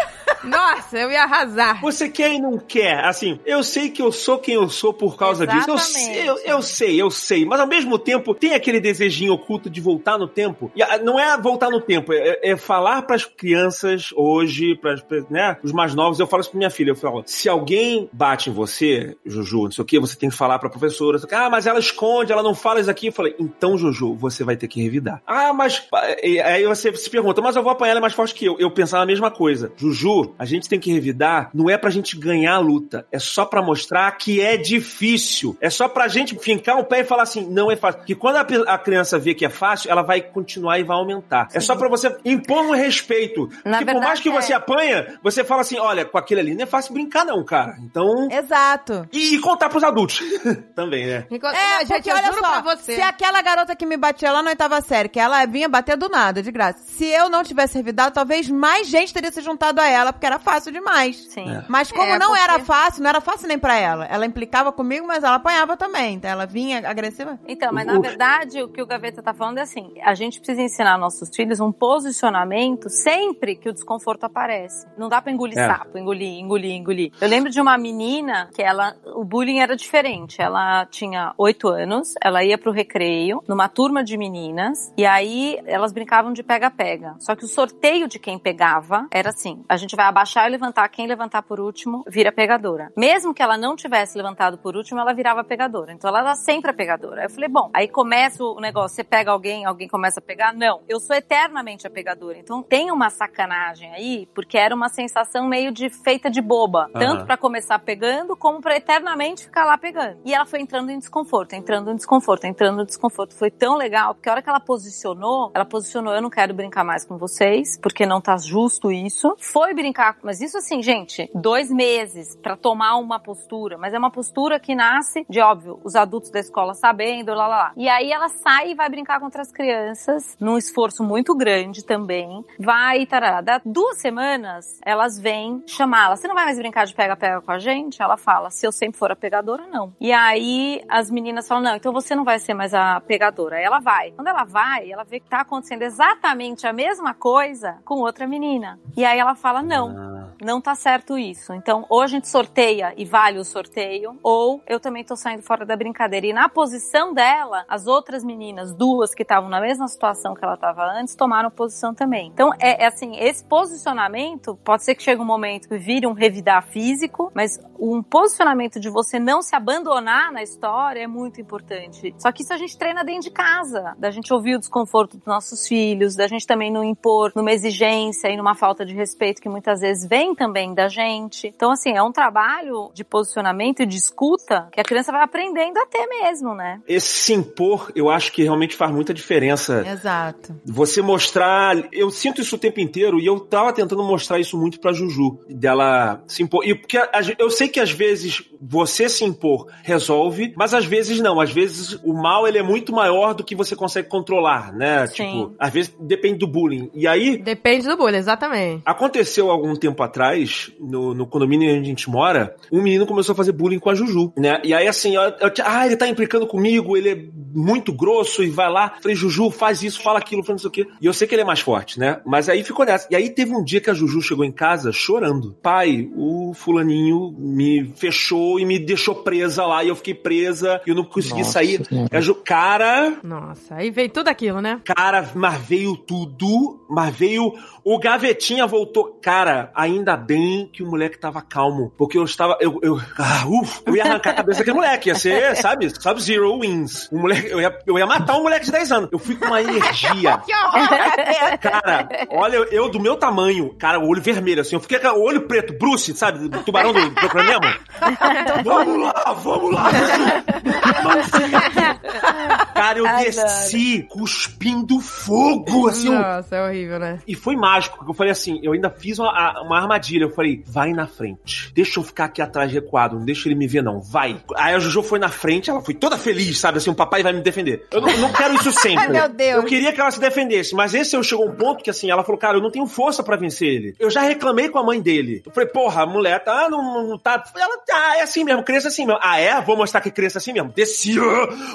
Nossa, 0.44 0.98
eu 0.98 1.10
ia 1.10 1.22
arrasar. 1.22 1.80
Você 1.80 2.08
quer 2.08 2.32
e 2.32 2.40
não 2.40 2.58
quer. 2.58 3.04
Assim, 3.04 3.38
eu 3.46 3.62
sei 3.62 3.90
que 3.90 4.02
eu 4.02 4.10
sou 4.10 4.38
quem 4.38 4.54
eu 4.54 4.68
sou 4.68 4.92
por 4.92 5.16
causa 5.16 5.46
disso. 5.46 5.70
Eu 5.70 5.74
Exatamente. 5.76 6.14
sei, 6.14 6.28
eu, 6.28 6.38
eu 6.38 6.62
sei, 6.62 7.00
eu 7.02 7.10
sei. 7.10 7.44
Mas 7.46 7.60
ao 7.60 7.66
mesmo 7.66 7.98
tempo, 7.98 8.34
tem 8.34 8.54
aquele 8.54 8.80
desejinho 8.80 9.34
oculto 9.34 9.70
de 9.70 9.80
voltar 9.80 10.18
no 10.18 10.26
tempo. 10.26 10.70
E 10.74 10.82
ah, 10.82 10.98
não 10.98 11.18
é 11.18 11.36
voltar 11.38 11.70
no 11.70 11.80
tempo, 11.80 12.12
é, 12.12 12.40
é 12.42 12.56
falar 12.56 13.02
pras 13.02 13.24
crianças 13.24 14.10
hoje, 14.16 14.76
pras, 14.76 15.02
né, 15.30 15.56
os 15.62 15.72
mais 15.72 15.94
novos. 15.94 16.18
Eu 16.18 16.26
falo 16.26 16.40
isso 16.40 16.50
pra 16.50 16.58
minha 16.58 16.70
filha. 16.70 16.90
Eu 16.90 16.96
falo, 16.96 17.22
se 17.26 17.48
alguém 17.48 18.08
bate 18.12 18.50
em 18.50 18.52
você, 18.52 19.16
Juju, 19.24 19.64
não 19.64 19.70
sei 19.70 19.82
o 19.82 19.86
que, 19.86 20.00
você 20.00 20.16
tem 20.22 20.30
que 20.30 20.36
falar 20.36 20.56
pra 20.60 20.70
professora. 20.70 21.18
Ah, 21.32 21.50
mas 21.50 21.66
ela 21.66 21.80
esconde, 21.80 22.32
ela 22.32 22.44
não 22.44 22.54
fala 22.54 22.78
isso 22.78 22.88
aqui. 22.88 23.08
Eu 23.08 23.12
falei, 23.12 23.34
então, 23.40 23.76
Juju, 23.76 24.14
você 24.14 24.44
vai 24.44 24.56
ter 24.56 24.68
que 24.68 24.80
revidar. 24.80 25.20
Ah, 25.26 25.52
mas. 25.52 25.84
e 26.22 26.40
Aí 26.40 26.64
você 26.64 26.94
se 26.94 27.10
pergunta, 27.10 27.42
mas 27.42 27.56
eu 27.56 27.62
vou 27.62 27.72
apanhar 27.72 27.90
ela 27.90 27.98
é 27.98 28.00
mais 28.00 28.14
forte 28.14 28.32
que 28.32 28.44
eu. 28.44 28.56
Eu 28.56 28.70
pensava 28.70 29.02
a 29.02 29.06
mesma 29.06 29.32
coisa. 29.32 29.72
Juju, 29.76 30.32
a 30.38 30.44
gente 30.44 30.68
tem 30.68 30.78
que 30.78 30.92
revidar, 30.92 31.50
não 31.52 31.68
é 31.68 31.76
pra 31.76 31.90
gente 31.90 32.16
ganhar 32.16 32.54
a 32.54 32.58
luta, 32.60 33.04
é 33.10 33.18
só 33.18 33.44
pra 33.44 33.60
mostrar 33.60 34.12
que 34.12 34.40
é 34.40 34.56
difícil. 34.56 35.56
É 35.60 35.68
só 35.68 35.88
pra 35.88 36.06
gente 36.06 36.38
fincar 36.38 36.78
o 36.78 36.84
pé 36.84 37.00
e 37.00 37.04
falar 37.04 37.24
assim, 37.24 37.44
não 37.50 37.68
é 37.68 37.74
fácil. 37.74 37.98
Porque 37.98 38.14
quando 38.14 38.36
a, 38.36 38.74
a 38.74 38.78
criança 38.78 39.18
vê 39.18 39.34
que 39.34 39.44
é 39.44 39.50
fácil, 39.50 39.90
ela 39.90 40.02
vai 40.02 40.20
continuar 40.20 40.78
e 40.78 40.84
vai 40.84 40.96
aumentar. 40.96 41.48
É 41.52 41.58
só 41.58 41.74
pra 41.74 41.88
você 41.88 42.16
impor 42.24 42.64
um 42.64 42.70
respeito. 42.70 43.48
Na 43.64 43.78
Porque 43.78 43.92
por 43.92 44.00
mais 44.00 44.20
verdade, 44.20 44.22
que 44.22 44.30
você 44.30 44.52
é. 44.52 44.56
apanha, 44.56 45.18
você 45.20 45.42
fala 45.42 45.62
assim, 45.62 45.78
olha, 45.80 46.04
com 46.04 46.16
aquele 46.16 46.40
ali 46.40 46.54
não 46.54 46.62
é 46.62 46.66
fácil 46.66 46.94
brincar 46.94 47.24
não, 47.24 47.44
cara. 47.44 47.76
Então... 47.80 48.28
Exato. 48.30 49.08
E 49.12 49.36
contar 49.38 49.68
pros 49.68 49.82
adultos. 49.82 50.11
Também, 50.74 51.06
né? 51.06 51.26
É, 51.30 51.78
Não, 51.78 51.86
gente, 51.86 52.08
eu 52.08 52.14
olha 52.16 52.26
juro 52.26 52.38
só, 52.44 52.62
pra 52.62 52.76
você. 52.76 52.94
se 52.96 53.00
aquela 53.02 53.40
garota 53.42 53.74
que 53.76 53.86
me 53.86 53.96
batia 53.96 54.30
lá 54.32 54.42
na 54.42 54.50
oitava 54.50 54.80
série, 54.80 55.08
que 55.08 55.20
ela 55.20 55.44
vinha 55.46 55.68
bater 55.68 55.96
do 55.96 56.08
nada, 56.08 56.42
de 56.42 56.50
graça, 56.50 56.78
se 56.80 57.06
eu 57.06 57.28
não 57.28 57.42
tivesse 57.42 57.76
revidado, 57.76 58.14
talvez 58.14 58.48
mais 58.48 58.86
gente 58.88 59.12
teria 59.12 59.30
se 59.30 59.40
juntado 59.40 59.80
a 59.80 59.86
ela, 59.88 60.12
porque 60.12 60.26
era 60.26 60.38
fácil 60.38 60.72
demais. 60.72 61.16
Sim. 61.30 61.48
É. 61.50 61.64
Mas 61.68 61.90
como 61.90 62.04
É, 62.12 62.18
não 62.18 62.28
porque- 62.28 62.40
era 62.42 62.58
fácil, 62.60 63.02
não 63.02 63.10
era 63.10 63.20
fácil 63.20 63.48
nem 63.48 63.58
pra 63.58 63.76
ela. 63.76 64.06
Ela 64.06 64.26
implicava 64.26 64.72
comigo, 64.72 65.06
mas 65.06 65.22
ela 65.24 65.36
apanhava 65.36 65.76
também. 65.76 66.14
Então 66.14 66.30
ela 66.30 66.46
vinha 66.46 66.88
agressiva. 66.88 67.38
Então, 67.46 67.72
mas 67.72 67.86
na 67.86 67.94
Uf. 67.94 68.02
verdade, 68.06 68.62
o 68.62 68.68
que 68.68 68.82
o 68.82 68.86
Gaveta 68.86 69.22
tá 69.22 69.32
falando 69.34 69.58
é 69.58 69.62
assim: 69.62 69.92
a 70.02 70.14
gente 70.14 70.38
precisa 70.40 70.62
ensinar 70.62 70.98
nossos 70.98 71.34
filhos 71.34 71.60
um 71.60 71.72
posicionamento 71.72 72.88
sempre 72.90 73.56
que 73.56 73.68
o 73.68 73.72
desconforto 73.72 74.24
aparece. 74.24 74.86
Não 74.98 75.08
dá 75.08 75.20
pra 75.22 75.32
engolir 75.32 75.58
É. 75.58 75.66
sapo, 75.66 75.96
engolir, 75.98 76.38
engolir, 76.38 76.72
engolir. 76.72 77.12
Eu 77.20 77.28
lembro 77.28 77.50
de 77.50 77.60
uma 77.60 77.76
menina 77.78 78.48
que 78.54 78.62
ela, 78.62 78.94
o 79.14 79.24
bullying 79.24 79.60
era 79.60 79.74
diferente. 79.76 80.01
Ela 80.40 80.86
tinha 80.86 81.32
oito 81.38 81.68
anos, 81.68 82.14
ela 82.22 82.44
ia 82.44 82.58
pro 82.58 82.72
recreio, 82.72 83.42
numa 83.48 83.68
turma 83.68 84.02
de 84.02 84.16
meninas, 84.16 84.92
e 84.96 85.06
aí 85.06 85.58
elas 85.64 85.92
brincavam 85.92 86.32
de 86.32 86.42
pega-pega. 86.42 87.14
Só 87.18 87.34
que 87.36 87.44
o 87.44 87.48
sorteio 87.48 88.08
de 88.08 88.18
quem 88.18 88.38
pegava 88.38 89.06
era 89.10 89.30
assim: 89.30 89.64
a 89.68 89.76
gente 89.76 89.94
vai 89.94 90.06
abaixar 90.06 90.46
e 90.48 90.50
levantar, 90.50 90.88
quem 90.88 91.06
levantar 91.06 91.42
por 91.42 91.60
último 91.60 92.02
vira 92.06 92.32
pegadora. 92.32 92.92
Mesmo 92.96 93.32
que 93.32 93.42
ela 93.42 93.56
não 93.56 93.76
tivesse 93.76 94.16
levantado 94.16 94.58
por 94.58 94.76
último, 94.76 95.00
ela 95.00 95.14
virava 95.14 95.44
pegadora. 95.44 95.92
Então 95.92 96.08
ela 96.08 96.20
era 96.20 96.34
sempre 96.34 96.70
a 96.70 96.74
pegadora. 96.74 97.20
Aí 97.20 97.26
eu 97.26 97.30
falei, 97.30 97.48
bom, 97.48 97.70
aí 97.72 97.88
começa 97.88 98.42
o 98.42 98.60
negócio, 98.60 98.96
você 98.96 99.04
pega 99.04 99.30
alguém, 99.30 99.64
alguém 99.64 99.88
começa 99.88 100.20
a 100.20 100.22
pegar? 100.22 100.52
Não, 100.52 100.80
eu 100.88 100.98
sou 100.98 101.14
eternamente 101.14 101.86
a 101.86 101.90
pegadora. 101.90 102.38
Então 102.38 102.62
tem 102.62 102.90
uma 102.90 103.10
sacanagem 103.10 103.92
aí, 103.92 104.28
porque 104.34 104.58
era 104.58 104.74
uma 104.74 104.88
sensação 104.88 105.46
meio 105.46 105.70
de 105.70 105.88
feita 105.90 106.30
de 106.30 106.40
boba. 106.40 106.90
Aham. 106.94 107.04
Tanto 107.04 107.26
pra 107.26 107.36
começar 107.36 107.78
pegando, 107.78 108.36
como 108.36 108.60
pra 108.60 108.76
eternamente 108.76 109.44
ficar 109.44 109.64
lá 109.64 109.78
pegando. 109.78 109.91
E 110.24 110.34
ela 110.34 110.46
foi 110.46 110.60
entrando 110.60 110.90
em 110.90 110.98
desconforto, 110.98 111.54
entrando 111.54 111.90
em 111.90 111.96
desconforto, 111.96 112.44
entrando 112.44 112.82
em 112.82 112.86
desconforto. 112.86 113.34
Foi 113.34 113.50
tão 113.50 113.76
legal, 113.76 114.14
porque 114.14 114.28
a 114.28 114.32
hora 114.32 114.42
que 114.42 114.48
ela 114.48 114.60
posicionou, 114.60 115.50
ela 115.54 115.64
posicionou, 115.64 116.14
eu 116.14 116.22
não 116.22 116.30
quero 116.30 116.54
brincar 116.54 116.84
mais 116.84 117.04
com 117.04 117.16
vocês, 117.16 117.78
porque 117.80 118.06
não 118.06 118.20
tá 118.20 118.36
justo 118.36 118.90
isso. 118.90 119.34
Foi 119.38 119.74
brincar, 119.74 120.16
mas 120.22 120.40
isso 120.40 120.58
assim, 120.58 120.82
gente, 120.82 121.30
dois 121.34 121.70
meses 121.70 122.36
pra 122.36 122.56
tomar 122.56 122.96
uma 122.96 123.18
postura, 123.18 123.76
mas 123.78 123.94
é 123.94 123.98
uma 123.98 124.10
postura 124.10 124.58
que 124.58 124.74
nasce 124.74 125.26
de, 125.28 125.40
óbvio, 125.40 125.80
os 125.84 125.94
adultos 125.94 126.30
da 126.30 126.40
escola 126.40 126.74
sabendo, 126.74 127.34
lá, 127.34 127.46
lá, 127.46 127.56
lá. 127.56 127.72
E 127.76 127.88
aí 127.88 128.12
ela 128.12 128.28
sai 128.28 128.70
e 128.70 128.74
vai 128.74 128.88
brincar 128.88 129.18
com 129.18 129.26
outras 129.26 129.50
crianças, 129.50 130.36
num 130.40 130.56
esforço 130.56 131.02
muito 131.02 131.34
grande 131.34 131.84
também. 131.84 132.44
Vai, 132.58 133.06
tarará. 133.06 133.40
Dá 133.40 133.60
duas 133.64 134.00
semanas, 134.00 134.78
elas 134.84 135.18
vêm 135.18 135.62
chamá-la. 135.66 136.16
Você 136.16 136.28
não 136.28 136.34
vai 136.34 136.44
mais 136.44 136.58
brincar 136.58 136.86
de 136.86 136.94
pega-pega 136.94 137.40
com 137.40 137.52
a 137.52 137.58
gente? 137.58 138.02
Ela 138.02 138.16
fala, 138.16 138.50
se 138.50 138.66
eu 138.66 138.72
sempre 138.72 138.98
for 138.98 139.10
a 139.10 139.16
pegadora, 139.16 139.66
não. 139.66 139.81
E 140.00 140.12
aí 140.12 140.82
as 140.88 141.10
meninas 141.10 141.46
falam, 141.48 141.64
não, 141.64 141.76
então 141.76 141.92
você 141.92 142.14
não 142.14 142.24
vai 142.24 142.38
ser 142.38 142.54
mais 142.54 142.74
a 142.74 143.00
pegadora. 143.00 143.56
Aí 143.56 143.64
ela 143.64 143.80
vai. 143.80 144.12
Quando 144.12 144.28
ela 144.28 144.44
vai, 144.44 144.90
ela 144.90 145.04
vê 145.04 145.20
que 145.20 145.28
tá 145.28 145.40
acontecendo 145.40 145.82
exatamente 145.82 146.66
a 146.66 146.72
mesma 146.72 147.14
coisa 147.14 147.78
com 147.84 147.96
outra 148.00 148.26
menina. 148.26 148.78
E 148.96 149.04
aí 149.04 149.18
ela 149.18 149.34
fala, 149.34 149.62
não, 149.62 149.90
Ah, 149.90 150.22
não 150.42 150.60
tá 150.60 150.74
certo 150.74 151.16
isso. 151.18 151.52
Então, 151.54 151.86
ou 151.88 152.02
a 152.02 152.06
gente 152.06 152.28
sorteia 152.28 152.92
e 152.96 153.04
vale 153.04 153.38
o 153.38 153.44
sorteio, 153.44 154.18
ou 154.22 154.60
eu 154.66 154.80
também 154.80 155.04
tô 155.04 155.16
saindo 155.16 155.42
fora 155.42 155.64
da 155.64 155.76
brincadeira. 155.76 156.26
E 156.26 156.32
na 156.32 156.48
posição 156.48 157.14
dela, 157.14 157.64
as 157.68 157.86
outras 157.86 158.24
meninas, 158.24 158.74
duas 158.74 159.14
que 159.14 159.22
estavam 159.22 159.48
na 159.48 159.60
mesma 159.60 159.86
situação 159.88 160.34
que 160.34 160.44
ela 160.44 160.56
tava 160.56 160.84
antes, 160.84 161.14
tomaram 161.14 161.50
posição 161.50 161.94
também. 161.94 162.28
Então, 162.28 162.50
é, 162.60 162.84
é 162.84 162.86
assim, 162.86 163.16
esse 163.16 163.44
posicionamento, 163.44 164.58
pode 164.64 164.84
ser 164.84 164.94
que 164.94 165.02
chegue 165.02 165.20
um 165.20 165.24
momento 165.24 165.68
que 165.68 165.78
vire 165.78 166.06
um 166.06 166.12
revidar 166.12 166.62
físico, 166.66 167.30
mas 167.34 167.58
um 167.78 168.02
posicionamento 168.02 168.80
de 168.80 168.90
você 168.90 169.18
não 169.18 169.42
se 169.42 169.54
abandonar 169.62 170.32
na 170.32 170.42
história 170.42 171.00
é 171.00 171.06
muito 171.06 171.40
importante. 171.40 172.14
Só 172.18 172.32
que 172.32 172.42
isso 172.42 172.52
a 172.52 172.56
gente 172.56 172.76
treina 172.76 173.04
dentro 173.04 173.22
de 173.22 173.30
casa, 173.30 173.94
da 173.96 174.10
gente 174.10 174.32
ouvir 174.34 174.56
o 174.56 174.58
desconforto 174.58 175.16
dos 175.16 175.26
nossos 175.26 175.66
filhos, 175.66 176.16
da 176.16 176.26
gente 176.26 176.46
também 176.46 176.70
não 176.70 176.82
impor 176.82 177.32
numa 177.36 177.52
exigência 177.52 178.28
e 178.28 178.36
numa 178.36 178.54
falta 178.54 178.84
de 178.84 178.94
respeito 178.94 179.40
que 179.40 179.48
muitas 179.48 179.80
vezes 179.80 180.08
vem 180.08 180.34
também 180.34 180.74
da 180.74 180.88
gente. 180.88 181.46
Então, 181.46 181.70
assim, 181.70 181.92
é 181.92 182.02
um 182.02 182.12
trabalho 182.12 182.90
de 182.92 183.04
posicionamento 183.04 183.80
e 183.80 183.86
de 183.86 183.96
escuta 183.96 184.68
que 184.72 184.80
a 184.80 184.84
criança 184.84 185.12
vai 185.12 185.22
aprendendo 185.22 185.78
a 185.78 185.86
ter 185.86 186.06
mesmo, 186.06 186.54
né? 186.54 186.80
Esse 186.86 187.08
se 187.08 187.32
impor, 187.32 187.92
eu 187.94 188.10
acho 188.10 188.32
que 188.32 188.42
realmente 188.42 188.74
faz 188.74 188.92
muita 188.92 189.14
diferença. 189.14 189.86
Exato. 189.86 190.60
Você 190.64 191.00
mostrar. 191.00 191.76
Eu 191.92 192.10
sinto 192.10 192.40
isso 192.40 192.56
o 192.56 192.58
tempo 192.58 192.80
inteiro 192.80 193.20
e 193.20 193.26
eu 193.26 193.38
tava 193.38 193.72
tentando 193.72 194.02
mostrar 194.02 194.40
isso 194.40 194.58
muito 194.58 194.80
pra 194.80 194.92
Juju. 194.92 195.38
Dela 195.48 196.22
se 196.26 196.42
impor. 196.42 196.66
E 196.66 196.74
porque 196.74 196.98
eu 197.38 197.50
sei 197.50 197.68
que 197.68 197.78
às 197.78 197.90
vezes 197.90 198.42
você 198.60 199.08
se 199.08 199.24
impor 199.24 199.51
resolve, 199.82 200.52
mas 200.56 200.74
às 200.74 200.84
vezes 200.84 201.20
não. 201.20 201.40
Às 201.40 201.52
vezes 201.52 201.98
o 202.04 202.12
mal 202.12 202.46
ele 202.46 202.58
é 202.58 202.62
muito 202.62 202.92
maior 202.92 203.34
do 203.34 203.44
que 203.44 203.54
você 203.54 203.74
consegue 203.74 204.08
controlar, 204.08 204.72
né? 204.72 205.06
Sim. 205.06 205.14
Tipo, 205.14 205.54
às 205.58 205.72
vezes 205.72 205.94
depende 206.00 206.38
do 206.38 206.46
bullying. 206.46 206.90
E 206.94 207.06
aí, 207.06 207.38
Depende 207.38 207.86
do 207.86 207.96
bullying, 207.96 208.18
exatamente. 208.18 208.82
Aconteceu 208.84 209.50
algum 209.50 209.74
tempo 209.74 210.02
atrás, 210.02 210.70
no, 210.80 211.14
no 211.14 211.26
condomínio 211.26 211.70
onde 211.70 211.80
a 211.80 211.84
gente 211.84 212.10
mora, 212.10 212.54
um 212.70 212.82
menino 212.82 213.06
começou 213.06 213.32
a 213.32 213.36
fazer 213.36 213.52
bullying 213.52 213.78
com 213.78 213.90
a 213.90 213.94
Juju, 213.94 214.32
né? 214.36 214.60
E 214.64 214.74
aí, 214.74 214.86
assim, 214.88 215.14
eu, 215.14 215.22
eu, 215.22 215.52
ah, 215.64 215.86
ele 215.86 215.96
tá 215.96 216.06
implicando 216.06 216.46
comigo, 216.46 216.96
ele 216.96 217.10
é 217.10 217.18
muito 217.54 217.92
grosso 217.92 218.42
e 218.42 218.50
vai 218.50 218.70
lá. 218.70 218.94
Falei, 219.00 219.16
Juju, 219.16 219.50
faz 219.50 219.82
isso, 219.82 220.02
fala 220.02 220.18
aquilo, 220.18 220.42
fala 220.42 220.54
não 220.54 220.58
sei 220.58 220.68
o 220.68 220.72
quê. 220.72 220.86
E 221.00 221.06
eu 221.06 221.12
sei 221.12 221.26
que 221.26 221.34
ele 221.34 221.42
é 221.42 221.44
mais 221.44 221.60
forte, 221.60 221.98
né? 221.98 222.20
Mas 222.24 222.48
aí 222.48 222.62
ficou 222.62 222.84
nessa. 222.84 223.06
E 223.10 223.16
aí 223.16 223.30
teve 223.30 223.54
um 223.54 223.64
dia 223.64 223.80
que 223.80 223.90
a 223.90 223.94
Juju 223.94 224.20
chegou 224.22 224.44
em 224.44 224.52
casa 224.52 224.92
chorando. 224.92 225.56
Pai, 225.62 226.08
o 226.14 226.52
fulaninho 226.54 227.34
me 227.38 227.92
fechou 227.96 228.58
e 228.58 228.64
me 228.64 228.78
deixou 228.78 229.14
presa 229.42 229.66
lá, 229.66 229.82
e 229.82 229.88
eu 229.88 229.96
fiquei 229.96 230.14
presa, 230.14 230.80
e 230.86 230.90
eu 230.90 230.94
não 230.94 231.04
consegui 231.04 231.38
Nossa 231.38 231.52
sair. 231.52 231.80
Ju, 232.20 232.34
cara, 232.34 233.14
Nossa, 233.22 233.74
aí 233.74 233.90
veio 233.90 234.08
tudo 234.08 234.28
aquilo, 234.28 234.60
né? 234.60 234.80
Cara, 234.84 235.28
mas 235.34 235.60
veio 235.60 235.96
tudo, 235.96 236.84
mas 236.88 237.14
veio. 237.14 237.52
O 237.84 237.98
gavetinha 237.98 238.66
voltou. 238.66 239.18
Cara, 239.20 239.72
ainda 239.74 240.16
bem 240.16 240.68
que 240.72 240.82
o 240.82 240.86
moleque 240.86 241.18
tava 241.18 241.42
calmo. 241.42 241.92
Porque 241.98 242.16
eu 242.16 242.24
estava. 242.24 242.56
Eu, 242.60 242.78
eu, 242.82 243.00
ah, 243.18 243.44
uf, 243.48 243.82
eu 243.84 243.96
ia 243.96 244.04
arrancar 244.04 244.30
a 244.30 244.34
cabeça 244.34 244.60
daquele 244.60 244.76
moleque. 244.76 245.08
Ia 245.08 245.14
ser, 245.16 245.56
sabe? 245.58 245.90
Sub-Zero 245.90 246.60
wins. 246.60 247.08
O 247.10 247.18
moleque, 247.18 247.50
eu, 247.50 247.60
ia, 247.60 247.76
eu 247.86 247.98
ia 247.98 248.06
matar 248.06 248.36
um 248.36 248.42
moleque 248.42 248.66
de 248.66 248.72
10 248.72 248.92
anos. 248.92 249.08
Eu 249.10 249.18
fui 249.18 249.34
com 249.34 249.46
uma 249.46 249.60
energia. 249.60 250.40
Cara, 251.60 252.08
olha, 252.30 252.56
eu, 252.56 252.64
eu 252.66 252.88
do 252.88 253.00
meu 253.00 253.16
tamanho, 253.16 253.74
cara, 253.78 253.98
o 253.98 254.08
olho 254.08 254.22
vermelho, 254.22 254.60
assim, 254.60 254.76
eu 254.76 254.80
fiquei 254.80 254.98
com 254.98 255.08
o 255.08 255.22
olho 255.22 255.42
preto, 255.42 255.72
Bruce, 255.78 256.14
sabe? 256.14 256.48
Do 256.48 256.62
tubarão 256.62 256.92
do 256.92 257.10
Procura 257.12 257.44
Nemo. 257.44 257.74
vamos 258.64 259.02
lá, 259.02 259.31
vamos 259.32 259.74
lá. 259.74 259.90
Cara, 262.74 262.98
eu 262.98 263.06
Adoro. 263.06 263.24
desci 263.24 264.06
cuspindo 264.10 265.00
fogo, 265.00 265.88
assim, 265.88 266.08
Nossa, 266.08 266.56
é 266.56 266.64
horrível, 266.66 266.98
né? 266.98 267.18
e 267.26 267.34
foi 267.34 267.56
mágico, 267.56 267.96
porque 267.98 268.10
eu 268.10 268.14
falei 268.14 268.32
assim, 268.32 268.60
eu 268.62 268.72
ainda 268.72 268.90
fiz 268.90 269.18
uma, 269.18 269.28
a- 269.30 269.62
uma 269.62 269.78
armadilha. 269.78 270.24
Eu 270.24 270.30
falei, 270.30 270.62
vai 270.66 270.92
na 270.92 271.06
frente. 271.06 271.72
Deixa 271.74 272.00
eu 272.00 272.04
ficar 272.04 272.24
aqui 272.26 272.42
atrás 272.42 272.72
recuado, 272.72 273.16
não 273.18 273.24
deixa 273.24 273.48
ele 273.48 273.54
me 273.54 273.66
ver, 273.66 273.82
não. 273.82 274.00
Vai. 274.00 274.40
Aí 274.56 274.74
a 274.74 274.78
Juju 274.78 275.02
foi 275.02 275.18
na 275.18 275.28
frente, 275.28 275.70
ela 275.70 275.80
foi 275.80 275.94
toda 275.94 276.16
feliz, 276.18 276.58
sabe? 276.58 276.78
Assim, 276.78 276.90
o 276.90 276.94
papai 276.94 277.22
vai 277.22 277.32
me 277.32 277.40
defender. 277.40 277.86
Eu 277.90 278.00
não, 278.00 278.08
eu 278.10 278.18
não 278.18 278.32
quero 278.32 278.54
isso 278.54 278.72
sempre. 278.82 278.98
Ai, 279.04 279.08
meu 279.08 279.28
Deus. 279.28 279.56
Eu 279.62 279.64
queria 279.64 279.92
que 279.92 280.00
ela 280.00 280.10
se 280.10 280.20
defendesse, 280.20 280.74
mas 280.74 280.94
esse 280.94 281.16
eu 281.16 281.22
chegou 281.22 281.46
a 281.46 281.50
um 281.50 281.54
ponto 281.54 281.82
que 281.84 281.90
assim, 281.90 282.10
ela 282.10 282.24
falou, 282.24 282.38
cara, 282.38 282.58
eu 282.58 282.62
não 282.62 282.70
tenho 282.70 282.86
força 282.86 283.22
pra 283.22 283.36
vencer 283.36 283.68
ele. 283.68 283.94
Eu 283.98 284.10
já 284.10 284.22
reclamei 284.22 284.68
com 284.68 284.78
a 284.78 284.82
mãe 284.84 285.00
dele. 285.00 285.42
Eu 285.46 285.52
falei, 285.52 285.68
porra, 285.68 286.02
a 286.02 286.06
mulher 286.06 286.42
tá, 286.42 286.68
não, 286.68 287.06
não 287.08 287.18
tá. 287.18 287.42
Ela 287.56 287.78
tá, 287.86 288.16
é 288.18 288.22
assim 288.22 288.44
mesmo, 288.44 288.62
criança 288.64 288.88
assim 288.88 289.06
mesmo. 289.06 289.20
Ah, 289.24 289.38
é? 289.38 289.60
Vou 289.60 289.76
mostrar 289.76 290.00
que 290.00 290.10
criança 290.10 290.38
assim 290.38 290.52
mesmo. 290.52 290.72
Desci, 290.72 291.16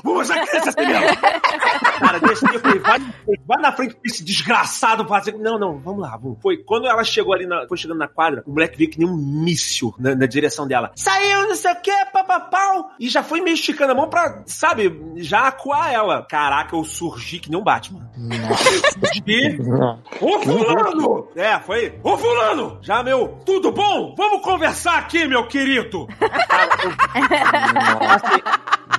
vou 0.03 0.15
mostrar 0.15 0.41
que 0.41 0.47
criança 0.47 0.69
assim 0.69 0.85
mesmo. 0.85 1.17
Cara, 1.97 2.19
desci, 2.19 2.45
eu 2.53 2.59
falei, 2.59 2.79
vai, 2.79 2.99
vai 3.47 3.61
na 3.61 3.71
frente 3.71 3.95
esse 4.03 4.21
desgraçado 4.21 5.05
pra 5.05 5.17
fazer. 5.17 5.37
Não, 5.37 5.57
não, 5.57 5.79
vamos 5.79 6.01
lá, 6.01 6.17
vamos. 6.17 6.39
Foi 6.41 6.57
quando 6.57 6.87
ela 6.87 7.05
chegou 7.05 7.33
ali, 7.33 7.45
na, 7.47 7.65
foi 7.65 7.77
chegando 7.77 7.99
na 7.99 8.07
quadra, 8.07 8.43
o 8.45 8.51
moleque 8.51 8.77
veio 8.77 8.89
que 8.89 8.99
nem 8.99 9.07
um 9.07 9.15
míssil 9.15 9.95
na, 9.97 10.13
na 10.13 10.25
direção 10.25 10.67
dela. 10.67 10.91
Saiu, 10.95 11.47
não 11.47 11.55
sei 11.55 11.71
o 11.71 11.81
que, 11.81 12.05
papapau. 12.11 12.91
E 12.99 13.07
já 13.07 13.23
foi 13.23 13.39
meio 13.39 13.53
esticando 13.53 13.93
a 13.93 13.95
mão 13.95 14.09
pra, 14.09 14.43
sabe, 14.45 14.93
já 15.15 15.47
acuar 15.47 15.93
ela. 15.93 16.23
Caraca, 16.23 16.75
eu 16.75 16.83
surgi 16.83 17.39
que 17.39 17.49
nem 17.49 17.57
um 17.57 17.63
Batman. 17.63 18.11
Surgi, 18.97 19.57
Ô 20.19 20.39
fulano! 20.41 21.29
É, 21.35 21.57
foi. 21.59 21.97
Ô 22.03 22.17
fulano! 22.17 22.79
Já, 22.81 23.01
meu, 23.01 23.39
tudo 23.45 23.71
bom? 23.71 24.13
Vamos 24.17 24.41
conversar 24.41 24.97
aqui, 24.97 25.25
meu 25.27 25.47
querido! 25.47 26.07
Cara, 26.19 26.69
eu, 26.83 27.36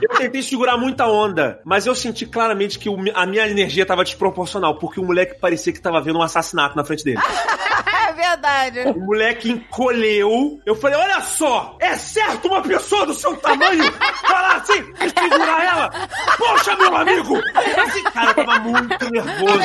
eu 0.02 0.16
tentei 0.16 0.42
segurar 0.42 0.76
muita 0.76 1.06
onda, 1.06 1.60
mas 1.64 1.86
eu 1.86 1.94
senti 1.94 2.26
claramente 2.26 2.78
que 2.78 2.88
o 2.88 2.96
a 3.14 3.26
minha 3.26 3.48
energia 3.48 3.86
tava 3.86 4.04
desproporcional, 4.04 4.78
porque 4.78 5.00
o 5.00 5.04
moleque 5.04 5.40
parecia 5.40 5.72
que 5.72 5.80
tava 5.80 6.00
vendo 6.00 6.18
um 6.18 6.22
assassinato 6.22 6.76
na 6.76 6.84
frente 6.84 7.04
dele. 7.04 7.20
É 8.08 8.12
verdade. 8.12 8.80
O 8.88 9.00
moleque 9.00 9.50
encolheu. 9.50 10.60
Eu 10.64 10.74
falei, 10.74 10.98
olha 10.98 11.20
só, 11.20 11.76
é 11.78 11.94
certo 11.94 12.48
uma 12.48 12.62
pessoa 12.62 13.06
do 13.06 13.12
seu 13.14 13.36
tamanho 13.36 13.84
falar 14.26 14.56
assim 14.56 14.82
e 15.00 15.20
segurar 15.20 15.64
ela? 15.64 15.90
Poxa, 16.36 16.74
meu 16.76 16.96
amigo! 16.96 17.36
Assim, 17.54 18.02
cara, 18.04 18.30
eu 18.30 18.46
tava 18.46 18.58
muito 18.60 19.10
nervoso. 19.10 19.58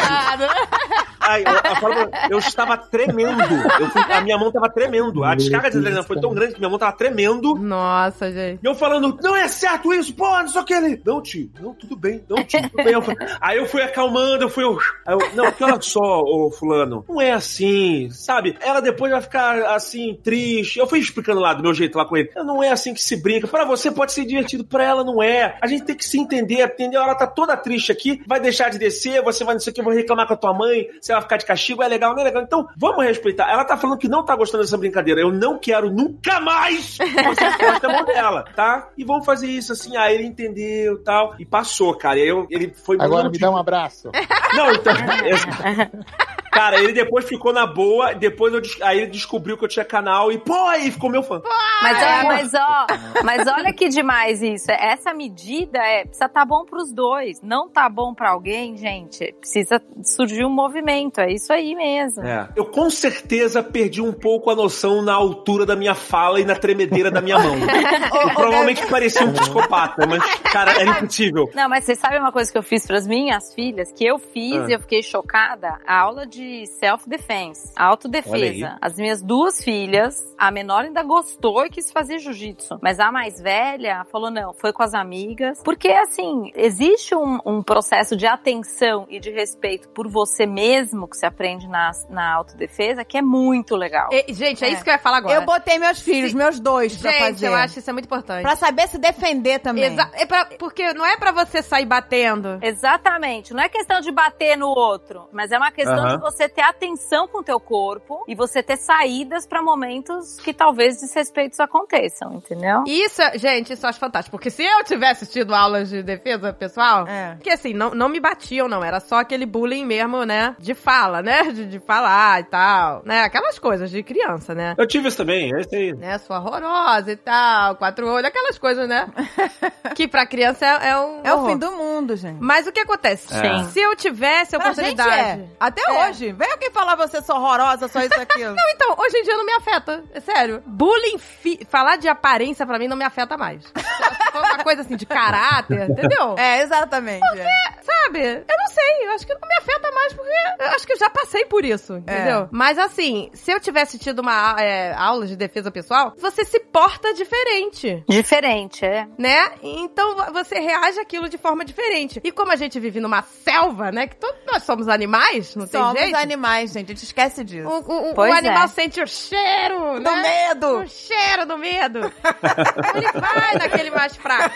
Ai, 1.25 1.43
falo 1.79 2.07
pra- 2.07 2.27
eu 2.29 2.37
estava 2.39 2.77
tremendo. 2.77 3.41
Eu 3.79 3.89
fui- 3.89 4.01
a 4.11 4.21
minha 4.21 4.37
mão 4.37 4.51
tava 4.51 4.69
tremendo. 4.69 5.23
A 5.23 5.35
descarga 5.35 5.69
de 5.69 5.77
adrenalina 5.77 6.03
foi 6.03 6.19
tão 6.19 6.33
grande 6.33 6.53
que 6.53 6.59
minha 6.59 6.69
mão 6.69 6.77
tava 6.79 6.91
tremendo. 6.95 7.55
Nossa, 7.55 8.31
gente. 8.31 8.59
E 8.63 8.65
eu 8.67 8.75
falando, 8.75 9.17
não 9.21 9.35
é 9.35 9.47
certo 9.47 9.93
isso, 9.93 10.13
pô, 10.13 10.27
não 10.27 10.47
sei 10.47 10.61
o 10.61 10.65
que 10.65 10.73
ele. 10.73 11.01
Não, 11.05 11.21
tio, 11.21 11.49
não, 11.59 11.73
tudo 11.73 11.95
bem, 11.95 12.23
não, 12.29 12.43
tio, 12.43 12.61
tudo 12.69 12.83
bem. 12.83 12.93
Eu 12.93 13.01
fui- 13.01 13.15
aí 13.41 13.57
eu 13.57 13.65
fui 13.65 13.81
acalmando, 13.81 14.43
eu 14.43 14.49
fui. 14.49 14.63
Eu, 14.63 14.77
eu, 15.07 15.19
não, 15.35 15.45
porque 15.45 15.63
olha 15.63 15.81
só, 15.81 15.99
ô 16.21 16.51
fulano, 16.51 17.03
não 17.07 17.19
é 17.21 17.31
assim, 17.31 18.09
sabe? 18.11 18.57
Ela 18.61 18.79
depois 18.81 19.11
vai 19.11 19.21
ficar 19.21 19.73
assim, 19.75 20.17
triste. 20.23 20.79
Eu 20.79 20.87
fui 20.87 20.99
explicando 20.99 21.39
lá 21.39 21.53
do 21.53 21.63
meu 21.63 21.73
jeito 21.73 21.97
lá 21.97 22.05
com 22.05 22.17
ele. 22.17 22.29
Não 22.35 22.61
é 22.63 22.69
assim 22.71 22.93
que 22.93 23.01
se 23.01 23.15
brinca. 23.21 23.47
Pra 23.47 23.65
você 23.65 23.91
pode 23.91 24.11
ser 24.11 24.25
divertido, 24.25 24.63
pra 24.63 24.83
ela 24.83 25.03
não 25.03 25.21
é. 25.21 25.57
A 25.61 25.67
gente 25.67 25.83
tem 25.83 25.95
que 25.95 26.05
se 26.05 26.19
entender, 26.19 26.63
entendeu? 26.65 27.01
Ela 27.01 27.15
tá 27.15 27.27
toda 27.27 27.55
triste 27.57 27.91
aqui, 27.91 28.21
vai 28.27 28.39
deixar 28.39 28.69
de 28.69 28.77
descer, 28.77 29.21
você 29.23 29.43
vai 29.43 29.55
não 29.55 29.59
sei 29.61 29.71
o 29.71 29.73
que, 29.75 29.81
vai 29.81 29.95
reclamar 29.95 30.27
com 30.27 30.33
a 30.33 30.37
tua 30.37 30.53
mãe, 30.53 30.87
se 31.01 31.12
ela 31.13 31.21
ficar 31.21 31.37
de 31.37 31.45
castigo, 31.45 31.81
é 31.83 31.87
legal, 31.87 32.13
não 32.13 32.21
é 32.21 32.23
legal. 32.25 32.43
Então, 32.43 32.67
vamos 32.77 33.03
respeitar. 33.05 33.49
Ela 33.49 33.63
tá 33.65 33.77
falando 33.77 33.97
que 33.97 34.07
não 34.07 34.23
tá 34.25 34.35
gostando 34.35 34.63
dessa 34.63 34.77
brincadeira. 34.77 35.21
Eu 35.21 35.31
não 35.31 35.57
quero 35.57 35.89
nunca 35.91 36.39
mais 36.39 36.97
você 36.97 37.03
encoste 37.45 37.85
a 37.85 37.89
mão 37.89 38.05
dela, 38.05 38.43
tá? 38.55 38.89
E 38.97 39.03
vamos 39.03 39.25
fazer 39.25 39.47
isso 39.47 39.71
assim. 39.73 39.95
Aí 39.97 40.15
ele 40.15 40.25
entendeu 40.25 40.95
e 40.95 41.03
tal. 41.03 41.35
E 41.39 41.45
passou, 41.45 41.95
cara. 41.95 42.17
E 42.19 42.21
aí 42.23 42.27
eu, 42.27 42.47
ele 42.49 42.73
foi 42.73 42.97
Agora 42.99 43.23
muito- 43.23 43.33
me 43.33 43.39
dá 43.39 43.49
um 43.49 43.57
abraço. 43.57 44.09
Não, 44.55 44.71
então. 44.71 44.93
Cara, 46.53 46.79
ele 46.79 46.93
depois 46.93 47.25
ficou 47.27 47.51
na 47.51 47.65
boa, 47.65 48.13
depois 48.13 48.53
eu, 48.53 48.61
aí 48.81 48.99
ele 48.99 49.07
descobriu 49.11 49.57
que 49.57 49.65
eu 49.65 49.69
tinha 49.69 49.83
canal 49.85 50.31
e, 50.31 50.37
pô, 50.37 50.67
aí 50.67 50.91
ficou 50.91 51.09
meu 51.09 51.23
fã. 51.23 51.41
Mas, 51.81 52.01
é. 52.01 52.23
mas, 52.23 52.51
ó, 52.53 52.87
mas 53.23 53.47
olha 53.47 53.73
que 53.73 53.89
demais 53.89 54.41
isso. 54.41 54.71
Essa 54.71 55.13
medida 55.13 55.79
é, 55.79 56.03
precisa 56.05 56.29
tá 56.29 56.45
bom 56.45 56.65
pros 56.65 56.91
dois. 56.93 57.41
Não 57.41 57.69
tá 57.69 57.89
bom 57.89 58.13
pra 58.13 58.31
alguém, 58.31 58.77
gente, 58.77 59.33
precisa 59.39 59.81
surgir 60.03 60.45
um 60.45 60.49
movimento. 60.49 61.19
É 61.19 61.31
isso 61.31 61.51
aí 61.51 61.75
mesmo. 61.75 62.23
É. 62.23 62.49
Eu 62.55 62.65
com 62.65 62.89
certeza 62.89 63.63
perdi 63.63 64.01
um 64.01 64.13
pouco 64.13 64.49
a 64.49 64.55
noção 64.55 65.01
na 65.01 65.13
altura 65.13 65.65
da 65.65 65.75
minha 65.75 65.95
fala 65.95 66.39
e 66.39 66.45
na 66.45 66.55
tremedeira 66.55 67.09
da 67.11 67.21
minha 67.21 67.37
mão. 67.39 67.55
Eu 68.23 68.29
provavelmente 68.33 68.85
parecia 68.87 69.25
um 69.25 69.33
psicopata, 69.33 70.05
mas, 70.07 70.23
cara, 70.51 70.71
era 70.79 70.99
impossível. 70.99 71.49
Não, 71.53 71.67
mas 71.67 71.83
vocês 71.83 71.99
sabem 71.99 72.19
uma 72.19 72.31
coisa 72.31 72.51
que 72.51 72.57
eu 72.57 72.63
fiz 72.63 72.85
pras 72.85 73.05
minhas 73.07 73.53
filhas? 73.53 73.91
Que 73.91 74.05
eu 74.05 74.17
fiz 74.17 74.61
Ah. 74.61 74.69
e 74.69 74.73
eu 74.73 74.79
fiquei 74.79 75.01
chocada? 75.01 75.79
A 75.85 75.99
aula 75.99 76.25
de 76.25 76.42
self-defense, 76.67 77.71
Olha 77.77 77.85
aí. 77.85 77.89
autodefesa. 77.89 78.77
As 78.81 78.97
minhas 78.97 79.21
duas 79.21 79.63
filhas, 79.63 80.15
a 80.37 80.51
menor 80.51 80.83
ainda 80.85 81.03
gostou 81.03 81.65
e 81.65 81.69
quis 81.69 81.91
fazer 81.91 82.19
jiu-jitsu. 82.19 82.79
Mas 82.81 82.99
a 82.99 83.11
mais 83.11 83.39
velha 83.39 84.05
falou, 84.11 84.29
não, 84.31 84.53
foi 84.53 84.71
com 84.73 84.83
as 84.83 84.93
amigas. 84.93 85.61
Porque, 85.63 85.89
assim, 85.89 86.51
existe 86.55 87.15
um, 87.15 87.39
um 87.45 87.63
processo 87.63 88.15
de 88.15 88.25
atenção 88.25 89.05
e 89.09 89.19
de 89.19 89.31
respeito 89.31 89.89
por 89.89 90.07
você 90.07 90.45
mesmo 90.45 91.07
que 91.07 91.17
se 91.17 91.25
aprende 91.25 91.67
na, 91.67 91.91
na 92.09 92.33
autodefesa 92.33 93.03
que 93.05 93.17
é 93.17 93.21
muito 93.21 93.75
legal. 93.75 94.09
E, 94.11 94.33
gente, 94.33 94.63
é, 94.63 94.69
É. 94.69 94.71
isso 94.73 94.83
que 94.83 94.89
eu 94.89 94.93
ia 94.93 94.99
falar 94.99 95.17
agora. 95.17 95.35
Eu 95.35 95.45
botei 95.45 95.77
meus 95.79 95.99
filhos, 96.01 96.33
meus 96.33 96.59
dois, 96.59 96.97
pra 96.97 97.11
Gente, 97.11 97.21
fazer. 97.21 97.47
eu 97.47 97.55
acho 97.55 97.79
isso 97.79 97.89
é 97.89 97.93
muito 97.93 98.05
importante. 98.05 98.41
Pra 98.43 98.55
saber 98.55 98.87
se 98.87 98.97
defender 98.97 99.59
também. 99.59 99.85
Exa- 99.85 100.09
é 100.13 100.25
pra- 100.25 100.45
porque 100.57 100.93
não 100.93 101.05
é 101.05 101.17
pra 101.17 101.31
você 101.31 101.61
sair 101.61 101.85
batendo. 101.85 102.59
Exatamente. 102.61 103.53
Não 103.53 103.61
é 103.63 103.69
questão 103.69 103.99
de 104.01 104.11
bater 104.11 104.57
no 104.57 104.67
outro, 104.67 105.27
mas 105.31 105.51
é 105.51 105.57
uma 105.57 105.71
questão 105.71 106.07
de 106.07 106.17
você 106.17 106.32
ter 106.49 106.61
atenção 106.61 107.27
com 107.27 107.39
o 107.39 107.43
teu 107.43 107.59
corpo 107.59 108.23
e 108.27 108.35
você 108.35 108.61
ter 108.63 108.77
saídas 108.77 109.45
pra 109.47 109.61
momentos 109.61 110.37
que 110.37 110.53
talvez 110.53 110.99
desrespeitos 110.99 111.59
aconteçam, 111.59 112.33
entendeu? 112.33 112.83
Isso, 112.87 113.21
é- 113.21 113.37
gente, 113.37 113.73
isso 113.73 113.85
eu 113.85 113.89
acho 113.89 113.99
fantástico. 113.99 114.37
Porque 114.37 114.49
se 114.49 114.63
eu 114.63 114.83
tivesse 114.83 115.25
tido 115.27 115.53
aulas 115.53 115.89
de 115.89 116.01
defesa 116.01 116.51
pessoal, 116.53 117.07
É. 117.07 117.37
que 117.41 117.49
assim, 117.49 117.73
não, 117.73 117.91
não 117.91 118.09
me 118.09 118.19
batiam, 118.19 118.67
não. 118.67 118.83
Era 118.83 118.99
só 118.99 119.17
aquele 119.19 119.45
bullying 119.45 119.85
mesmo, 119.85 120.23
né? 120.25 120.55
De 120.59 120.73
fala, 120.73 121.21
né? 121.21 121.43
De, 121.53 121.65
de 121.65 121.79
falar 121.79 122.39
e 122.39 122.43
tal. 122.45 123.01
Né? 123.05 123.21
Aquelas 123.23 123.59
coisas 123.59 123.91
de 123.91 124.01
criança, 124.03 124.55
né? 124.55 124.73
Eu 124.77 124.87
tive 124.87 125.07
isso 125.07 125.17
também, 125.17 125.53
é 125.53 125.59
isso 125.61 125.75
aí. 125.75 125.93
Né? 125.93 126.17
Sua 126.17 126.39
horrorosa 126.39 127.11
e 127.11 127.15
tal, 127.15 127.75
quatro 127.75 128.07
olhos, 128.07 128.27
aquelas 128.27 128.57
coisas, 128.57 128.87
né? 128.87 129.07
que 129.95 130.07
pra 130.07 130.25
criança 130.25 130.65
é, 130.65 130.89
é 130.89 130.97
um. 130.97 131.21
É 131.23 131.33
o 131.33 131.37
horror. 131.37 131.49
fim 131.51 131.57
do 131.57 131.71
mundo, 131.73 132.15
gente. 132.15 132.37
Mas 132.39 132.65
o 132.67 132.71
que 132.71 132.79
acontece? 132.79 133.27
Sim. 133.33 133.65
Se 133.69 133.79
eu 133.79 133.95
tivesse 133.95 134.55
a 134.55 134.59
Pra 134.59 134.73
gente 134.73 134.91
oportunidade. 134.93 135.41
é. 135.41 135.45
Até 135.59 135.81
É. 135.81 135.85
Vem 136.31 136.51
alguém 136.51 136.71
falar 136.71 136.95
você 136.95 137.21
sou 137.21 137.35
horrorosa, 137.35 137.87
só 137.87 137.99
isso, 138.01 138.19
aquilo. 138.19 138.53
Não, 138.55 138.69
então, 138.69 138.95
hoje 138.97 139.17
em 139.17 139.23
dia 139.23 139.35
não 139.35 139.45
me 139.45 139.53
afeta. 139.53 140.03
É 140.13 140.19
sério. 140.19 140.63
Bullying, 140.65 141.17
fi- 141.17 141.65
falar 141.69 141.97
de 141.97 142.07
aparência 142.07 142.65
pra 142.65 142.79
mim 142.79 142.87
não 142.87 142.95
me 142.97 143.03
afeta 143.03 143.35
mais. 143.37 143.63
Uma 144.33 144.63
coisa 144.63 144.81
assim 144.81 144.95
de 144.95 145.05
caráter, 145.05 145.89
entendeu? 145.89 146.35
é, 146.37 146.61
exatamente. 146.61 147.23
é. 147.39 147.73
Sabe? 147.83 148.19
Eu 148.23 148.57
não 148.57 148.67
sei. 148.67 149.07
Eu 149.07 149.11
acho 149.11 149.25
que 149.27 149.33
não 149.33 149.47
me 149.47 149.55
afeta 149.57 149.91
mais 149.91 150.13
porque 150.13 150.33
eu 150.59 150.67
acho 150.69 150.87
que 150.87 150.93
eu 150.93 150.97
já 150.97 151.09
passei 151.09 151.45
por 151.45 151.65
isso, 151.65 151.95
entendeu? 151.97 152.47
Mas 152.51 152.77
assim, 152.77 153.29
se 153.33 153.51
eu 153.51 153.59
tivesse 153.59 153.97
tido 153.99 154.19
uma 154.19 154.55
é, 154.59 154.93
aula 154.93 155.25
de 155.27 155.35
defesa 155.35 155.69
pessoal, 155.71 156.13
você 156.17 156.45
se 156.45 156.59
porta 156.59 157.13
diferente. 157.13 158.03
Diferente, 158.07 158.85
é. 158.85 159.07
Né? 159.17 159.51
Então 159.61 160.15
vo- 160.15 160.31
você 160.33 160.59
reage 160.59 160.99
àquilo 160.99 161.27
de 161.29 161.37
forma 161.37 161.65
diferente. 161.65 162.19
E 162.23 162.31
como 162.31 162.51
a 162.51 162.55
gente 162.55 162.79
vive 162.79 162.99
numa 162.99 163.21
selva, 163.21 163.91
né? 163.91 164.07
Que 164.07 164.15
todos 164.15 164.39
nós 164.51 164.63
somos 164.63 164.87
animais, 164.87 165.55
não 165.55 165.67
Somos 165.67 165.93
tem 165.93 166.03
jeito. 166.03 166.15
animais, 166.17 166.71
gente. 166.71 166.91
A 166.91 166.95
gente 166.95 167.03
esquece 167.03 167.43
disso. 167.43 167.67
O, 167.67 167.79
o- 167.79 168.13
o 168.15 168.21
animal 168.33 168.63
é. 168.63 168.67
sente 168.67 169.01
o 169.01 169.07
cheiro, 169.07 169.95
Do 169.95 170.01
né? 170.01 170.21
medo. 170.49 170.79
O 170.79 170.87
cheiro 170.87 171.45
do 171.45 171.57
medo. 171.57 171.99
Ele 172.95 173.11
vai 173.19 173.55
naquele 173.57 173.89
mais 173.91 174.15
fraco. 174.23 174.53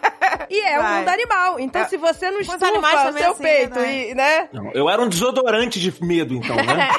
E 0.50 0.60
é 0.60 0.78
o 0.78 0.82
Vai. 0.82 0.98
mundo 0.98 1.08
animal. 1.08 1.60
Então, 1.60 1.82
É. 1.82 1.84
se 1.86 1.96
você 1.96 2.30
não 2.30 2.40
estufa 2.40 2.66
animais 2.66 3.14
o 3.14 3.18
seu 3.18 3.30
assim, 3.32 3.42
peito 3.42 3.78
né? 3.78 4.08
e, 4.10 4.14
né? 4.14 4.48
Não, 4.52 4.70
eu 4.72 4.88
era 4.88 5.00
um 5.02 5.08
desodorante 5.08 5.80
de 5.80 5.92
medo, 6.04 6.34
então, 6.34 6.56
né? 6.56 6.88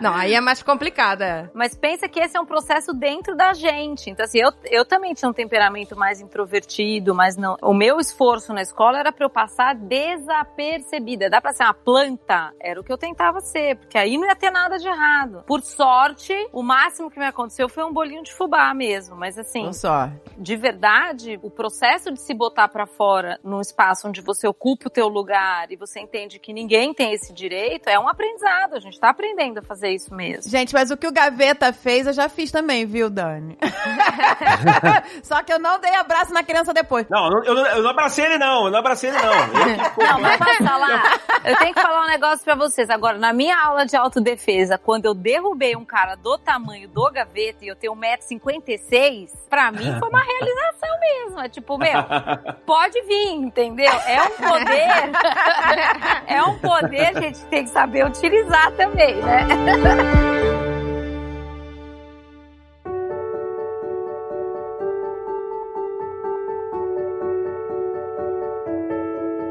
Não, 0.00 0.14
aí 0.14 0.34
é 0.34 0.40
mais 0.40 0.62
complicada. 0.62 1.50
Mas 1.54 1.76
pensa 1.76 2.08
que 2.08 2.18
esse 2.18 2.36
é 2.36 2.40
um 2.40 2.46
processo 2.46 2.92
dentro 2.92 3.36
da 3.36 3.52
gente. 3.52 4.10
Então, 4.10 4.24
assim, 4.24 4.40
eu, 4.40 4.50
eu 4.64 4.84
também 4.84 5.14
tinha 5.14 5.28
um 5.28 5.32
temperamento 5.32 5.96
mais 5.96 6.20
introvertido, 6.20 7.14
mas 7.14 7.36
não. 7.36 7.56
O 7.62 7.72
meu 7.72 8.00
esforço 8.00 8.52
na 8.52 8.62
escola 8.62 8.98
era 8.98 9.12
pra 9.12 9.24
eu 9.24 9.30
passar 9.30 9.74
desapercebida. 9.74 11.30
Dá 11.30 11.40
pra 11.40 11.52
ser 11.52 11.64
uma 11.64 11.74
planta? 11.74 12.52
Era 12.60 12.80
o 12.80 12.84
que 12.84 12.92
eu 12.92 12.98
tentava 12.98 13.40
ser, 13.40 13.76
porque 13.76 13.96
aí 13.96 14.18
não 14.18 14.26
ia 14.26 14.36
ter 14.36 14.50
nada 14.50 14.78
de 14.78 14.88
errado. 14.88 15.44
Por 15.46 15.62
sorte, 15.62 16.34
o 16.52 16.62
máximo 16.62 17.10
que 17.10 17.18
me 17.18 17.26
aconteceu 17.26 17.68
foi 17.68 17.84
um 17.84 17.92
bolinho 17.92 18.22
de 18.22 18.32
fubá 18.34 18.74
mesmo. 18.74 19.16
Mas 19.16 19.38
assim, 19.38 19.72
só. 19.72 20.10
de 20.36 20.56
verdade, 20.56 21.03
o 21.42 21.50
processo 21.50 22.10
de 22.12 22.20
se 22.20 22.32
botar 22.34 22.68
pra 22.68 22.86
fora 22.86 23.38
num 23.44 23.60
espaço 23.60 24.08
onde 24.08 24.20
você 24.20 24.46
ocupa 24.48 24.86
o 24.86 24.90
teu 24.90 25.06
lugar 25.08 25.70
e 25.70 25.76
você 25.76 26.00
entende 26.00 26.38
que 26.38 26.52
ninguém 26.52 26.94
tem 26.94 27.12
esse 27.12 27.32
direito, 27.32 27.88
é 27.88 27.98
um 27.98 28.08
aprendizado. 28.08 28.74
A 28.74 28.80
gente 28.80 28.98
tá 28.98 29.10
aprendendo 29.10 29.58
a 29.58 29.62
fazer 29.62 29.90
isso 29.90 30.14
mesmo. 30.14 30.50
Gente, 30.50 30.72
mas 30.72 30.90
o 30.90 30.96
que 30.96 31.06
o 31.06 31.12
Gaveta 31.12 31.72
fez, 31.72 32.06
eu 32.06 32.12
já 32.12 32.28
fiz 32.28 32.50
também, 32.50 32.86
viu, 32.86 33.10
Dani? 33.10 33.58
Só 35.22 35.42
que 35.42 35.52
eu 35.52 35.58
não 35.58 35.78
dei 35.80 35.94
abraço 35.94 36.32
na 36.32 36.42
criança 36.42 36.72
depois. 36.72 37.06
Não, 37.08 37.24
eu 37.26 37.30
não, 37.30 37.44
eu 37.44 37.54
não- 37.54 37.66
eu 37.66 37.82
não 37.82 37.90
abracei 37.90 38.24
ele, 38.24 38.38
não. 38.38 38.66
Eu 38.66 38.70
não 38.70 38.78
abracei 38.78 39.10
ele, 39.10 39.18
não. 39.18 39.84
Ficou- 39.84 40.04
Não, 40.06 40.20
mas 40.20 40.36
posso 40.38 40.64
falar? 40.64 41.20
Eu 41.44 41.56
tenho 41.58 41.74
que 41.74 41.80
falar 41.82 42.02
um 42.04 42.08
negócio 42.08 42.44
pra 42.44 42.54
vocês. 42.54 42.88
Agora, 42.90 43.18
na 43.18 43.32
minha 43.32 43.56
aula 43.58 43.84
de 43.86 43.96
autodefesa, 43.96 44.78
quando 44.78 45.04
eu 45.06 45.14
derrubei 45.14 45.76
um 45.76 45.84
cara 45.84 46.14
do 46.14 46.38
tamanho 46.38 46.88
do 46.88 47.10
gaveta 47.10 47.64
e 47.64 47.68
eu 47.68 47.76
tenho 47.76 47.94
1,56m, 47.94 49.28
pra 49.48 49.70
mim 49.70 49.96
foi 49.98 50.08
uma 50.08 50.22
realização 50.22 50.93
mesmo. 51.00 51.40
É 51.40 51.48
tipo, 51.48 51.78
meu, 51.78 51.92
pode 52.66 53.00
vir, 53.02 53.32
entendeu? 53.32 53.92
É 54.06 54.22
um 54.22 54.30
poder. 54.30 54.84
É 56.26 56.42
um 56.42 56.58
poder, 56.58 57.16
a 57.16 57.20
gente 57.20 57.44
tem 57.46 57.64
que 57.64 57.70
saber 57.70 58.06
utilizar 58.06 58.72
também, 58.72 59.14
né? 59.16 59.46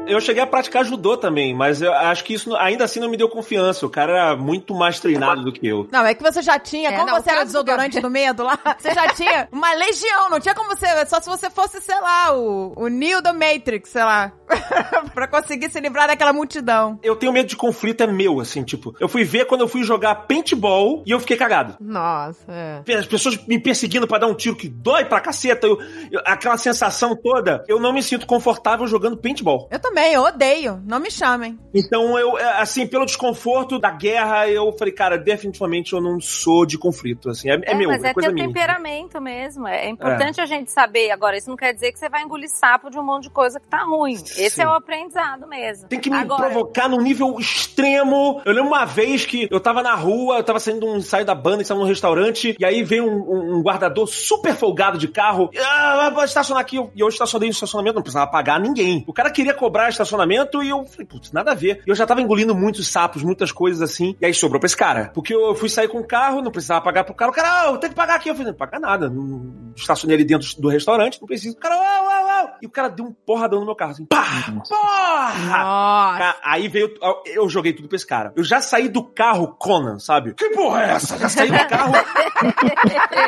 Eu 0.06 0.20
cheguei 0.20 0.42
a 0.42 0.46
praticar 0.46 0.84
judô 0.84 1.16
também, 1.16 1.54
mas 1.54 1.80
eu 1.80 1.92
acho 1.92 2.24
que 2.24 2.34
isso 2.34 2.54
ainda 2.56 2.84
assim 2.84 3.00
não 3.00 3.08
me 3.08 3.16
deu 3.16 3.28
confiança. 3.28 3.86
O 3.86 3.90
cara 3.90 4.12
era 4.12 4.36
muito 4.36 4.74
mais 4.74 5.00
treinado 5.00 5.42
do 5.42 5.52
que 5.52 5.66
eu. 5.66 5.88
Não, 5.90 6.04
é 6.04 6.14
que 6.14 6.22
você 6.22 6.42
já 6.42 6.58
tinha, 6.58 6.90
É, 6.90 6.92
como 6.92 7.06
não, 7.06 7.20
você 7.20 7.30
era 7.30 7.44
desodorante 7.44 8.00
do 8.00 8.10
medo 8.10 8.42
lá, 8.42 8.58
você 8.78 8.92
já 8.92 9.08
tinha 9.08 9.48
uma 9.50 9.72
legião, 9.72 10.28
não 10.28 10.38
tinha 10.38 10.54
como 10.54 10.68
você, 10.68 10.86
só 11.06 11.20
se 11.20 11.28
você 11.28 11.48
fosse, 11.48 11.80
sei 11.80 11.98
lá, 12.00 12.36
o, 12.36 12.74
o 12.76 12.88
Neo 12.88 13.22
do 13.22 13.32
Matrix, 13.32 13.90
sei 13.90 14.04
lá, 14.04 14.32
pra 15.14 15.26
conseguir 15.28 15.70
se 15.70 15.80
livrar 15.80 16.08
daquela 16.08 16.32
multidão. 16.32 16.98
Eu 17.02 17.16
tenho 17.16 17.32
medo 17.32 17.48
de 17.48 17.56
conflito, 17.56 18.02
é 18.02 18.06
meu, 18.06 18.40
assim, 18.40 18.62
tipo. 18.62 18.94
Eu 19.00 19.08
fui 19.08 19.24
ver 19.24 19.46
quando 19.46 19.60
eu 19.62 19.68
fui 19.68 19.82
jogar 19.82 20.14
paintball 20.26 21.02
e 21.06 21.10
eu 21.10 21.20
fiquei 21.20 21.36
cagado. 21.36 21.76
Nossa, 21.80 22.44
é. 22.50 22.94
As 22.94 23.06
pessoas 23.06 23.36
me 23.46 23.58
perseguindo 23.58 24.06
pra 24.06 24.18
dar 24.18 24.26
um 24.26 24.34
tiro 24.34 24.56
que 24.56 24.68
dói 24.68 25.04
pra 25.04 25.20
caceta. 25.20 25.66
eu- 25.66 25.78
eu- 26.10 26.20
aquela 26.24 26.56
sensação 26.56 27.14
toda, 27.16 27.64
eu 27.68 27.78
não 27.80 27.92
me 27.92 28.02
sinto 28.02 28.26
confortável 28.26 28.86
jogando 28.86 29.16
paintball. 29.16 29.68
Eu 29.70 29.78
também, 29.78 30.12
eu 30.12 30.22
odeio, 30.22 30.80
não 30.86 30.98
me 31.00 31.10
chamem. 31.10 31.58
Então, 31.74 32.18
eu, 32.18 32.38
é, 32.38 32.60
assim, 32.60 32.86
pelo 32.86 33.04
desconforto 33.04 33.78
da 33.78 33.90
guerra, 33.90 34.48
eu 34.48 34.72
falei, 34.72 34.92
cara, 34.92 35.16
definitivamente 35.18 35.92
eu 35.92 36.00
não 36.00 36.20
sou 36.20 36.64
de 36.66 36.78
conflito, 36.78 37.30
assim. 37.30 37.50
É, 37.50 37.60
é 37.64 37.74
meu, 37.74 37.88
mas 37.88 38.02
é, 38.04 38.08
é 38.08 38.14
coisa 38.14 38.28
teu 38.28 38.34
minha. 38.34 38.46
temperamento 38.46 39.20
mesmo. 39.20 39.66
É 39.66 39.88
importante 39.88 40.40
a 40.40 40.46
gente 40.46 40.70
saber. 40.72 41.10
Agora, 41.10 41.36
isso 41.36 41.48
não 41.50 41.56
quer 41.56 41.72
dizer 41.72 41.92
que 41.92 41.98
você 41.98 42.08
vai 42.08 42.22
engolir 42.22 42.48
sapo 42.48 42.90
de 42.90 42.98
um 42.98 43.02
monte 43.04 43.24
de 43.24 43.30
coisa 43.30 43.58
que 43.60 43.66
tá 43.68 43.82
ruim. 43.84 44.14
Esse 44.14 44.53
Sim. 44.56 44.62
é 44.62 44.66
o 44.68 44.72
aprendizado 44.72 45.46
mesmo. 45.48 45.88
Tem 45.88 46.00
que 46.00 46.10
me 46.10 46.16
Agora, 46.16 46.44
provocar 46.50 46.88
num 46.88 47.00
nível 47.00 47.36
extremo. 47.38 48.42
Eu 48.44 48.52
lembro 48.52 48.68
uma 48.68 48.84
vez 48.84 49.24
que 49.26 49.48
eu 49.50 49.60
tava 49.60 49.82
na 49.82 49.94
rua, 49.94 50.36
eu 50.38 50.44
tava 50.44 50.60
saindo 50.60 50.80
de 50.80 50.86
um 50.86 50.96
ensaio 50.96 51.24
da 51.24 51.34
banda, 51.34 51.62
estava 51.62 51.80
num 51.80 51.86
restaurante, 51.86 52.56
e 52.58 52.64
aí 52.64 52.82
veio 52.82 53.04
um, 53.06 53.16
um- 53.16 53.56
um 53.58 53.62
guardador 53.62 54.06
super 54.06 54.54
folgado 54.54 54.98
de 54.98 55.08
carro. 55.08 55.50
Ah, 55.58 56.10
vou 56.14 56.24
estacionar 56.24 56.60
aqui. 56.60 56.76
E 56.94 57.00
eu 57.00 57.08
estacionei 57.08 57.48
no 57.48 57.52
estacionamento, 57.52 57.96
não 57.96 58.02
precisava 58.02 58.30
pagar 58.30 58.58
ninguém. 58.60 59.04
O 59.06 59.12
cara 59.12 59.30
queria 59.30 59.54
cobrar 59.54 59.88
estacionamento 59.88 60.62
e 60.62 60.68
eu 60.70 60.84
falei, 60.84 61.06
putz, 61.06 61.32
nada 61.32 61.52
a 61.52 61.54
ver. 61.54 61.82
E 61.86 61.90
eu 61.90 61.94
já 61.94 62.06
tava 62.06 62.20
engolindo 62.20 62.54
muitos 62.54 62.88
sapos, 62.88 63.22
muitas 63.22 63.50
coisas 63.52 63.80
assim. 63.82 64.16
E 64.20 64.26
aí 64.26 64.34
sobrou 64.34 64.60
pra 64.60 64.66
esse 64.66 64.76
cara. 64.76 65.10
Porque 65.14 65.34
eu 65.34 65.54
fui 65.54 65.68
sair 65.68 65.88
com 65.88 65.98
o 65.98 66.06
carro, 66.06 66.42
não 66.42 66.50
precisava 66.50 66.80
pagar 66.82 67.04
pro 67.04 67.14
cara. 67.14 67.30
O 67.30 67.34
cara, 67.34 67.62
ah, 67.62 67.66
eu 67.72 67.78
tenho 67.78 67.90
que 67.92 67.96
pagar 67.96 68.16
aqui. 68.16 68.28
Eu 68.28 68.34
falei, 68.34 68.50
não 68.52 68.58
paga 68.58 68.78
nada. 68.78 69.08
Não 69.08 69.72
estacionei 69.76 70.16
ali 70.16 70.24
dentro 70.24 70.48
do 70.60 70.68
restaurante, 70.68 71.20
não 71.20 71.26
preciso. 71.26 71.56
O 71.56 71.60
cara, 71.60 71.76
uau, 71.76 72.04
uau, 72.06 72.23
uau. 72.44 72.56
E 72.62 72.66
o 72.66 72.70
cara 72.70 72.88
deu 72.88 73.04
um 73.06 73.12
porradão 73.12 73.60
no 73.60 73.66
meu 73.66 73.74
carro, 73.74 73.92
assim, 73.92 74.06
pá! 74.06 74.24
Porra! 74.68 75.34
Nossa. 75.46 76.36
Aí 76.44 76.68
veio. 76.68 76.94
Eu 77.26 77.48
joguei 77.48 77.72
tudo 77.72 77.88
pra 77.88 77.96
esse 77.96 78.06
cara. 78.06 78.32
Eu 78.36 78.44
já 78.44 78.60
saí 78.60 78.88
do 78.88 79.02
carro 79.04 79.48
Conan, 79.58 79.98
sabe? 79.98 80.34
Que 80.34 80.50
porra 80.50 80.84
é 80.84 80.90
essa? 80.92 81.18
Já 81.18 81.28
saí 81.28 81.50
do 81.50 81.56
carro. 81.68 81.92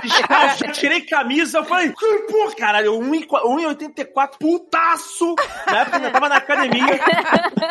descalço, 0.03 0.59
já 0.65 0.73
tirei 0.73 1.01
camisa. 1.03 1.59
Eu 1.59 1.65
falei, 1.65 1.93
que 1.93 2.19
porra, 2.31 2.55
caralho, 2.57 2.93
1,84, 3.01 4.31
putaço. 4.39 5.35
Na 5.67 5.79
época 5.81 5.99
eu 5.99 6.13
tava 6.13 6.29
na 6.29 6.37
academia. 6.37 6.99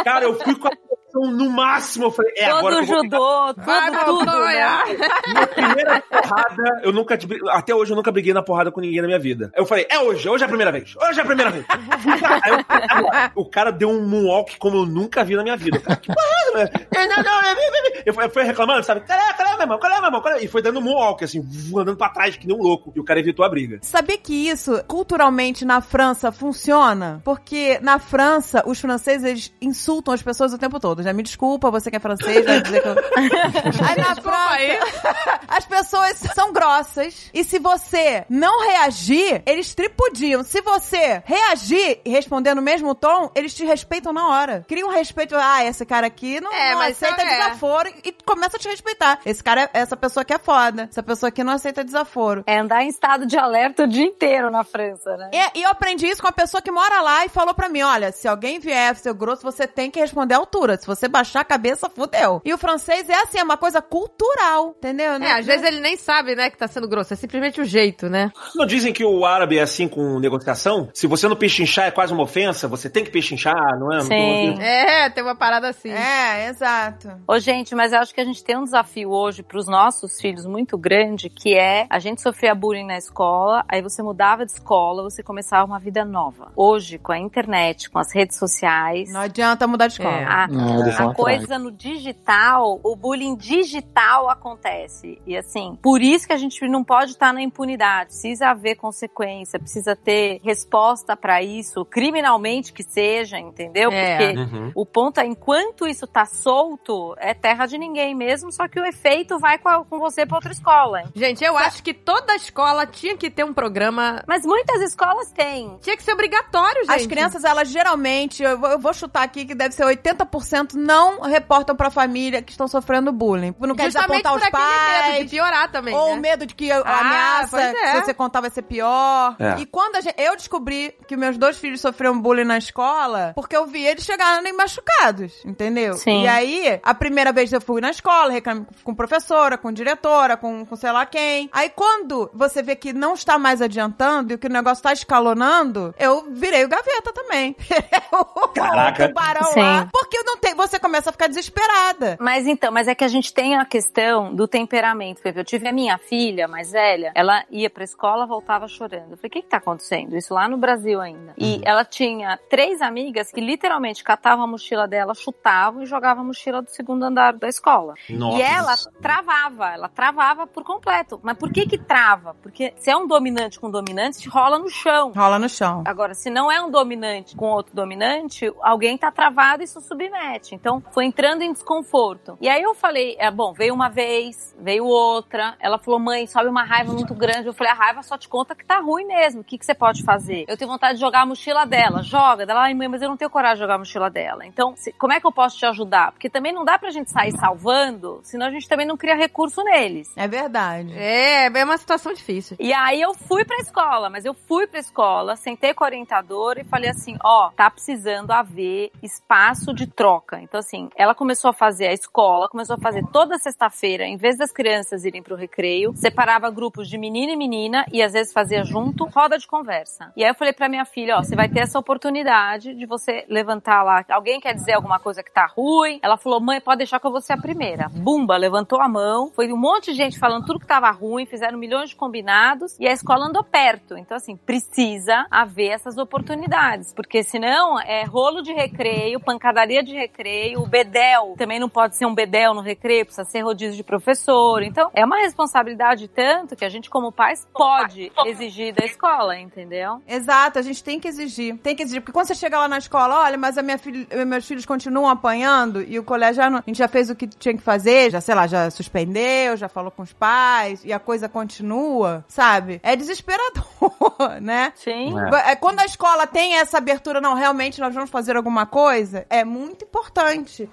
Cara, 0.03 0.25
eu 0.25 0.39
fui 0.39 0.55
com 0.55 0.67
a 0.67 0.71
Então, 1.17 1.31
no 1.31 1.49
máximo, 1.49 2.05
eu 2.05 2.11
falei, 2.11 2.33
é 2.37 2.45
agora 2.45 2.75
Todo 2.75 2.85
que 2.85 2.91
eu 2.91 2.95
vou 2.95 3.03
pegar 3.03 3.17
judô, 3.53 3.63
Vai, 3.65 3.91
tudo, 4.05 4.19
tudo, 4.19 4.39
né? 4.39 4.83
Minha 5.27 5.47
primeira 5.47 6.01
porrada, 6.01 6.81
eu 6.83 6.91
nunca. 6.91 7.17
Até 7.51 7.73
hoje 7.73 7.91
eu 7.91 7.95
nunca 7.95 8.11
briguei 8.11 8.33
na 8.33 8.41
porrada 8.43 8.69
com 8.71 8.81
ninguém 8.81 8.99
na 9.01 9.07
minha 9.07 9.19
vida. 9.19 9.49
Eu 9.55 9.65
falei, 9.65 9.87
é 9.89 9.99
hoje, 9.99 10.27
hoje 10.27 10.43
é 10.43 10.45
a 10.45 10.49
primeira 10.49 10.71
vez. 10.73 10.93
Hoje 10.97 11.19
é 11.19 11.23
a 11.23 11.25
primeira 11.25 11.51
vez. 11.51 11.65
Aí 11.69 12.51
eu- 12.51 12.65
agora, 12.89 13.31
o 13.35 13.45
cara 13.49 13.71
deu 13.71 13.89
um 13.89 14.05
moonwalk 14.07 14.57
como 14.57 14.77
eu 14.77 14.85
nunca 14.85 15.23
vi 15.23 15.35
na 15.37 15.43
minha 15.43 15.55
vida. 15.55 15.79
Cara, 15.79 15.95
que 15.95 16.07
porra? 16.07 16.71
É, 16.95 17.07
não, 17.07 17.23
não, 17.23 17.41
é, 17.43 17.51
é, 17.51 17.99
é. 17.99 18.03
Eu 18.05 18.13
fui- 18.29 18.43
reclamando, 18.43 18.83
sabe? 18.83 19.01
Cadê, 19.01 19.33
cadê, 19.37 19.51
meu 19.53 19.61
irmão? 19.61 19.79
Cadê, 19.79 19.95
meu 19.95 20.05
irmão? 20.05 20.23
E 20.41 20.47
foi 20.47 20.61
dando 20.61 20.79
um 20.79 20.81
moonwalk, 20.81 21.23
assim, 21.23 21.39
andando 21.75 21.97
pra 21.97 22.09
trás, 22.09 22.35
que 22.35 22.45
nem 22.47 22.55
um 22.57 22.61
louco. 22.61 22.91
E 22.95 22.99
o 22.99 23.03
cara 23.05 23.19
evitou 23.19 23.45
a 23.45 23.49
briga. 23.49 23.79
Sabia 23.81 24.17
que 24.17 24.33
isso, 24.49 24.83
culturalmente, 24.85 25.63
na 25.65 25.79
França, 25.81 26.31
funciona? 26.31 27.21
Porque 27.23 27.79
na 27.81 27.99
França, 27.99 28.63
os 28.65 28.79
franceses, 28.79 29.23
eles 29.25 29.53
insultam 29.61 30.13
as 30.13 30.21
pessoas 30.21 30.53
o 30.53 30.57
tempo 30.57 30.79
todo. 30.79 31.04
Já 31.05 31.13
me 31.13 31.23
desculpa, 31.23 31.71
você 31.71 31.89
que 31.89 31.97
é 31.97 31.99
francês, 31.99 32.45
vai 32.45 32.61
dizer 32.61 32.81
que 32.81 32.87
eu... 32.87 32.95
Aí 33.87 33.95
na 33.97 34.09
aí. 34.51 34.77
França, 34.79 35.39
as 35.47 35.65
pessoas 35.65 36.17
são 36.33 36.51
grossas. 36.51 37.29
E 37.33 37.43
se 37.43 37.59
você 37.59 38.25
não 38.29 38.67
reagir, 38.67 39.41
eles 39.45 39.73
tripudiam. 39.73 40.43
Se 40.43 40.61
você 40.61 41.21
reagir 41.25 42.01
e 42.03 42.09
responder 42.09 42.53
no 42.53 42.61
mesmo 42.61 42.93
tom, 42.95 43.31
eles 43.35 43.53
te 43.53 43.65
respeitam 43.65 44.11
na 44.13 44.27
hora. 44.29 44.65
Cria 44.67 44.85
um 44.85 44.89
respeito. 44.89 45.35
Ah, 45.35 45.63
esse 45.65 45.85
cara 45.85 46.07
aqui 46.07 46.39
não, 46.41 46.51
É, 46.51 46.71
não 46.71 46.79
mas 46.79 47.01
aceita 47.01 47.21
é. 47.21 47.25
desaforo 47.37 47.89
e 48.03 48.11
começa 48.25 48.57
a 48.57 48.59
te 48.59 48.67
respeitar. 48.67 49.19
Esse 49.25 49.43
cara, 49.43 49.63
é- 49.63 49.69
essa 49.73 49.95
pessoa 49.97 50.21
aqui 50.21 50.33
é 50.33 50.39
foda. 50.39 50.87
Essa 50.89 51.03
pessoa 51.03 51.27
aqui 51.29 51.43
não 51.43 51.53
aceita 51.53 51.83
desaforo. 51.83 52.43
É 52.47 52.59
andar 52.59 52.83
em 52.83 52.87
estado 52.89 53.25
de 53.25 53.37
alerta 53.37 53.83
o 53.83 53.87
dia 53.87 54.05
inteiro 54.05 54.49
na 54.49 54.63
França, 54.63 55.15
né? 55.17 55.29
E, 55.33 55.59
e 55.59 55.63
eu 55.63 55.69
aprendi 55.69 56.07
isso 56.07 56.21
com 56.21 56.27
a 56.27 56.31
pessoa 56.31 56.61
que 56.61 56.71
mora 56.71 57.01
lá 57.01 57.25
e 57.25 57.29
falou 57.29 57.53
pra 57.53 57.69
mim: 57.69 57.81
olha, 57.81 58.11
se 58.11 58.27
alguém 58.27 58.59
vier 58.59 58.95
ser 58.95 59.13
grosso, 59.13 59.43
você 59.43 59.67
tem 59.67 59.91
que 59.91 59.99
responder 59.99 60.33
à 60.33 60.37
altura. 60.37 60.77
Se 60.77 60.87
você 60.87 60.94
baixar 61.07 61.41
a 61.41 61.45
cabeça, 61.45 61.89
fudeu. 61.89 62.41
E 62.43 62.53
o 62.53 62.57
francês 62.57 63.09
é 63.09 63.15
assim, 63.15 63.39
é 63.39 63.43
uma 63.43 63.57
coisa 63.57 63.81
cultural, 63.81 64.75
entendeu? 64.77 65.13
É, 65.13 65.33
às 65.33 65.45
vezes 65.45 65.65
ele 65.65 65.79
nem 65.79 65.97
sabe, 65.97 66.35
né, 66.35 66.49
que 66.49 66.57
tá 66.57 66.67
sendo 66.67 66.87
grosso. 66.87 67.13
É 67.13 67.15
simplesmente 67.15 67.61
o 67.61 67.65
jeito, 67.65 68.09
né? 68.09 68.31
Não 68.55 68.65
dizem 68.65 68.93
que 68.93 69.03
o 69.03 69.25
árabe 69.25 69.57
é 69.57 69.61
assim 69.61 69.87
com 69.87 70.19
negociação? 70.19 70.89
Se 70.93 71.07
você 71.07 71.27
não 71.27 71.35
pechinchar 71.35 71.87
é 71.87 71.91
quase 71.91 72.13
uma 72.13 72.23
ofensa, 72.23 72.67
você 72.67 72.89
tem 72.89 73.03
que 73.03 73.11
pechinchar, 73.11 73.79
não 73.79 73.93
é? 73.93 74.01
Sim. 74.01 74.61
É, 74.61 75.09
tem 75.09 75.23
uma 75.23 75.35
parada 75.35 75.69
assim. 75.69 75.91
É, 75.91 76.49
exato. 76.49 77.09
Ô, 77.27 77.39
gente, 77.39 77.75
mas 77.75 77.93
eu 77.93 77.99
acho 77.99 78.13
que 78.13 78.21
a 78.21 78.25
gente 78.25 78.43
tem 78.43 78.57
um 78.57 78.63
desafio 78.63 79.09
hoje 79.09 79.43
pros 79.43 79.67
nossos 79.67 80.19
filhos 80.19 80.45
muito 80.45 80.77
grande, 80.77 81.29
que 81.29 81.55
é 81.55 81.85
a 81.89 81.99
gente 81.99 82.21
sofria 82.21 82.53
bullying 82.55 82.85
na 82.85 82.97
escola, 82.97 83.63
aí 83.67 83.81
você 83.81 84.01
mudava 84.01 84.45
de 84.45 84.51
escola, 84.51 85.03
você 85.03 85.23
começava 85.23 85.65
uma 85.65 85.79
vida 85.79 86.03
nova. 86.03 86.51
Hoje, 86.55 86.97
com 86.97 87.11
a 87.11 87.19
internet, 87.19 87.89
com 87.89 87.99
as 87.99 88.13
redes 88.13 88.37
sociais, 88.37 89.11
Não 89.11 89.21
adianta 89.21 89.67
mudar 89.67 89.87
de 89.87 89.93
escola. 89.93 90.17
É. 90.17 90.25
a, 90.25 90.47
Não, 90.79 90.89
a 90.89 90.91
atrás. 91.11 91.15
coisa 91.15 91.57
no 91.59 91.71
digital, 91.71 92.79
o 92.83 92.95
bullying 92.95 93.35
digital 93.35 94.29
acontece. 94.29 95.21
E 95.25 95.35
assim, 95.37 95.77
por 95.81 96.01
isso 96.01 96.27
que 96.27 96.33
a 96.33 96.37
gente 96.37 96.67
não 96.67 96.83
pode 96.83 97.11
estar 97.11 97.33
na 97.33 97.41
impunidade. 97.41 98.09
Precisa 98.09 98.47
haver 98.49 98.75
consequência, 98.75 99.59
precisa 99.59 99.95
ter 99.95 100.39
resposta 100.43 101.15
pra 101.15 101.41
isso, 101.41 101.83
criminalmente 101.85 102.71
que 102.73 102.83
seja, 102.83 103.37
entendeu? 103.39 103.91
É. 103.91 104.17
Porque 104.17 104.39
Uhum. 104.39 104.71
o 104.75 104.85
ponto 104.85 105.19
é, 105.19 105.25
enquanto 105.25 105.87
isso 105.87 106.05
tá 106.07 106.25
solto, 106.25 107.15
é 107.17 107.33
terra 107.33 107.65
de 107.65 107.77
ninguém 107.77 108.15
mesmo, 108.15 108.51
só 108.51 108.67
que 108.67 108.79
o 108.79 108.85
efeito 108.85 109.37
vai 109.39 109.57
com, 109.57 109.69
a- 109.69 109.83
com 109.85 109.99
você 109.99 110.25
pra 110.25 110.37
outra 110.37 110.51
escola. 110.51 111.03
Gente, 111.15 111.43
eu 111.43 111.57
acho 111.57 111.81
que 111.83 111.93
toda 111.93 112.35
escola 112.35 112.85
tinha 112.85 113.15
que 113.17 113.29
ter 113.29 113.43
um 113.43 113.53
programa. 113.53 114.23
Mas 114.27 114.45
muitas 114.45 114.81
escolas 114.81 115.31
têm. 115.31 115.77
Tinha 115.81 115.95
que 115.97 116.03
ser 116.03 116.13
obrigatório, 116.13 116.81
gente. 116.85 116.95
As 116.95 117.05
crianças, 117.07 117.43
elas 117.43 117.69
geralmente, 117.69 118.43
eu 118.43 118.57
vou, 118.59 118.69
eu 118.69 118.79
vou 118.79 118.93
chutar 118.93 119.23
aqui 119.23 119.45
que 119.45 119.53
deve 119.55 119.73
ser 119.73 119.85
80% 119.85 120.64
não 120.73 121.21
reportam 121.21 121.75
pra 121.75 121.89
família 121.89 122.41
que 122.41 122.51
estão 122.51 122.67
sofrendo 122.67 123.11
bullying. 123.11 123.53
Não 123.59 123.75
quer 123.75 123.85
Justamente 123.91 124.23
desapontar 124.23 124.35
os 124.35 124.41
medo 124.41 124.51
pais. 124.51 125.19
de 125.23 125.29
piorar 125.29 125.71
também, 125.71 125.93
Ou 125.93 126.07
né? 126.09 126.13
o 126.13 126.17
medo 126.17 126.45
de 126.45 126.55
que 126.55 126.71
a 126.71 126.79
Ah, 126.79 126.99
ameaça, 127.01 127.47
pois 127.51 127.63
é. 127.75 127.91
se 127.91 128.01
você 128.05 128.13
contar, 128.13 128.41
vai 128.41 128.49
ser 128.49 128.61
pior. 128.63 129.35
É. 129.39 129.59
E 129.59 129.65
quando 129.65 129.95
a 129.97 130.01
gente- 130.01 130.15
eu 130.21 130.35
descobri 130.35 130.93
que 131.07 131.15
meus 131.17 131.37
dois 131.37 131.57
filhos 131.57 131.81
sofreram 131.81 132.19
bullying 132.19 132.43
na 132.45 132.57
escola, 132.57 133.33
porque 133.35 133.55
eu 133.55 133.65
vi 133.65 133.83
eles 133.85 134.03
chegarem 134.03 134.53
machucados, 134.53 135.33
entendeu? 135.45 135.93
Sim. 135.95 136.23
E 136.23 136.27
aí, 136.27 136.79
a 136.83 136.93
primeira 136.93 137.31
vez 137.31 137.51
eu 137.53 137.61
fui 137.61 137.81
na 137.81 137.89
escola, 137.91 138.31
reclamei 138.31 138.65
com 138.83 138.95
professora, 138.95 139.57
com 139.57 139.71
diretora, 139.71 140.37
com, 140.37 140.65
com 140.65 140.75
sei 140.75 140.91
lá 140.91 141.05
quem. 141.05 141.49
Aí 141.53 141.69
quando 141.69 142.29
você 142.33 142.61
vê 142.63 142.75
que 142.75 142.93
não 142.93 143.13
está 143.13 143.37
mais 143.37 143.61
adiantando 143.61 144.33
e 144.33 144.37
que 144.37 144.47
o 144.47 144.49
negócio 144.49 144.83
tá 144.83 144.93
escalonando, 144.93 145.93
eu 145.99 146.27
virei 146.31 146.63
o 146.65 146.69
gaveta 146.69 147.11
também. 147.13 147.55
o 148.11 148.47
Caraca. 148.49 149.07
tubarão 149.07 149.51
Sim. 149.51 149.59
lá. 149.61 149.87
Porque 149.91 150.21
não 150.23 150.37
tem, 150.37 150.54
você 150.55 150.79
começa 150.79 151.09
a 151.09 151.13
ficar 151.13 151.27
desesperada. 151.27 152.17
Mas 152.19 152.47
então, 152.47 152.71
mas 152.71 152.87
é 152.87 152.95
que 152.95 153.03
a 153.03 153.07
gente 153.07 153.33
tem 153.33 153.55
a 153.55 153.65
questão 153.65 154.33
do 154.33 154.47
temperamento. 154.47 155.21
Eu 155.23 155.43
tive 155.43 155.67
a 155.67 155.71
minha 155.71 155.97
filha 155.97 156.47
mais 156.47 156.71
velha, 156.71 157.11
ela 157.15 157.43
ia 157.49 157.69
pra 157.69 157.83
escola, 157.83 158.25
voltava 158.25 158.67
chorando. 158.67 159.11
Eu 159.11 159.17
falei, 159.17 159.27
o 159.27 159.29
que 159.29 159.41
que 159.41 159.49
tá 159.49 159.57
acontecendo? 159.57 160.15
Isso 160.15 160.33
lá 160.33 160.47
no 160.47 160.57
Brasil 160.57 160.99
ainda. 161.01 161.33
E 161.37 161.61
ela 161.63 161.83
tinha 161.83 162.37
três 162.49 162.81
amigas 162.81 163.31
que 163.31 163.41
literalmente 163.41 164.03
catavam 164.03 164.45
a 164.45 164.47
mochila 164.47 164.87
dela, 164.87 165.13
chutavam 165.13 165.83
e 165.83 165.85
jogavam 165.85 166.23
a 166.23 166.27
mochila 166.27 166.61
do 166.61 166.69
segundo 166.69 167.03
andar 167.03 167.33
da 167.33 167.47
escola. 167.47 167.93
Nossa. 168.09 168.37
E 168.37 168.41
ela 168.41 168.75
travava, 169.01 169.73
ela 169.73 169.89
travava 169.89 170.47
por 170.47 170.63
completo. 170.63 171.19
Mas 171.23 171.37
por 171.37 171.51
que 171.51 171.65
que 171.65 171.77
trava? 171.77 172.35
Porque 172.41 172.73
se 172.77 172.89
é 172.89 172.97
um 172.97 173.07
dominante 173.07 173.59
com 173.59 173.69
dominante, 173.69 174.27
rola 174.29 174.59
no 174.59 174.69
chão. 174.69 175.11
Rola 175.15 175.39
no 175.39 175.49
chão. 175.49 175.83
Agora, 175.85 176.13
se 176.13 176.29
não 176.29 176.51
é 176.51 176.61
um 176.61 176.69
dominante 176.69 177.35
com 177.35 177.47
outro 177.47 177.75
dominante, 177.75 178.51
alguém 178.61 178.97
tá 178.97 179.11
travado 179.11 179.63
e 179.63 179.67
se 179.67 179.81
submete. 179.81 180.44
Então, 180.53 180.83
foi 180.91 181.05
entrando 181.05 181.41
em 181.41 181.51
desconforto. 181.53 182.37
E 182.41 182.47
aí 182.49 182.61
eu 182.61 182.75
falei, 182.75 183.15
é 183.19 183.31
bom, 183.31 183.53
veio 183.53 183.73
uma 183.73 183.89
vez, 183.89 184.53
veio 184.59 184.85
outra. 184.85 185.55
Ela 185.59 185.77
falou, 185.79 185.99
mãe, 185.99 186.27
sobe 186.27 186.47
uma 186.49 186.63
raiva 186.63 186.93
muito 186.93 187.13
grande. 187.15 187.47
Eu 187.47 187.53
falei, 187.53 187.71
a 187.71 187.75
raiva 187.75 188.03
só 188.03 188.17
te 188.17 188.27
conta 188.27 188.53
que 188.55 188.65
tá 188.65 188.79
ruim 188.79 189.05
mesmo. 189.05 189.41
O 189.41 189.43
que, 189.43 189.57
que 189.57 189.65
você 189.65 189.73
pode 189.73 190.03
fazer? 190.03 190.45
Eu 190.47 190.57
tenho 190.57 190.69
vontade 190.69 190.95
de 190.95 190.99
jogar 191.01 191.21
a 191.21 191.25
mochila 191.25 191.65
dela. 191.65 192.03
Joga. 192.03 192.43
Ela, 192.43 192.63
ai, 192.63 192.73
mãe, 192.73 192.87
mas 192.87 193.01
eu 193.01 193.09
não 193.09 193.17
tenho 193.17 193.29
coragem 193.31 193.55
de 193.55 193.61
jogar 193.61 193.75
a 193.75 193.79
mochila 193.79 194.09
dela. 194.09 194.45
Então, 194.45 194.75
se- 194.75 194.91
como 194.93 195.13
é 195.13 195.19
que 195.19 195.25
eu 195.25 195.31
posso 195.31 195.57
te 195.57 195.65
ajudar? 195.65 196.11
Porque 196.11 196.29
também 196.29 196.53
não 196.53 196.63
dá 196.65 196.77
pra 196.77 196.89
gente 196.91 197.09
sair 197.09 197.31
salvando, 197.37 198.19
senão 198.23 198.47
a 198.47 198.51
gente 198.51 198.67
também 198.67 198.85
não 198.85 198.97
cria 198.97 199.15
recurso 199.15 199.63
neles. 199.63 200.11
É 200.15 200.27
verdade. 200.27 200.93
É, 200.97 201.45
é 201.45 201.63
uma 201.63 201.77
situação 201.77 202.13
difícil. 202.13 202.57
E 202.59 202.73
aí 202.73 203.01
eu 203.01 203.13
fui 203.13 203.43
pra 203.45 203.57
escola, 203.57 204.09
mas 204.09 204.25
eu 204.25 204.33
fui 204.33 204.67
pra 204.67 204.79
escola, 204.79 205.35
sentei 205.35 205.73
com 205.73 205.83
a 205.83 205.87
orientadora 205.87 206.61
e 206.61 206.65
falei 206.65 206.89
assim, 206.89 207.17
ó, 207.23 207.49
tá 207.55 207.69
precisando 207.69 208.31
haver 208.31 208.91
espaço 209.01 209.73
de 209.73 209.87
troca. 209.87 210.34
Então 210.41 210.59
assim, 210.59 210.89
ela 210.95 211.15
começou 211.15 211.49
a 211.49 211.53
fazer 211.53 211.87
a 211.87 211.93
escola, 211.93 212.49
começou 212.49 212.75
a 212.75 212.79
fazer 212.79 213.03
toda 213.11 213.37
sexta-feira, 213.37 214.05
em 214.05 214.17
vez 214.17 214.37
das 214.37 214.51
crianças 214.51 215.05
irem 215.05 215.21
pro 215.21 215.35
recreio, 215.35 215.93
separava 215.95 216.49
grupos 216.49 216.87
de 216.87 216.97
menino 216.97 217.33
e 217.33 217.35
menina 217.35 217.85
e 217.91 218.01
às 218.01 218.13
vezes 218.13 218.33
fazia 218.33 218.63
junto, 218.63 219.05
roda 219.05 219.37
de 219.37 219.47
conversa. 219.47 220.11
E 220.15 220.23
aí 220.23 220.29
eu 220.29 220.35
falei 220.35 220.53
pra 220.53 220.69
minha 220.69 220.85
filha, 220.85 221.17
ó, 221.17 221.23
você 221.23 221.35
vai 221.35 221.49
ter 221.49 221.59
essa 221.59 221.79
oportunidade 221.79 222.73
de 222.73 222.85
você 222.85 223.25
levantar 223.29 223.83
lá, 223.83 224.03
alguém 224.09 224.39
quer 224.39 224.53
dizer 224.53 224.73
alguma 224.73 224.99
coisa 224.99 225.23
que 225.23 225.31
tá 225.31 225.45
ruim? 225.45 225.99
Ela 226.01 226.17
falou, 226.17 226.39
mãe, 226.39 226.59
pode 226.61 226.79
deixar 226.79 226.99
que 226.99 227.07
eu 227.07 227.11
vou 227.11 227.21
ser 227.21 227.33
a 227.33 227.37
primeira. 227.37 227.89
Bumba, 227.89 228.37
levantou 228.37 228.81
a 228.81 228.87
mão, 228.87 229.31
foi 229.33 229.51
um 229.51 229.57
monte 229.57 229.91
de 229.91 229.97
gente 229.97 230.19
falando 230.19 230.45
tudo 230.45 230.59
que 230.59 230.67
tava 230.67 230.89
ruim, 230.91 231.25
fizeram 231.25 231.57
milhões 231.57 231.89
de 231.89 231.95
combinados 231.95 232.77
e 232.79 232.87
a 232.87 232.91
escola 232.91 233.25
andou 233.25 233.43
perto. 233.43 233.97
Então, 233.97 234.17
assim, 234.17 234.35
precisa 234.35 235.25
haver 235.29 235.69
essas 235.69 235.97
oportunidades, 235.97 236.93
porque 236.93 237.23
senão 237.23 237.79
é 237.79 238.03
rolo 238.03 238.41
de 238.41 238.53
recreio, 238.53 239.19
pancadaria 239.19 239.83
de 239.83 239.93
recreio, 239.93 240.24
o 240.57 240.65
bedel 240.65 241.35
também 241.37 241.59
não 241.59 241.69
pode 241.69 241.95
ser 241.95 242.05
um 242.05 242.13
bedel 242.13 242.53
no 242.53 242.61
recreio, 242.61 243.05
precisa 243.05 243.25
ser 243.25 243.41
rodízio 243.41 243.75
de 243.75 243.83
professor. 243.83 244.61
Então, 244.63 244.89
é 244.93 245.05
uma 245.05 245.17
responsabilidade 245.17 246.07
tanto 246.07 246.55
que 246.55 246.65
a 246.65 246.69
gente, 246.69 246.89
como 246.89 247.11
pais, 247.11 247.47
pode 247.53 248.11
exigir 248.25 248.73
da 248.73 248.85
escola, 248.85 249.37
entendeu? 249.37 250.01
Exato, 250.07 250.59
a 250.59 250.61
gente 250.61 250.83
tem 250.83 250.99
que 250.99 251.07
exigir. 251.07 251.57
Tem 251.57 251.75
que 251.75 251.83
exigir. 251.83 252.01
Porque 252.01 252.11
quando 252.11 252.27
você 252.27 252.35
chega 252.35 252.57
lá 252.57 252.67
na 252.67 252.77
escola, 252.77 253.19
olha, 253.19 253.37
mas 253.37 253.57
a 253.57 253.61
minha 253.61 253.77
filha, 253.77 254.25
meus 254.25 254.47
filhos 254.47 254.65
continuam 254.65 255.09
apanhando 255.09 255.81
e 255.81 255.97
o 255.99 256.03
colégio 256.03 256.35
já 256.35 256.49
não, 256.49 256.59
a 256.59 256.63
gente 256.65 256.77
já 256.77 256.87
fez 256.87 257.09
o 257.09 257.15
que 257.15 257.27
tinha 257.27 257.55
que 257.55 257.61
fazer, 257.61 258.11
já, 258.11 258.21
sei 258.21 258.35
lá, 258.35 258.47
já 258.47 258.69
suspendeu, 258.69 259.55
já 259.55 259.67
falou 259.69 259.91
com 259.91 260.01
os 260.01 260.13
pais 260.13 260.83
e 260.83 260.91
a 260.91 260.99
coisa 260.99 261.29
continua, 261.29 262.23
sabe? 262.27 262.79
É 262.83 262.95
desesperador, 262.95 263.63
né? 264.41 264.73
Sim. 264.75 265.13
É, 265.45 265.55
Quando 265.55 265.79
a 265.79 265.85
escola 265.85 266.27
tem 266.27 266.57
essa 266.57 266.77
abertura, 266.77 267.21
não, 267.21 267.33
realmente 267.33 267.79
nós 267.79 267.93
vamos 267.93 268.09
fazer 268.09 268.35
alguma 268.35 268.65
coisa, 268.65 269.25
é 269.29 269.43
muito 269.43 269.85
importante. 269.85 270.14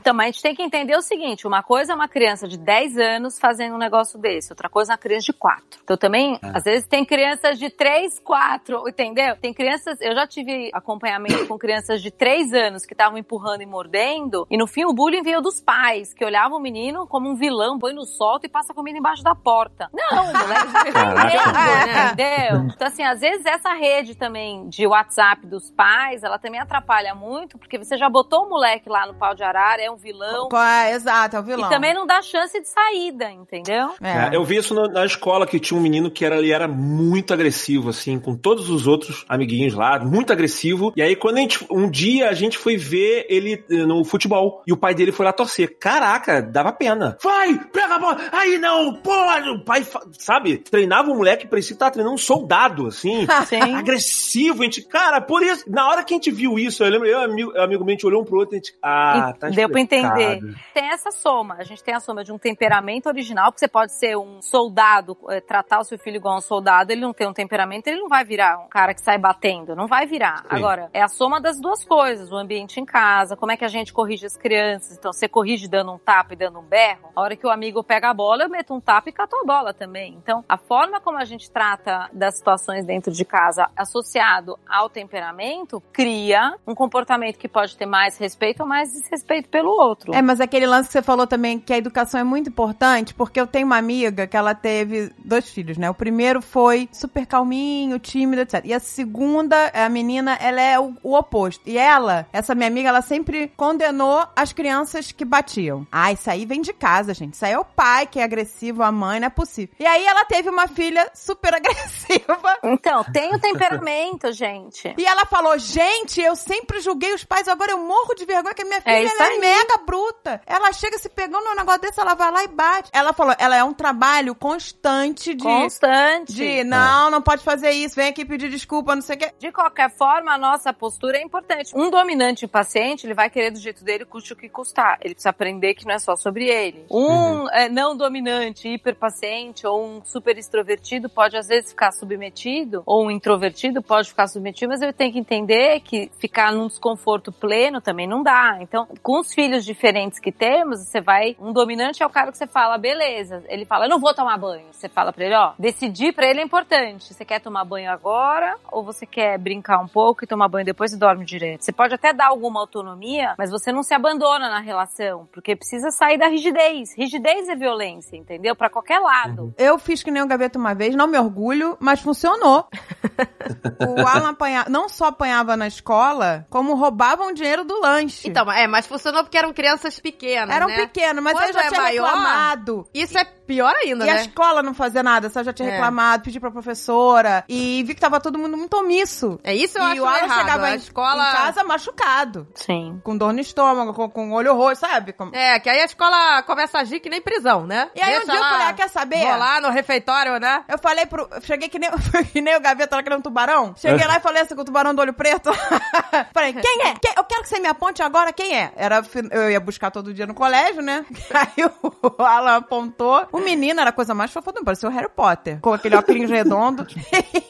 Então, 0.01 0.12
mas 0.14 0.26
a 0.26 0.30
gente 0.32 0.43
tem 0.43 0.55
que 0.55 0.62
entender 0.62 0.97
o 0.97 1.03
seguinte: 1.03 1.47
uma 1.47 1.62
coisa 1.62 1.93
é 1.93 1.95
uma 1.95 2.09
criança 2.09 2.49
de 2.49 2.59
10 2.59 2.99
anos 2.99 3.38
fazendo 3.38 3.74
um 3.74 3.78
negócio 3.78 4.18
desse, 4.18 4.53
outra 4.53 4.68
coisa 4.68 4.93
é 4.93 4.95
uma 4.95 4.99
criança 4.99 5.26
de 5.26 5.32
4. 5.32 5.80
Então, 5.82 5.97
também, 5.97 6.38
às 6.43 6.64
vezes, 6.64 6.86
tem 6.86 7.05
crianças 7.05 7.59
de 7.59 7.70
3, 7.70 8.18
4, 8.20 8.88
entendeu? 8.88 9.36
Tem 9.36 9.55
crianças. 9.55 10.01
Eu 10.01 10.14
já 10.14 10.26
tive 10.26 10.70
acompanhamento 10.72 11.47
com 11.47 11.57
crianças 11.57 12.03
de 12.03 12.11
3 12.11 12.53
anos 12.53 12.84
que 12.84 12.95
estavam 12.95 13.16
empurrando 13.16 13.62
e 13.62 13.66
mordendo, 13.66 14.47
e 14.51 14.57
no 14.57 14.66
fim 14.66 14.84
o 14.84 14.93
bullying 14.93 15.22
veio 15.22 15.40
dos 15.40 15.61
pais, 15.61 16.12
que 16.12 16.24
olhavam 16.24 16.59
o 16.59 16.61
menino 16.61 17.07
como 17.07 17.30
um 17.30 17.34
vilão, 17.34 17.78
põe 17.78 17.95
no 17.95 18.05
solto 18.05 18.47
e 18.47 18.49
passa 18.49 18.74
comida 18.74 18.99
embaixo 18.99 19.22
da 19.22 19.34
porta. 19.34 19.88
Não, 19.93 20.24
o 20.24 20.32
moleque 20.32 20.93
Caraca. 20.93 22.12
entendeu? 22.12 22.72
Então, 22.74 22.88
assim, 22.88 23.05
às 23.05 23.20
vezes 23.20 23.47
essa 23.47 23.72
rede 23.74 24.14
também 24.14 24.68
de 24.68 24.86
WhatsApp 24.86 25.47
dos 25.47 25.70
pais, 25.70 26.22
ela 26.22 26.38
também 26.38 26.61
atrapalha 26.61 27.14
muito, 27.14 27.59
porque 27.59 27.78
você 27.78 27.97
já 27.97 28.09
botou 28.09 28.47
o 28.47 28.49
moleque 28.49 28.88
lá 28.88 29.07
no 29.07 29.12
no 29.12 29.18
de 29.34 29.42
arara, 29.42 29.82
é 29.82 29.90
um 29.90 29.96
vilão. 29.96 30.48
É? 30.54 30.92
Exato, 30.92 31.36
é 31.36 31.40
o 31.40 31.42
vilão. 31.42 31.66
E 31.66 31.70
também 31.74 31.94
não 31.94 32.06
dá 32.06 32.20
chance 32.22 32.58
de 32.60 32.68
saída, 32.68 33.30
entendeu? 33.30 33.90
É. 34.02 34.12
É, 34.12 34.36
eu 34.36 34.44
vi 34.44 34.56
isso 34.56 34.74
no- 34.74 34.88
na 34.88 35.04
escola 35.04 35.46
que 35.46 35.58
tinha 35.58 35.78
um 35.78 35.82
menino 35.82 36.10
que 36.10 36.24
era, 36.24 36.36
ele 36.36 36.52
era 36.52 36.68
muito 36.68 37.32
agressivo, 37.32 37.90
assim, 37.90 38.18
com 38.18 38.36
todos 38.36 38.68
os 38.70 38.86
outros 38.86 39.24
amiguinhos 39.28 39.74
lá, 39.74 39.98
muito 39.98 40.32
agressivo. 40.32 40.92
E 40.96 41.02
aí, 41.02 41.16
quando 41.16 41.38
a 41.38 41.40
gente, 41.40 41.66
um 41.70 41.88
dia 41.90 42.28
a 42.28 42.34
gente 42.34 42.58
foi 42.58 42.76
ver 42.76 43.26
ele 43.28 43.64
eh, 43.70 43.86
no 43.86 44.04
futebol 44.04 44.62
e 44.66 44.72
o 44.72 44.76
pai 44.76 44.94
dele 44.94 45.12
foi 45.12 45.24
lá 45.26 45.32
torcer. 45.32 45.76
Caraca, 45.78 46.40
dava 46.42 46.72
pena. 46.72 47.16
Vai, 47.22 47.58
pega 47.72 47.94
a 47.94 47.98
bola. 47.98 48.18
Aí 48.32 48.58
não, 48.58 48.94
pode. 48.94 49.48
O 49.50 49.64
pai, 49.64 49.86
sabe, 50.18 50.58
treinava 50.58 51.10
o 51.10 51.14
moleque, 51.16 51.46
parecia 51.46 51.74
que 51.74 51.78
tava 51.78 51.90
treinando 51.92 52.14
um 52.14 52.18
soldado, 52.18 52.86
assim. 52.86 53.26
Sim. 53.46 53.74
Agressivo, 53.74 54.62
a 54.62 54.64
gente, 54.64 54.82
cara, 54.82 55.20
por 55.20 55.42
isso, 55.42 55.64
na 55.68 55.88
hora 55.88 56.04
que 56.04 56.14
a 56.14 56.16
gente 56.16 56.30
viu 56.30 56.58
isso, 56.58 56.82
eu 56.84 56.90
lembro, 56.90 57.06
eu 57.08 57.20
amigo, 57.20 57.56
amigo 57.58 57.84
meu, 57.84 57.92
a 57.92 57.94
gente 57.96 58.06
olhou 58.06 58.22
um 58.22 58.24
pro 58.24 58.38
outro 58.38 58.54
e 58.54 58.56
a 58.56 58.58
gente, 58.58 58.74
ah, 58.82 59.11
tá 59.38 59.48
Deu 59.48 59.68
pra 59.68 59.80
explicado. 59.80 60.20
entender. 60.20 60.54
Tem 60.72 60.88
essa 60.90 61.10
soma. 61.10 61.56
A 61.58 61.64
gente 61.64 61.82
tem 61.82 61.94
a 61.94 62.00
soma 62.00 62.24
de 62.24 62.32
um 62.32 62.38
temperamento 62.38 63.06
original, 63.06 63.50
porque 63.50 63.60
você 63.60 63.68
pode 63.68 63.92
ser 63.92 64.16
um 64.16 64.40
soldado, 64.40 65.16
eh, 65.30 65.40
tratar 65.40 65.80
o 65.80 65.84
seu 65.84 65.98
filho 65.98 66.16
igual 66.16 66.36
um 66.36 66.40
soldado, 66.40 66.92
ele 66.92 67.00
não 67.00 67.12
tem 67.12 67.26
um 67.26 67.32
temperamento, 67.32 67.86
ele 67.86 68.00
não 68.00 68.08
vai 68.08 68.24
virar 68.24 68.58
um 68.58 68.68
cara 68.68 68.94
que 68.94 69.00
sai 69.00 69.18
batendo, 69.18 69.76
não 69.76 69.86
vai 69.86 70.06
virar. 70.06 70.44
Agora, 70.48 70.90
é 70.92 71.02
a 71.02 71.08
soma 71.08 71.40
das 71.40 71.60
duas 71.60 71.84
coisas, 71.84 72.30
o 72.30 72.36
ambiente 72.36 72.80
em 72.80 72.84
casa, 72.84 73.36
como 73.36 73.52
é 73.52 73.56
que 73.56 73.64
a 73.64 73.68
gente 73.68 73.92
corrige 73.92 74.26
as 74.26 74.36
crianças. 74.36 74.96
Então, 74.96 75.12
você 75.12 75.28
corrige 75.28 75.68
dando 75.68 75.92
um 75.92 75.98
tapa 75.98 76.34
e 76.34 76.36
dando 76.36 76.58
um 76.58 76.62
berro. 76.62 77.10
A 77.14 77.20
hora 77.20 77.36
que 77.36 77.46
o 77.46 77.50
amigo 77.50 77.82
pega 77.82 78.10
a 78.10 78.14
bola, 78.14 78.44
eu 78.44 78.48
meto 78.48 78.74
um 78.74 78.80
tapa 78.80 79.08
e 79.08 79.12
cato 79.12 79.36
a 79.36 79.44
bola 79.44 79.74
também. 79.74 80.14
Então, 80.14 80.44
a 80.48 80.56
forma 80.56 81.00
como 81.00 81.18
a 81.18 81.24
gente 81.24 81.50
trata 81.50 82.08
das 82.12 82.36
situações 82.36 82.86
dentro 82.86 83.12
de 83.12 83.24
casa 83.24 83.68
associado 83.76 84.58
ao 84.68 84.88
temperamento 84.88 85.82
cria 85.92 86.54
um 86.66 86.74
comportamento 86.74 87.38
que 87.38 87.48
pode 87.48 87.76
ter 87.76 87.86
mais 87.86 88.18
respeito 88.18 88.60
ou 88.60 88.68
mais 88.68 88.94
desrespeito 89.03 89.48
pelo 89.48 89.70
outro. 89.70 90.14
É, 90.14 90.22
mas 90.22 90.40
aquele 90.40 90.66
lance 90.66 90.88
que 90.88 90.92
você 90.92 91.03
falou 91.03 91.26
também, 91.26 91.59
que 91.59 91.72
a 91.72 91.78
educação 91.78 92.20
é 92.20 92.24
muito 92.24 92.48
importante, 92.48 93.14
porque 93.14 93.40
eu 93.40 93.46
tenho 93.46 93.66
uma 93.66 93.76
amiga 93.76 94.26
que 94.26 94.36
ela 94.36 94.55
teve 94.55 95.12
dois 95.18 95.48
filhos, 95.48 95.76
né? 95.76 95.90
O 95.90 95.94
primeiro 95.94 96.40
foi 96.40 96.88
super 96.92 97.26
calminho, 97.26 97.98
tímido, 97.98 98.42
etc. 98.42 98.62
E 98.64 98.72
a 98.74 98.80
segunda, 98.80 99.70
a 99.74 99.88
menina, 99.88 100.36
ela 100.40 100.61
é 100.61 100.78
o, 100.78 100.94
o 101.03 101.16
oposto. 101.16 101.62
E 101.68 101.78
ela, 101.78 102.26
essa 102.32 102.55
minha 102.55 102.68
amiga, 102.68 102.88
ela 102.88 103.03
sempre 103.03 103.53
condenou 103.57 104.26
as 104.34 104.53
crianças 104.53 105.12
que 105.12 105.24
batiam. 105.24 105.86
Ah, 105.90 106.12
isso 106.12 106.30
aí 106.30 106.46
vem 106.46 106.61
de 106.61 106.72
casa, 106.72 107.14
gente. 107.14 107.34
Isso 107.34 107.44
aí 107.44 107.53
é 107.53 107.59
o 107.59 107.64
pai 107.64 108.07
que 108.07 108.18
é 108.18 108.24
agressivo, 108.24 108.82
a 108.82 108.92
mãe, 108.92 109.20
não 109.20 109.26
é 109.26 109.30
possível. 109.30 109.74
E 109.78 109.86
aí 109.86 110.05
ela 110.05 110.24
teve 110.24 110.48
uma 110.48 110.68
filha 110.68 111.11
super 111.14 111.55
agressiva. 111.55 112.59
Então, 112.64 113.05
tem 113.12 113.34
o 113.34 113.38
temperamento, 113.38 114.32
gente. 114.32 114.94
E 114.96 115.05
ela 115.05 115.24
falou, 115.26 115.59
gente, 115.59 116.20
eu 116.20 116.36
sempre 116.36 116.80
julguei 116.80 117.12
os 117.14 117.24
pais, 117.24 117.48
agora 117.48 117.72
eu 117.72 117.78
morro 117.78 118.14
de 118.14 118.24
vergonha 118.24 118.55
que 118.55 118.62
a 118.62 118.64
minha 118.64 118.80
filha 118.80 118.91
É 118.93 119.05
isso 119.05 119.22
ela 119.22 119.34
é 119.34 119.38
mega 119.38 119.78
bruta. 119.84 120.40
Ela 120.47 120.72
chega 120.72 120.99
se 120.99 121.09
pegando 121.09 121.45
num 121.45 121.55
negócio 121.55 121.80
desse, 121.80 122.01
ela 122.01 122.14
vai 122.14 122.30
lá 122.30 122.45
e 122.45 122.49
bate. 122.49 122.90
Ela 122.93 123.12
falou, 123.12 123.34
ela 123.38 123.57
é 123.57 123.64
um 123.64 123.72
trabalho 123.72 124.34
constante 124.34 125.34
de... 125.34 125.43
Constante. 125.43 126.32
De, 126.32 126.64
não, 126.64 127.11
não 127.11 127.22
pode 127.22 127.43
fazer 127.43 127.70
isso, 127.70 127.97
vem 127.97 128.09
aqui 128.09 128.24
pedir 128.24 128.51
desculpa, 128.51 128.95
não 128.95 129.03
sei 129.03 129.16
o 129.16 129.18
quê. 129.18 129.32
De 129.38 129.53
qualquer 129.53 129.90
forma, 129.90 130.32
a 130.32 130.38
nossa 130.38 130.72
postura 130.72 131.18
é 131.18 131.22
importante. 131.22 131.72
Um 131.74 131.90
dominante 131.90 132.45
impaciente, 132.45 133.07
ele 133.07 133.14
vai 133.14 133.30
querer 133.30 133.51
do 133.51 133.59
jeito 133.59 133.84
dele, 133.84 134.05
custe 134.05 134.32
o 134.32 134.36
que 134.36 134.49
custar. 134.49 134.99
Ele 135.01 135.14
precisa 135.14 135.30
aprender 135.30 135.74
que 135.74 135.86
não 135.86 135.95
é 135.95 135.99
só 135.99 136.16
sobre 136.16 136.49
ele. 136.49 136.84
Um 136.90 137.49
é, 137.51 137.68
não 137.68 137.97
dominante, 137.97 138.68
hiperpaciente 138.68 139.66
ou 139.66 139.84
um 139.84 140.05
super 140.05 140.36
extrovertido 140.38 141.09
pode 141.09 141.36
às 141.36 141.47
vezes 141.47 141.70
ficar 141.70 141.93
submetido, 141.93 142.82
ou 142.86 143.07
um 143.07 143.11
introvertido 143.11 143.82
pode 143.82 144.09
ficar 144.09 144.26
submetido, 144.26 144.70
mas 144.70 144.82
ele 144.82 144.93
tem 144.93 145.12
que 145.12 145.18
entender 145.18 145.80
que 145.80 146.11
ficar 146.18 146.53
num 146.53 146.66
desconforto 146.66 147.32
pleno 147.32 147.80
também 147.80 148.07
não 148.07 148.22
dá. 148.22 148.59
Então, 148.61 148.81
com 149.02 149.20
os 149.20 149.32
filhos 149.32 149.64
diferentes 149.64 150.18
que 150.18 150.32
temos, 150.32 150.80
você 150.80 151.00
vai. 151.00 151.36
Um 151.40 151.52
dominante 151.52 152.02
é 152.02 152.06
o 152.06 152.10
cara 152.10 152.30
que 152.30 152.38
você 152.38 152.46
fala, 152.46 152.78
beleza. 152.78 153.42
Ele 153.48 153.64
fala, 153.64 153.86
eu 153.86 153.90
não 153.90 153.98
vou 153.98 154.14
tomar 154.14 154.38
banho. 154.38 154.66
Você 154.70 154.88
fala 154.88 155.12
pra 155.12 155.24
ele, 155.24 155.34
ó, 155.34 155.52
decidir 155.58 156.12
pra 156.12 156.26
ele 156.26 156.40
é 156.40 156.44
importante. 156.44 157.12
Você 157.12 157.24
quer 157.24 157.40
tomar 157.40 157.64
banho 157.64 157.90
agora 157.90 158.56
ou 158.70 158.82
você 158.82 159.06
quer 159.06 159.38
brincar 159.38 159.78
um 159.80 159.88
pouco 159.88 160.24
e 160.24 160.26
tomar 160.26 160.48
banho 160.48 160.64
depois 160.64 160.92
e 160.92 160.98
dorme 160.98 161.24
direto? 161.24 161.64
Você 161.64 161.72
pode 161.72 161.94
até 161.94 162.12
dar 162.12 162.28
alguma 162.28 162.60
autonomia, 162.60 163.34
mas 163.38 163.50
você 163.50 163.72
não 163.72 163.82
se 163.82 163.94
abandona 163.94 164.48
na 164.48 164.60
relação, 164.60 165.28
porque 165.32 165.56
precisa 165.56 165.90
sair 165.90 166.18
da 166.18 166.28
rigidez. 166.28 166.96
Rigidez 166.96 167.48
é 167.48 167.54
violência, 167.54 168.16
entendeu? 168.16 168.54
Pra 168.56 168.70
qualquer 168.70 168.98
lado. 168.98 169.54
Eu 169.58 169.78
fiz 169.78 170.02
que 170.02 170.10
nem 170.10 170.22
o 170.22 170.26
gaveta 170.26 170.58
uma 170.58 170.74
vez, 170.74 170.94
não 170.94 171.06
me 171.06 171.18
orgulho, 171.18 171.76
mas 171.80 172.00
funcionou. 172.00 172.66
o 173.80 174.06
Alan 174.06 174.30
apanhava, 174.30 174.70
não 174.70 174.88
só 174.88 175.06
apanhava 175.06 175.56
na 175.56 175.66
escola, 175.66 176.46
como 176.50 176.74
roubavam 176.74 177.28
o 177.28 177.34
dinheiro 177.34 177.64
do 177.64 177.80
lanche. 177.80 178.28
Então, 178.28 178.50
é, 178.50 178.66
mas 178.72 178.86
funcionou 178.86 179.22
porque 179.22 179.36
eram 179.36 179.52
crianças 179.52 180.00
pequenas, 180.00 180.56
Eram 180.56 180.66
né? 180.66 180.86
pequenos, 180.86 181.22
mas 181.22 181.34
Quando 181.34 181.48
eu 181.48 181.52
já 181.52 181.64
é 181.64 181.68
tinha 181.68 181.82
maior, 181.82 182.06
reclamado. 182.06 182.88
Isso 182.94 183.18
é 183.18 183.24
pior 183.55 183.74
ainda, 183.76 184.07
E 184.07 184.11
a 184.11 184.14
né? 184.14 184.20
escola 184.22 184.62
não 184.62 184.72
fazia 184.74 185.03
nada, 185.03 185.28
só 185.28 185.42
já 185.42 185.53
tinha 185.53 185.68
É. 185.68 185.72
reclamado, 185.72 186.22
pedi 186.24 186.40
pra 186.40 186.50
professora. 186.50 187.44
E 187.48 187.82
vi 187.84 187.94
que 187.94 188.00
tava 188.00 188.20
todo 188.20 188.38
mundo 188.38 188.57
muito 188.57 188.74
omisso. 188.76 189.38
É 189.44 189.55
isso 189.55 189.78
eu 189.78 189.84
e 189.84 189.92
acho 189.92 190.03
o 190.03 190.07
Alan 190.07 190.18
errado. 190.18 190.38
chegava 190.40 190.66
a 190.66 190.72
em, 190.72 190.76
escola... 190.76 191.30
em 191.30 191.32
casa 191.36 191.64
machucado. 191.64 192.48
Sim. 192.55 193.00
Com 193.05 193.16
dor 193.16 193.32
no 193.32 193.40
estômago, 193.40 193.92
com, 193.92 194.09
com 194.09 194.32
olho 194.32 194.55
roxo, 194.55 194.80
sabe? 194.80 195.12
Com- 195.12 195.30
É, 195.32 195.59
que 195.61 195.68
aí 195.68 195.80
a 195.80 195.84
escola 195.84 196.42
começa 196.44 196.78
a 196.78 196.80
agir 196.82 197.00
que 197.00 197.11
nem 197.11 197.20
prisão, 197.20 197.66
né? 197.66 197.90
E 197.94 198.00
aí 198.00 198.18
um 198.18 198.24
dia 198.24 198.34
eu 198.34 198.40
lá 198.40 198.48
falei, 198.50 198.66
ah, 198.68 198.72
quer 198.72 198.88
saber? 198.88 199.22
Rolar 199.24 199.61
no 199.61 199.70
refeitório, 199.70 200.38
né? 200.40 200.64
Eu 200.68 200.78
falei 200.78 201.05
pro. 201.07 201.28
eu 201.30 201.40
Cheguei 201.42 201.68
que 201.68 201.78
nem, 201.78 201.90
que 202.32 202.40
nem 202.40 202.57
o 202.57 202.61
gaveta 202.61 202.96
lá 202.96 203.03
que 203.03 203.09
era 203.09 203.18
um 203.18 203.22
tubarão. 203.22 203.74
Cheguei 203.76 204.07
lá 204.07 204.16
e 204.16 204.20
falei 204.20 204.42
assim 204.42 204.55
com 204.55 204.62
o 204.62 204.64
tubarão 204.64 204.94
do 204.94 205.00
olho 205.03 205.12
preto. 205.12 205.50
falei, 206.32 206.53
quem 206.55 206.82
é? 206.86 206.94
Quem- 207.00 207.14
eu 207.16 207.24
quero 207.24 207.42
que 207.42 207.48
você 207.48 207.59
me 207.61 207.68
aponte 207.68 208.03
agora 208.03 208.32
quem 208.32 208.57
é. 208.57 208.72
Era, 208.76 209.03
eu 209.30 209.50
ia 209.50 209.61
buscar 209.61 209.90
todo 209.90 210.14
dia 210.14 210.26
no 210.26 210.34
colégio, 210.34 210.82
né? 210.82 211.05
Aí 211.34 211.64
o 211.64 212.22
Alan 212.22 212.57
apontou. 212.57 213.26
O 213.32 213.38
menino 213.43 213.80
era 213.80 213.90
a 213.90 213.93
coisa 213.93 214.14
mais 214.14 214.30
fofa 214.32 214.53
do 214.53 214.57
mundo, 214.57 214.64
parecia 214.64 214.88
o 214.88 214.93
Harry 214.93 215.09
Potter. 215.09 215.61
Com 215.61 215.72
aquele 215.72 215.97
óculos 215.97 216.28
redondo. 216.30 216.86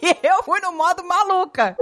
e 0.02 0.16
eu 0.26 0.42
fui 0.44 0.60
no 0.60 0.72
modo 0.72 1.04
maluca. 1.04 1.76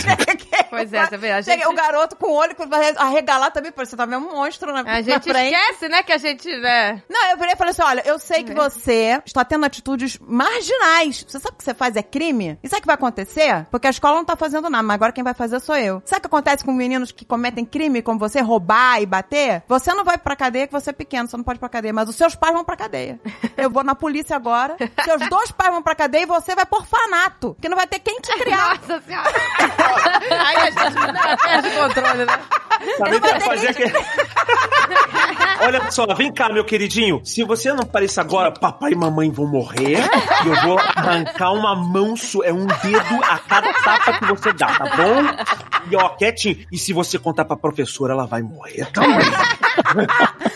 Cheguei- 0.00 0.44
Pois 0.74 0.92
é, 0.92 1.06
você 1.06 1.16
vê, 1.16 1.30
a 1.30 1.40
Cheguei, 1.42 1.64
gente- 1.64 1.72
o 1.72 1.76
garoto 1.76 2.16
com 2.16 2.26
o 2.26 2.32
olho 2.34 2.54
arregalar 2.96 3.52
também, 3.52 3.70
parecia 3.70 3.96
tava 3.96 4.16
um 4.16 4.32
monstro 4.34 4.72
na, 4.72 4.80
A 4.80 4.82
na 4.82 5.02
gente 5.02 5.30
frente. 5.30 5.54
esquece, 5.54 5.88
né, 5.88 6.02
que 6.02 6.12
a 6.12 6.18
gente, 6.18 6.48
né? 6.58 7.00
Não, 7.08 7.30
eu 7.30 7.36
virei 7.36 7.52
e 7.54 7.56
falei 7.56 7.70
assim: 7.70 7.82
olha, 7.82 8.02
eu 8.04 8.18
sei 8.18 8.42
que 8.42 8.50
É. 8.52 8.54
você 8.54 9.22
está 9.24 9.44
tendo 9.44 9.64
atitudes 9.64 10.18
marginais. 10.20 11.24
Você 11.28 11.38
sabe 11.38 11.54
o 11.54 11.58
que 11.58 11.64
você 11.64 11.74
faz 11.74 11.94
é 11.96 12.02
crime? 12.02 12.58
E 12.62 12.68
sabe 12.68 12.78
o 12.78 12.82
que 12.82 12.86
vai 12.86 12.94
acontecer? 12.94 13.66
Porque 13.70 13.86
a 13.86 13.90
escola 13.90 14.16
não 14.16 14.24
tá 14.24 14.34
fazendo 14.36 14.68
nada, 14.68 14.82
mas 14.82 14.94
agora 14.94 15.12
quem 15.12 15.22
vai 15.22 15.34
fazer 15.34 15.60
sou 15.60 15.76
eu. 15.76 16.02
Sabe 16.04 16.18
o 16.18 16.20
que 16.22 16.26
acontece 16.26 16.64
com 16.64 16.72
meninos 16.72 17.12
que 17.12 17.24
cometem 17.24 17.64
crime, 17.64 18.02
como 18.02 18.18
você, 18.18 18.40
roubar 18.40 19.00
e 19.00 19.06
bater? 19.06 19.62
Você 19.68 19.92
não 19.94 20.04
vai 20.04 20.18
pra 20.18 20.34
cadeia 20.34 20.66
que 20.66 20.72
você 20.72 20.90
é 20.90 20.92
pequeno, 20.92 21.28
você 21.28 21.36
não 21.36 21.44
pode 21.44 21.58
ir 21.58 21.60
pra 21.60 21.68
cadeia, 21.68 21.92
mas 21.92 22.08
os 22.08 22.16
seus 22.16 22.34
pais 22.34 22.52
vão 22.52 22.64
pra 22.64 22.76
cadeia. 22.76 23.03
Eu 23.56 23.70
vou 23.70 23.84
na 23.84 23.94
polícia 23.94 24.36
agora, 24.36 24.76
seus 25.04 25.28
dois 25.28 25.50
pais 25.50 25.70
vão 25.70 25.82
pra 25.82 25.94
cadeia 25.94 26.22
e 26.22 26.26
você 26.26 26.54
vai 26.54 26.66
por 26.66 26.86
fanato, 26.86 27.56
que 27.60 27.68
não 27.68 27.76
vai 27.76 27.86
ter 27.86 27.98
quem 27.98 28.20
te 28.20 28.32
criar. 28.38 28.78
Nossa 28.80 29.00
senhora. 29.02 29.32
Aí 30.30 30.56
a 30.56 30.70
gente 30.70 31.12
né, 31.12 31.36
perde 31.42 31.70
controle, 31.70 32.24
né? 32.24 32.40
Também 32.98 33.20
tem 33.20 33.34
que 33.34 33.40
fazer 33.40 33.68
aquele... 33.68 33.92
Olha 35.64 35.90
só, 35.90 36.06
vem 36.14 36.32
cá, 36.32 36.48
meu 36.48 36.64
queridinho. 36.64 37.20
Se 37.24 37.42
você 37.44 37.72
não 37.72 37.84
parecer 37.84 38.20
agora, 38.20 38.50
papai 38.52 38.92
e 38.92 38.94
mamãe 38.94 39.30
vão 39.30 39.46
morrer 39.46 39.98
e 40.44 40.48
eu 40.48 40.60
vou 40.62 40.78
arrancar 40.78 41.52
uma 41.52 41.74
mão, 41.74 42.14
é 42.44 42.52
um 42.52 42.66
dedo 42.66 43.24
a 43.24 43.38
cada 43.38 43.72
tapa 43.72 44.18
que 44.18 44.26
você 44.26 44.52
dá, 44.52 44.66
tá 44.66 44.84
bom? 44.96 45.90
E 45.90 45.96
ó, 45.96 46.10
quietinho. 46.10 46.64
E 46.70 46.78
se 46.78 46.92
você 46.92 47.18
contar 47.18 47.44
pra 47.44 47.56
professora, 47.56 48.12
ela 48.12 48.26
vai 48.26 48.42
morrer 48.42 48.90
também. 48.92 49.26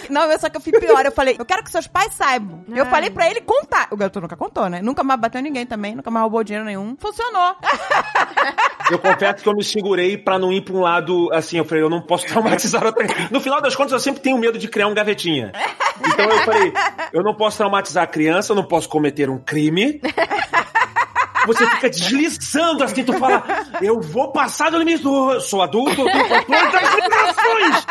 Não, 0.09 0.30
eu 0.30 0.38
só 0.38 0.48
que 0.48 0.56
eu 0.56 0.61
fui 0.61 0.72
pior. 0.72 1.04
Eu 1.04 1.12
falei, 1.12 1.36
eu 1.38 1.44
quero 1.44 1.62
que 1.62 1.70
seus 1.70 1.86
pais 1.86 2.14
saibam. 2.14 2.64
Eu 2.68 2.84
Ai. 2.84 2.90
falei 2.90 3.11
pra 3.11 3.30
ele 3.30 3.40
contar. 3.42 3.88
O 3.90 3.96
garoto 3.96 4.20
nunca 4.20 4.36
contou, 4.36 4.68
né? 4.68 4.80
Nunca 4.80 5.02
mais 5.02 5.20
bateu 5.20 5.42
ninguém 5.42 5.66
também, 5.66 5.94
nunca 5.94 6.11
mais 6.11 6.22
roubou 6.22 6.42
dinheiro 6.42 6.64
nenhum. 6.64 6.96
Funcionou. 6.98 7.56
Eu 8.90 8.98
confesso 8.98 9.42
que 9.42 9.48
eu 9.48 9.54
me 9.54 9.62
segurei 9.62 10.16
pra 10.16 10.38
não 10.38 10.50
ir 10.50 10.62
pra 10.62 10.74
um 10.74 10.80
lado 10.80 11.30
assim. 11.32 11.59
Eu 11.59 11.64
falei, 11.64 11.82
eu 11.84 11.90
não 11.90 12.00
posso 12.00 12.26
traumatizar 12.26 12.84
outra. 12.84 13.06
No 13.30 13.40
final 13.40 13.61
das 13.61 13.76
contas, 13.76 13.92
eu 13.92 14.00
sempre 14.00 14.22
tenho 14.22 14.38
medo 14.38 14.59
de 14.59 14.66
criar 14.66 14.86
um 14.86 14.94
gavetinha. 14.99 15.53
Então 16.07 16.28
eu 16.28 16.38
falei, 16.44 16.72
eu 17.12 17.22
não 17.22 17.34
posso 17.34 17.57
traumatizar 17.59 18.05
a 18.05 18.07
criança, 18.07 18.53
eu 18.53 18.57
não 18.57 18.64
posso 18.64 18.88
cometer 18.88 19.30
um 19.30 19.38
crime. 19.38 20.01
Você 21.49 21.66
fica 21.70 21.90
deslizando 21.90 22.84
assim, 22.84 23.03
tu 23.05 23.12
fala, 23.14 23.42
eu 23.82 24.01
vou 24.01 24.30
passar 24.32 24.70
do 24.70 24.78
limite, 24.78 25.05
eu 25.05 25.40
sou 25.40 25.62
adulto, 25.62 26.01
eu 26.03 26.07
tenho 26.12 26.28
controle 26.28 26.72
das 26.72 26.94
limitações. 26.94 27.86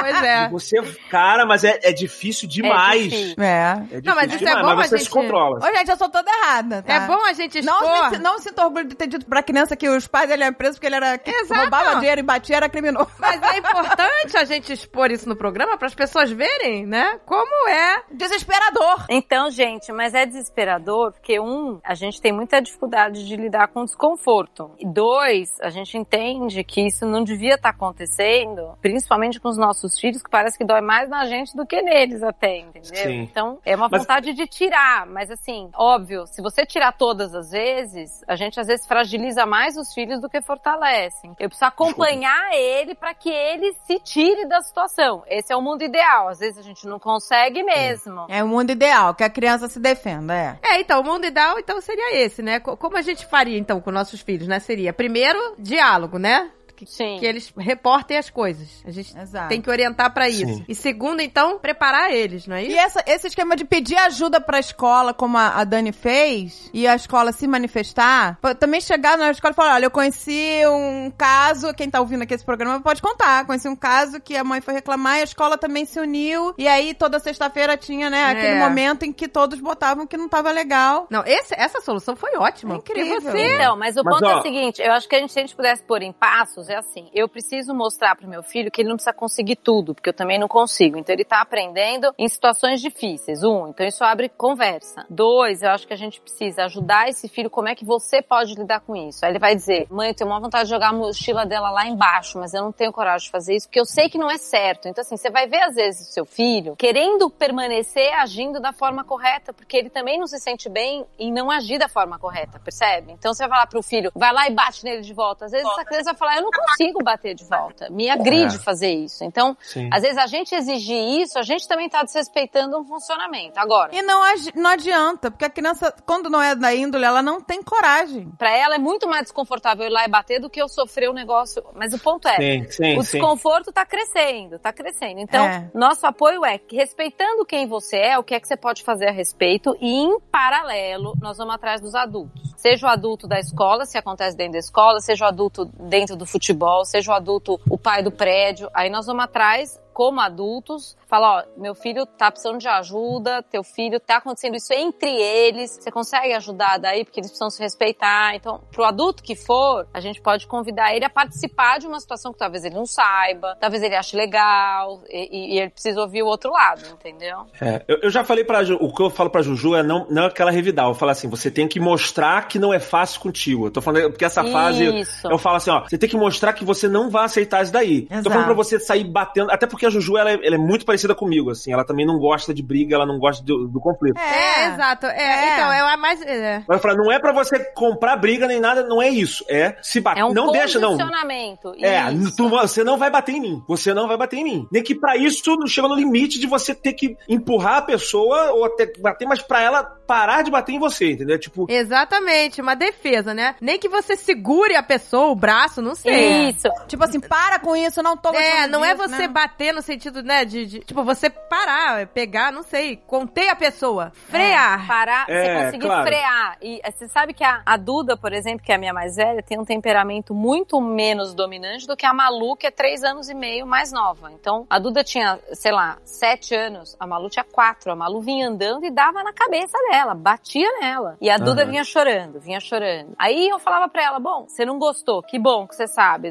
Pois 0.00 0.22
é. 0.22 0.48
Você, 0.50 0.82
cara, 1.10 1.46
mas 1.46 1.64
é, 1.64 1.78
é 1.82 1.92
difícil 1.92 2.48
demais. 2.48 3.02
difícil. 3.04 3.34
É. 3.38 3.72
É 3.72 3.74
difícil 3.76 4.02
Não, 4.04 4.14
mas 4.14 4.26
isso 4.32 4.44
é 4.44 4.46
demais, 4.46 4.66
bom 4.66 4.74
mas 4.76 4.78
a 4.78 4.88
você 4.88 4.96
gente- 4.98 5.06
se 5.06 5.10
controla. 5.10 5.58
Ô, 5.62 5.76
gente, 5.76 5.90
eu 5.90 5.96
sou 5.96 6.08
toda 6.08 6.30
errada, 6.30 6.82
tá? 6.82 6.92
É 6.94 7.00
bom 7.06 7.24
a 7.24 7.32
gente 7.32 7.58
expor. 7.58 7.80
Não, 7.82 8.10
me- 8.10 8.18
não 8.18 8.38
sinto 8.38 8.60
orgulho 8.62 8.86
de 8.88 8.94
ter 8.94 9.06
dito 9.06 9.26
pra 9.26 9.42
criança 9.42 9.76
que 9.76 9.88
os 9.88 10.06
pais 10.06 10.28
dele 10.28 10.44
eram 10.44 10.54
presos 10.54 10.76
porque 10.76 10.86
ele 10.86 10.96
era 10.96 11.18
que 11.18 11.30
Exato. 11.30 11.60
roubava 11.60 11.96
dinheiro 12.00 12.20
e 12.20 12.24
batia, 12.24 12.56
era 12.56 12.68
criminoso. 12.68 13.08
Mas 13.18 13.40
é 13.42 13.58
importante 13.58 14.36
a 14.36 14.44
gente 14.44 14.72
expor 14.72 15.10
isso 15.10 15.28
no 15.28 15.36
programa 15.36 15.76
para 15.76 15.86
as 15.86 15.94
pessoas 15.94 16.30
verem, 16.30 16.86
né? 16.86 17.18
Como 17.26 17.68
é. 17.68 18.02
Desesperador. 18.12 19.04
Então, 19.08 19.50
gente, 19.50 19.92
mas 19.92 20.14
é 20.14 20.24
desesperador 20.26 21.12
porque, 21.12 21.38
um, 21.38 21.78
a 21.84 21.94
gente 21.94 22.20
tem 22.20 22.32
muita 22.32 22.60
dificuldade 22.60 22.93
dificuldade 22.94 23.26
de 23.26 23.36
lidar 23.36 23.68
com 23.68 23.80
o 23.80 23.84
desconforto. 23.84 24.70
E 24.78 24.86
dois, 24.86 25.52
a 25.60 25.68
gente 25.70 25.98
entende 25.98 26.62
que 26.62 26.86
isso 26.86 27.04
não 27.04 27.24
devia 27.24 27.54
estar 27.54 27.70
acontecendo, 27.70 28.78
principalmente 28.80 29.40
com 29.40 29.48
os 29.48 29.56
nossos 29.58 29.98
filhos, 29.98 30.22
que 30.22 30.30
parece 30.30 30.56
que 30.56 30.64
dói 30.64 30.80
mais 30.80 31.08
na 31.08 31.26
gente 31.26 31.56
do 31.56 31.66
que 31.66 31.82
neles 31.82 32.22
até, 32.22 32.58
entendeu? 32.58 32.94
Sim. 32.94 33.22
Então, 33.22 33.58
é 33.64 33.74
uma 33.74 33.88
Mas- 33.90 34.02
vontade 34.02 34.32
de 34.32 34.46
tirar, 34.46 35.06
mas 35.06 35.30
assim, 35.30 35.70
óbvio, 35.74 36.26
se 36.26 36.40
você 36.40 36.64
tirar 36.64 36.92
todas 36.92 37.34
as 37.34 37.50
vezes, 37.50 38.22
a 38.28 38.36
gente 38.36 38.58
às 38.60 38.66
vezes 38.68 38.86
fragiliza 38.86 39.44
mais 39.44 39.76
os 39.76 39.92
filhos 39.92 40.20
do 40.20 40.28
que 40.28 40.40
fortalece. 40.40 41.28
Eu 41.38 41.48
preciso 41.48 41.64
acompanhar 41.66 42.52
ele 42.54 42.94
para 42.94 43.12
que 43.14 43.30
ele 43.30 43.74
se 43.86 43.98
tire 43.98 44.46
da 44.46 44.60
situação. 44.60 45.22
Esse 45.26 45.52
é 45.52 45.56
o 45.56 45.62
mundo 45.62 45.82
ideal. 45.82 46.28
Às 46.28 46.38
vezes 46.38 46.58
a 46.58 46.62
gente 46.62 46.86
não 46.86 46.98
consegue 46.98 47.62
mesmo. 47.62 48.26
É 48.28 48.42
o 48.44 48.48
mundo 48.48 48.70
ideal, 48.70 49.14
que 49.14 49.24
a 49.24 49.30
criança 49.30 49.68
se 49.68 49.80
defenda, 49.80 50.34
é. 50.34 50.58
É, 50.62 50.80
então, 50.80 51.00
o 51.00 51.04
mundo 51.04 51.24
ideal, 51.26 51.58
então, 51.58 51.80
seria 51.80 52.16
esse, 52.24 52.42
né? 52.42 52.60
Co- 52.76 52.76
Como 52.76 52.96
a 52.96 53.02
gente 53.02 53.26
faria, 53.26 53.58
então, 53.58 53.80
com 53.80 53.90
nossos 53.90 54.20
filhos, 54.20 54.46
né? 54.46 54.58
Seria, 54.60 54.92
primeiro, 54.92 55.38
diálogo, 55.58 56.18
né? 56.18 56.50
Que, 56.74 56.86
que 56.86 57.24
eles 57.26 57.52
reportem 57.56 58.16
as 58.18 58.28
coisas. 58.30 58.82
A 58.84 58.90
gente 58.90 59.16
Exato. 59.16 59.48
tem 59.48 59.60
que 59.60 59.70
orientar 59.70 60.12
pra 60.12 60.28
isso. 60.28 60.44
Sim. 60.54 60.64
E 60.68 60.74
segundo, 60.74 61.20
então, 61.20 61.58
preparar 61.58 62.10
eles, 62.10 62.46
não 62.46 62.56
é 62.56 62.64
E 62.64 62.68
isso? 62.68 62.78
essa- 62.78 63.04
esse 63.06 63.26
esquema 63.28 63.54
de 63.56 63.64
pedir 63.64 63.96
ajuda 63.96 64.40
pra 64.40 64.58
escola, 64.58 65.14
como 65.14 65.38
a, 65.38 65.48
a 65.60 65.64
Dani 65.64 65.92
fez, 65.92 66.68
e 66.74 66.86
a 66.86 66.94
escola 66.94 67.32
se 67.32 67.46
manifestar, 67.46 68.38
também 68.58 68.80
chegar 68.80 69.16
na 69.16 69.30
escola 69.30 69.52
e 69.52 69.54
falar, 69.54 69.74
olha, 69.74 69.86
eu 69.86 69.90
conheci 69.90 70.60
um 70.66 71.10
caso, 71.16 71.72
quem 71.74 71.88
tá 71.90 72.00
ouvindo 72.00 72.22
aqui 72.22 72.34
esse 72.34 72.44
programa 72.44 72.80
pode 72.80 73.00
contar, 73.00 73.46
conheci 73.46 73.68
um 73.68 73.76
caso 73.76 74.20
que 74.20 74.36
a 74.36 74.44
mãe 74.44 74.60
foi 74.60 74.74
reclamar 74.74 75.18
e 75.18 75.20
a 75.20 75.24
escola 75.24 75.56
também 75.56 75.84
se 75.84 75.98
uniu, 76.00 76.54
e 76.58 76.66
aí 76.66 76.94
toda 76.94 77.18
sexta-feira 77.18 77.76
tinha, 77.76 78.10
né, 78.10 78.24
aquele 78.26 78.46
É. 78.58 78.58
momento 78.60 79.04
em 79.04 79.12
que 79.12 79.28
todos 79.28 79.60
botavam 79.60 80.06
que 80.06 80.16
não 80.16 80.28
tava 80.28 80.50
legal. 80.50 81.06
Não, 81.10 81.22
esse- 81.26 81.54
essa 81.56 81.80
solução 81.80 82.16
foi 82.16 82.36
ótima. 82.36 82.74
É 82.74 82.76
incrível. 82.78 83.20
Porque 83.22 83.30
você... 83.30 83.54
Então, 83.54 83.76
mas 83.76 83.96
o 83.96 84.02
Mas, 84.04 84.14
ponto 84.14 84.28
é 84.28 84.34
ó- 84.34 84.38
o 84.38 84.42
seguinte, 84.42 84.82
eu 84.82 84.92
acho 84.92 85.08
que 85.08 85.14
a 85.16 85.20
gente, 85.20 85.32
se 85.32 85.38
a 85.38 85.42
gente 85.42 85.54
pudesse 85.54 85.82
pôr 85.82 86.02
em 86.02 86.12
passos, 86.12 86.63
é 86.68 86.76
assim, 86.76 87.10
eu 87.12 87.28
preciso 87.28 87.74
mostrar 87.74 88.16
pro 88.16 88.28
meu 88.28 88.42
filho 88.42 88.70
que 88.70 88.80
ele 88.80 88.88
não 88.88 88.96
precisa 88.96 89.12
conseguir 89.12 89.56
tudo, 89.56 89.94
porque 89.94 90.08
eu 90.08 90.14
também 90.14 90.38
não 90.38 90.48
consigo. 90.48 90.98
Então 90.98 91.14
ele 91.14 91.24
tá 91.24 91.40
aprendendo 91.40 92.12
em 92.18 92.28
situações 92.28 92.80
difíceis. 92.80 93.42
Um, 93.42 93.68
então 93.68 93.86
isso 93.86 94.04
abre 94.04 94.28
conversa. 94.28 95.06
Dois, 95.08 95.62
eu 95.62 95.70
acho 95.70 95.86
que 95.86 95.92
a 95.92 95.96
gente 95.96 96.20
precisa 96.20 96.64
ajudar 96.64 97.08
esse 97.08 97.28
filho 97.28 97.50
como 97.50 97.68
é 97.68 97.74
que 97.74 97.84
você 97.84 98.22
pode 98.22 98.54
lidar 98.54 98.80
com 98.80 98.96
isso. 98.96 99.24
Aí 99.24 99.32
ele 99.32 99.38
vai 99.38 99.54
dizer, 99.54 99.86
mãe, 99.90 100.08
eu 100.08 100.14
tenho 100.14 100.30
uma 100.30 100.40
vontade 100.40 100.64
de 100.64 100.70
jogar 100.70 100.88
a 100.88 100.92
mochila 100.92 101.46
dela 101.46 101.70
lá 101.70 101.86
embaixo, 101.86 102.38
mas 102.38 102.54
eu 102.54 102.62
não 102.62 102.72
tenho 102.72 102.92
coragem 102.92 103.26
de 103.26 103.30
fazer 103.30 103.54
isso, 103.56 103.66
porque 103.66 103.80
eu 103.80 103.84
sei 103.84 104.08
que 104.08 104.18
não 104.18 104.30
é 104.30 104.38
certo. 104.38 104.88
Então 104.88 105.02
assim, 105.02 105.16
você 105.16 105.30
vai 105.30 105.46
ver 105.46 105.62
às 105.62 105.74
vezes 105.74 106.08
o 106.08 106.12
seu 106.12 106.24
filho 106.24 106.76
querendo 106.76 107.30
permanecer 107.30 108.12
agindo 108.14 108.60
da 108.60 108.72
forma 108.72 109.04
correta, 109.04 109.52
porque 109.52 109.76
ele 109.76 109.90
também 109.90 110.18
não 110.18 110.26
se 110.26 110.38
sente 110.38 110.68
bem 110.68 111.04
em 111.18 111.32
não 111.32 111.50
agir 111.50 111.78
da 111.78 111.88
forma 111.88 112.18
correta, 112.18 112.58
percebe? 112.58 113.12
Então 113.12 113.32
você 113.32 113.42
vai 113.44 113.50
falar 113.50 113.66
pro 113.66 113.82
filho, 113.82 114.10
vai 114.14 114.32
lá 114.32 114.48
e 114.48 114.54
bate 114.54 114.84
nele 114.84 115.02
de 115.02 115.12
volta. 115.12 115.44
Às 115.46 115.52
vezes 115.52 115.66
essa 115.70 115.84
criança 115.84 116.12
vai 116.12 116.18
falar, 116.18 116.36
eu 116.36 116.42
não 116.42 116.50
consigo 116.54 117.02
bater 117.02 117.34
de 117.34 117.44
volta. 117.44 117.88
Me 117.90 118.08
agride 118.10 118.56
É. 118.56 118.58
fazer 118.58 118.92
isso. 118.92 119.24
Então, 119.24 119.56
Sim. 119.60 119.88
às 119.92 120.02
vezes 120.02 120.18
a 120.18 120.26
gente 120.26 120.54
exigir 120.54 121.20
isso, 121.22 121.38
a 121.38 121.42
gente 121.42 121.66
também 121.68 121.88
tá 121.88 122.02
desrespeitando 122.02 122.78
um 122.78 122.84
funcionamento. 122.84 123.58
Agora, 123.58 123.94
E 123.94 124.02
não, 124.02 124.22
não 124.54 124.70
adianta, 124.70 125.30
porque 125.30 125.44
a 125.44 125.50
criança, 125.50 125.94
quando 126.06 126.28
não 126.30 126.40
é 126.40 126.54
da 126.54 126.74
índole, 126.74 127.04
ela 127.04 127.22
não 127.22 127.40
tem 127.40 127.62
coragem. 127.62 128.30
pra 128.38 128.50
ela 128.56 128.74
é 128.76 128.78
muito 128.78 129.06
mais 129.08 129.22
desconfortável 129.22 129.86
ir 129.86 129.90
lá 129.90 130.04
e 130.04 130.08
bater 130.08 130.40
do 130.40 130.48
que 130.50 130.60
eu 130.60 130.68
sofrer 130.68 131.08
o 131.08 131.12
negócio. 131.12 131.62
Mas 131.74 131.92
o 131.92 131.98
ponto 131.98 132.26
é, 132.28 132.36
Sim, 132.36 132.70
sim, 132.70 132.98
o 132.98 133.02
sim. 133.02 133.18
desconforto 133.18 133.72
tá 133.72 133.84
crescendo, 133.86 134.58
tá 134.58 134.72
crescendo. 134.72 135.20
Então, 135.20 135.44
É. 135.44 135.70
nosso 135.74 136.06
apoio 136.06 136.44
é 136.44 136.60
respeitando 136.70 137.44
quem 137.44 137.66
você 137.66 137.96
é, 137.96 138.18
o 138.18 138.22
que 138.22 138.34
é 138.34 138.40
que 138.40 138.46
você 138.48 138.56
pode 138.56 138.82
fazer 138.82 139.08
a 139.08 139.12
respeito 139.12 139.76
e 139.80 139.88
em 140.04 140.18
paralelo, 140.30 141.14
nós 141.20 141.36
vamos 141.38 141.54
atrás 141.54 141.80
dos 141.80 141.94
adultos. 141.94 142.53
Seja 142.66 142.86
o 142.86 142.88
adulto 142.88 143.28
da 143.28 143.38
escola, 143.38 143.84
se 143.84 143.98
acontece 143.98 144.34
dentro 144.34 144.54
da 144.54 144.58
escola, 144.58 144.98
seja 144.98 145.26
o 145.26 145.28
adulto 145.28 145.66
dentro 145.66 146.16
do 146.16 146.24
futebol, 146.24 146.82
seja 146.86 147.12
o 147.12 147.14
adulto, 147.14 147.60
o 147.68 147.76
pai 147.76 148.02
do 148.02 148.10
prédio. 148.10 148.70
Aí 148.72 148.88
nós 148.88 149.04
vamos 149.04 149.22
atrás 149.22 149.78
como 149.94 150.20
adultos, 150.20 150.96
falar, 151.06 151.38
ó, 151.38 151.60
meu 151.60 151.74
filho 151.74 152.04
tá 152.04 152.30
precisando 152.30 152.58
de 152.58 152.66
ajuda, 152.68 153.42
teu 153.44 153.62
filho 153.62 154.00
tá 154.00 154.16
acontecendo 154.16 154.56
isso 154.56 154.72
entre 154.74 155.08
eles, 155.08 155.78
você 155.80 155.90
consegue 155.90 156.32
ajudar 156.34 156.78
daí 156.78 157.04
porque 157.04 157.20
eles 157.20 157.30
precisam 157.30 157.48
se 157.48 157.62
respeitar. 157.62 158.34
Então, 158.34 158.60
pro 158.72 158.84
adulto 158.84 159.22
que 159.22 159.36
for, 159.36 159.86
a 159.94 160.00
gente 160.00 160.20
pode 160.20 160.46
convidar 160.48 160.94
ele 160.94 161.04
a 161.04 161.10
participar 161.10 161.78
de 161.78 161.86
uma 161.86 162.00
situação 162.00 162.32
que 162.32 162.38
talvez 162.38 162.64
ele 162.64 162.74
não 162.74 162.84
saiba, 162.86 163.56
talvez 163.60 163.82
ele 163.82 163.94
ache 163.94 164.16
legal 164.16 165.00
e, 165.08 165.28
e- 165.30 165.54
e 165.54 165.60
ele 165.60 165.70
precisa 165.70 166.00
ouvir 166.00 166.22
o 166.22 166.26
outro 166.26 166.50
lado, 166.50 166.82
entendeu? 166.92 167.46
É, 167.60 167.84
eu, 167.86 167.98
eu 168.02 168.10
já 168.10 168.24
falei 168.24 168.42
pra 168.44 168.64
Ju, 168.64 168.76
o 168.80 168.92
que 168.92 169.02
eu 169.02 169.10
falo 169.10 169.30
pra 169.30 169.42
Juju 169.42 169.76
é 169.76 169.82
não, 169.82 170.06
não 170.10 170.24
aquela 170.26 170.50
revidar. 170.50 170.86
Eu 170.88 170.94
falo 170.94 171.12
assim, 171.12 171.28
você 171.28 171.50
tem 171.50 171.68
que 171.68 171.78
mostrar 171.78 172.48
que 172.48 172.58
não 172.58 172.74
é 172.74 172.80
fácil 172.80 173.20
contigo. 173.20 173.66
Eu 173.66 173.70
tô 173.70 173.80
falando, 173.80 174.10
porque 174.10 174.24
essa 174.24 174.42
fase, 174.44 174.84
Isso. 175.00 175.28
eu 175.30 175.38
falo 175.38 175.56
assim, 175.56 175.70
ó, 175.70 175.80
você 175.82 175.96
tem 175.96 176.08
que 176.08 176.16
mostrar 176.16 176.52
que 176.52 176.64
você 176.64 176.88
não 176.88 177.08
vai 177.10 177.24
aceitar 177.26 177.62
isso 177.62 177.72
daí. 177.72 178.06
Exato. 178.10 178.24
Tô 178.24 178.30
falando 178.30 178.46
pra 178.46 178.54
você 178.54 178.80
sair 178.80 179.04
batendo, 179.04 179.50
até 179.52 179.66
porque 179.66 179.83
a 179.86 179.90
Juju, 179.90 180.16
ela 180.16 180.30
é, 180.30 180.34
ela 180.46 180.54
é 180.54 180.58
muito 180.58 180.84
parecida 180.84 181.14
comigo, 181.14 181.50
assim, 181.50 181.72
ela 181.72 181.84
também 181.84 182.06
não 182.06 182.18
gosta 182.18 182.52
de 182.54 182.62
briga, 182.62 182.94
ela 182.94 183.06
não 183.06 183.18
gosta 183.18 183.44
do, 183.44 183.66
do 183.68 183.80
conflito. 183.80 184.18
É, 184.18 184.66
exato. 184.72 185.06
É, 185.06 185.22
É. 185.22 185.54
Então, 185.54 185.72
é 185.72 185.96
mais... 185.96 186.22
É. 186.22 186.62
Mas 186.66 186.76
eu 186.76 186.82
falo, 186.82 186.96
não 187.04 187.12
é 187.12 187.18
pra 187.18 187.32
você 187.32 187.58
comprar 187.74 188.16
briga 188.16 188.46
nem 188.46 188.60
nada, 188.60 188.82
não 188.86 189.00
é 189.02 189.08
isso. 189.08 189.44
É 189.48 189.76
se 189.82 190.00
bater. 190.00 190.20
É 190.20 190.24
um 190.24 190.32
não 190.32 190.50
deixa, 190.52 190.78
não. 190.78 190.90
condicionamento. 190.96 191.74
É, 191.80 192.00
tu- 192.36 192.48
você 192.48 192.82
não 192.84 192.96
vai 192.98 193.10
bater 193.10 193.32
em 193.34 193.40
mim. 193.40 193.62
Você 193.68 193.92
não 193.94 194.06
vai 194.08 194.16
bater 194.16 194.36
em 194.38 194.44
mim. 194.44 194.68
Nem 194.70 194.82
que 194.82 194.94
pra 194.94 195.16
isso 195.16 195.42
chega 195.66 195.88
no 195.88 195.94
limite 195.94 196.38
de 196.38 196.46
você 196.46 196.74
ter 196.74 196.92
que 196.92 197.16
empurrar 197.28 197.76
a 197.78 197.82
pessoa 197.82 198.52
ou 198.52 198.64
até 198.64 198.90
bater, 199.00 199.26
mas 199.26 199.42
pra 199.42 199.60
ela 199.62 199.82
parar 199.82 200.42
de 200.42 200.50
bater 200.50 200.72
em 200.72 200.78
você, 200.78 201.12
entendeu? 201.12 201.38
Tipo, 201.38 201.66
Exatamente, 201.68 202.60
uma 202.60 202.74
defesa, 202.74 203.32
né? 203.34 203.54
Nem 203.60 203.78
que 203.78 203.88
você 203.88 204.16
segure 204.16 204.74
a 204.76 204.82
pessoa, 204.82 205.28
o 205.28 205.34
braço, 205.36 205.80
não 205.82 205.94
sei. 205.94 206.50
Isso. 206.50 206.68
Tipo 206.86 207.04
assim, 207.04 207.20
para 207.20 207.58
com 207.58 207.74
isso, 207.76 208.02
não 208.02 208.16
tô 208.16 208.32
É, 208.34 208.66
não 208.66 208.84
é 208.84 208.94
disso, 208.94 209.08
você 209.08 209.22
né? 209.22 209.28
bater 209.28 209.73
no 209.74 209.82
sentido, 209.82 210.22
né, 210.22 210.44
de, 210.44 210.66
de- 210.66 210.80
Tipo, 210.80 211.02
você 211.04 211.28
parar, 211.28 212.00
é 212.00 212.06
pegar, 212.06 212.52
não 212.52 212.62
sei, 212.62 212.96
conter 212.96 213.48
a 213.50 213.56
pessoa, 213.56 214.12
frear. 214.14 214.86
Parar, 214.86 215.26
É, 215.28 215.40
você 215.40 215.64
conseguir 215.64 215.86
claro. 215.86 216.06
frear. 216.06 216.56
E 216.62 216.80
eh, 216.82 216.90
você 216.90 217.08
sabe 217.08 217.34
que 217.34 217.44
a, 217.44 217.62
a 217.66 217.76
Duda, 217.76 218.16
por 218.16 218.32
exemplo, 218.32 218.64
que 218.64 218.72
é 218.72 218.74
a 218.74 218.78
minha 218.78 218.92
mais 218.92 219.16
velha, 219.16 219.42
tem 219.42 219.58
um 219.58 219.64
temperamento 219.64 220.34
muito 220.34 220.80
menos 220.80 221.34
dominante 221.34 221.86
do 221.86 221.96
que 221.96 222.06
a 222.06 222.12
Malu, 222.14 222.56
que 222.56 222.66
é 222.66 222.70
três 222.70 223.02
anos 223.02 223.28
e 223.28 223.34
meio 223.34 223.66
mais 223.66 223.92
nova. 223.92 224.30
Então, 224.32 224.66
a 224.70 224.78
Duda 224.78 225.02
tinha, 225.04 225.38
sei 225.52 225.72
lá, 225.72 225.98
sete 226.04 226.54
anos, 226.54 226.96
a 227.00 227.06
Malu 227.06 227.28
tinha 227.28 227.44
quatro. 227.44 227.90
A 227.92 227.96
Malu 227.96 228.20
vinha 228.20 228.48
andando 228.48 228.84
e 228.84 228.90
dava 228.90 229.22
na 229.22 229.32
cabeça 229.32 229.76
dela, 229.90 230.14
batia 230.14 230.68
nela. 230.80 231.16
E 231.20 231.28
a 231.30 231.36
Duda 231.38 231.62
Aham. 231.62 231.70
vinha 231.70 231.84
chorando, 231.84 232.40
vinha 232.40 232.60
chorando. 232.60 233.14
Aí 233.18 233.48
eu 233.48 233.58
falava 233.58 233.88
pra 233.88 234.02
ela, 234.04 234.18
bom, 234.18 234.46
você 234.48 234.64
não 234.64 234.78
gostou, 234.78 235.22
que 235.22 235.38
bom 235.38 235.66
que 235.66 235.74
você 235.74 235.86
sabe, 235.86 236.30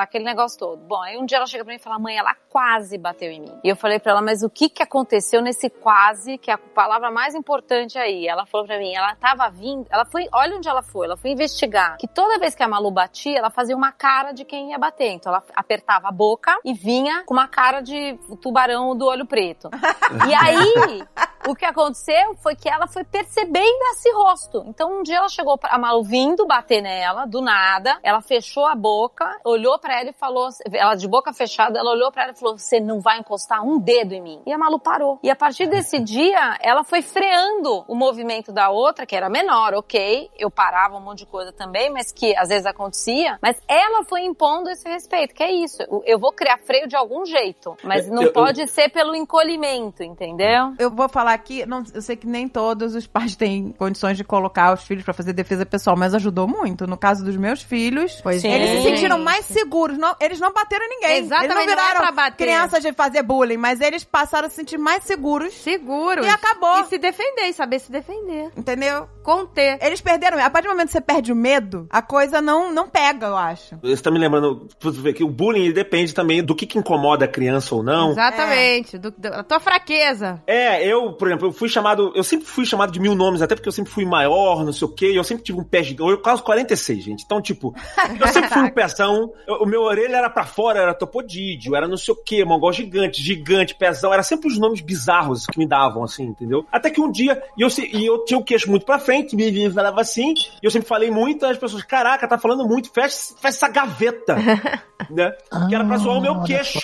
aquele 0.00 0.24
negócio 0.24 0.58
todo. 0.58 0.82
Bom, 0.86 1.00
aí 1.02 1.16
um 1.16 1.24
dia 1.24 1.38
ela 1.38 1.46
chega 1.46 1.64
pra 1.64 1.72
mim 1.72 1.78
e 1.78 1.82
fala, 1.82 1.98
mãe, 1.98 2.16
ela 2.16 2.34
quase 2.48 2.81
bateu 2.98 3.30
em 3.30 3.40
mim. 3.40 3.52
E 3.62 3.68
eu 3.68 3.76
falei 3.76 3.98
pra 3.98 4.12
ela, 4.12 4.22
mas 4.22 4.42
o 4.42 4.50
que 4.50 4.68
que 4.68 4.82
aconteceu 4.82 5.40
nesse 5.40 5.68
quase, 5.68 6.38
que 6.38 6.50
é 6.50 6.54
a 6.54 6.58
palavra 6.58 7.10
mais 7.10 7.34
importante 7.34 7.98
aí? 7.98 8.26
Ela 8.26 8.46
falou 8.46 8.66
pra 8.66 8.78
mim, 8.78 8.94
ela 8.94 9.14
tava 9.16 9.48
vindo, 9.50 9.86
ela 9.90 10.04
foi, 10.04 10.28
olha 10.32 10.56
onde 10.56 10.68
ela 10.68 10.82
foi, 10.82 11.06
ela 11.06 11.16
foi 11.16 11.30
investigar, 11.30 11.96
que 11.98 12.08
toda 12.08 12.38
vez 12.38 12.54
que 12.54 12.62
a 12.62 12.68
Malu 12.68 12.90
batia, 12.90 13.38
ela 13.38 13.50
fazia 13.50 13.76
uma 13.76 13.92
cara 13.92 14.32
de 14.32 14.44
quem 14.44 14.70
ia 14.70 14.78
bater. 14.78 15.12
Então 15.12 15.32
ela 15.32 15.42
apertava 15.54 16.08
a 16.08 16.12
boca 16.12 16.58
e 16.64 16.72
vinha 16.72 17.24
com 17.24 17.34
uma 17.34 17.48
cara 17.48 17.80
de 17.80 18.18
tubarão 18.40 18.96
do 18.96 19.06
olho 19.06 19.26
preto. 19.26 19.70
E 20.28 20.34
aí, 20.34 21.04
o 21.46 21.54
que 21.54 21.64
aconteceu 21.64 22.34
foi 22.42 22.54
que 22.54 22.68
ela 22.68 22.86
foi 22.86 23.04
percebendo 23.04 23.82
esse 23.92 24.10
rosto. 24.12 24.64
Então 24.68 25.00
um 25.00 25.02
dia 25.02 25.16
ela 25.18 25.28
chegou 25.28 25.56
pra 25.58 25.70
a 25.70 25.78
Malu 25.78 26.02
vindo 26.02 26.46
bater 26.46 26.80
nela, 26.82 27.26
do 27.26 27.40
nada, 27.40 27.98
ela 28.02 28.20
fechou 28.20 28.66
a 28.66 28.74
boca, 28.74 29.38
olhou 29.44 29.78
pra 29.78 30.00
ela 30.00 30.10
e 30.10 30.12
falou, 30.12 30.48
ela 30.72 30.94
de 30.94 31.08
boca 31.08 31.32
fechada, 31.32 31.78
ela 31.78 31.90
olhou 31.92 32.10
pra 32.12 32.24
ela 32.24 32.32
e 32.32 32.36
falou: 32.38 32.58
"Você 32.58 32.78
não 32.80 33.00
vai 33.00 33.18
encostar 33.18 33.64
um 33.64 33.78
dedo 33.78 34.12
em 34.12 34.20
mim". 34.20 34.42
E 34.46 34.52
a 34.52 34.58
Malu 34.58 34.78
parou. 34.78 35.18
E 35.22 35.30
a 35.30 35.36
partir 35.36 35.66
desse 35.66 35.98
dia, 35.98 36.56
ela 36.60 36.84
foi 36.84 37.02
freando 37.02 37.84
o 37.88 37.94
movimento 37.94 38.52
da 38.52 38.70
outra, 38.70 39.06
que 39.06 39.16
era 39.16 39.28
menor, 39.28 39.74
OK? 39.74 40.30
Eu 40.38 40.50
parava 40.50 40.96
um 40.96 41.00
monte 41.00 41.18
de 41.18 41.26
coisa 41.26 41.52
também, 41.52 41.90
mas 41.90 42.12
que 42.12 42.36
às 42.36 42.48
vezes 42.48 42.66
acontecia, 42.66 43.38
mas 43.40 43.56
ela 43.68 44.04
foi 44.04 44.22
impondo 44.22 44.68
esse 44.70 44.88
respeito, 44.88 45.34
que 45.34 45.42
é 45.42 45.50
isso. 45.52 45.82
Eu- 45.82 46.02
Eu 46.12 46.18
vou 46.18 46.32
criar 46.32 46.58
freio 46.58 46.86
de 46.86 46.94
algum 46.94 47.24
jeito, 47.24 47.74
mas 47.82 48.06
Eu- 48.06 48.14
não 48.14 48.22
eu- 48.24 48.32
pode 48.32 48.66
ser 48.68 48.90
pelo 48.90 49.14
encolhimento, 49.16 50.02
entendeu? 50.02 50.74
Eu 50.78 50.90
vou 50.90 51.08
falar 51.08 51.31
aqui, 51.32 51.64
não, 51.66 51.82
eu 51.94 52.02
sei 52.02 52.16
que 52.16 52.26
nem 52.26 52.46
todos 52.48 52.94
os 52.94 53.06
pais 53.06 53.34
têm 53.36 53.72
condições 53.78 54.16
de 54.16 54.24
colocar 54.24 54.72
os 54.74 54.82
filhos 54.82 55.04
pra 55.04 55.12
fazer 55.14 55.32
defesa 55.32 55.64
pessoal, 55.66 55.96
mas 55.96 56.14
ajudou 56.14 56.46
muito. 56.48 56.86
No 56.86 56.96
caso 56.96 57.24
dos 57.24 57.36
meus 57.36 57.62
filhos, 57.62 58.20
Pois 58.22 58.42
eles 58.44 58.70
se 58.70 58.76
é. 58.76 58.82
sentiram 58.94 59.18
mais 59.18 59.44
seguros. 59.46 59.96
Não, 59.98 60.14
eles 60.20 60.38
não 60.40 60.52
bateram 60.52 60.86
ninguém. 60.88 61.18
Exatamente, 61.24 61.44
eles 61.44 61.48
não 61.48 61.62
não 61.66 61.72
é 61.72 61.76
viraram 61.86 62.00
pra 62.00 62.12
bater. 62.12 62.36
crianças 62.44 62.82
de 62.82 62.92
fazer 62.92 63.22
bullying, 63.22 63.56
mas 63.56 63.80
eles 63.80 64.04
passaram 64.04 64.46
a 64.46 64.50
se 64.50 64.56
sentir 64.56 64.78
mais 64.78 65.04
seguros. 65.04 65.52
Seguros. 65.54 66.24
E 66.26 66.28
acabou. 66.28 66.80
E 66.80 66.86
se 66.86 66.98
defender, 66.98 67.42
e 67.48 67.52
saber 67.52 67.78
se 67.78 67.90
defender. 67.90 68.50
Entendeu? 68.56 69.08
Conter. 69.22 69.78
Eles 69.80 70.00
perderam. 70.00 70.38
A 70.38 70.50
partir 70.50 70.68
do 70.68 70.72
momento 70.72 70.86
que 70.88 70.92
você 70.92 71.00
perde 71.00 71.32
o 71.32 71.36
medo, 71.36 71.86
a 71.90 72.02
coisa 72.02 72.40
não, 72.40 72.72
não 72.72 72.88
pega, 72.88 73.26
eu 73.26 73.36
acho. 73.36 73.76
você 73.82 74.02
tá 74.02 74.10
me 74.10 74.18
lembrando, 74.18 74.68
vê 74.80 75.12
que 75.12 75.24
o 75.24 75.28
bullying 75.28 75.64
ele 75.64 75.72
depende 75.72 76.12
também 76.14 76.42
do 76.42 76.54
que, 76.54 76.66
que 76.66 76.78
incomoda 76.78 77.24
a 77.24 77.28
criança 77.28 77.74
ou 77.74 77.82
não. 77.82 78.10
Exatamente. 78.10 78.98
Do, 78.98 79.10
do- 79.10 79.20
da 79.22 79.42
tua 79.44 79.60
fraqueza. 79.60 80.42
É, 80.46 80.84
eu, 80.86 81.12
por 81.22 81.28
exemplo, 81.28 81.46
eu 81.46 81.52
fui 81.52 81.68
chamado, 81.68 82.10
eu 82.16 82.24
sempre 82.24 82.44
fui 82.48 82.66
chamado 82.66 82.90
de 82.90 82.98
mil 82.98 83.14
nomes, 83.14 83.40
até 83.42 83.54
porque 83.54 83.68
eu 83.68 83.72
sempre 83.72 83.92
fui 83.92 84.04
maior, 84.04 84.64
não 84.64 84.72
sei 84.72 84.88
o 84.88 84.90
quê, 84.90 85.12
e 85.12 85.16
eu 85.16 85.22
sempre 85.22 85.44
tive 85.44 85.60
um 85.60 85.62
pé 85.62 85.80
gigante, 85.80 86.10
eu 86.10 86.18
quase 86.18 86.42
46, 86.42 87.04
gente. 87.04 87.22
Então, 87.22 87.40
tipo, 87.40 87.72
eu 88.18 88.26
sempre 88.26 88.48
fui 88.50 88.62
um 88.62 88.70
pezão, 88.70 89.32
eu- 89.46 89.62
o 89.62 89.66
meu 89.66 89.82
orelha 89.82 90.16
era 90.16 90.28
pra 90.28 90.44
fora, 90.44 90.80
era 90.80 90.92
topodídio, 90.92 91.76
era 91.76 91.86
não 91.86 91.96
sei 91.96 92.12
o 92.12 92.16
quê, 92.16 92.44
mongol 92.44 92.72
gigante, 92.72 93.22
gigante, 93.22 93.72
pezão, 93.76 94.12
era 94.12 94.24
sempre 94.24 94.48
os 94.48 94.58
nomes 94.58 94.80
bizarros 94.80 95.46
que 95.46 95.56
me 95.60 95.64
davam, 95.68 96.02
assim, 96.02 96.24
entendeu? 96.24 96.66
Até 96.72 96.90
que 96.90 97.00
um 97.00 97.08
dia, 97.08 97.40
e 97.56 97.62
eu, 97.62 97.68
e 97.92 98.04
eu 98.04 98.24
tinha 98.24 98.36
o 98.40 98.42
queixo 98.42 98.68
muito 98.68 98.84
pra 98.84 98.98
frente, 98.98 99.36
me, 99.36 99.48
me 99.52 99.70
falava 99.70 100.00
assim, 100.00 100.34
e 100.60 100.66
eu 100.66 100.72
sempre 100.72 100.88
falei 100.88 101.08
muito, 101.08 101.46
as 101.46 101.56
pessoas, 101.56 101.84
caraca, 101.84 102.26
tá 102.26 102.36
falando 102.36 102.66
muito, 102.66 102.90
fecha, 102.92 103.16
fecha 103.40 103.56
essa 103.58 103.68
gaveta, 103.68 104.34
né? 105.08 105.30
Que 105.68 105.74
era 105.76 105.84
pra 105.84 105.98
zoar 105.98 106.18
o 106.18 106.20
meu 106.20 106.32
Ah, 106.34 106.42
queixo. 106.44 106.80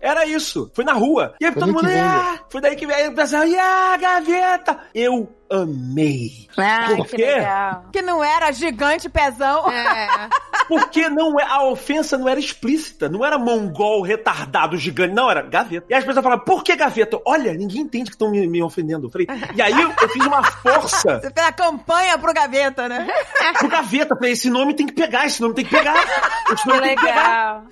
Era 0.00 0.26
isso. 0.26 0.70
Foi 0.74 0.84
na 0.84 0.92
rua. 0.94 1.34
E 1.40 1.44
aí 1.44 1.52
Foi 1.52 1.60
todo 1.60 1.72
mundo. 1.72 1.88
Ah! 1.88 2.38
Foi 2.48 2.60
daí 2.60 2.74
que 2.74 2.86
veio 2.86 3.10
o 3.10 3.14
pessoal. 3.14 3.44
Ah, 3.70 3.98
gaveta! 3.98 4.80
Eu 4.94 5.28
amei. 5.50 6.48
Ai, 6.56 6.96
Por 6.96 7.06
que 7.06 7.16
quê? 7.16 7.24
legal. 7.26 7.84
Que 7.92 8.02
não 8.02 8.22
era 8.22 8.50
gigante 8.52 9.08
pezão. 9.08 9.70
É. 9.70 10.28
Porque 10.68 11.08
não 11.08 11.40
é, 11.40 11.44
a 11.44 11.62
ofensa 11.64 12.18
não 12.18 12.28
era 12.28 12.38
explícita. 12.38 13.08
Não 13.08 13.24
era 13.24 13.38
mongol, 13.38 14.02
retardado, 14.02 14.76
gigante. 14.76 15.14
Não, 15.14 15.30
era 15.30 15.40
gaveta. 15.40 15.86
E 15.88 15.94
as 15.94 16.04
pessoas 16.04 16.22
falavam, 16.22 16.44
por 16.44 16.62
que 16.62 16.76
gaveta? 16.76 17.18
Olha, 17.24 17.54
ninguém 17.54 17.82
entende 17.82 18.10
que 18.10 18.16
estão 18.16 18.30
me, 18.30 18.46
me 18.46 18.62
ofendendo. 18.62 19.06
Eu 19.06 19.10
falei, 19.10 19.26
e 19.54 19.62
aí 19.62 19.72
eu, 19.72 19.90
eu 20.02 20.08
fiz 20.10 20.26
uma 20.26 20.42
força 20.42 21.20
Você 21.20 21.30
fez 21.30 21.46
a 21.46 21.52
campanha 21.52 22.18
pro 22.18 22.34
gaveta, 22.34 22.86
né? 22.88 23.08
pro 23.58 23.68
gaveta. 23.68 24.14
Falei, 24.14 24.32
esse 24.32 24.50
nome 24.50 24.74
tem 24.74 24.86
que 24.86 24.92
pegar, 24.92 25.24
esse 25.26 25.40
nome 25.40 25.54
tem 25.54 25.64
que 25.64 25.70
pegar. 25.70 25.96
Esse 26.52 26.62
Que 26.62 26.68
nome 26.68 26.80
tem 26.82 26.96
que 26.96 27.02
pegar. 27.02 27.16
legal. 27.16 27.64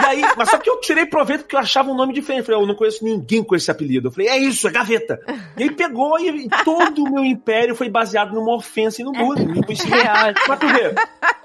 E 0.00 0.04
aí, 0.06 0.22
mas 0.36 0.50
só 0.50 0.58
que 0.58 0.68
eu 0.68 0.80
tirei 0.80 1.06
proveito 1.06 1.42
porque 1.42 1.54
eu 1.54 1.60
achava 1.60 1.90
um 1.90 1.94
nome 1.96 2.12
diferente. 2.12 2.40
Eu 2.40 2.46
falei, 2.46 2.60
eu 2.62 2.66
não 2.66 2.74
conheço 2.74 3.04
ninguém 3.04 3.44
com 3.44 3.54
esse 3.54 3.70
apelido. 3.70 4.08
Eu 4.08 4.12
falei, 4.12 4.28
é 4.28 4.38
isso, 4.38 4.66
é 4.66 4.72
gaveta. 4.72 5.20
E 5.56 5.62
aí 5.64 5.70
pegou 5.70 6.18
e, 6.18 6.46
e 6.46 6.48
todo 6.64 7.04
o 7.04 7.12
meu 7.12 7.19
império 7.24 7.74
foi 7.74 7.88
baseado 7.88 8.34
numa 8.34 8.54
ofensa 8.54 9.00
e 9.00 9.04
no 9.04 9.12
bullying. 9.12 9.46
no. 9.46 10.34
Mas 10.48 10.58
tu 10.58 10.66
vê, 10.66 10.94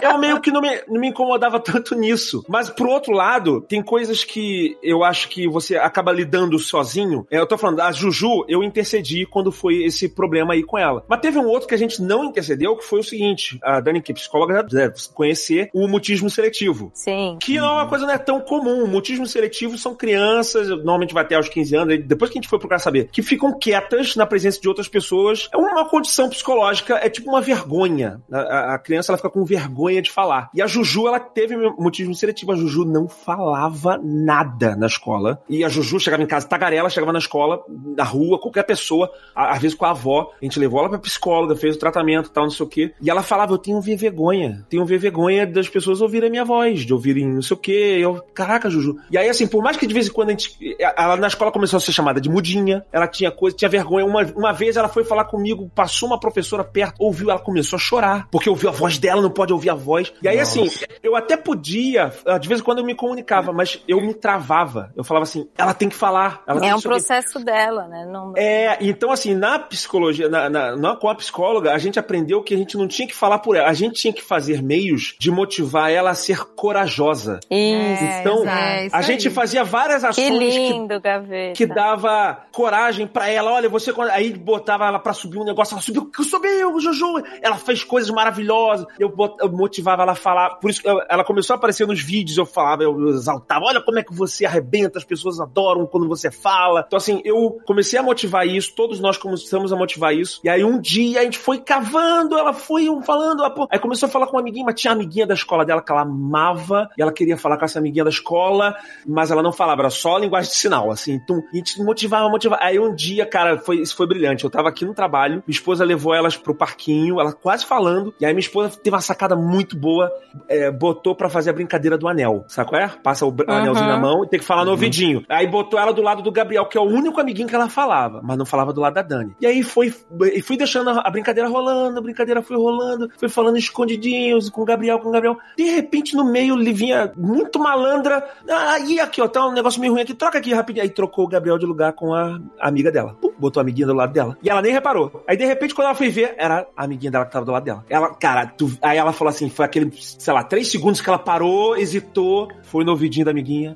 eu 0.02 0.18
meio 0.18 0.40
que 0.40 0.52
não 0.52 0.62
me, 0.62 0.70
não 0.88 1.00
me 1.00 1.08
incomodava 1.10 1.60
tanto 1.60 1.96
nisso. 1.96 2.44
Mas 2.48 2.70
pro 2.70 2.90
outro 2.90 3.14
lado, 3.14 3.62
tem 3.62 3.82
coisas 3.82 4.24
que 4.24 4.78
eu 4.82 5.04
acho 5.04 5.30
que 5.30 5.48
você 5.48 5.78
acaba 5.78 6.12
lidando 6.12 6.58
sozinho. 6.60 7.26
É, 7.30 7.40
Eu 7.40 7.48
tô 7.48 7.58
falando, 7.58 7.82
a 7.82 7.92
Juju, 7.92 8.46
eu 8.48 8.64
intercedi 8.64 9.26
quando 9.26 9.52
foi 9.52 9.84
esse 9.84 10.10
problema 10.10 10.54
aí 10.54 10.64
com 10.64 10.78
ela. 10.78 11.04
Mas 11.08 11.20
teve 11.22 11.38
um 11.38 11.48
outro 11.48 11.68
que 11.68 11.76
a 11.76 11.78
gente 11.78 12.02
não 12.02 12.26
intercedeu, 12.26 12.76
que 12.76 12.84
foi 12.84 13.00
o 13.00 13.04
seguinte: 13.04 13.60
a 13.64 13.80
Dani, 13.80 14.02
que 14.02 14.12
é 14.12 14.16
psicóloga, 14.16 14.64
deve 14.64 14.96
conhecer 15.14 15.70
o 15.74 15.88
mutismo 15.88 16.30
seletivo. 16.30 16.92
Sim. 16.94 17.38
Que 17.42 17.60
não 17.60 17.68
é 17.68 17.74
uma 17.74 17.88
coisa 17.88 18.06
não 18.06 18.14
é 18.14 18.18
tão 18.18 18.40
comum. 18.42 18.84
O 18.84 18.88
mutismo 18.88 19.26
seletivo 19.26 19.78
são 19.78 19.96
crianças, 19.96 20.68
normalmente 20.70 21.14
vai 21.14 21.24
até 21.24 21.36
aos 21.36 21.50
15 21.50 21.76
anos, 21.76 22.00
depois 22.06 22.32
que 22.32 22.38
a 22.38 22.42
gente 22.42 22.50
foi 22.50 22.60
procurar 22.60 22.80
saber, 22.80 23.10
que 23.12 23.22
ficam 23.22 23.58
quietas 23.58 24.16
na 24.16 24.26
presença 24.26 24.60
de 24.60 24.68
outras 24.68 24.88
pessoas. 24.88 25.50
É 25.54 25.58
uma 25.72 25.88
condição 25.90 26.30
psicológica, 26.30 26.96
é 26.96 27.10
tipo 27.10 27.30
uma 27.30 27.42
vergonha. 27.42 28.22
A, 28.32 28.74
a- 28.76 28.80
criança 28.80 29.12
ela 29.12 29.18
fica 29.18 29.30
com 29.30 29.44
vergonha 29.46 30.02
de 30.02 30.12
falar. 30.12 30.50
E 30.54 30.62
a 30.62 30.68
Juju, 30.68 31.08
ela 31.08 31.20
teve 31.20 31.56
mutismo 31.78 32.14
seletivo. 32.14 32.52
A 32.52 32.56
Juju 32.56 32.86
não 32.86 33.08
falava 33.08 34.00
nada 34.04 34.76
na 34.76 34.86
escola. 34.88 35.42
E 35.50 35.64
a 35.64 35.70
Juju 35.70 36.00
chegava 36.00 36.22
em 36.24 36.28
casa 36.28 36.48
tagarela, 36.48 36.90
chegava 36.90 37.12
na 37.12 37.20
escola, 37.20 37.64
na 37.98 38.04
rua, 38.04 38.40
qualquer 38.40 38.64
pessoa, 38.64 39.10
às 39.36 39.60
vezes 39.62 39.76
com 39.78 39.86
a 39.86 39.92
avó. 39.92 40.32
A 40.42 40.46
gente 40.46 40.60
levou 40.60 40.80
ela 40.80 40.90
pra 40.90 41.00
psicóloga, 41.00 41.56
fez 41.56 41.76
o 41.76 41.80
tratamento 41.80 42.30
tal, 42.30 42.44
não 42.46 42.52
sei 42.52 42.66
o 42.66 42.70
quê. 42.70 42.94
E 43.02 43.10
ela 43.10 43.24
falava: 43.24 43.54
Eu 43.54 43.58
tenho 43.58 43.80
ver 43.82 43.96
vergonha. 43.96 44.66
Tenho 44.70 44.86
ver 44.86 44.98
vergonha 44.98 45.46
das 45.48 45.68
pessoas 45.70 46.02
ouvirem 46.02 46.28
a 46.28 46.32
minha 46.32 46.46
voz, 46.46 46.82
de 46.82 46.94
ouvirem 46.94 47.28
não 47.28 47.42
sei 47.42 47.56
o 47.56 47.60
quê. 47.60 47.98
Eu, 48.00 48.22
caraca, 48.34 48.70
Juju. 48.70 48.96
E 49.12 49.18
aí, 49.18 49.30
assim, 49.30 49.48
por 49.48 49.64
mais 49.64 49.78
que 49.78 49.88
de 49.88 49.94
vez 49.94 50.08
em 50.08 50.12
quando 50.12 50.30
a 50.30 50.32
gente. 50.32 50.56
Ela 50.80 51.16
na 51.18 51.28
escola 51.28 51.52
começou 51.52 51.78
a 51.78 51.80
ser 51.80 51.92
chamada 51.92 52.20
de 52.22 52.30
mudinha, 52.30 52.86
ela 52.92 53.08
tinha 53.08 53.32
coisa, 53.32 53.56
tinha 53.56 53.70
vergonha. 53.70 54.06
Uma, 54.06 54.24
uma 54.36 54.52
vez 54.52 54.78
ela 54.78 54.88
foi 54.90 55.04
falar 55.04 55.26
comigo, 55.26 55.55
passou 55.74 56.08
uma 56.10 56.20
professora 56.20 56.64
perto, 56.64 56.96
ouviu, 57.00 57.30
ela 57.30 57.40
começou 57.40 57.78
a 57.78 57.80
chorar, 57.80 58.28
porque 58.32 58.50
ouviu 58.50 58.70
a 58.70 58.72
voz 58.72 58.98
dela, 58.98 59.22
não 59.22 59.30
pode 59.32 59.54
ouvir 59.54 59.70
a 59.70 59.76
voz. 59.76 60.14
E 60.22 60.28
aí, 60.28 60.40
assim, 60.40 60.70
eu 61.04 61.16
até 61.16 61.38
podia, 61.38 62.12
de 62.40 62.48
vez 62.48 62.60
em 62.60 62.64
quando 62.64 62.80
eu 62.80 62.86
me 62.86 62.96
comunicava, 62.96 63.52
mas 63.54 63.82
eu 63.88 64.02
me 64.02 64.14
travava. 64.14 64.92
Eu 64.96 65.04
falava 65.04 65.24
assim, 65.24 65.48
ela 65.58 65.74
tem 65.74 65.90
que 65.90 65.96
falar. 65.96 66.44
É 66.48 66.60
que 66.60 66.74
um 66.74 66.82
processo 66.82 67.40
dela, 67.44 67.88
né? 67.88 68.06
Não... 68.06 68.34
É, 68.36 68.78
então 68.82 69.12
assim, 69.12 69.34
na 69.34 69.60
psicologia, 69.60 70.28
na, 70.30 70.50
na- 70.50 70.76
na- 70.76 70.96
com 70.96 71.08
a 71.10 71.16
psicóloga, 71.16 71.74
a 71.74 71.78
gente 71.78 72.00
aprendeu 72.00 72.42
que 72.44 72.54
a 72.54 72.58
gente 72.58 72.78
não 72.78 72.88
tinha 72.88 73.08
que 73.08 73.16
falar 73.16 73.40
por 73.40 73.56
ela, 73.56 73.70
a 73.70 73.74
gente 73.74 73.96
tinha 73.96 74.14
que 74.14 74.22
fazer 74.24 74.62
meios 74.62 75.16
de 75.20 75.30
motivar 75.32 75.92
ela 75.92 76.12
a 76.12 76.16
ser 76.16 76.40
corajosa. 76.56 77.40
Isso. 77.50 78.04
Então. 78.20 78.48
É, 78.48 78.86
isso 78.88 78.96
a 78.96 79.02
gente 79.02 79.30
fazia 79.30 79.64
várias 79.64 80.02
Que 80.02 80.08
ações 80.08 80.28
que, 80.28 80.38
lindo, 80.70 81.00
Gaveta. 81.00 81.54
que 81.54 81.66
dava 81.66 82.46
coragem 82.52 83.08
pra 83.08 83.30
ela. 83.30 83.52
Olha, 83.52 83.70
você 83.70 83.94
aí 84.12 84.34
botava 84.34 84.86
ela 84.86 85.00
pra 85.00 85.14
subir 85.14 85.38
um 85.38 85.45
negócio, 85.46 85.74
ela 85.74 85.82
subiu, 85.82 86.12
subiu, 86.24 86.80
Juju. 86.80 87.24
Ela 87.42 87.58
fez 87.58 87.84
coisas 87.84 88.10
maravilhosas. 88.10 88.86
Eu, 89.00 89.14
eu 89.40 89.52
motivava 89.52 90.04
ela 90.04 90.14
a 90.14 90.16
falar. 90.16 90.56
Por 90.56 90.70
isso 90.70 90.82
que 90.82 90.88
ela 90.88 91.24
começou 91.24 91.54
a 91.54 91.58
aparecer 91.58 91.88
nos 91.88 92.02
vídeos. 92.02 92.38
Eu 92.38 92.46
falava, 92.46 92.84
eu 92.84 93.10
exaltava. 93.10 93.66
Olha 93.66 93.82
como 93.82 94.00
é 94.00 94.04
que 94.04 94.14
você 94.14 94.46
arrebenta, 94.46 94.98
as 94.98 95.04
pessoas 95.04 95.40
adoram 95.40 95.86
quando 95.86 96.08
você 96.08 96.32
fala. 96.32 96.84
Então 96.86 96.98
assim, 96.98 97.22
eu 97.24 97.58
comecei 97.66 98.00
a 98.00 98.04
motivar 98.04 98.48
isso. 98.48 98.74
Todos 98.76 99.00
nós 99.00 99.18
começamos 99.18 99.72
a 99.72 99.76
motivar 99.76 100.14
isso. 100.16 100.40
E 100.44 100.50
aí 100.50 100.64
um 100.64 100.80
dia 100.80 101.22
a 101.22 101.24
gente 101.24 101.38
foi 101.38 101.60
cavando, 101.60 102.38
ela 102.38 102.54
foi 102.54 102.88
falando. 103.04 103.40
ela, 103.40 103.50
pô, 103.50 103.68
Aí 103.70 103.80
começou 103.80 104.08
a 104.08 104.10
falar 104.10 104.28
com 104.28 104.34
uma 104.34 104.42
amiguinha, 104.42 104.66
mas 104.66 104.80
tinha 104.80 104.92
uma 104.92 105.02
amiguinha 105.02 105.26
da 105.26 105.34
escola 105.34 105.66
dela 105.66 105.82
que 105.82 105.92
ela 105.92 106.02
amava 106.02 106.90
e 106.98 107.02
ela 107.02 107.12
queria 107.12 107.38
falar 107.38 107.58
com 107.58 107.66
essa 107.66 107.80
amiguinha 107.80 108.04
da 108.04 108.10
escola, 108.10 108.76
mas 109.06 109.32
ela 109.32 109.42
não 109.42 109.52
falava, 109.52 109.82
era 109.82 109.90
só 109.90 110.18
linguagem 110.18 110.50
de 110.52 110.58
sinal, 110.58 110.92
assim. 110.92 111.14
Então, 111.14 111.44
a 111.52 111.56
gente 111.56 111.82
motivava, 111.82 112.30
motivava. 112.30 112.64
Aí 112.64 112.80
um 112.80 112.94
dia, 112.94 113.26
cara, 113.26 113.58
foi, 113.58 113.78
isso 113.78 113.96
foi 113.96 114.08
brilhante. 114.08 114.44
Eu 114.44 114.50
tava 114.50 114.70
aqui 114.70 114.86
no 114.86 114.94
trabalho, 114.94 115.25
minha 115.30 115.44
esposa 115.48 115.84
levou 115.84 116.14
elas 116.14 116.38
pro 116.38 116.54
parquinho, 116.56 117.20
ela 117.20 117.34
quase 117.34 117.66
falando, 117.66 118.14
e 118.20 118.26
aí 118.26 118.34
minha 118.34 118.40
esposa 118.42 118.78
teve 118.82 118.96
uma 118.96 119.02
sacada 119.02 119.36
muito 119.36 119.78
boa, 119.78 120.12
é, 120.48 120.72
botou 120.72 121.16
pra 121.16 121.30
fazer 121.30 121.50
a 121.50 121.54
brincadeira 121.54 121.98
do 121.98 122.08
anel, 122.08 122.46
sabe 122.48 122.70
qual 122.70 122.82
é? 122.82 122.88
Passa 123.04 123.26
o 123.26 123.30
Uhum. 123.30 123.44
anelzinho 123.48 123.88
na 123.88 123.98
mão 124.00 124.24
e 124.24 124.28
tem 124.30 124.40
que 124.40 124.46
falar 124.46 124.64
no 124.66 124.72
ouvidinho. 124.72 125.24
Aí 125.30 125.46
botou 125.48 125.80
ela 125.80 125.92
do 125.94 126.02
lado 126.02 126.22
do 126.22 126.32
Gabriel, 126.32 126.66
que 126.66 126.78
é 126.78 126.82
o 126.82 126.86
único 126.86 127.20
amiguinho 127.20 127.48
que 127.48 127.56
ela 127.56 127.70
falava, 127.70 128.22
mas 128.24 128.38
não 128.38 128.46
falava 128.46 128.72
do 128.74 128.82
lado 128.82 128.94
da 128.94 129.02
Dani. 129.02 129.36
E 129.40 129.46
aí 129.46 129.62
foi, 129.64 129.94
e 130.34 130.42
fui 130.42 130.58
deixando 130.58 130.90
a, 130.90 131.02
a 131.06 131.10
brincadeira 131.10 131.50
rolando, 131.50 132.00
a 132.00 132.02
brincadeira 132.02 132.42
foi 132.42 132.58
rolando, 132.58 133.10
foi 133.18 133.30
falando 133.30 133.58
escondidinhos 133.58 134.50
com 134.50 134.62
o 134.62 134.66
Gabriel, 134.66 135.00
com 135.00 135.10
o 135.10 135.12
Gabriel. 135.12 135.38
De 135.58 135.64
repente, 135.64 136.16
no 136.16 136.24
meio, 136.32 136.56
ele 136.60 136.74
vinha 136.74 137.12
muito 137.16 137.60
malandra. 137.60 138.24
Ah, 138.50 138.80
e 138.80 139.00
aqui, 139.00 139.22
ó, 139.22 139.28
tá 139.28 139.46
um 139.46 139.52
negócio 139.52 139.80
meio 139.80 139.94
ruim 139.94 140.02
aqui, 140.02 140.14
troca 140.14 140.38
aqui 140.38 140.54
rapidinho. 140.54 140.84
Aí 140.84 140.90
trocou 140.90 141.26
o 141.26 141.28
Gabriel 141.28 141.58
de 141.58 141.66
lugar 141.66 141.94
com 141.94 142.14
a 142.14 142.40
amiga 142.60 142.92
dela. 142.92 143.16
Pum, 143.22 143.32
botou 143.38 143.60
a 143.60 143.64
amiguinha 143.64 143.88
do 143.88 143.94
lado 143.94 144.14
dela. 144.14 144.38
E 144.42 144.50
ela 144.50 144.62
nem 144.62 144.72
reparou. 144.72 145.15
Aí, 145.28 145.36
de 145.38 145.46
repente, 145.46 145.74
quando 145.74 145.88
ela 145.88 145.96
foi 145.96 146.10
ver, 146.10 146.36
era 146.38 146.68
a 146.76 146.84
amiguinha 146.84 147.12
dela 147.12 147.26
que 147.26 147.32
tava 147.32 147.46
do 147.46 147.52
lado 147.52 147.64
dela. 147.64 147.86
Ela, 147.90 148.14
cara, 148.16 148.46
tu- 148.48 148.78
aí 148.82 148.98
ela 148.98 149.14
falou 149.14 149.30
assim: 149.30 149.50
foi 149.50 149.66
aquele, 149.66 149.92
sei 150.00 150.34
lá, 150.34 150.44
três 150.44 150.70
segundos 150.70 151.02
que 151.02 151.10
ela 151.10 151.20
parou, 151.20 151.78
hesitou, 151.78 152.50
foi 152.64 152.84
no 152.84 152.92
ouvidinho 152.92 153.26
da 153.26 153.32
amiguinha 153.32 153.76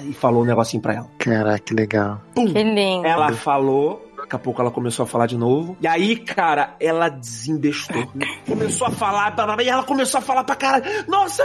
e 0.00 0.12
falou 0.12 0.42
um 0.42 0.46
negocinho 0.46 0.82
pra 0.82 0.94
ela. 0.94 1.08
Caraca, 1.18 1.58
que 1.58 1.74
legal. 1.74 2.20
Pum! 2.34 2.52
Que 2.52 2.62
lindo. 2.62 3.06
Ela 3.06 3.32
falou, 3.32 4.05
daqui 4.26 4.36
a 4.36 4.38
pouco 4.38 4.60
ela 4.60 4.70
começou 4.70 5.04
a 5.04 5.06
falar 5.06 5.26
de 5.26 5.36
novo. 5.38 5.76
E 5.80 5.86
aí, 5.86 6.16
cara, 6.16 6.74
ela 6.80 7.08
desembestou. 7.08 8.04
começou 8.46 8.88
a 8.88 8.90
falar, 8.90 9.30
blá, 9.30 9.46
blá, 9.46 9.54
blá, 9.56 9.64
e 9.64 9.68
ela 9.68 9.84
começou 9.84 10.18
a 10.18 10.20
falar 10.20 10.42
pra 10.44 10.56
caralho. 10.56 10.84
Nossa! 11.08 11.42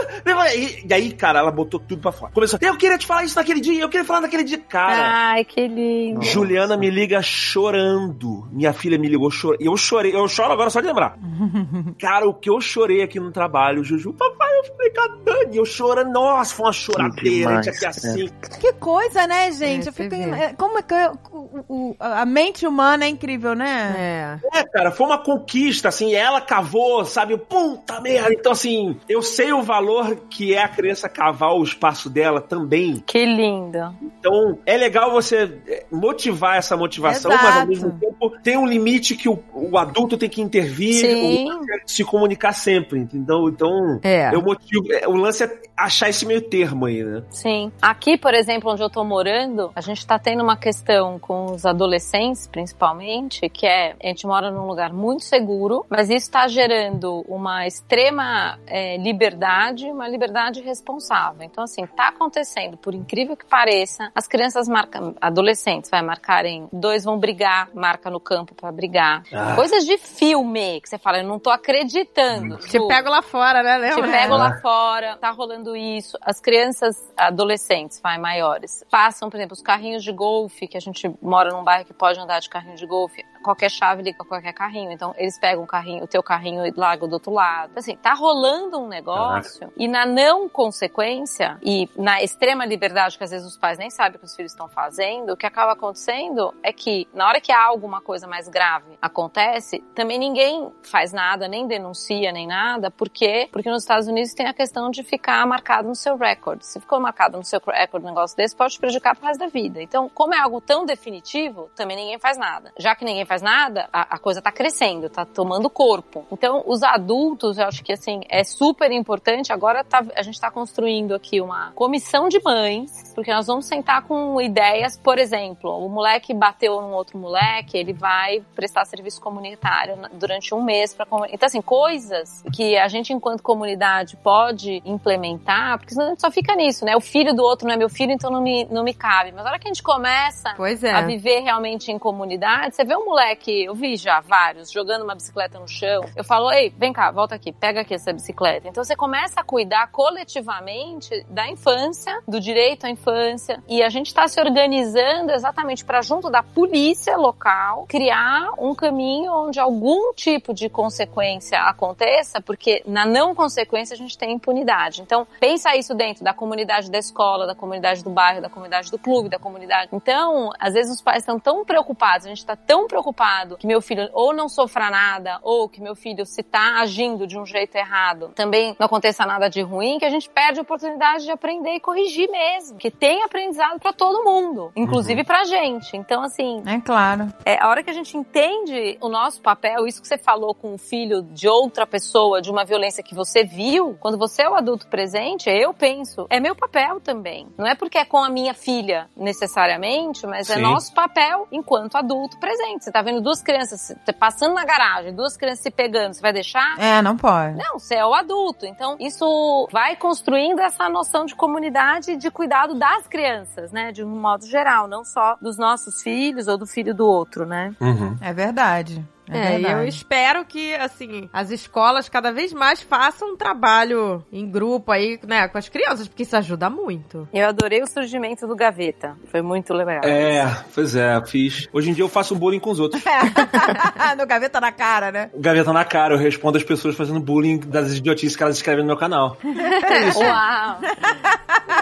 E, 0.55 0.85
e 0.87 0.93
aí, 0.93 1.11
cara, 1.13 1.39
ela 1.39 1.51
botou 1.51 1.79
tudo 1.79 2.01
pra 2.01 2.11
fora. 2.11 2.31
Começou, 2.33 2.57
eu 2.61 2.75
queria 2.75 2.97
te 2.97 3.05
falar 3.05 3.23
isso 3.23 3.35
naquele 3.35 3.61
dia, 3.61 3.81
eu 3.81 3.89
queria 3.89 4.05
falar 4.05 4.21
naquele 4.21 4.43
dia. 4.43 4.57
Cara, 4.57 5.31
Ai, 5.31 5.45
que 5.45 5.67
lindo. 5.67 6.21
Juliana 6.23 6.75
me 6.75 6.89
liga 6.89 7.21
chorando. 7.21 8.47
Minha 8.51 8.73
filha 8.73 8.97
me 8.97 9.07
ligou 9.07 9.29
chorando. 9.29 9.61
E 9.61 9.65
eu 9.65 9.77
chorei, 9.77 10.15
eu 10.15 10.27
choro 10.27 10.51
agora 10.51 10.69
só 10.69 10.81
de 10.81 10.87
lembrar. 10.87 11.17
Cara, 11.99 12.27
o 12.27 12.33
que 12.33 12.49
eu 12.49 12.59
chorei 12.59 13.01
aqui 13.03 13.19
no 13.19 13.31
trabalho, 13.31 13.83
Juju, 13.83 14.13
papai, 14.13 14.49
eu 14.59 14.63
falei 14.75 14.91
com 14.91 15.01
a 15.01 15.07
Dani, 15.23 15.57
eu 15.57 15.65
chorando, 15.65 16.11
nossa, 16.11 16.55
foi 16.55 16.65
uma 16.65 16.73
choradeira, 16.73 17.59
a 17.59 17.61
gente 17.61 17.69
aqui 17.69 17.79
demais, 17.79 17.97
assim. 18.05 18.29
Que 18.59 18.73
coisa, 18.73 19.27
né, 19.27 19.51
gente? 19.51 19.87
É, 19.87 19.89
eu 19.89 19.93
fico 19.93 20.15
é, 20.15 20.53
Como 20.53 20.77
é 20.77 20.81
que 20.81 20.93
eu- 20.93 21.17
o- 21.31 21.65
o- 21.69 21.95
a 21.99 22.25
mente 22.25 22.65
humana 22.71 23.05
é 23.05 23.09
incrível, 23.09 23.53
né? 23.53 24.39
É. 24.53 24.59
É, 24.59 24.63
cara, 24.63 24.91
foi 24.91 25.05
uma 25.05 25.17
conquista, 25.17 25.89
assim, 25.89 26.13
ela 26.13 26.41
cavou, 26.41 27.05
sabe? 27.05 27.37
Puta 27.37 27.99
merda! 28.01 28.33
Então, 28.33 28.51
assim, 28.51 28.97
eu 29.07 29.21
sei 29.21 29.51
o 29.53 29.61
valor 29.61 30.15
que 30.29 30.53
é 30.53 30.63
a 30.63 30.67
criança 30.67 31.07
cavar 31.09 31.53
o 31.53 31.63
espaço 31.63 32.09
dela 32.09 32.41
também. 32.41 33.03
Que 33.05 33.25
lindo. 33.25 33.95
Então, 34.01 34.57
é 34.65 34.77
legal 34.77 35.11
você 35.11 35.59
é, 35.67 35.85
motivar 35.91 36.57
essa 36.57 36.75
motivação, 36.75 37.31
Exato. 37.31 37.45
mas 37.45 37.57
ao 37.57 37.67
mesmo 37.67 37.91
tempo 37.99 38.31
tem 38.41 38.57
um 38.57 38.65
limite 38.65 39.15
que 39.15 39.27
o, 39.29 39.39
o 39.53 39.77
adulto 39.77 40.17
tem 40.17 40.29
que 40.29 40.41
intervir, 40.41 40.93
Sim. 40.95 41.49
o 41.51 41.61
se 41.85 42.03
comunicar 42.03 42.53
sempre, 42.53 42.99
entendeu? 42.99 43.49
Então, 43.49 43.99
É. 44.03 44.33
eu 44.33 44.41
motivo. 44.41 44.91
é, 44.91 45.07
O 45.07 45.15
lance 45.15 45.43
é 45.43 45.47
achar 45.83 46.09
esse 46.09 46.25
meio 46.25 46.41
termo 46.41 46.85
aí, 46.85 47.03
né? 47.03 47.23
Sim. 47.29 47.71
Aqui, 47.81 48.17
por 48.17 48.33
exemplo, 48.33 48.71
onde 48.71 48.81
eu 48.81 48.89
tô 48.89 49.03
morando, 49.03 49.71
a 49.75 49.81
gente 49.81 50.05
tá 50.05 50.19
tendo 50.19 50.43
uma 50.43 50.55
questão 50.57 51.19
com 51.19 51.45
os 51.45 51.65
adolescentes, 51.65 52.47
principalmente, 52.47 53.49
que 53.49 53.65
é 53.65 53.95
a 54.03 54.07
gente 54.07 54.25
mora 54.25 54.51
num 54.51 54.65
lugar 54.65 54.93
muito 54.93 55.23
seguro, 55.23 55.85
mas 55.89 56.09
isso 56.09 56.27
está 56.27 56.47
gerando 56.47 57.23
uma 57.27 57.65
extrema 57.65 58.59
é, 58.67 58.97
liberdade, 58.97 59.85
uma 59.85 60.07
liberdade 60.07 60.61
responsável. 60.61 61.43
Então, 61.43 61.63
assim, 61.63 61.85
tá 61.87 62.09
acontecendo, 62.09 62.77
por 62.77 62.93
incrível 62.93 63.35
que 63.35 63.45
pareça, 63.45 64.11
as 64.15 64.27
crianças 64.27 64.67
marcam, 64.67 65.15
adolescentes, 65.19 65.89
vai 65.89 66.01
marcarem, 66.01 66.67
dois 66.71 67.03
vão 67.03 67.17
brigar, 67.17 67.69
marca 67.73 68.09
no 68.09 68.19
campo 68.19 68.53
para 68.53 68.71
brigar. 68.71 69.23
Ah. 69.33 69.55
Coisas 69.55 69.85
de 69.85 69.97
filme, 69.97 70.79
que 70.81 70.89
você 70.89 70.97
fala, 70.97 71.19
eu 71.19 71.27
não 71.27 71.39
tô 71.39 71.49
acreditando. 71.49 72.57
Te 72.57 72.79
pego 72.87 73.09
lá 73.09 73.21
fora, 73.21 73.63
né, 73.63 73.89
Te 73.89 73.95
lembra? 73.95 74.11
pego 74.11 74.35
lá 74.35 74.59
fora, 74.59 75.17
tá 75.17 75.31
rolando 75.31 75.70
isso. 75.75 76.17
As 76.21 76.39
crianças, 76.39 77.11
adolescentes, 77.15 77.99
vai, 78.01 78.17
maiores, 78.17 78.83
passam, 78.89 79.29
por 79.29 79.37
exemplo, 79.37 79.53
os 79.53 79.61
carrinhos 79.61 80.03
de 80.03 80.11
golfe, 80.11 80.67
que 80.67 80.77
a 80.77 80.81
gente 80.81 81.13
mora 81.21 81.51
num 81.51 81.63
bairro 81.63 81.85
que 81.85 81.93
pode 81.93 82.19
andar 82.19 82.39
de 82.39 82.49
carrinho 82.49 82.75
de 82.75 82.85
golfe, 82.85 83.25
qualquer 83.41 83.69
chave 83.69 84.01
liga 84.01 84.23
qualquer 84.23 84.53
carrinho. 84.53 84.91
Então, 84.91 85.13
eles 85.17 85.37
pegam 85.39 85.63
o 85.63 85.67
carrinho, 85.67 86.03
o 86.03 86.07
teu 86.07 86.23
carrinho 86.23 86.65
e 86.65 86.71
largam 86.75 87.07
do 87.07 87.13
outro 87.13 87.31
lado. 87.31 87.71
Assim, 87.75 87.95
tá 87.95 88.13
rolando 88.13 88.79
um 88.79 88.87
negócio 88.87 89.71
e 89.75 89.87
na 89.87 90.05
não 90.05 90.47
consequência 90.47 91.57
e 91.61 91.89
na 91.95 92.21
extrema 92.21 92.65
liberdade 92.65 93.17
que 93.17 93.23
às 93.23 93.31
vezes 93.31 93.47
os 93.47 93.57
pais 93.57 93.77
nem 93.77 93.89
sabem 93.89 94.19
que 94.19 94.25
os 94.25 94.35
filhos 94.35 94.51
estão 94.51 94.67
fazendo, 94.67 95.33
o 95.33 95.37
que 95.37 95.45
acaba 95.45 95.73
acontecendo 95.73 96.53
é 96.63 96.71
que 96.71 97.07
na 97.13 97.27
hora 97.27 97.41
que 97.41 97.51
há 97.51 97.63
alguma 97.63 98.01
coisa 98.01 98.27
mais 98.27 98.47
grave 98.47 98.97
acontece, 99.01 99.79
também 99.95 100.17
ninguém 100.17 100.71
faz 100.83 101.11
nada, 101.11 101.47
nem 101.47 101.67
denuncia, 101.67 102.31
nem 102.31 102.47
nada, 102.47 102.91
por 102.91 103.09
quê? 103.09 103.49
Porque 103.51 103.69
nos 103.69 103.83
Estados 103.83 104.07
Unidos 104.07 104.33
tem 104.33 104.47
a 104.47 104.53
questão 104.53 104.89
de 104.89 105.03
ficar 105.03 105.45
marcado 105.45 105.87
no 105.87 105.95
seu 105.95 106.15
recorde. 106.17 106.65
Se 106.65 106.79
ficou 106.79 106.99
marcado 106.99 107.37
no 107.37 107.43
seu 107.43 107.61
recorde 107.65 108.05
um 108.05 108.09
negócio 108.09 108.35
desse, 108.37 108.55
pode 108.55 108.73
te 108.73 108.79
prejudicar 108.79 109.15
pro 109.15 109.25
resto 109.25 109.39
da 109.39 109.47
vida. 109.47 109.81
Então, 109.81 110.09
como 110.09 110.33
é 110.33 110.39
algo 110.39 110.61
tão 110.61 110.85
definitivo, 110.85 111.69
também 111.75 111.97
ninguém 111.97 112.19
faz 112.19 112.37
nada. 112.37 112.71
Já 112.77 112.95
que 112.95 113.05
ninguém 113.05 113.25
faz 113.31 113.41
nada, 113.41 113.87
a, 113.93 114.15
a 114.15 114.19
coisa 114.19 114.41
tá 114.41 114.51
crescendo, 114.51 115.09
tá 115.09 115.23
tomando 115.23 115.69
corpo. 115.69 116.25
Então, 116.29 116.65
os 116.67 116.83
adultos, 116.83 117.57
eu 117.57 117.65
acho 117.65 117.81
que 117.81 117.93
assim, 117.93 118.19
é 118.27 118.43
super 118.43 118.91
importante. 118.91 119.53
Agora 119.53 119.85
tá, 119.85 120.03
a 120.17 120.21
gente 120.21 120.37
tá 120.37 120.51
construindo 120.51 121.15
aqui 121.15 121.39
uma 121.39 121.71
comissão 121.71 122.27
de 122.27 122.41
mães, 122.43 123.13
porque 123.15 123.33
nós 123.33 123.47
vamos 123.47 123.67
sentar 123.67 124.01
com 124.01 124.41
ideias, 124.41 124.97
por 124.97 125.17
exemplo, 125.17 125.71
o 125.71 125.87
moleque 125.87 126.33
bateu 126.33 126.81
num 126.81 126.91
outro 126.91 127.17
moleque, 127.17 127.77
ele 127.77 127.93
vai 127.93 128.43
prestar 128.53 128.83
serviço 128.83 129.21
comunitário 129.21 129.95
durante 130.11 130.53
um 130.53 130.61
mês 130.61 130.93
para 130.93 131.07
Então, 131.29 131.47
assim, 131.47 131.61
coisas 131.61 132.43
que 132.53 132.77
a 132.77 132.89
gente, 132.89 133.13
enquanto 133.13 133.41
comunidade, 133.41 134.17
pode 134.17 134.81
implementar, 134.83 135.77
porque 135.77 135.93
senão 135.93 136.07
a 136.07 136.09
gente 136.09 136.21
só 136.21 136.31
fica 136.31 136.53
nisso, 136.53 136.83
né? 136.83 136.97
O 136.97 137.01
filho 137.01 137.33
do 137.33 137.43
outro 137.43 137.65
não 137.65 137.73
é 137.73 137.77
meu 137.77 137.89
filho, 137.89 138.11
então 138.11 138.29
não 138.29 138.41
me, 138.41 138.65
não 138.65 138.83
me 138.83 138.93
cabe. 138.93 139.31
Mas 139.31 139.45
na 139.45 139.51
hora 139.51 139.59
que 139.59 139.69
a 139.69 139.71
gente 139.71 139.81
começa 139.81 140.53
Pois 140.57 140.83
é. 140.83 140.91
a 140.91 141.01
viver 141.03 141.39
realmente 141.39 141.93
em 141.93 141.97
comunidade, 141.97 142.75
você 142.75 142.83
vê 142.83 142.93
um 142.93 143.05
moleque, 143.05 143.20
eu 143.47 143.75
vi 143.75 143.95
já 143.95 144.19
vários, 144.19 144.71
jogando 144.71 145.03
uma 145.03 145.15
bicicleta 145.15 145.59
no 145.59 145.67
chão. 145.67 146.01
Eu 146.15 146.23
falo, 146.23 146.51
ei, 146.51 146.73
vem 146.77 146.91
cá, 146.91 147.11
volta 147.11 147.35
aqui, 147.35 147.51
pega 147.51 147.81
aqui 147.81 147.93
essa 147.93 148.11
bicicleta. 148.11 148.67
Então 148.67 148.83
você 148.83 148.95
começa 148.95 149.39
a 149.39 149.43
cuidar 149.43 149.87
coletivamente 149.91 151.25
da 151.29 151.47
infância, 151.47 152.21
do 152.27 152.39
direito 152.39 152.85
à 152.85 152.89
infância. 152.89 153.61
E 153.67 153.83
a 153.83 153.89
gente 153.89 154.07
está 154.07 154.27
se 154.27 154.39
organizando 154.39 155.31
exatamente 155.31 155.85
para, 155.85 156.01
junto 156.01 156.29
da 156.29 156.41
polícia 156.41 157.15
local, 157.15 157.85
criar 157.87 158.49
um 158.57 158.73
caminho 158.73 159.31
onde 159.31 159.59
algum 159.59 160.13
tipo 160.13 160.53
de 160.53 160.67
consequência 160.67 161.59
aconteça, 161.61 162.41
porque 162.41 162.81
na 162.87 163.05
não 163.05 163.35
consequência 163.35 163.93
a 163.93 163.97
gente 163.97 164.17
tem 164.17 164.33
impunidade. 164.33 165.01
Então, 165.01 165.27
pensa 165.39 165.75
isso 165.75 165.93
dentro 165.93 166.23
da 166.23 166.33
comunidade 166.33 166.89
da 166.89 166.97
escola, 166.97 167.45
da 167.45 167.55
comunidade 167.55 168.03
do 168.03 168.09
bairro, 168.09 168.41
da 168.41 168.49
comunidade 168.49 168.89
do 168.89 168.97
clube, 168.97 169.29
da 169.29 169.39
comunidade. 169.39 169.89
Então, 169.93 170.49
às 170.59 170.73
vezes 170.73 170.91
os 170.95 171.01
pais 171.01 171.19
estão 171.19 171.39
tão 171.39 171.63
preocupados, 171.63 172.25
a 172.25 172.29
gente 172.29 172.39
está 172.39 172.55
tão 172.55 172.87
preocupado 172.87 173.10
que 173.57 173.67
meu 173.67 173.81
filho 173.81 174.09
ou 174.13 174.33
não 174.33 174.47
sofra 174.49 174.89
nada, 174.89 175.39
ou 175.41 175.67
que 175.69 175.81
meu 175.81 175.95
filho, 175.95 176.25
se 176.25 176.43
tá 176.43 176.79
agindo 176.81 177.27
de 177.27 177.37
um 177.37 177.45
jeito 177.45 177.75
errado, 177.75 178.31
também 178.35 178.75
não 178.79 178.85
aconteça 178.85 179.25
nada 179.25 179.49
de 179.49 179.61
ruim, 179.61 179.99
que 179.99 180.05
a 180.05 180.09
gente 180.09 180.29
perde 180.29 180.59
a 180.59 180.61
oportunidade 180.63 181.23
de 181.25 181.31
aprender 181.31 181.75
e 181.75 181.79
corrigir 181.79 182.29
mesmo. 182.29 182.77
Que 182.77 182.89
tem 182.91 183.23
aprendizado 183.23 183.79
para 183.79 183.93
todo 183.93 184.23
mundo, 184.23 184.71
inclusive 184.75 185.23
pra 185.23 185.43
gente. 185.43 185.95
Então, 185.95 186.23
assim, 186.23 186.61
É 186.65 186.79
claro. 186.79 187.27
é, 187.45 187.61
a 187.61 187.67
hora 187.69 187.83
que 187.83 187.89
a 187.89 187.93
gente 187.93 188.17
entende 188.17 188.97
o 189.01 189.09
nosso 189.09 189.41
papel, 189.41 189.85
isso 189.87 190.01
que 190.01 190.07
você 190.07 190.17
falou 190.17 190.53
com 190.53 190.73
o 190.73 190.77
filho 190.77 191.21
de 191.21 191.47
outra 191.47 191.85
pessoa, 191.85 192.41
de 192.41 192.49
uma 192.49 192.63
violência 192.65 193.03
que 193.03 193.15
você 193.15 193.43
viu, 193.43 193.97
quando 193.99 194.17
você 194.17 194.43
é 194.43 194.49
o 194.49 194.55
adulto 194.55 194.87
presente, 194.87 195.49
eu 195.49 195.73
penso, 195.73 196.25
é 196.29 196.39
meu 196.39 196.55
papel 196.55 196.99
também. 196.99 197.47
Não 197.57 197.65
é 197.67 197.75
porque 197.75 197.97
é 197.97 198.05
com 198.05 198.17
a 198.17 198.29
minha 198.29 198.53
filha 198.53 199.09
necessariamente, 199.15 200.25
mas 200.25 200.49
é 200.49 200.55
Sim. 200.55 200.61
nosso 200.61 200.93
papel 200.93 201.47
enquanto 201.51 201.95
adulto 201.95 202.39
presente. 202.39 202.83
Você 202.83 202.91
tá 202.91 203.00
vendo 203.01 203.21
duas 203.21 203.41
crianças 203.41 203.81
você 203.81 204.13
passando 204.13 204.53
na 204.53 204.65
garagem, 204.65 205.13
duas 205.13 205.37
crianças 205.37 205.63
se 205.63 205.71
pegando, 205.71 206.13
você 206.13 206.21
vai 206.21 206.33
deixar? 206.33 206.79
É, 206.79 207.01
não 207.01 207.17
pode. 207.17 207.57
Não, 207.57 207.79
você 207.79 207.95
é 207.95 208.05
o 208.05 208.13
adulto. 208.13 208.65
Então, 208.65 208.95
isso 208.99 209.67
vai 209.71 209.95
construindo 209.95 210.59
essa 210.59 210.89
noção 210.89 211.25
de 211.25 211.35
comunidade 211.35 212.11
e 212.11 212.17
de 212.17 212.29
cuidado 212.29 212.75
das 212.75 213.07
crianças, 213.07 213.71
né? 213.71 213.91
De 213.91 214.03
um 214.03 214.09
modo 214.09 214.45
geral, 214.45 214.87
não 214.87 215.03
só 215.03 215.37
dos 215.41 215.57
nossos 215.57 216.01
filhos 216.01 216.47
ou 216.47 216.57
do 216.57 216.65
filho 216.65 216.93
do 216.93 217.05
outro, 217.05 217.45
né? 217.45 217.73
Uhum. 217.79 218.17
É 218.21 218.33
verdade. 218.33 219.05
É, 219.31 219.61
É, 219.61 219.73
eu 219.73 219.87
espero 219.87 220.45
que, 220.45 220.73
assim, 220.75 221.29
as 221.31 221.49
escolas 221.51 222.09
cada 222.09 222.31
vez 222.31 222.53
mais 222.53 222.81
façam 222.81 223.33
um 223.33 223.37
trabalho 223.37 224.23
em 224.31 224.49
grupo 224.49 224.91
aí, 224.91 225.19
né, 225.27 225.47
com 225.47 225.57
as 225.57 225.69
crianças, 225.69 226.07
porque 226.07 226.23
isso 226.23 226.35
ajuda 226.35 226.69
muito. 226.69 227.27
Eu 227.33 227.47
adorei 227.47 227.81
o 227.81 227.87
surgimento 227.87 228.45
do 228.47 228.55
Gaveta. 228.55 229.15
Foi 229.31 229.41
muito 229.41 229.73
legal. 229.73 230.01
É, 230.03 230.45
pois 230.73 230.95
é, 230.95 231.21
fiz. 231.25 231.67
Hoje 231.71 231.89
em 231.89 231.93
dia 231.93 232.03
eu 232.03 232.09
faço 232.09 232.35
bullying 232.35 232.59
com 232.59 232.71
os 232.71 232.79
outros. 232.79 233.01
no 234.17 234.25
gaveta 234.25 234.59
na 234.59 234.71
cara, 234.71 235.11
né? 235.11 235.29
Gaveta 235.35 235.71
na 235.73 235.85
cara, 235.85 236.13
eu 236.15 236.19
respondo 236.19 236.57
as 236.57 236.63
pessoas 236.63 236.95
fazendo 236.95 237.19
bullying 237.19 237.59
das 237.59 237.93
idiotices 237.93 238.35
que 238.35 238.43
elas 238.43 238.57
escrevem 238.57 238.83
no 238.83 238.87
meu 238.87 238.97
canal. 238.97 239.37
É 239.91 240.07
isso. 240.07 240.19
Uau! 240.19 240.79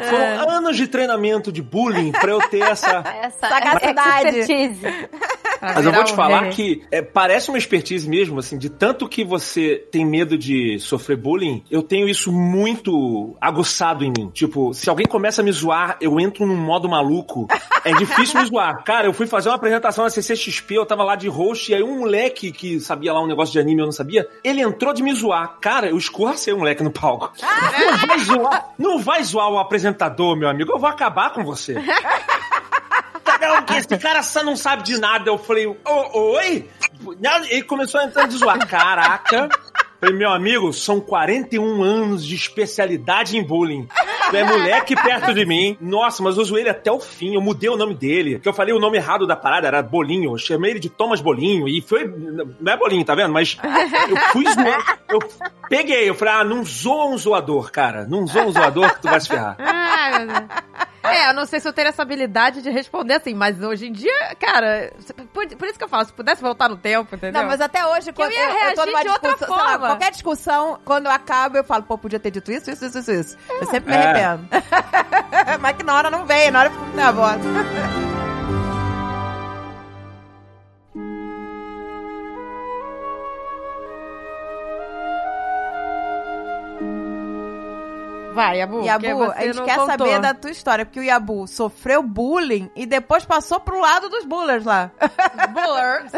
Foram 0.04 0.50
anos 0.50 0.78
de 0.78 0.88
treinamento 0.88 1.52
de 1.52 1.62
bullying 1.62 2.12
pra 2.12 2.32
eu 2.32 2.40
ter 2.50 2.62
essa. 2.62 3.04
Essa 3.20 3.48
Sagacidade. 3.48 4.48
Mas 5.62 5.86
eu 5.86 5.92
vou 5.92 6.04
te 6.04 6.14
um 6.14 6.16
falar 6.16 6.44
rei. 6.44 6.52
que 6.52 6.84
é, 6.92 7.02
parece 7.02 7.50
uma 7.50 7.58
expertise 7.58 8.08
mesmo, 8.08 8.40
assim, 8.40 8.58
de 8.58 8.70
tanto 8.70 9.08
que 9.08 9.24
você 9.24 9.76
tem 9.92 10.06
medo 10.06 10.38
de 10.38 10.80
sofrer 10.80 11.18
bullying, 11.18 11.64
eu 11.70 11.82
tenho 11.82 12.08
isso 12.08 12.32
muito 12.32 13.36
aguçado 13.42 14.04
em 14.06 14.12
mim. 14.16 14.30
Tipo, 14.34 14.74
se 14.74 14.90
alguém 14.90 15.06
começa 15.06 15.42
a 15.42 15.44
me 15.44 15.52
zoar, 15.52 15.98
eu 16.00 16.20
entro 16.20 16.46
num 16.46 16.56
modo 16.56 16.88
maluco. 16.88 17.48
É 17.84 17.94
difícil 17.94 18.40
me 18.40 18.46
zoar. 18.48 18.84
Cara, 18.84 19.08
eu 19.08 19.14
fui 19.14 19.28
fazer 19.28 19.50
uma 19.50 19.56
apresentação 19.56 20.04
na 20.04 20.10
CCXP, 20.10 20.76
eu 20.76 20.86
tava 20.86 21.04
lá 21.04 21.16
de 21.16 21.28
host, 21.28 21.72
e 21.72 21.76
aí 21.76 21.84
um 21.84 22.00
moleque 22.00 22.52
que 22.52 22.80
sabia 22.80 23.12
lá 23.14 23.22
um 23.22 23.28
negócio 23.28 23.52
de 23.52 23.60
anime, 23.60 23.82
eu 23.82 23.86
não 23.86 23.92
sabia, 23.92 24.28
ele 24.44 24.62
entrou 24.62 24.94
de 24.94 25.04
me 25.04 25.14
zoar. 25.14 25.58
Cara, 25.60 25.90
eu 25.90 25.98
escorracei 25.98 26.54
o 26.54 26.58
moleque 26.58 26.84
no 26.84 26.92
palco. 26.92 27.32
Não 27.42 28.08
vai 28.08 28.20
zoar, 28.20 28.70
não 28.78 29.00
vai 29.00 29.24
zoar 29.24 29.50
o 29.50 29.60
apresentador, 29.60 29.89
meu 30.36 30.50
amigo, 30.50 30.72
eu 30.72 30.80
vou 30.80 30.90
acabar 30.90 31.32
com 31.32 31.44
você. 31.44 31.76
Não, 33.42 33.62
que 33.64 33.76
esse 33.76 33.98
cara 33.98 34.22
só 34.22 34.44
não 34.44 34.56
sabe 34.56 34.84
de 34.84 34.98
nada. 34.98 35.30
Eu 35.30 35.38
falei, 35.38 35.66
"Ô, 35.66 36.34
oi? 36.36 36.70
Ele 37.50 37.64
começou 37.64 38.02
a 38.02 38.04
entrar 38.04 38.28
de 38.28 38.36
zoar. 38.38 38.68
Caraca. 38.68 39.48
Falei, 40.00 40.16
meu 40.16 40.30
amigo, 40.30 40.72
são 40.74 41.00
41 41.02 41.82
anos 41.84 42.26
de 42.26 42.36
especialidade 42.36 43.38
em 43.38 43.44
bullying. 43.44 43.88
Tu 44.30 44.36
é 44.36 44.44
moleque 44.44 44.96
perto 44.96 45.34
de 45.34 45.46
mim. 45.46 45.78
Nossa, 45.82 46.22
mas 46.22 46.38
eu 46.38 46.44
zoei 46.44 46.64
ele 46.64 46.70
até 46.70 46.92
o 46.92 47.00
fim. 47.00 47.36
Eu 47.36 47.42
mudei 47.42 47.70
o 47.70 47.78
nome 47.78 47.94
dele. 47.94 48.36
Porque 48.36 48.50
eu 48.50 48.54
falei 48.54 48.74
o 48.74 48.80
nome 48.80 48.98
errado 48.98 49.26
da 49.26 49.36
parada, 49.36 49.68
era 49.68 49.82
Bolinho. 49.82 50.34
Eu 50.34 50.38
chamei 50.38 50.72
ele 50.72 50.80
de 50.80 50.90
Thomas 50.90 51.22
Bolinho. 51.22 51.68
E 51.68 51.82
foi. 51.82 52.06
Não 52.08 52.72
é 52.72 52.78
Bolinho, 52.78 53.04
tá 53.06 53.16
vendo? 53.16 53.34
Mas 53.34 53.58
eu 54.10 54.18
fui. 54.32 54.46
Eu 55.10 55.20
peguei. 55.70 56.10
Eu 56.10 56.16
falei, 56.16 56.34
ah, 56.36 56.44
não 56.44 56.64
zoa 56.64 57.06
um 57.06 57.18
zoador, 57.18 57.72
cara. 57.72 58.06
Não 58.06 58.26
zoa 58.28 58.46
um 58.46 58.52
zoador 58.52 58.94
que 58.94 59.02
tu 59.02 59.10
vai 59.10 59.20
se 59.20 59.30
ferrar. 59.30 59.58
Deus. 59.58 60.89
É, 61.10 61.30
eu 61.30 61.34
não 61.34 61.46
sei 61.46 61.60
se 61.60 61.68
eu 61.68 61.74
teria 61.74 61.90
essa 61.90 62.02
habilidade 62.02 62.62
de 62.62 62.70
responder 62.70 63.16
assim, 63.16 63.34
mas 63.34 63.62
hoje 63.62 63.88
em 63.88 63.92
dia, 63.92 64.36
cara, 64.40 64.92
por, 65.34 65.48
por 65.48 65.68
isso 65.68 65.78
que 65.78 65.84
eu 65.84 65.90
falo, 65.90 66.06
se 66.06 66.14
pudesse 66.14 66.42
voltar 66.42 66.70
no 66.70 66.78
tempo, 66.78 67.16
entendeu? 67.16 67.42
Não, 67.42 67.48
mas 67.50 67.62
até 67.62 67.86
hoje, 67.86 68.12
quando 68.14 68.32
ia 68.32 68.50
eu, 68.50 68.70
eu 68.70 68.76
tô 68.76 68.86
numa 68.86 69.02
de 69.04 69.10
outra 69.10 69.38
sei 69.38 69.48
lá, 69.48 69.58
forma. 69.58 69.88
qualquer 69.88 70.12
discussão, 70.12 70.80
quando 70.86 71.06
eu 71.08 71.12
acabo, 71.12 71.58
eu 71.58 71.64
falo, 71.64 71.84
pô, 71.84 71.98
podia 71.98 72.20
ter 72.20 72.32
dito 72.32 72.52
isso, 72.52 72.70
isso, 72.72 72.86
isso, 72.86 73.00
isso, 73.00 73.12
isso. 73.12 73.38
Eu 73.50 73.66
sempre 73.68 73.92
me 73.92 73.98
É. 73.98 74.06
arrependo. 74.26 74.48
Mas 75.62 75.78
que 75.78 75.84
na 75.84 75.96
hora 75.96 76.10
não 76.10 76.26
veio, 76.26 76.52
na 76.52 76.60
hora 76.60 76.70
eu 76.70 76.74
fico 76.74 76.96
nervosa. 76.96 77.40
Vai, 88.40 88.60
Yabu. 88.60 88.82
Yabu, 88.84 89.24
a 89.32 89.42
gente 89.42 89.62
quer 89.64 89.78
contou. 89.78 89.86
saber 89.86 90.20
da 90.22 90.34
tua 90.34 90.50
história, 90.52 90.86
porque 90.86 91.00
o 91.00 91.04
Yabu 91.04 91.46
sofreu 91.48 92.02
bullying 92.02 92.70
e 92.76 92.86
depois 92.86 93.26
passou 93.26 93.60
pro 93.60 93.80
lado 93.80 94.08
dos 94.10 94.24
bullers 94.26 94.64
lá. 94.64 94.92
Bullers. 95.54 96.12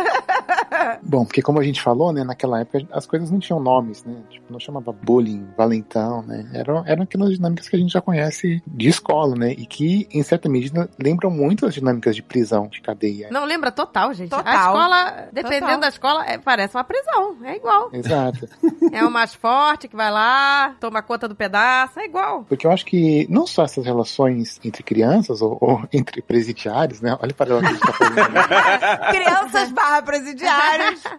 Bom, 1.03 1.26
porque 1.26 1.41
como 1.41 1.59
a 1.59 1.63
gente 1.63 1.82
falou, 1.82 2.11
né, 2.13 2.24
naquela 2.24 2.59
época 2.61 2.86
as 2.91 3.05
coisas 3.05 3.32
não 3.32 3.39
tinham 3.39 3.59
nomes, 3.59 4.03
né? 4.03 4.15
Tipo, 4.30 4.51
não 4.51 4.59
chamava 4.59 4.91
bullying, 4.91 5.47
valentão, 5.57 6.22
né? 6.24 6.49
Eram, 6.53 6.84
eram 6.86 7.03
aquelas 7.03 7.32
dinâmicas 7.32 7.67
que 7.67 7.76
a 7.76 7.80
gente 7.80 7.91
já 7.93 8.01
conhece 8.01 8.61
de 8.67 8.88
escola, 8.89 9.36
né? 9.36 9.51
E 9.51 9.65
que, 9.65 10.07
em 10.11 10.22
certa 10.24 10.47
medida, 10.49 10.89
lembram 11.01 11.30
muito 11.32 11.65
as 11.65 11.74
dinâmicas 11.74 12.15
de 12.15 12.22
prisão, 12.22 12.67
de 12.67 12.82
cadeia. 12.82 13.29
Não, 13.32 13.45
lembra 13.45 13.71
total, 13.71 14.13
gente. 14.13 14.33
A 14.33 14.37
Total. 14.37 14.54
escola, 14.55 15.28
dependendo 15.32 15.66
Total. 15.66 15.79
da 15.79 15.87
escola, 15.87 16.25
é- 16.25 16.37
parece 16.37 16.75
uma 16.75 16.83
prisão. 16.83 17.37
É 17.43 17.55
igual. 17.55 17.89
Exato. 17.93 18.47
É 18.91 19.04
o 19.04 19.12
mais 19.12 19.33
forte 19.33 19.87
que 19.87 19.95
vai 19.95 20.12
lá, 20.12 20.75
toma 20.79 21.01
conta 21.01 21.28
do 21.28 21.36
pedaço. 21.36 22.00
É 22.00 22.05
igual. 22.12 22.46
Porque 22.47 22.67
eu 22.67 22.71
acho 22.71 22.86
que 22.86 23.25
não 23.29 23.47
só 23.47 23.63
essas 23.63 23.86
relações 23.86 24.59
entre 24.63 24.83
crianças 24.83 25.42
ou, 25.42 25.58
ou 25.59 25.83
entre 25.92 26.21
presidiários, 26.21 27.01
né? 27.01 27.17
Olha 27.21 27.33
para 27.33 27.55
lá 27.55 27.62
que 27.62 27.67
a 27.67 27.70
gente 27.71 27.82
tá 27.82 27.93
fazendo. 27.93 28.29
né? 28.29 28.97
Crianças 29.12 29.71
barra 29.71 30.01
presidiários, 30.01 31.01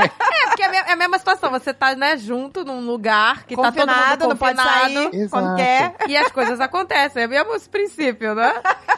É, 0.00 0.46
porque 0.48 0.62
é 0.62 0.66
a 0.66 0.90
é 0.90 0.92
a 0.92 0.96
mesma 0.96 1.18
situação. 1.18 1.50
Você 1.50 1.72
tá, 1.74 1.94
né, 1.94 2.16
junto 2.16 2.64
num 2.64 2.80
lugar 2.80 3.44
que 3.44 3.54
tá 3.54 3.62
todo 3.62 3.72
confinado, 3.74 4.24
mundo 4.24 4.28
não 4.30 4.36
pode 4.36 4.56
confinado. 4.56 4.94
sair 4.94 5.14
Exato. 5.14 5.30
quando 5.30 5.56
quer. 5.56 5.94
E 6.08 6.16
as 6.16 6.32
coisas 6.32 6.60
acontecem. 6.60 7.22
É 7.22 7.26
mesmo 7.26 7.54
esse 7.54 7.68
princípio, 7.68 8.34
né? 8.34 8.52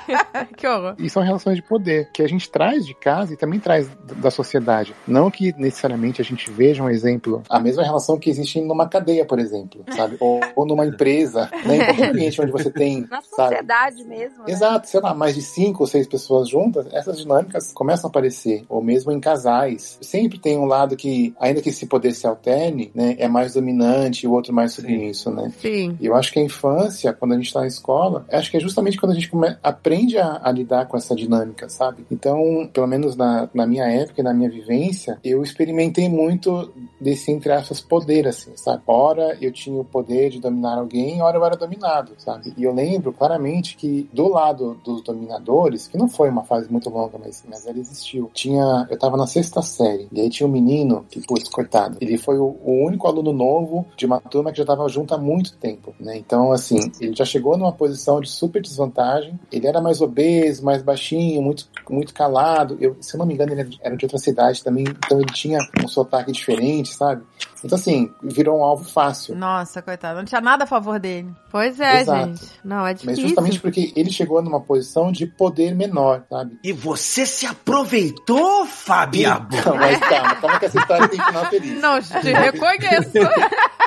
que 0.56 0.66
horror. 0.66 0.94
E 0.98 1.09
são 1.10 1.23
relações 1.23 1.56
de 1.56 1.62
poder 1.62 2.10
que 2.12 2.23
a 2.23 2.28
gente 2.28 2.51
traz 2.51 2.86
de 2.86 2.94
casa 2.94 3.32
e 3.35 3.36
também 3.36 3.59
traz 3.59 3.89
da 4.16 4.31
sociedade. 4.31 4.94
Não 5.06 5.31
que 5.31 5.52
necessariamente 5.59 6.20
a 6.20 6.24
gente 6.24 6.51
veja 6.51 6.82
um 6.82 6.90
exemplo, 6.90 7.43
a 7.48 7.59
mesma 7.59 7.82
relação 7.82 8.19
que 8.19 8.31
existe 8.31 8.60
numa 8.60 8.89
cadeia, 8.89 9.24
por 9.24 9.39
exemplo, 9.39 9.85
sabe? 9.94 10.16
Ou, 10.20 10.40
ou 10.55 10.66
numa 10.66 10.86
empresa, 10.86 11.31
né? 11.34 11.76
Em 11.76 11.84
qualquer 11.86 12.10
ambiente 12.10 12.40
onde 12.42 12.52
você 12.52 12.70
tem, 12.70 13.00
Na 13.10 13.20
sabe? 13.22 13.26
sociedade 13.56 14.04
mesmo. 14.04 14.38
né? 14.38 14.44
Exato, 14.52 14.88
sei 14.88 15.00
lá, 15.00 15.14
mais 15.14 15.34
de 15.34 15.42
cinco 15.42 15.82
ou 15.82 15.86
seis 15.86 16.06
pessoas 16.06 16.48
juntas, 16.48 16.86
essas 16.92 17.18
dinâmicas 17.18 17.72
começam 17.72 18.09
a 18.09 18.10
aparecer, 18.10 18.64
ou 18.68 18.82
mesmo 18.82 19.12
em 19.12 19.20
casais. 19.20 19.98
Sempre 20.00 20.38
tem 20.38 20.59
um 20.59 20.64
lado 20.66 20.96
que, 20.96 21.34
ainda 21.40 21.60
que 21.62 21.68
esse 21.68 21.86
poder 21.86 22.12
se 22.12 22.26
alterne, 22.26 22.90
né, 22.94 23.16
é 23.18 23.28
mais 23.28 23.54
dominante 23.54 24.24
e 24.24 24.28
o 24.28 24.32
outro 24.32 24.52
mais 24.52 24.72
submisso, 24.72 25.30
né? 25.30 25.52
Sim. 25.60 25.96
E 26.00 26.06
eu 26.06 26.14
acho 26.14 26.32
que 26.32 26.38
a 26.38 26.42
infância, 26.42 27.12
quando 27.12 27.32
a 27.32 27.36
gente 27.36 27.46
está 27.46 27.60
na 27.60 27.66
escola, 27.66 28.26
acho 28.30 28.50
que 28.50 28.56
é 28.56 28.60
justamente 28.60 28.98
quando 28.98 29.12
a 29.12 29.14
gente 29.14 29.30
come- 29.30 29.56
aprende 29.62 30.18
a, 30.18 30.40
a 30.42 30.50
lidar 30.52 30.86
com 30.86 30.96
essa 30.96 31.14
dinâmica, 31.14 31.68
sabe? 31.68 32.04
Então, 32.10 32.68
pelo 32.72 32.86
menos 32.86 33.16
na, 33.16 33.48
na 33.54 33.66
minha 33.66 33.84
época 33.84 34.20
e 34.20 34.24
na 34.24 34.34
minha 34.34 34.50
vivência, 34.50 35.18
eu 35.24 35.42
experimentei 35.42 36.09
muito 36.09 36.72
desse, 37.00 37.30
entre 37.30 37.52
aspas, 37.52 37.80
poder, 37.80 38.26
assim, 38.26 38.52
sabe? 38.56 38.82
Ora 38.86 39.36
eu 39.40 39.52
tinha 39.52 39.80
o 39.80 39.84
poder 39.84 40.30
de 40.30 40.40
dominar 40.40 40.78
alguém, 40.78 41.22
ora 41.23 41.36
eu 41.36 41.44
era 41.44 41.57
dominado, 41.57 42.12
sabe? 42.19 42.53
E 42.57 42.65
eu 42.65 42.74
lembro 42.74 43.12
claramente 43.12 43.77
que 43.77 44.09
do 44.12 44.28
lado 44.28 44.81
dos 44.85 45.03
dominadores, 45.03 45.86
que 45.86 45.97
não 45.97 46.09
foi 46.09 46.28
uma 46.28 46.44
fase 46.44 46.70
muito 46.70 46.90
longa, 46.90 47.19
mas, 47.19 47.44
mas 47.49 47.66
ela 47.66 47.78
existiu, 47.78 48.31
tinha, 48.32 48.86
eu 48.90 48.99
tava 48.99 49.16
na 49.16 49.27
sexta 49.27 49.62
série, 49.62 50.09
e 50.12 50.20
aí 50.20 50.31
tinha 50.31 50.47
um 50.47 50.53
menino 50.53 51.05
que, 51.11 51.20
putz, 51.27 51.49
coitado, 51.49 51.99
ele 52.01 52.19
foi 52.19 52.39
o, 52.39 52.57
o 52.65 52.85
único 52.86 53.07
aluno 53.07 53.32
novo 53.32 53.86
de 53.97 54.07
uma 54.07 54.20
turma 54.20 54.53
que 54.53 54.59
já 54.59 54.65
tava 54.65 54.89
junto 54.89 55.15
há 55.15 55.19
muito 55.19 55.57
tempo, 55.57 55.94
né? 55.99 56.16
Então, 56.16 56.53
assim, 56.53 56.78
ele 57.01 57.15
já 57.15 57.24
chegou 57.24 57.57
numa 57.57 57.73
posição 57.73 58.20
de 58.20 58.28
super 58.28 58.61
desvantagem, 58.61 59.39
ele 59.51 59.66
era 59.66 59.81
mais 59.81 60.01
obeso, 60.01 60.65
mais 60.65 60.82
baixinho, 60.82 61.43
muito, 61.43 61.69
muito 61.89 62.12
calado, 62.15 62.77
eu, 62.81 62.97
se 63.01 63.15
eu 63.15 63.19
não 63.19 63.27
me 63.27 63.35
engano, 63.35 63.53
ele 63.53 63.78
era 63.81 63.97
de 63.97 64.05
outra 64.05 64.19
cidade 64.19 64.62
também, 64.62 64.85
então 64.85 65.20
ele 65.20 65.32
tinha 65.32 65.59
um 65.82 65.89
sotaque 65.89 66.32
diferente, 66.32 66.94
sabe? 66.94 67.23
Então, 67.65 67.78
assim, 67.78 68.12
virou 68.23 68.59
um 68.59 68.65
alvo 68.65 68.85
fácil. 68.85 69.36
Nossa, 69.36 69.81
coitado, 69.81 70.19
não 70.19 70.24
tinha 70.24 70.40
nada 70.40 70.65
a 70.65 70.66
favor 70.66 70.99
dele. 71.02 71.34
Pois 71.50 71.78
é, 71.78 72.00
Exato. 72.00 72.26
gente. 72.28 72.44
Não, 72.64 72.86
é 72.86 72.92
Mas 72.92 73.00
difícil. 73.00 73.22
justamente 73.24 73.60
porque 73.60 73.92
ele 73.94 74.10
chegou 74.10 74.40
numa 74.40 74.60
posição 74.60 75.12
de 75.12 75.26
poder 75.26 75.74
menor, 75.74 76.22
sabe? 76.30 76.58
E 76.64 76.72
você 76.72 77.26
se 77.26 77.44
aproveitou, 77.44 78.64
Fabiabu? 78.64 79.60
Calma, 79.62 79.80
mas 79.80 79.98
calma, 79.98 80.34
calma 80.36 80.58
que 80.58 80.64
essa 80.66 80.78
história 80.78 81.08
tem 81.08 81.20
final 81.20 81.46
feliz. 81.50 81.80
Não, 81.80 82.00
te 82.00 82.32
reconheço. 82.32 83.12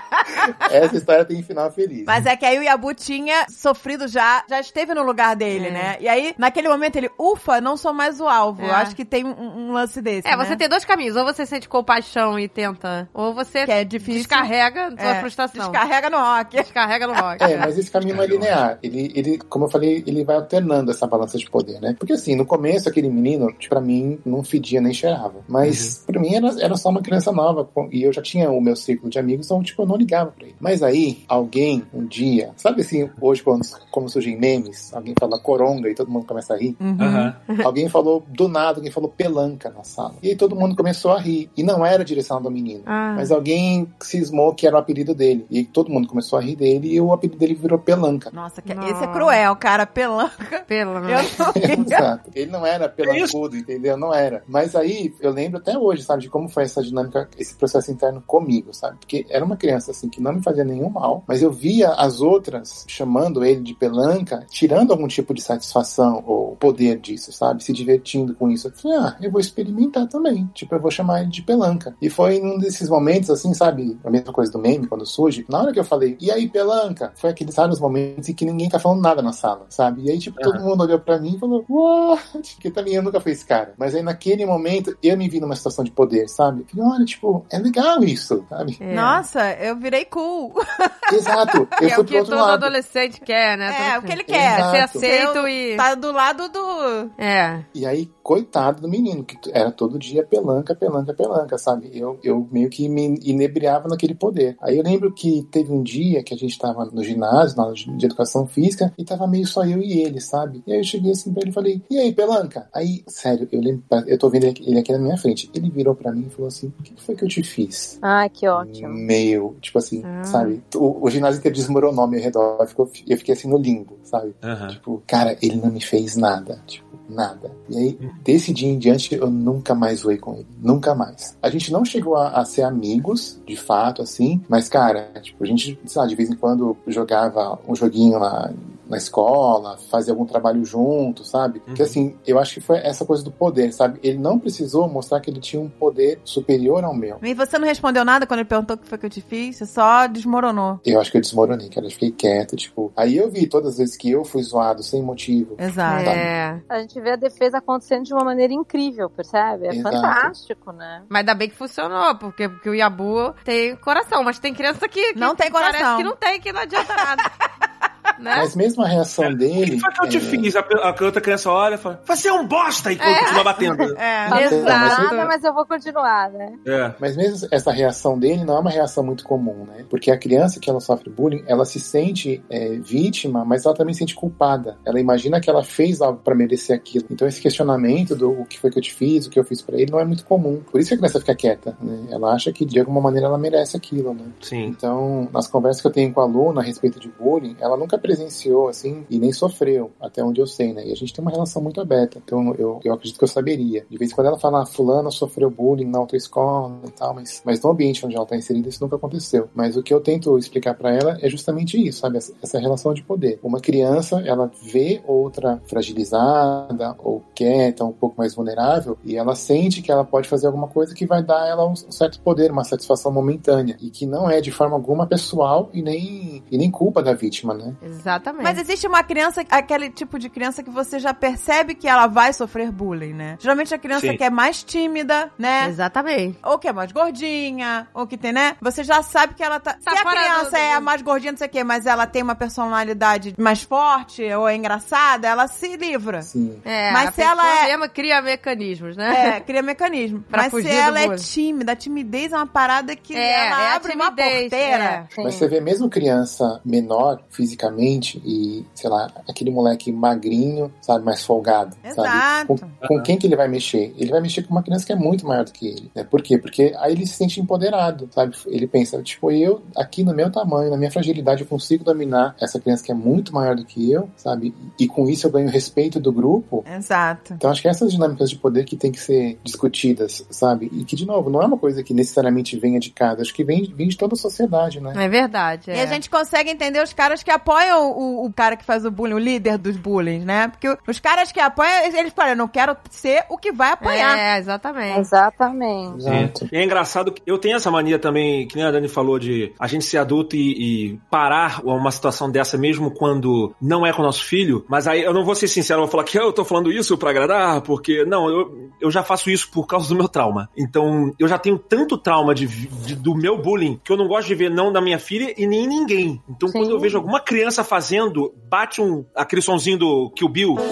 Essa 0.72 0.95
história 0.97 1.26
tem 1.26 1.41
final 1.43 1.72
feliz. 1.72 2.03
Mas 2.06 2.26
é 2.26 2.35
que 2.35 2.45
aí 2.45 2.57
o 2.60 2.64
Yabu 2.64 2.93
tinha 2.93 3.45
sofrido 3.49 4.07
já, 4.07 4.43
já 4.49 4.60
esteve 4.60 4.93
no 4.93 5.03
lugar 5.03 5.35
dele, 5.35 5.68
É. 5.68 5.72
né? 5.72 5.97
E 5.99 6.07
aí, 6.07 6.34
naquele 6.38 6.68
momento, 6.68 6.95
ele, 6.95 7.10
ufa, 7.19 7.60
não 7.61 7.77
sou 7.77 7.93
mais 7.93 8.19
o 8.19 8.27
alvo. 8.27 8.61
É. 8.64 8.69
Eu 8.69 8.73
acho 8.76 8.95
que 8.95 9.06
tem 9.06 9.26
um, 9.26 9.31
um 9.69 9.72
lance 9.72 10.02
desse. 10.02 10.27
É, 10.27 10.35
né? 10.35 10.45
você 10.45 10.56
tem 10.56 10.68
dois 10.69 10.85
caminhos. 10.85 11.15
Ou 11.15 11.23
você 11.23 11.45
sente 11.45 11.68
compaixão 11.69 12.38
e 12.39 12.47
tenta, 12.47 13.10
ou 13.14 13.34
você 13.34 13.65
Que 13.65 13.72
é 13.72 13.84
difícil. 13.84 14.19
descarrega 14.19 14.91
sua 14.91 14.99
É, 15.15 15.19
frustração. 15.19 15.72
Descarrega 15.72 16.10
no 16.10 16.18
rock. 16.18 16.56
Descarrega 16.57 17.07
no 17.07 17.14
rock. 17.14 17.43
É, 17.43 17.57
mas 17.57 17.77
esse 17.77 17.89
caminho 17.91 18.15
não 18.15 18.23
é 18.23 18.27
linear. 18.27 18.80
Ele, 18.81 19.11
ele, 19.15 19.38
como 19.38 19.65
eu 19.65 19.69
falei, 19.69 20.03
ele 20.06 20.23
vai 20.23 20.35
alternando 20.35 20.91
essa 20.91 21.07
balança 21.07 21.38
de 21.38 21.49
poder, 21.49 21.80
né? 21.80 21.95
Porque 21.97 22.14
assim, 22.14 22.35
no 22.35 22.45
começo, 22.45 22.88
aquele 22.89 23.10
menino, 23.10 23.53
pra 23.69 23.81
mim, 23.81 24.19
não 24.26 24.43
fedia 24.43 24.81
nem 24.81 24.93
cheirava. 24.93 25.35
Mas 25.47 26.03
pra 26.06 26.19
mim 26.19 26.34
era, 26.35 26.47
era 26.61 26.76
só 26.76 26.89
uma 26.89 27.02
criança 27.02 27.31
nova. 27.31 27.69
E 27.91 28.03
eu 28.03 28.11
já 28.14 28.22
tinha 28.22 28.49
o 28.49 28.61
meu 28.61 28.76
ciclo 28.76 29.10
de 29.10 29.19
amigos, 29.19 29.45
então, 29.47 29.61
tipo, 29.64 29.81
eu 29.81 29.85
não 29.88 29.95
ligava 29.95 30.14
pra 30.23 30.45
ele. 30.45 30.55
Mas 30.59 30.81
aí, 30.83 31.23
alguém, 31.27 31.83
um 31.93 32.05
dia, 32.05 32.51
sabe 32.57 32.81
assim, 32.81 33.09
hoje, 33.19 33.41
quando, 33.43 33.61
como 33.91 34.07
surgem 34.09 34.37
memes, 34.37 34.93
alguém 34.93 35.13
fala 35.19 35.39
coronga 35.39 35.89
e 35.89 35.95
todo 35.95 36.09
mundo 36.11 36.25
começa 36.25 36.53
a 36.53 36.57
rir. 36.57 36.75
Aham. 36.81 37.35
Alguém 37.65 37.89
falou 37.89 38.23
do 38.27 38.47
nada, 38.47 38.77
alguém 38.79 38.91
falou 38.91 39.09
pelanca 39.09 39.69
na 39.69 39.83
sala. 39.83 40.15
E 40.21 40.29
aí 40.29 40.35
todo 40.35 40.55
mundo 40.55 40.75
começou 40.75 41.11
a 41.11 41.19
rir. 41.19 41.49
E 41.57 41.63
não 41.63 41.85
era 41.85 42.03
a 42.03 42.05
direção 42.05 42.41
do 42.41 42.51
menino. 42.51 42.83
Ah. 42.85 43.13
Mas 43.17 43.31
alguém 43.31 43.87
cismou 43.99 44.53
que 44.53 44.67
era 44.67 44.75
o 44.75 44.79
apelido 44.79 45.13
dele. 45.15 45.45
E 45.49 45.63
todo 45.63 45.89
mundo 45.91 46.07
começou 46.07 46.37
a 46.37 46.41
rir 46.41 46.55
dele 46.55 46.93
e 46.93 47.01
o 47.01 47.11
apelido 47.11 47.39
dele 47.39 47.55
virou 47.55 47.79
pelanca. 47.79 48.29
Nossa, 48.31 48.61
que- 48.61 48.73
Nossa. 48.73 48.91
esse 48.91 49.03
é 49.03 49.07
cruel, 49.07 49.55
cara. 49.55 49.85
Pelanca. 49.85 50.65
Ia. 50.69 51.19
Exato. 51.79 52.29
Ele 52.35 52.51
não 52.51 52.65
era 52.65 52.87
pelancudo, 52.89 53.55
entendeu? 53.57 53.97
Não 53.97 54.13
era. 54.13 54.43
Mas 54.47 54.75
aí 54.75 55.13
eu 55.19 55.31
lembro 55.31 55.57
até 55.59 55.77
hoje, 55.77 56.03
sabe, 56.03 56.23
de 56.23 56.29
como 56.29 56.49
foi 56.49 56.63
essa 56.63 56.81
dinâmica, 56.81 57.29
esse 57.37 57.55
processo 57.55 57.91
interno 57.91 58.21
comigo, 58.25 58.73
sabe? 58.73 58.97
Porque 58.99 59.25
era 59.29 59.43
uma 59.43 59.55
criança 59.57 59.91
assim 59.91 60.05
que 60.10 60.22
não 60.22 60.34
me 60.34 60.44
fazia 60.44 60.64
nenhum 60.64 60.90
mal, 60.90 61.23
mas 61.27 61.41
eu 61.41 61.52
via 61.52 61.91
as 61.91 62.22
outras 62.22 62.86
chamando 62.88 63.44
ele 63.44 63.61
de 63.61 63.73
pelanca, 63.73 64.45
tirando 64.49 64.91
algum 64.91 65.07
tipo 65.07 65.34
de 65.34 65.41
satisfação 65.41 66.23
ou 66.26 66.56
poder 66.56 66.99
disso, 66.99 67.32
sabe? 67.32 67.64
Se 67.64 67.73
divertindo 67.73 68.34
com 68.36 68.49
isso. 68.49 68.68
Eu 68.68 68.72
falei, 68.72 68.98
ah, 68.98 69.18
eu 69.22 69.32
vou 69.32 69.40
experimentar 69.41 70.07
também. 70.07 70.49
Tipo, 70.53 70.76
eu 70.76 70.80
vou 70.80 70.91
chamar 70.91 71.22
ele 71.22 71.30
de 71.30 71.41
pelanca. 71.41 71.95
E 72.02 72.10
foi 72.10 72.40
num 72.40 72.57
desses 72.57 72.90
momentos, 72.90 73.30
assim, 73.30 73.53
sabe? 73.53 73.98
A 74.03 74.10
mesma 74.10 74.32
coisa 74.32 74.52
do 74.52 74.60
meme, 74.60 74.88
quando 74.88 75.06
surge. 75.06 75.45
Na 75.49 75.61
hora 75.61 75.73
que 75.73 75.80
eu 75.80 75.84
falei, 75.84 76.18
e 76.19 76.32
aí, 76.32 76.48
pelanca? 76.48 77.11
Foi 77.15 77.30
aqueles 77.30 77.56
raros 77.56 77.80
momentos 77.80 78.30
em 78.30 78.34
que 78.34 78.45
ninguém 78.45 78.69
tá 78.69 78.80
falando 78.80 79.02
nada 79.02 79.22
na 79.22 79.32
sala, 79.32 79.65
sabe? 79.69 80.03
E 80.03 80.11
aí, 80.11 80.19
tipo, 80.19 80.40
todo 80.41 80.60
mundo 80.60 80.84
olhou 80.84 80.99
pra 80.99 81.19
mim 81.19 81.36
e 81.36 81.40
falou, 81.40 81.65
what? 81.69 82.56
Porque 82.56 82.72
também 82.72 82.95
eu 82.95 83.03
nunca 83.03 83.19
fui 83.19 83.32
esse 83.32 83.45
cara. 83.45 83.73
Mas 83.77 83.95
aí, 83.95 84.02
naquele 84.02 84.45
momento, 84.45 84.98
eu 85.02 85.18
me 85.18 85.30
vi 85.30 85.40
numa 85.40 85.56
situação 85.56 85.84
de 85.84 85.91
poder, 85.91 86.27
sabe? 86.27 86.65
Falei, 86.69 86.86
olha, 86.86 87.06
tipo, 87.06 87.45
é 87.52 87.57
legal 87.57 88.03
isso, 88.03 88.45
sabe? 88.49 88.77
É. 88.80 88.94
Nossa, 88.94 89.53
eu 89.53 89.76
virei 89.77 89.94
cool. 90.03 90.53
Exato. 91.13 91.67
Eu 91.80 91.89
é 91.89 91.97
o 91.99 92.03
que 92.03 92.11
pro 92.11 92.17
outro 92.19 92.35
todo 92.35 92.45
lado. 92.45 92.65
adolescente 92.65 93.22
quer, 93.22 93.57
né? 93.57 93.67
É, 93.67 93.93
Todo- 93.93 94.03
o 94.03 94.07
que 94.07 94.11
ele 94.11 94.23
quer. 94.26 94.59
Exato. 94.59 94.99
Ser 94.99 95.05
aceito 95.05 95.47
e... 95.47 95.77
Tá 95.77 95.95
do 95.95 96.11
lado 96.11 96.49
do. 96.49 97.11
É. 97.17 97.63
E 97.73 97.85
aí, 97.85 98.11
coitado 98.26 98.81
do 98.81 98.89
menino, 98.89 99.23
que 99.23 99.38
era 99.52 99.72
todo 99.72 99.99
dia 99.99 100.23
pelanca, 100.26 100.73
pelanca, 100.73 101.14
pelanca, 101.14 101.60
sabe? 101.60 101.91
Eu, 101.93 102.18
eu 102.23 102.47
meio 102.52 102.72
que 102.72 102.89
me 102.89 103.19
inebriava 103.23 103.88
naquele 103.88 104.15
poder. 104.15 104.57
Aí 104.60 104.80
eu 104.80 104.84
lembro 104.84 105.14
que 105.14 105.43
teve 105.52 105.72
um 105.72 105.84
dia 105.84 106.23
que 106.23 106.34
a 106.34 106.38
gente 106.38 106.57
tava 106.57 106.85
no 106.85 107.03
ginásio, 107.03 107.56
na 107.56 107.64
aula 107.65 107.76
de, 107.76 107.85
de 107.95 108.03
educação 108.07 108.47
física, 108.47 108.91
e 108.97 109.06
tava 109.06 109.27
meio 109.27 109.45
só 109.45 109.64
eu 109.64 109.80
e 109.80 109.99
ele, 110.02 110.19
sabe? 110.19 110.64
E 110.65 110.73
aí 110.73 110.80
eu 110.80 110.84
cheguei 110.84 111.11
assim 111.11 111.31
pra 111.31 111.41
ele 111.43 111.52
e 111.52 111.53
falei, 111.53 111.81
e 111.88 111.99
aí, 111.99 112.11
pelanca? 112.11 112.68
Aí, 112.73 113.03
sério, 113.07 113.47
eu 113.52 113.61
lembro, 113.61 113.84
eu 114.07 114.18
tô 114.18 114.27
vendo 114.27 114.45
ele 114.45 114.52
aqui, 114.53 114.68
ele 114.68 114.80
aqui 114.80 114.91
na 114.91 114.97
minha 114.97 115.18
frente. 115.19 115.47
Ele 115.53 115.69
virou 115.69 115.93
pra 115.93 116.11
mim 116.11 116.26
e 116.26 116.31
falou 116.31 116.47
assim, 116.47 116.73
o 116.80 116.81
que 116.81 116.99
foi 117.03 117.14
que 117.14 117.23
eu 117.26 117.30
te 117.30 117.43
fiz? 117.43 117.99
Ai, 118.02 118.27
que 118.31 118.47
ótimo. 118.47 118.89
Meio, 118.89 119.56
tipo 119.61 119.77
assim, 119.77 120.02
Ah. 120.03 120.23
sabe? 120.23 120.64
O, 120.76 121.06
o 121.06 121.10
ginásio 121.11 121.38
inteiro 121.38 121.56
desmoronou 121.56 122.02
ao 122.02 122.10
meu 122.10 122.19
redor, 122.19 122.57
eu 122.60 122.65
fico- 122.68 122.89
eu 123.07 123.18
fiquei 123.19 123.35
assim 123.35 123.47
no 123.47 123.57
limbo, 123.60 123.99
sabe? 124.02 124.34
Aham. 124.41 124.69
Tipo, 124.69 125.03
cara, 125.06 125.38
ele 125.43 125.57
não 125.57 125.69
me 125.69 125.80
fez 125.81 126.15
nada. 126.15 126.60
Tipo, 126.65 126.85
nada. 127.10 127.52
E 127.69 127.77
aí, 127.77 127.99
desse 128.23 128.53
dia 128.53 128.69
em 128.69 128.77
diante, 128.77 129.15
eu 129.15 129.30
nunca 129.30 129.73
mais 129.76 129.99
zoei 129.99 130.18
com 130.18 130.34
ele. 130.34 130.48
Nunca 130.61 130.94
mais. 130.95 131.38
A 131.41 131.49
gente 131.49 131.72
não 131.72 131.86
chegou 131.86 132.15
a, 132.15 132.30
a 132.30 132.45
ser 132.45 132.64
amigos, 132.64 133.40
de 133.45 133.56
fato, 133.56 134.02
assim. 134.02 134.41
Mas, 134.48 134.68
cara, 134.69 135.11
tipo, 135.22 135.44
a 135.44 135.48
gente, 135.48 135.80
sei 135.86 136.02
lá, 136.02 136.07
de 136.07 136.15
vez 136.15 136.30
em 136.30 136.36
quando 136.36 136.77
jogava 136.88 137.60
um 137.68 137.76
joguinho 137.76 138.19
lá 138.19 138.52
na 138.88 138.98
escola, 138.98 139.78
fazer 139.90 140.12
algum 140.12 140.26
trabalho 140.26 140.64
junto, 140.64 141.24
sabe? 141.24 141.60
Porque 141.60 141.82
assim, 141.82 142.16
eu 142.26 142.40
acho 142.40 142.56
que 142.56 142.62
foi 142.62 142.78
essa 142.78 143.06
coisa 143.06 143.24
do 143.24 143.32
poder, 143.32 143.74
sabe? 143.74 143.99
Ele 144.03 144.18
não 144.18 144.40
precisou 144.40 144.88
mostrar 144.88 145.20
que 145.20 145.30
ele 145.30 145.40
tinha 145.40 145.62
um 145.62 145.70
poder 145.70 146.20
superior 146.24 146.84
ao 146.84 146.94
meu. 146.94 147.18
E 147.22 147.34
você 147.34 147.57
não 147.57 147.68
respondeu 147.68 148.06
nada 148.06 148.26
quando 148.28 148.40
ele 148.40 148.49
perguntou 148.49 148.76
o 148.76 148.80
que 148.80 148.88
foi 148.88 148.98
que 148.98 149.06
eu 149.06 149.10
te 149.10 149.22
fiz? 149.22 149.57
Você 149.57 149.66
só 149.66 150.07
desmoronou. 150.07 150.80
Eu 150.86 150.99
acho 150.99 151.12
que 151.12 151.18
eu 151.18 151.22
desmoronei, 151.22 151.70
cara. 151.70 151.86
Eu 151.86 151.91
fiquei 151.91 152.12
quieto, 152.12 152.56
tipo. 152.56 152.91
Aí 152.95 153.18
eu 153.18 153.30
vi 153.30 153.48
todas 153.48 153.74
as 153.74 153.78
vezes 153.78 153.98
que 153.98 154.12
eu 154.12 154.24
fui 154.24 154.44
zoado 154.44 154.84
sem 154.84 155.02
motivo. 155.02 155.56
Exato. 155.57 156.10
É. 156.10 156.62
A 156.70 156.80
gente 156.80 156.99
vê 156.99 157.12
a 157.12 157.16
defesa 157.16 157.57
acontecendo 157.57 158.03
de 158.03 158.14
uma 158.14 158.24
maneira 158.24 158.53
incrível, 158.53 159.10
percebe? 159.10 159.68
É 159.68 159.76
Exato. 159.76 159.95
fantástico, 159.95 160.72
né? 160.72 161.03
Mas 161.10 161.20
ainda 161.20 161.34
bem 161.34 161.49
que 161.49 161.56
funcionou, 161.56 162.16
porque, 162.16 162.48
porque 162.48 162.70
o 162.70 162.76
Yabu 162.76 163.34
tem 163.44 163.76
coração, 163.78 164.24
mas 164.24 164.40
tem 164.40 164.53
criança 164.53 164.88
que, 164.88 165.14
que 165.14 165.20
Não 165.20 165.36
tem 165.36 165.52
coração. 165.52 165.80
Parece 165.80 165.98
que 165.98 166.03
não 166.03 166.16
tem, 166.16 166.40
que 166.40 166.52
não 166.52 166.62
adianta 166.62 166.94
nada. 166.95 167.24
né? 168.19 168.36
Mas 168.38 168.56
mesmo 168.56 168.84
a 168.84 168.88
reação 168.88 169.30
O 169.30 169.36
dele. 169.36 169.72
que 169.72 169.80
foi 169.80 169.91
que 169.94 170.02
eu 170.02 170.10
te 170.10 170.18
é, 170.18 170.19
fiz? 170.19 170.56
A, 170.56 170.65
a 170.84 171.03
outra 171.03 171.22
criança 171.22 171.52
olha 171.52 171.76
e 171.76 171.77
fala, 171.77 172.02
você 172.06 172.27
é 172.27 172.34
um 172.34 172.48
bosta! 172.48 172.91
E 172.91 172.98
continua 172.98 173.44
batendo. 173.44 173.86
É. 173.98 174.30
Não, 174.30 174.40
Exato. 174.40 175.03
Nada, 175.03 175.26
mas 175.26 175.44
eu 175.44 175.53
vou 175.53 175.65
continuar, 175.65 176.30
né? 176.30 176.53
É. 176.65 176.94
Mas 176.99 177.15
mesmo 177.15 177.48
essa 177.52 177.72
reação 177.72 178.18
dele 178.18 178.44
não 178.44 178.57
é 178.57 178.60
uma 178.60 178.69
reação 178.69 179.03
muito 179.03 179.23
comum, 179.23 179.65
né? 179.65 179.86
Porque 179.90 180.11
a 180.11 180.18
criança 180.18 180.60
que 180.60 180.69
ela 180.69 180.80
sofre 180.80 181.10
bullying, 181.10 181.44
ela 181.48 181.65
se 181.65 181.80
sente 181.80 182.44
é, 182.49 182.77
vítima, 182.77 183.45
mas 183.45 183.65
ela 183.65 183.76
também 183.76 183.94
se 183.94 183.99
sente 183.99 184.15
culpada. 184.15 184.77
Ela 184.86 184.99
imagina 184.99 185.40
que 185.40 185.49
ela 185.49 185.64
fez 185.64 186.02
algo 186.02 186.19
pra 186.23 186.36
merecer 186.36 186.76
aquilo. 186.76 187.06
Então 187.10 187.27
esse 187.27 187.41
questionamento 187.41 188.15
do 188.15 188.32
o 188.32 188.45
que 188.45 188.60
foi 188.60 188.69
que 188.69 188.77
eu 188.77 188.84
te 188.84 188.94
fiz, 188.94 189.26
o 189.26 189.30
que 189.30 189.40
eu 189.40 189.44
fiz 189.44 189.61
pra 189.61 189.77
ele, 189.80 189.91
não 189.91 189.99
é 189.99 190.06
muito 190.06 190.26
comum. 190.26 190.61
Por 190.69 190.80
isso 190.80 190.90
que 190.90 190.95
a 190.95 190.98
criança 190.98 191.19
fica 191.19 191.36
quieta, 191.36 191.77
né? 191.82 192.07
Ela 192.11 192.34
acha 192.34 192.52
que 192.52 192.65
de 192.65 192.80
alguma 192.80 193.02
maneira 193.02 193.27
ela 193.27 193.38
merece 193.38 193.77
aquilo, 193.77 194.14
né? 194.14 194.26
Sim. 194.41 194.65
Então, 194.65 195.30
nas 195.34 195.48
conversas 195.48 195.82
que 195.82 195.88
eu 195.88 195.91
tenho 195.91 196.14
com 196.14 196.22
a 196.22 196.23
aluna 196.23 196.61
a 196.61 196.64
respeito 196.64 196.99
de 196.99 197.10
bullying, 197.10 197.56
ela 197.60 197.77
nunca 197.77 197.94
presenciou, 197.97 198.67
assim, 198.67 199.05
e 199.09 199.19
nem 199.19 199.31
sofreu, 199.31 199.91
até 199.99 200.23
onde 200.23 200.41
eu 200.41 200.47
sei, 200.47 200.73
né? 200.73 200.88
E 200.88 200.91
a 200.91 200.95
gente 200.95 201.13
tem 201.13 201.23
uma 201.23 201.31
relação 201.31 201.61
muito 201.61 201.80
aberta. 201.81 202.22
Então, 202.23 202.53
eu, 202.57 202.80
eu 202.84 202.93
acredito 202.93 203.17
que 203.17 203.23
eu 203.23 203.27
saberia. 203.27 203.85
De 203.89 203.97
vez 203.97 204.11
em 204.11 204.15
quando 204.15 204.27
ela 204.27 204.39
fala, 204.39 204.63
ah, 204.63 204.65
fulana 204.65 205.11
sofreu 205.11 205.49
bullying 205.49 205.85
na 205.85 205.99
outra 205.99 206.17
escola 206.17 206.80
e 206.85 206.91
tal, 206.91 207.13
mas, 207.13 207.41
mas 207.45 207.61
no 207.61 207.72
ambiente 207.72 208.05
onde 208.05 208.15
ela 208.15 208.26
tá 208.26 208.35
inserida, 208.35 208.69
isso 208.69 208.84
nunca 208.84 208.95
aconteceu. 208.95 209.49
Mas 209.53 209.76
o 209.76 209.84
que 209.84 209.93
eu 209.93 210.01
tento 210.01 210.38
explicar 210.38 210.73
pra 210.73 210.93
ela 210.93 211.17
é 211.22 211.30
justamente 211.30 211.81
isso, 211.81 211.99
sabe? 211.99 212.17
Essa, 212.17 212.59
relação 212.59 212.93
de 212.93 213.03
poder. 213.03 213.39
Uma 213.43 213.59
criança, 213.59 214.22
ela 214.26 214.49
vê 214.63 215.01
outra 215.05 215.61
fragilizada 215.67 216.95
ou 217.03 217.22
quieta, 217.35 217.84
um 217.84 217.91
pouco 217.91 218.15
mais 218.17 218.34
vulnerável, 218.34 218.97
e 219.03 219.17
ela 219.17 219.35
sente 219.35 219.81
que 219.81 219.91
ela 219.91 220.03
pode 220.03 220.27
fazer 220.27 220.47
alguma 220.47 220.67
coisa 220.67 220.95
que 220.95 221.05
vai 221.05 221.22
dar 221.22 221.47
ela 221.47 221.67
um 221.67 221.76
certo 221.76 222.19
poder, 222.22 222.51
uma 222.51 222.63
satisfação 222.63 223.11
momentânea. 223.11 223.77
E 223.81 223.89
que 223.89 224.05
não 224.05 224.30
é 224.30 224.41
de 224.41 224.51
forma 224.51 224.76
alguma 224.76 225.05
pessoal 225.05 225.69
e 225.73 225.81
nem, 225.81 226.43
e 226.49 226.57
nem 226.57 226.72
culpa 226.72 227.03
da 227.03 227.13
vítima, 227.13 227.53
né? 227.53 227.76
Exatamente. 227.86 228.44
Mas 228.44 228.57
existe 228.57 228.88
uma 228.88 229.03
criança, 229.03 229.44
aquele 229.49 229.90
tipo 229.90 230.18
de 230.20 230.30
criança 230.30 230.64
que 230.64 230.70
você 230.70 230.99
já 230.99 231.14
percebe 231.14 231.76
que 231.76 231.88
ela 231.88 232.07
vai 232.07 232.34
sofrer 232.34 232.72
bullying, 232.72 233.14
né? 233.14 233.38
Geralmente 233.40 233.74
a 233.74 233.78
criança 233.78 234.07
Sim. 234.07 234.18
que 234.18 234.24
é 234.24 234.30
mais 234.30 234.64
tímida, 234.64 235.32
né? 235.38 235.68
Exatamente. 235.68 236.40
Ou 236.44 236.57
que 236.57 236.68
é 236.68 236.74
mais 236.74 236.91
gordinha, 236.91 237.88
ou 237.94 238.07
que 238.07 238.18
tem, 238.18 238.32
né? 238.34 238.56
Você 238.62 238.84
já 238.84 239.02
sabe 239.03 239.34
que 239.36 239.44
ela 239.44 239.60
tá. 239.60 239.74
Tá 239.74 239.91
Se 239.91 239.98
a 239.99 240.03
criança 240.06 240.49
do- 240.52 240.56
é 240.57 240.74
a 240.74 240.82
mais 240.82 241.02
gordinha, 241.02 241.32
não 241.32 241.38
sei 241.38 241.48
o 241.48 241.49
quê, 241.49 241.64
mas 241.64 241.86
ela 241.86 242.07
tem 242.07 242.24
uma 242.24 242.36
personalidade 242.36 243.36
mais 243.38 243.62
forte 243.64 244.24
ou 244.34 244.48
é 244.48 244.56
engraçada, 244.56 245.28
ela 245.28 245.48
se 245.48 245.76
livra. 245.78 246.22
Sim. 246.22 246.60
É, 246.66 246.91
Mas 246.91 247.10
a 247.10 247.12
se 247.12 247.22
ela 247.22 247.64
é- 247.64 247.68
mesmo 247.68 247.90
cria 247.90 248.22
mecanismos, 248.22 248.95
né? 248.98 249.38
É, 249.38 249.40
cria 249.40 249.62
mecanismo. 249.62 250.24
Pra 250.30 250.44
mas 250.44 250.52
fugir 250.52 250.70
se 250.70 250.74
do 250.76 250.80
ela 250.82 250.99
é 251.02 251.16
tímida, 251.16 251.72
a 251.74 251.76
timidez 251.76 252.32
é 252.34 252.36
uma 252.36 252.48
parada 252.48 252.95
que 252.95 253.16
É, 253.16 253.48
ela 253.48 253.62
é 253.62 253.68
a 253.68 253.76
abre 253.76 253.94
uma 253.94 254.06
timidez, 254.12 254.41
porteira. 254.49 254.84
é. 255.18 255.22
Mas 255.24 255.36
você 255.36 255.48
vê 255.48 255.60
mesmo 255.62 255.90
criança 255.90 256.60
menor 256.66 257.22
fisicamente 257.30 257.74
e, 257.80 258.65
sei 258.73 258.89
lá, 258.89 259.11
aquele 259.27 259.52
moleque 259.52 259.91
magrinho, 259.91 260.72
sabe, 260.81 261.03
mais 261.03 261.23
folgado, 261.23 261.76
Exato. 261.84 262.07
sabe? 262.07 262.47
Com, 262.47 262.88
com 262.88 263.03
quem 263.03 263.18
que 263.18 263.27
ele 263.27 263.35
vai 263.35 263.47
mexer? 263.47 263.93
Ele 263.97 264.11
vai 264.11 264.22
mexer 264.22 264.43
com 264.43 264.52
uma 264.52 264.64
criança 264.64 264.85
que 264.85 264.93
é 264.93 264.95
muito 264.95 265.26
maior 265.26 265.45
do 265.45 265.52
que 265.52 265.68
ele, 265.68 265.91
né? 265.95 266.03
Por 266.03 266.22
quê? 266.22 266.38
Porque 266.38 266.73
aí 266.77 266.93
ele 266.93 267.06
se 267.06 267.14
sente 267.14 267.39
empoderado, 267.39 268.10
sabe? 268.11 268.35
Ele 268.47 268.68
pensa, 268.68 269.02
tipo, 269.02 269.31
eu, 269.31 269.61
aqui 269.76 270.03
no 270.03 270.14
meu 270.14 270.31
tamanho, 270.31 270.69
na 270.69 270.77
minha 270.77 270.91
fragilidade, 270.91 271.41
eu 271.41 271.47
consigo 271.47 271.84
dominar 271.84 272.35
essa 272.39 272.60
criança 272.60 272.84
que 272.84 272.91
é 272.91 272.95
muito 272.95 273.34
maior 273.34 273.56
do 273.56 273.65
que 273.65 273.91
eu, 273.91 274.10
sabe? 274.15 274.53
E 274.80 274.88
com 274.88 275.10
isso 275.10 275.27
eu 275.27 275.31
ganho 275.31 275.49
respeito 275.49 275.99
do 275.99 276.11
grupo. 276.11 276.64
Exato. 276.68 277.34
Então 277.34 277.49
acho 277.49 277.61
que 277.61 277.68
essas 277.68 277.91
dinâmicas 277.91 278.30
de 278.30 278.38
poder 278.38 278.65
que 278.65 278.76
tem 278.76 278.91
que 278.91 278.99
ser 278.99 279.39
discutidas, 279.43 280.26
sabe? 280.30 280.69
E 280.73 280.84
que, 280.84 280.95
de 280.95 281.06
novo, 281.06 281.30
não 281.30 281.41
é 281.41 281.45
uma 281.45 281.57
coisa 281.57 281.84
que 281.84 281.93
necessariamente 281.93 282.57
venha 282.57 282.80
de 282.80 282.91
casa, 282.91 283.22
acho 283.22 283.34
que 283.34 283.43
vem, 283.43 283.73
vem 283.76 283.88
de 283.88 283.97
toda 283.97 284.14
a 284.14 284.18
sociedade, 284.18 284.80
né? 284.80 284.93
É 284.95 285.10
verdade. 285.10 285.72
E 285.72 285.73
é. 285.73 285.84
a 285.84 285.85
gente 285.85 286.10
consegue 286.10 286.49
entender 286.49 286.81
os 286.81 286.93
caras 286.93 287.23
que 287.23 287.31
apoiam 287.31 287.64
o, 287.73 288.25
o 288.25 288.33
cara 288.33 288.55
que 288.55 288.63
faz 288.65 288.85
o 288.85 288.91
bullying, 288.91 289.13
o 289.13 289.19
líder 289.19 289.57
dos 289.57 289.77
bullies, 289.77 290.23
né? 290.23 290.47
Porque 290.47 290.67
os 290.87 290.99
caras 290.99 291.31
que 291.31 291.39
apoiam, 291.39 291.85
eles 291.85 292.13
falam, 292.13 292.31
eu 292.31 292.37
não 292.37 292.47
quero 292.47 292.75
ser 292.89 293.23
o 293.29 293.37
que 293.37 293.51
vai 293.51 293.71
apoiar. 293.71 294.17
É, 294.17 294.37
exatamente. 294.37 294.99
Exatamente. 294.99 295.97
Exato. 295.97 296.47
E 296.51 296.57
é 296.57 296.63
engraçado 296.63 297.11
que 297.11 297.21
eu 297.25 297.37
tenho 297.37 297.55
essa 297.57 297.71
mania 297.71 297.97
também, 297.99 298.47
que 298.47 298.55
nem 298.55 298.65
a 298.65 298.71
Dani 298.71 298.87
falou, 298.87 299.17
de 299.19 299.53
a 299.59 299.67
gente 299.67 299.85
ser 299.85 299.97
adulto 299.97 300.35
e, 300.35 300.91
e 300.93 300.99
parar 301.09 301.61
uma 301.63 301.91
situação 301.91 302.29
dessa 302.29 302.57
mesmo 302.57 302.91
quando 302.91 303.53
não 303.61 303.85
é 303.85 303.91
com 303.93 304.01
o 304.01 304.05
nosso 304.05 304.23
filho. 304.23 304.65
Mas 304.67 304.87
aí 304.87 305.01
eu 305.03 305.13
não 305.13 305.23
vou 305.25 305.35
ser 305.35 305.47
sincero, 305.47 305.79
eu 305.79 305.83
vou 305.85 305.91
falar 305.91 306.03
que 306.03 306.17
eu 306.17 306.31
tô 306.33 306.43
falando 306.45 306.71
isso 306.71 306.97
pra 306.97 307.09
agradar, 307.09 307.61
porque 307.61 308.03
não, 308.05 308.29
eu, 308.29 308.69
eu 308.81 308.91
já 308.91 309.03
faço 309.03 309.29
isso 309.29 309.49
por 309.51 309.65
causa 309.67 309.87
do 309.89 309.95
meu 309.95 310.07
trauma. 310.07 310.49
Então 310.57 311.11
eu 311.19 311.27
já 311.27 311.37
tenho 311.37 311.57
tanto 311.57 311.97
trauma 311.97 312.33
de, 312.33 312.47
de- 312.47 312.95
do 312.95 313.15
meu 313.15 313.37
bullying 313.41 313.79
que 313.83 313.91
eu 313.91 313.97
não 313.97 314.07
gosto 314.07 314.27
de 314.27 314.35
ver 314.35 314.49
não 314.49 314.71
da 314.71 314.81
minha 314.81 314.99
filha 314.99 315.33
e 315.37 315.45
nem 315.47 315.67
ninguém. 315.67 316.21
Então 316.29 316.49
Sim. 316.49 316.59
quando 316.59 316.71
eu 316.71 316.79
vejo 316.79 316.97
alguma 316.97 317.19
criança 317.19 317.44
fazendo, 317.63 318.34
bate 318.49 318.81
um 318.81 319.05
aquele 319.15 319.41
sonzinho 319.41 319.77
do 319.77 320.09
Kill 320.11 320.30
Bill. 320.30 320.55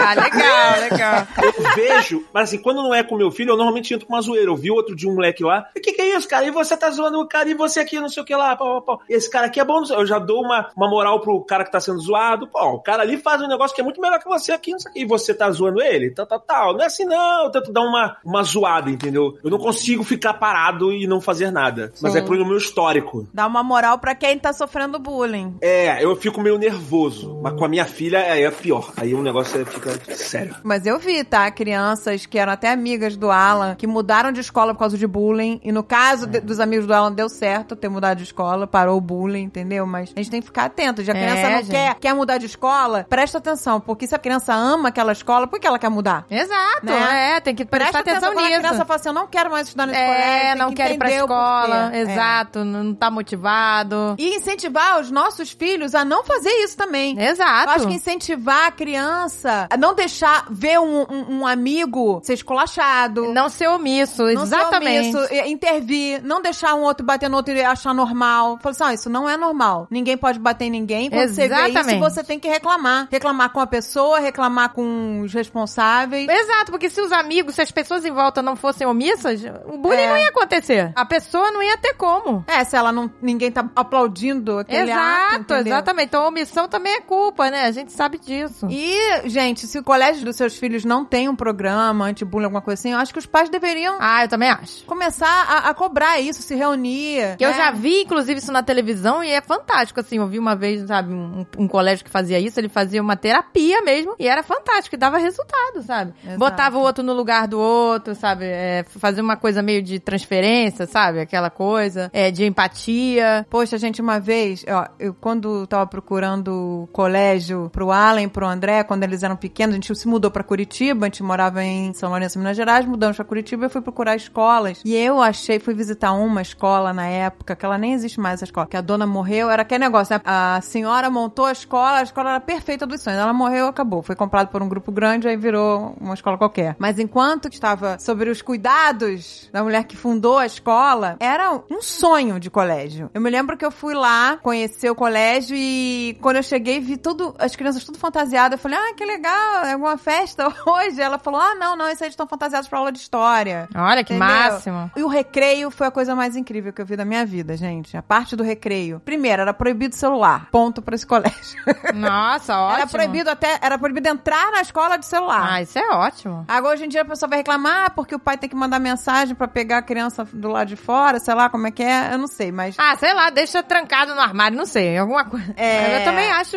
ah, 0.00 0.14
legal, 0.14 0.57
legal. 0.90 1.26
Eu 1.42 1.74
vejo, 1.74 2.24
mas 2.32 2.48
assim, 2.48 2.58
quando 2.58 2.82
não 2.82 2.94
é 2.94 3.02
com 3.02 3.16
meu 3.16 3.30
filho, 3.30 3.50
eu 3.52 3.56
normalmente 3.56 3.92
entro 3.94 4.06
com 4.06 4.14
uma 4.14 4.20
zoeira. 4.22 4.50
Eu 4.50 4.56
vi 4.56 4.70
outro 4.70 4.94
de 4.94 5.08
um 5.08 5.14
moleque 5.14 5.42
lá. 5.44 5.68
O 5.76 5.80
que, 5.80 5.92
que 5.92 6.02
é 6.02 6.16
isso, 6.16 6.28
cara? 6.28 6.44
E 6.46 6.50
você 6.50 6.76
tá 6.76 6.90
zoando 6.90 7.20
o 7.20 7.26
cara, 7.26 7.48
e 7.48 7.54
você 7.54 7.80
aqui, 7.80 7.98
não 8.00 8.08
sei 8.08 8.22
o 8.22 8.26
que 8.26 8.34
lá, 8.34 8.56
pau, 8.56 8.82
pau, 8.82 8.98
pau. 8.98 9.06
Esse 9.08 9.30
cara 9.30 9.46
aqui 9.46 9.60
é 9.60 9.64
bom, 9.64 9.82
eu 9.90 10.06
já 10.06 10.18
dou 10.18 10.42
uma, 10.42 10.70
uma 10.76 10.88
moral 10.88 11.20
pro 11.20 11.40
cara 11.44 11.64
que 11.64 11.72
tá 11.72 11.80
sendo 11.80 12.00
zoado. 12.00 12.46
Pô, 12.48 12.60
o 12.74 12.80
cara 12.80 13.02
ali 13.02 13.16
faz 13.18 13.40
um 13.42 13.48
negócio 13.48 13.74
que 13.74 13.80
é 13.80 13.84
muito 13.84 14.00
melhor 14.00 14.18
que 14.18 14.28
você 14.28 14.52
aqui, 14.52 14.72
não 14.72 14.78
sei 14.78 14.90
o 14.90 14.94
que. 14.94 15.00
E 15.00 15.06
você 15.06 15.34
tá 15.34 15.50
zoando 15.50 15.80
ele? 15.80 16.10
Tal, 16.10 16.26
tal, 16.26 16.40
tal. 16.40 16.72
Não 16.74 16.82
é 16.82 16.86
assim, 16.86 17.04
não. 17.04 17.44
Eu 17.44 17.50
tento 17.50 17.72
dar 17.72 17.82
uma, 17.82 18.16
uma 18.24 18.42
zoada, 18.42 18.90
entendeu? 18.90 19.38
Eu 19.42 19.50
não 19.50 19.58
consigo 19.58 20.02
ficar 20.04 20.34
parado 20.34 20.92
e 20.92 21.06
não 21.06 21.20
fazer 21.20 21.50
nada. 21.50 21.92
Mas 22.00 22.12
Sim. 22.12 22.18
é 22.18 22.22
pro 22.22 22.46
meu 22.46 22.56
histórico. 22.56 23.26
Dá 23.32 23.46
uma 23.46 23.62
moral 23.62 23.98
pra 23.98 24.14
quem 24.14 24.38
tá 24.38 24.52
sofrendo 24.52 24.98
bullying. 24.98 25.56
É, 25.60 26.02
eu 26.04 26.14
fico 26.16 26.40
meio 26.40 26.58
nervoso. 26.58 27.38
Mas 27.42 27.54
com 27.54 27.64
a 27.64 27.68
minha 27.68 27.84
filha 27.84 28.18
é, 28.18 28.42
é 28.42 28.50
pior. 28.50 28.92
Aí 28.96 29.14
o 29.14 29.22
negócio 29.22 29.60
é- 29.60 29.64
fica 29.64 29.90
sério. 30.14 30.54
Mas 30.62 30.86
eu 30.86 30.98
vi, 30.98 31.22
tá? 31.24 31.50
Crianças 31.50 32.26
que 32.26 32.38
eram 32.38 32.52
até 32.52 32.70
amigas 32.70 33.16
do 33.16 33.30
Alan, 33.30 33.74
que 33.74 33.86
mudaram 33.86 34.32
de 34.32 34.40
escola 34.40 34.72
por 34.74 34.80
causa 34.80 34.96
de 34.98 35.06
bullying. 35.06 35.60
E 35.62 35.72
no 35.72 35.82
caso 35.82 36.26
de- 36.26 36.40
dos 36.40 36.60
amigos 36.60 36.86
do 36.86 36.94
Alan, 36.94 37.12
deu 37.12 37.28
certo 37.28 37.74
ter 37.76 37.88
mudado 37.88 38.18
de 38.18 38.24
escola, 38.24 38.66
parou 38.66 38.96
o 38.96 39.00
bullying, 39.00 39.42
entendeu? 39.42 39.86
Mas 39.86 40.12
a 40.14 40.20
gente 40.20 40.30
tem 40.30 40.40
que 40.40 40.46
ficar 40.46 40.64
atento. 40.66 41.02
Já 41.02 41.12
a 41.12 41.16
É, 41.16 41.20
criança 41.22 41.50
não 41.50 41.58
gente. 41.58 41.70
quer, 41.70 41.94
quer 41.96 42.14
mudar 42.14 42.38
de 42.38 42.46
escola, 42.46 43.06
presta 43.08 43.38
atenção. 43.38 43.80
Porque 43.80 44.06
se 44.06 44.14
a 44.14 44.18
criança 44.18 44.52
ama 44.54 44.88
aquela 44.88 45.12
escola, 45.12 45.46
por 45.46 45.58
que 45.60 45.66
ela 45.66 45.78
quer 45.78 45.88
mudar? 45.90 46.24
Exato, 46.30 46.86
Né? 46.86 47.36
é, 47.36 47.40
tem 47.40 47.54
que 47.54 47.64
prestar 47.64 47.92
Presta 48.02 48.10
atenção 48.10 48.32
quando 48.34 48.44
a 48.46 48.48
nisso. 48.48 48.60
criança 48.60 48.84
fala 48.84 49.00
assim, 49.00 49.08
eu 49.08 49.12
não 49.14 49.26
quero 49.26 49.50
mais 49.50 49.66
estudar 49.68 49.86
nesse 49.86 50.00
colégio. 50.00 50.24
É, 50.26 50.54
não 50.54 50.68
que 50.70 50.74
quer 50.76 50.92
ir 50.92 50.98
pra 50.98 51.10
escola. 51.10 51.90
É. 51.94 52.00
exato, 52.00 52.64
não 52.64 52.94
tá 52.94 53.10
motivado. 53.10 54.14
E 54.18 54.36
incentivar 54.36 55.00
os 55.00 55.10
nossos 55.10 55.50
filhos 55.50 55.94
a 55.94 56.04
não 56.04 56.24
fazer 56.24 56.50
isso 56.64 56.76
também. 56.76 57.18
Exato. 57.20 57.68
Eu 57.70 57.74
acho 57.76 57.86
que 57.88 57.94
incentivar 57.94 58.66
a 58.66 58.70
criança 58.70 59.66
a 59.70 59.76
não 59.76 59.94
deixar 59.94 60.46
ver 60.50 60.78
um, 60.80 61.02
um- 61.02 61.38
um 61.40 61.46
amigo 61.46 62.20
ser 62.22 62.34
esculachado. 62.34 63.32
Não 63.32 63.48
ser 63.48 63.68
omisso, 63.68 64.22
não 64.24 64.46
ser 64.46 64.54
exatamente. 64.56 65.16
omisso, 65.16 65.34
e- 65.34 65.48
intervir, 65.50 66.22
não 66.24 66.40
deixar 66.42 66.74
um 66.74 66.82
outro 66.82 67.04
bater 67.04 67.28
no 67.28 67.36
outro 67.36 67.52
e 67.54 67.62
achar 67.62 67.94
normal. 67.94 68.58
Falar 68.62 68.70
assim, 68.72 68.84
ó, 68.84 68.90
isso 68.90 69.10
não 69.10 69.28
é 69.28 69.36
normal. 69.36 69.86
Ninguém 69.90 70.16
pode 70.16 70.38
bater 70.38 70.66
em 70.66 70.70
ninguém. 70.70 71.10
Quando 71.10 71.28
você 71.28 71.48
vê 71.48 71.54
isso, 71.54 71.64
Exatamente. 71.70 72.00
você 72.00 72.24
tem 72.24 72.38
que 72.38 72.48
reclamar. 72.48 73.08
Reclamar 73.10 73.50
com 73.50 73.60
a 73.60 73.66
pessoa, 73.66 74.18
reclamar 74.18 74.70
com 74.72 75.20
os 75.22 75.32
responsáveis. 75.32 76.28
Exato, 76.28 76.70
porque 76.70 76.88
se 76.90 77.00
os 77.00 77.12
amigos, 77.12 77.54
se 77.54 77.62
as 77.62 77.70
pessoas 77.70 78.04
em 78.04 78.10
volta 78.12 78.42
não 78.42 78.56
fossem 78.56 78.86
omissas, 78.86 79.42
o 79.66 79.76
bullying 79.78 80.02
É. 80.02 80.08
não 80.08 80.16
ia 80.16 80.28
acontecer. 80.28 80.92
A 80.94 81.04
pessoa 81.04 81.50
não 81.50 81.62
ia 81.62 81.76
ter 81.78 81.94
como. 81.94 82.44
É, 82.46 82.64
se 82.64 82.76
ela 82.76 82.92
não. 82.92 83.10
ninguém 83.20 83.50
tá 83.50 83.68
aplaudindo 83.76 84.58
aquele 84.58 84.90
ato. 84.92 85.00
Exato, 85.00 85.40
entendeu? 85.54 85.72
exatamente. 85.74 86.06
Então 86.08 86.22
a 86.24 86.28
omissão 86.28 86.68
também 86.68 86.94
é 86.94 87.00
culpa, 87.00 87.50
né? 87.50 87.64
A 87.64 87.70
gente 87.70 87.92
sabe 87.92 88.18
disso. 88.18 88.66
E 88.70 89.28
gente, 89.28 89.66
se 89.66 89.78
o 89.78 89.82
colégio 89.84 90.24
dos 90.24 90.37
seus 90.38 90.56
filhos 90.56 90.84
não 90.84 91.04
tem 91.04 91.28
um 91.28 91.36
programa 91.36 92.06
anti-bullying, 92.06 92.44
alguma 92.44 92.62
coisa 92.62 92.80
assim, 92.80 92.92
eu 92.92 92.98
acho 92.98 93.12
que 93.12 93.18
os 93.18 93.26
pais 93.26 93.48
deveriam 93.50 93.96
Ah, 94.00 94.24
eu 94.24 94.28
também 94.28 94.50
acho. 94.50 94.84
começar 94.84 95.28
a, 95.28 95.68
a 95.70 95.74
cobrar 95.74 96.20
isso, 96.20 96.42
se 96.42 96.54
reunir. 96.54 97.36
Que 97.36 97.44
eu 97.44 97.50
né? 97.50 97.56
já 97.56 97.70
vi, 97.70 98.02
inclusive, 98.02 98.38
isso 98.38 98.52
na 98.52 98.62
televisão 98.62 99.22
e 99.22 99.30
é 99.30 99.40
fantástico, 99.40 100.00
assim. 100.00 100.16
Eu 100.16 100.26
vi 100.26 100.38
uma 100.38 100.56
vez, 100.56 100.86
sabe, 100.86 101.12
um, 101.12 101.44
um 101.58 101.68
colégio 101.68 102.04
que 102.04 102.10
fazia 102.10 102.38
isso, 102.38 102.58
ele 102.58 102.68
fazia 102.68 103.02
uma 103.02 103.16
terapia 103.16 103.82
mesmo 103.82 104.14
e 104.18 104.26
era 104.26 104.42
fantástico, 104.42 104.94
e 104.94 104.98
dava 104.98 105.18
resultado, 105.18 105.82
sabe? 105.82 106.14
Exato. 106.22 106.38
Botava 106.38 106.78
o 106.78 106.80
outro 106.80 107.04
no 107.04 107.12
lugar 107.12 107.46
do 107.46 107.58
outro, 107.58 108.14
sabe? 108.14 108.44
É, 108.46 108.84
fazia 108.88 109.22
uma 109.22 109.36
coisa 109.36 109.62
meio 109.62 109.82
de 109.82 109.98
transferência, 109.98 110.86
sabe? 110.86 111.20
Aquela 111.20 111.50
coisa, 111.50 112.10
é, 112.12 112.30
de 112.30 112.44
empatia. 112.44 113.46
Poxa, 113.50 113.76
gente, 113.78 114.00
uma 114.00 114.20
vez, 114.20 114.64
ó, 114.68 114.86
eu 114.98 115.14
quando 115.14 115.66
tava 115.66 115.86
procurando 115.86 116.88
colégio 116.92 117.70
pro 117.72 117.88
e 118.20 118.28
pro 118.28 118.46
André, 118.46 118.84
quando 118.84 119.02
eles 119.02 119.22
eram 119.22 119.36
pequenos, 119.36 119.74
a 119.74 119.76
gente 119.76 119.94
se 119.94 120.06
mudou 120.06 120.27
pra 120.30 120.42
Curitiba, 120.42 121.06
a 121.06 121.08
gente 121.08 121.22
morava 121.22 121.62
em 121.62 121.92
São 121.94 122.10
Lourenço, 122.10 122.38
Minas 122.38 122.56
Gerais, 122.56 122.86
mudamos 122.86 123.16
pra 123.16 123.24
Curitiba 123.24 123.66
e 123.66 123.68
fui 123.68 123.80
procurar 123.80 124.16
escolas. 124.16 124.80
E 124.84 124.94
eu 124.94 125.20
achei, 125.20 125.58
fui 125.58 125.74
visitar 125.74 126.12
uma 126.12 126.42
escola 126.42 126.92
na 126.92 127.06
época, 127.06 127.54
que 127.54 127.64
ela 127.64 127.78
nem 127.78 127.92
existe 127.92 128.20
mais, 128.20 128.34
essa 128.34 128.44
escola, 128.44 128.66
que 128.66 128.76
a 128.76 128.80
dona 128.80 129.06
morreu, 129.06 129.50
era 129.50 129.62
aquele 129.62 129.84
negócio, 129.84 130.14
né? 130.14 130.20
A 130.24 130.60
senhora 130.60 131.10
montou 131.10 131.44
a 131.44 131.52
escola, 131.52 131.98
a 131.98 132.02
escola 132.02 132.30
era 132.30 132.40
perfeita 132.40 132.86
dos 132.86 133.00
sonhos. 133.00 133.20
Ela 133.20 133.32
morreu, 133.32 133.66
acabou. 133.66 134.02
Foi 134.02 134.16
comprado 134.16 134.48
por 134.48 134.62
um 134.62 134.68
grupo 134.68 134.90
grande, 134.90 135.28
aí 135.28 135.36
virou 135.36 135.94
uma 136.00 136.14
escola 136.14 136.36
qualquer. 136.36 136.76
Mas 136.78 136.98
enquanto 136.98 137.48
estava 137.48 137.98
sobre 137.98 138.30
os 138.30 138.42
cuidados 138.42 139.48
da 139.52 139.62
mulher 139.62 139.84
que 139.84 139.96
fundou 139.96 140.38
a 140.38 140.46
escola, 140.46 141.16
era 141.20 141.60
um 141.70 141.80
sonho 141.80 142.38
de 142.40 142.50
colégio. 142.50 143.10
Eu 143.14 143.20
me 143.20 143.30
lembro 143.30 143.56
que 143.56 143.64
eu 143.64 143.70
fui 143.70 143.94
lá 143.94 144.38
conhecer 144.42 144.90
o 144.90 144.94
colégio 144.94 145.56
e 145.56 146.16
quando 146.20 146.36
eu 146.36 146.42
cheguei 146.42 146.80
vi 146.80 146.96
tudo, 146.96 147.34
as 147.38 147.54
crianças 147.56 147.84
tudo 147.84 147.98
fantasiadas. 147.98 148.58
Eu 148.58 148.62
falei, 148.62 148.78
ah, 148.78 148.94
que 148.94 149.04
legal, 149.04 149.64
é 149.64 149.72
alguma 149.72 149.96
festa 149.96 150.17
hoje? 150.66 151.00
Ela 151.00 151.18
falou, 151.18 151.40
ah, 151.40 151.54
não, 151.54 151.76
não, 151.76 151.88
isso 151.90 152.02
aí 152.04 152.10
estão 152.10 152.26
fantasiados 152.26 152.68
pra 152.68 152.78
aula 152.78 152.92
de 152.92 152.98
história. 152.98 153.68
Olha 153.74 154.02
que 154.04 154.14
Entendeu? 154.14 154.34
máximo. 154.34 154.90
E 154.96 155.02
o 155.02 155.08
recreio 155.08 155.70
foi 155.70 155.86
a 155.86 155.90
coisa 155.90 156.14
mais 156.14 156.36
incrível 156.36 156.72
que 156.72 156.80
eu 156.80 156.86
vi 156.86 156.96
da 156.96 157.04
minha 157.04 157.24
vida, 157.24 157.56
gente. 157.56 157.96
A 157.96 158.02
parte 158.02 158.34
do 158.36 158.42
recreio. 158.42 159.00
Primeiro, 159.04 159.42
era 159.42 159.54
proibido 159.54 159.94
celular. 159.94 160.48
Ponto 160.50 160.80
pra 160.82 160.94
esse 160.94 161.06
colégio. 161.06 161.58
Nossa, 161.94 162.58
ótimo. 162.58 162.78
Era 162.78 162.86
proibido 162.86 163.30
até, 163.30 163.58
era 163.60 163.78
proibido 163.78 164.08
entrar 164.08 164.50
na 164.52 164.60
escola 164.60 164.96
de 164.96 165.06
celular. 165.06 165.48
Ah, 165.52 165.62
isso 165.62 165.78
é 165.78 165.88
ótimo. 165.90 166.44
Agora, 166.48 166.74
hoje 166.74 166.84
em 166.84 166.88
dia, 166.88 167.02
a 167.02 167.04
pessoa 167.04 167.28
vai 167.28 167.38
reclamar 167.38 167.92
porque 167.94 168.14
o 168.14 168.18
pai 168.18 168.36
tem 168.36 168.48
que 168.48 168.56
mandar 168.56 168.78
mensagem 168.78 169.34
pra 169.34 169.48
pegar 169.48 169.78
a 169.78 169.82
criança 169.82 170.24
do 170.32 170.48
lado 170.48 170.68
de 170.68 170.76
fora, 170.76 171.18
sei 171.18 171.34
lá 171.34 171.48
como 171.48 171.66
é 171.66 171.70
que 171.70 171.82
é, 171.82 172.12
eu 172.12 172.18
não 172.18 172.26
sei, 172.26 172.52
mas... 172.52 172.74
Ah, 172.78 172.96
sei 172.96 173.12
lá, 173.14 173.30
deixa 173.30 173.62
trancado 173.62 174.14
no 174.14 174.20
armário, 174.20 174.56
não 174.56 174.66
sei, 174.66 174.98
alguma 174.98 175.24
coisa. 175.24 175.54
É. 175.56 176.00
Eu 176.00 176.04
também 176.04 176.30
acho 176.32 176.56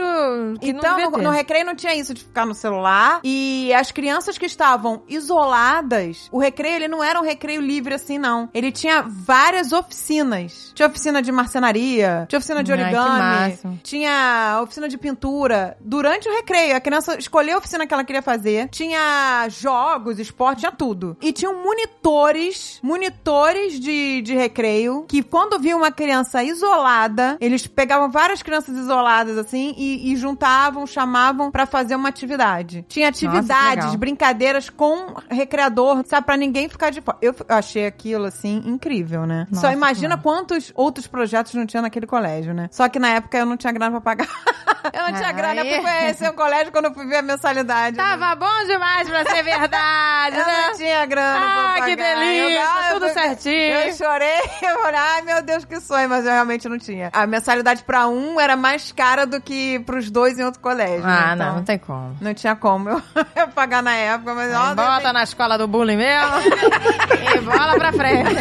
que 0.59 0.69
Então, 0.69 0.97
não 0.97 1.11
no, 1.11 1.17
no 1.17 1.29
recreio 1.29 1.65
não 1.65 1.75
tinha 1.75 1.95
isso 1.95 2.13
de 2.13 2.23
ficar 2.23 2.45
no 2.45 2.53
celular. 2.53 3.19
E 3.23 3.50
as 3.73 3.91
crianças 3.91 4.37
que 4.37 4.45
estavam 4.45 5.01
isoladas, 5.07 6.29
o 6.31 6.39
recreio, 6.39 6.75
ele 6.75 6.87
não 6.87 7.03
era 7.03 7.19
um 7.19 7.23
recreio 7.23 7.61
livre 7.61 7.93
assim, 7.93 8.17
não. 8.17 8.49
Ele 8.53 8.71
tinha 8.71 9.01
várias 9.01 9.71
oficinas. 9.71 10.71
Tinha 10.75 10.87
oficina 10.87 11.21
de 11.21 11.31
marcenaria, 11.31 12.25
tinha 12.27 12.37
oficina 12.39 12.63
de 12.63 12.71
Ai, 12.71 12.81
origami, 12.81 13.19
máximo. 13.19 13.79
tinha 13.83 14.59
oficina 14.63 14.87
de 14.87 14.97
pintura. 14.97 15.77
Durante 15.79 16.27
o 16.27 16.33
recreio, 16.33 16.75
a 16.75 16.79
criança 16.79 17.17
escolheu 17.17 17.55
a 17.55 17.59
oficina 17.59 17.85
que 17.87 17.93
ela 17.93 18.03
queria 18.03 18.21
fazer. 18.21 18.69
Tinha 18.69 19.47
jogos, 19.49 20.19
esporte, 20.19 20.59
tinha 20.59 20.71
tudo. 20.71 21.17
E 21.21 21.31
tinham 21.31 21.63
monitores, 21.63 22.79
monitores 22.83 23.79
de, 23.79 24.21
de 24.21 24.35
recreio, 24.35 25.05
que 25.07 25.21
quando 25.23 25.59
via 25.59 25.75
uma 25.75 25.91
criança 25.91 26.43
isolada, 26.43 27.37
eles 27.39 27.67
pegavam 27.67 28.09
várias 28.09 28.41
crianças 28.41 28.75
isoladas, 28.75 29.37
assim, 29.37 29.73
e, 29.77 30.11
e 30.11 30.15
juntavam, 30.15 30.85
chamavam 30.85 31.51
pra 31.51 31.65
fazer 31.65 31.95
uma 31.95 32.09
atividade. 32.09 32.85
Tinha 32.87 33.11
que 33.11 33.17
atividades, 33.49 33.85
legal. 33.85 33.97
brincadeiras 33.97 34.69
com 34.69 35.13
recreador, 35.29 36.03
sabe, 36.05 36.25
pra 36.25 36.37
ninguém 36.37 36.69
ficar 36.69 36.89
de 36.91 37.01
fora. 37.01 37.17
Eu 37.21 37.35
eu 37.47 37.55
achei 37.55 37.85
aquilo, 37.87 38.25
assim, 38.25 38.61
incrível, 38.65 39.25
né? 39.25 39.47
Nossa, 39.49 39.67
Só 39.67 39.73
imagina 39.73 40.15
que 40.17 40.23
quantos 40.23 40.71
outros 40.75 41.07
projetos 41.07 41.53
não 41.53 41.65
tinha 41.65 41.81
naquele 41.81 42.05
colégio, 42.05 42.53
né? 42.53 42.67
Só 42.71 42.87
que 42.87 42.99
na 42.99 43.09
época 43.09 43.37
eu 43.37 43.45
não 43.45 43.57
tinha 43.57 43.71
grana 43.73 43.91
pra 43.99 44.01
pagar. 44.01 44.27
eu 44.93 45.03
não 45.03 45.13
tinha 45.13 45.27
Aí. 45.29 45.33
grana, 45.33 45.61
eu 45.61 45.65
fui 45.73 45.81
conhecer 45.81 46.29
o 46.29 46.33
colégio 46.33 46.71
quando 46.71 46.85
eu 46.85 46.93
fui 46.93 47.05
ver 47.07 47.17
a 47.17 47.21
mensalidade. 47.21 47.97
Tava 47.97 48.35
bom 48.35 48.65
demais 48.67 49.09
pra 49.09 49.25
ser 49.25 49.43
verdade, 49.43 50.37
Eu 50.41 50.45
né? 50.45 50.67
não 50.67 50.77
tinha 50.77 51.05
grana 51.05 51.39
Ah, 51.45 51.73
pra 51.77 51.85
que 51.85 51.95
pagar. 51.97 52.15
delícia, 52.15 52.61
Eu- 52.61 52.83
eu- 52.87 52.93
tudo 52.93 53.05
eu- 53.07 53.13
certinho. 53.13 53.53
Eu 53.75 53.93
chorei, 53.93 54.39
eu 54.61 54.79
falei, 54.81 54.99
ai 54.99 55.21
meu 55.23 55.41
Deus, 55.41 55.65
que 55.65 55.79
sonho, 55.79 56.09
mas 56.09 56.25
eu 56.25 56.31
realmente 56.31 56.67
não 56.69 56.77
tinha. 56.77 57.09
A 57.13 57.25
mensalidade 57.25 57.83
pra 57.83 58.07
um 58.07 58.39
era 58.39 58.55
mais 58.55 58.91
cara 58.91 59.25
do 59.25 59.41
que 59.41 59.79
pros 59.79 60.09
dois 60.11 60.37
em 60.37 60.43
outro 60.43 60.59
colégio. 60.61 61.03
Ah, 61.05 61.35
né? 61.35 61.35
não, 61.35 61.45
Então, 61.45 61.55
não 61.55 61.63
tem 61.63 61.77
como. 61.79 62.17
Não 62.21 62.33
tinha 62.33 62.55
como 62.55 62.89
eu, 62.89 63.01
eu 63.35 63.47
pagar 63.53 63.81
na 63.81 63.95
época, 63.95 64.33
mas 64.33 64.53
ó, 64.53 64.75
bota 64.75 65.13
na 65.13 65.23
escola 65.23 65.57
do 65.57 65.67
bullying 65.67 65.97
mesmo 65.97 66.37
e 67.35 67.39
bola 67.41 67.75
pra 67.75 67.93
frente. 67.93 68.35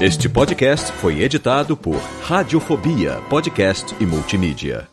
Este 0.00 0.28
podcast 0.28 0.92
foi 0.92 1.22
editado 1.22 1.74
por 1.74 1.96
Radiofobia, 2.22 3.22
podcast 3.30 3.96
e 3.98 4.04
multimídia. 4.04 4.86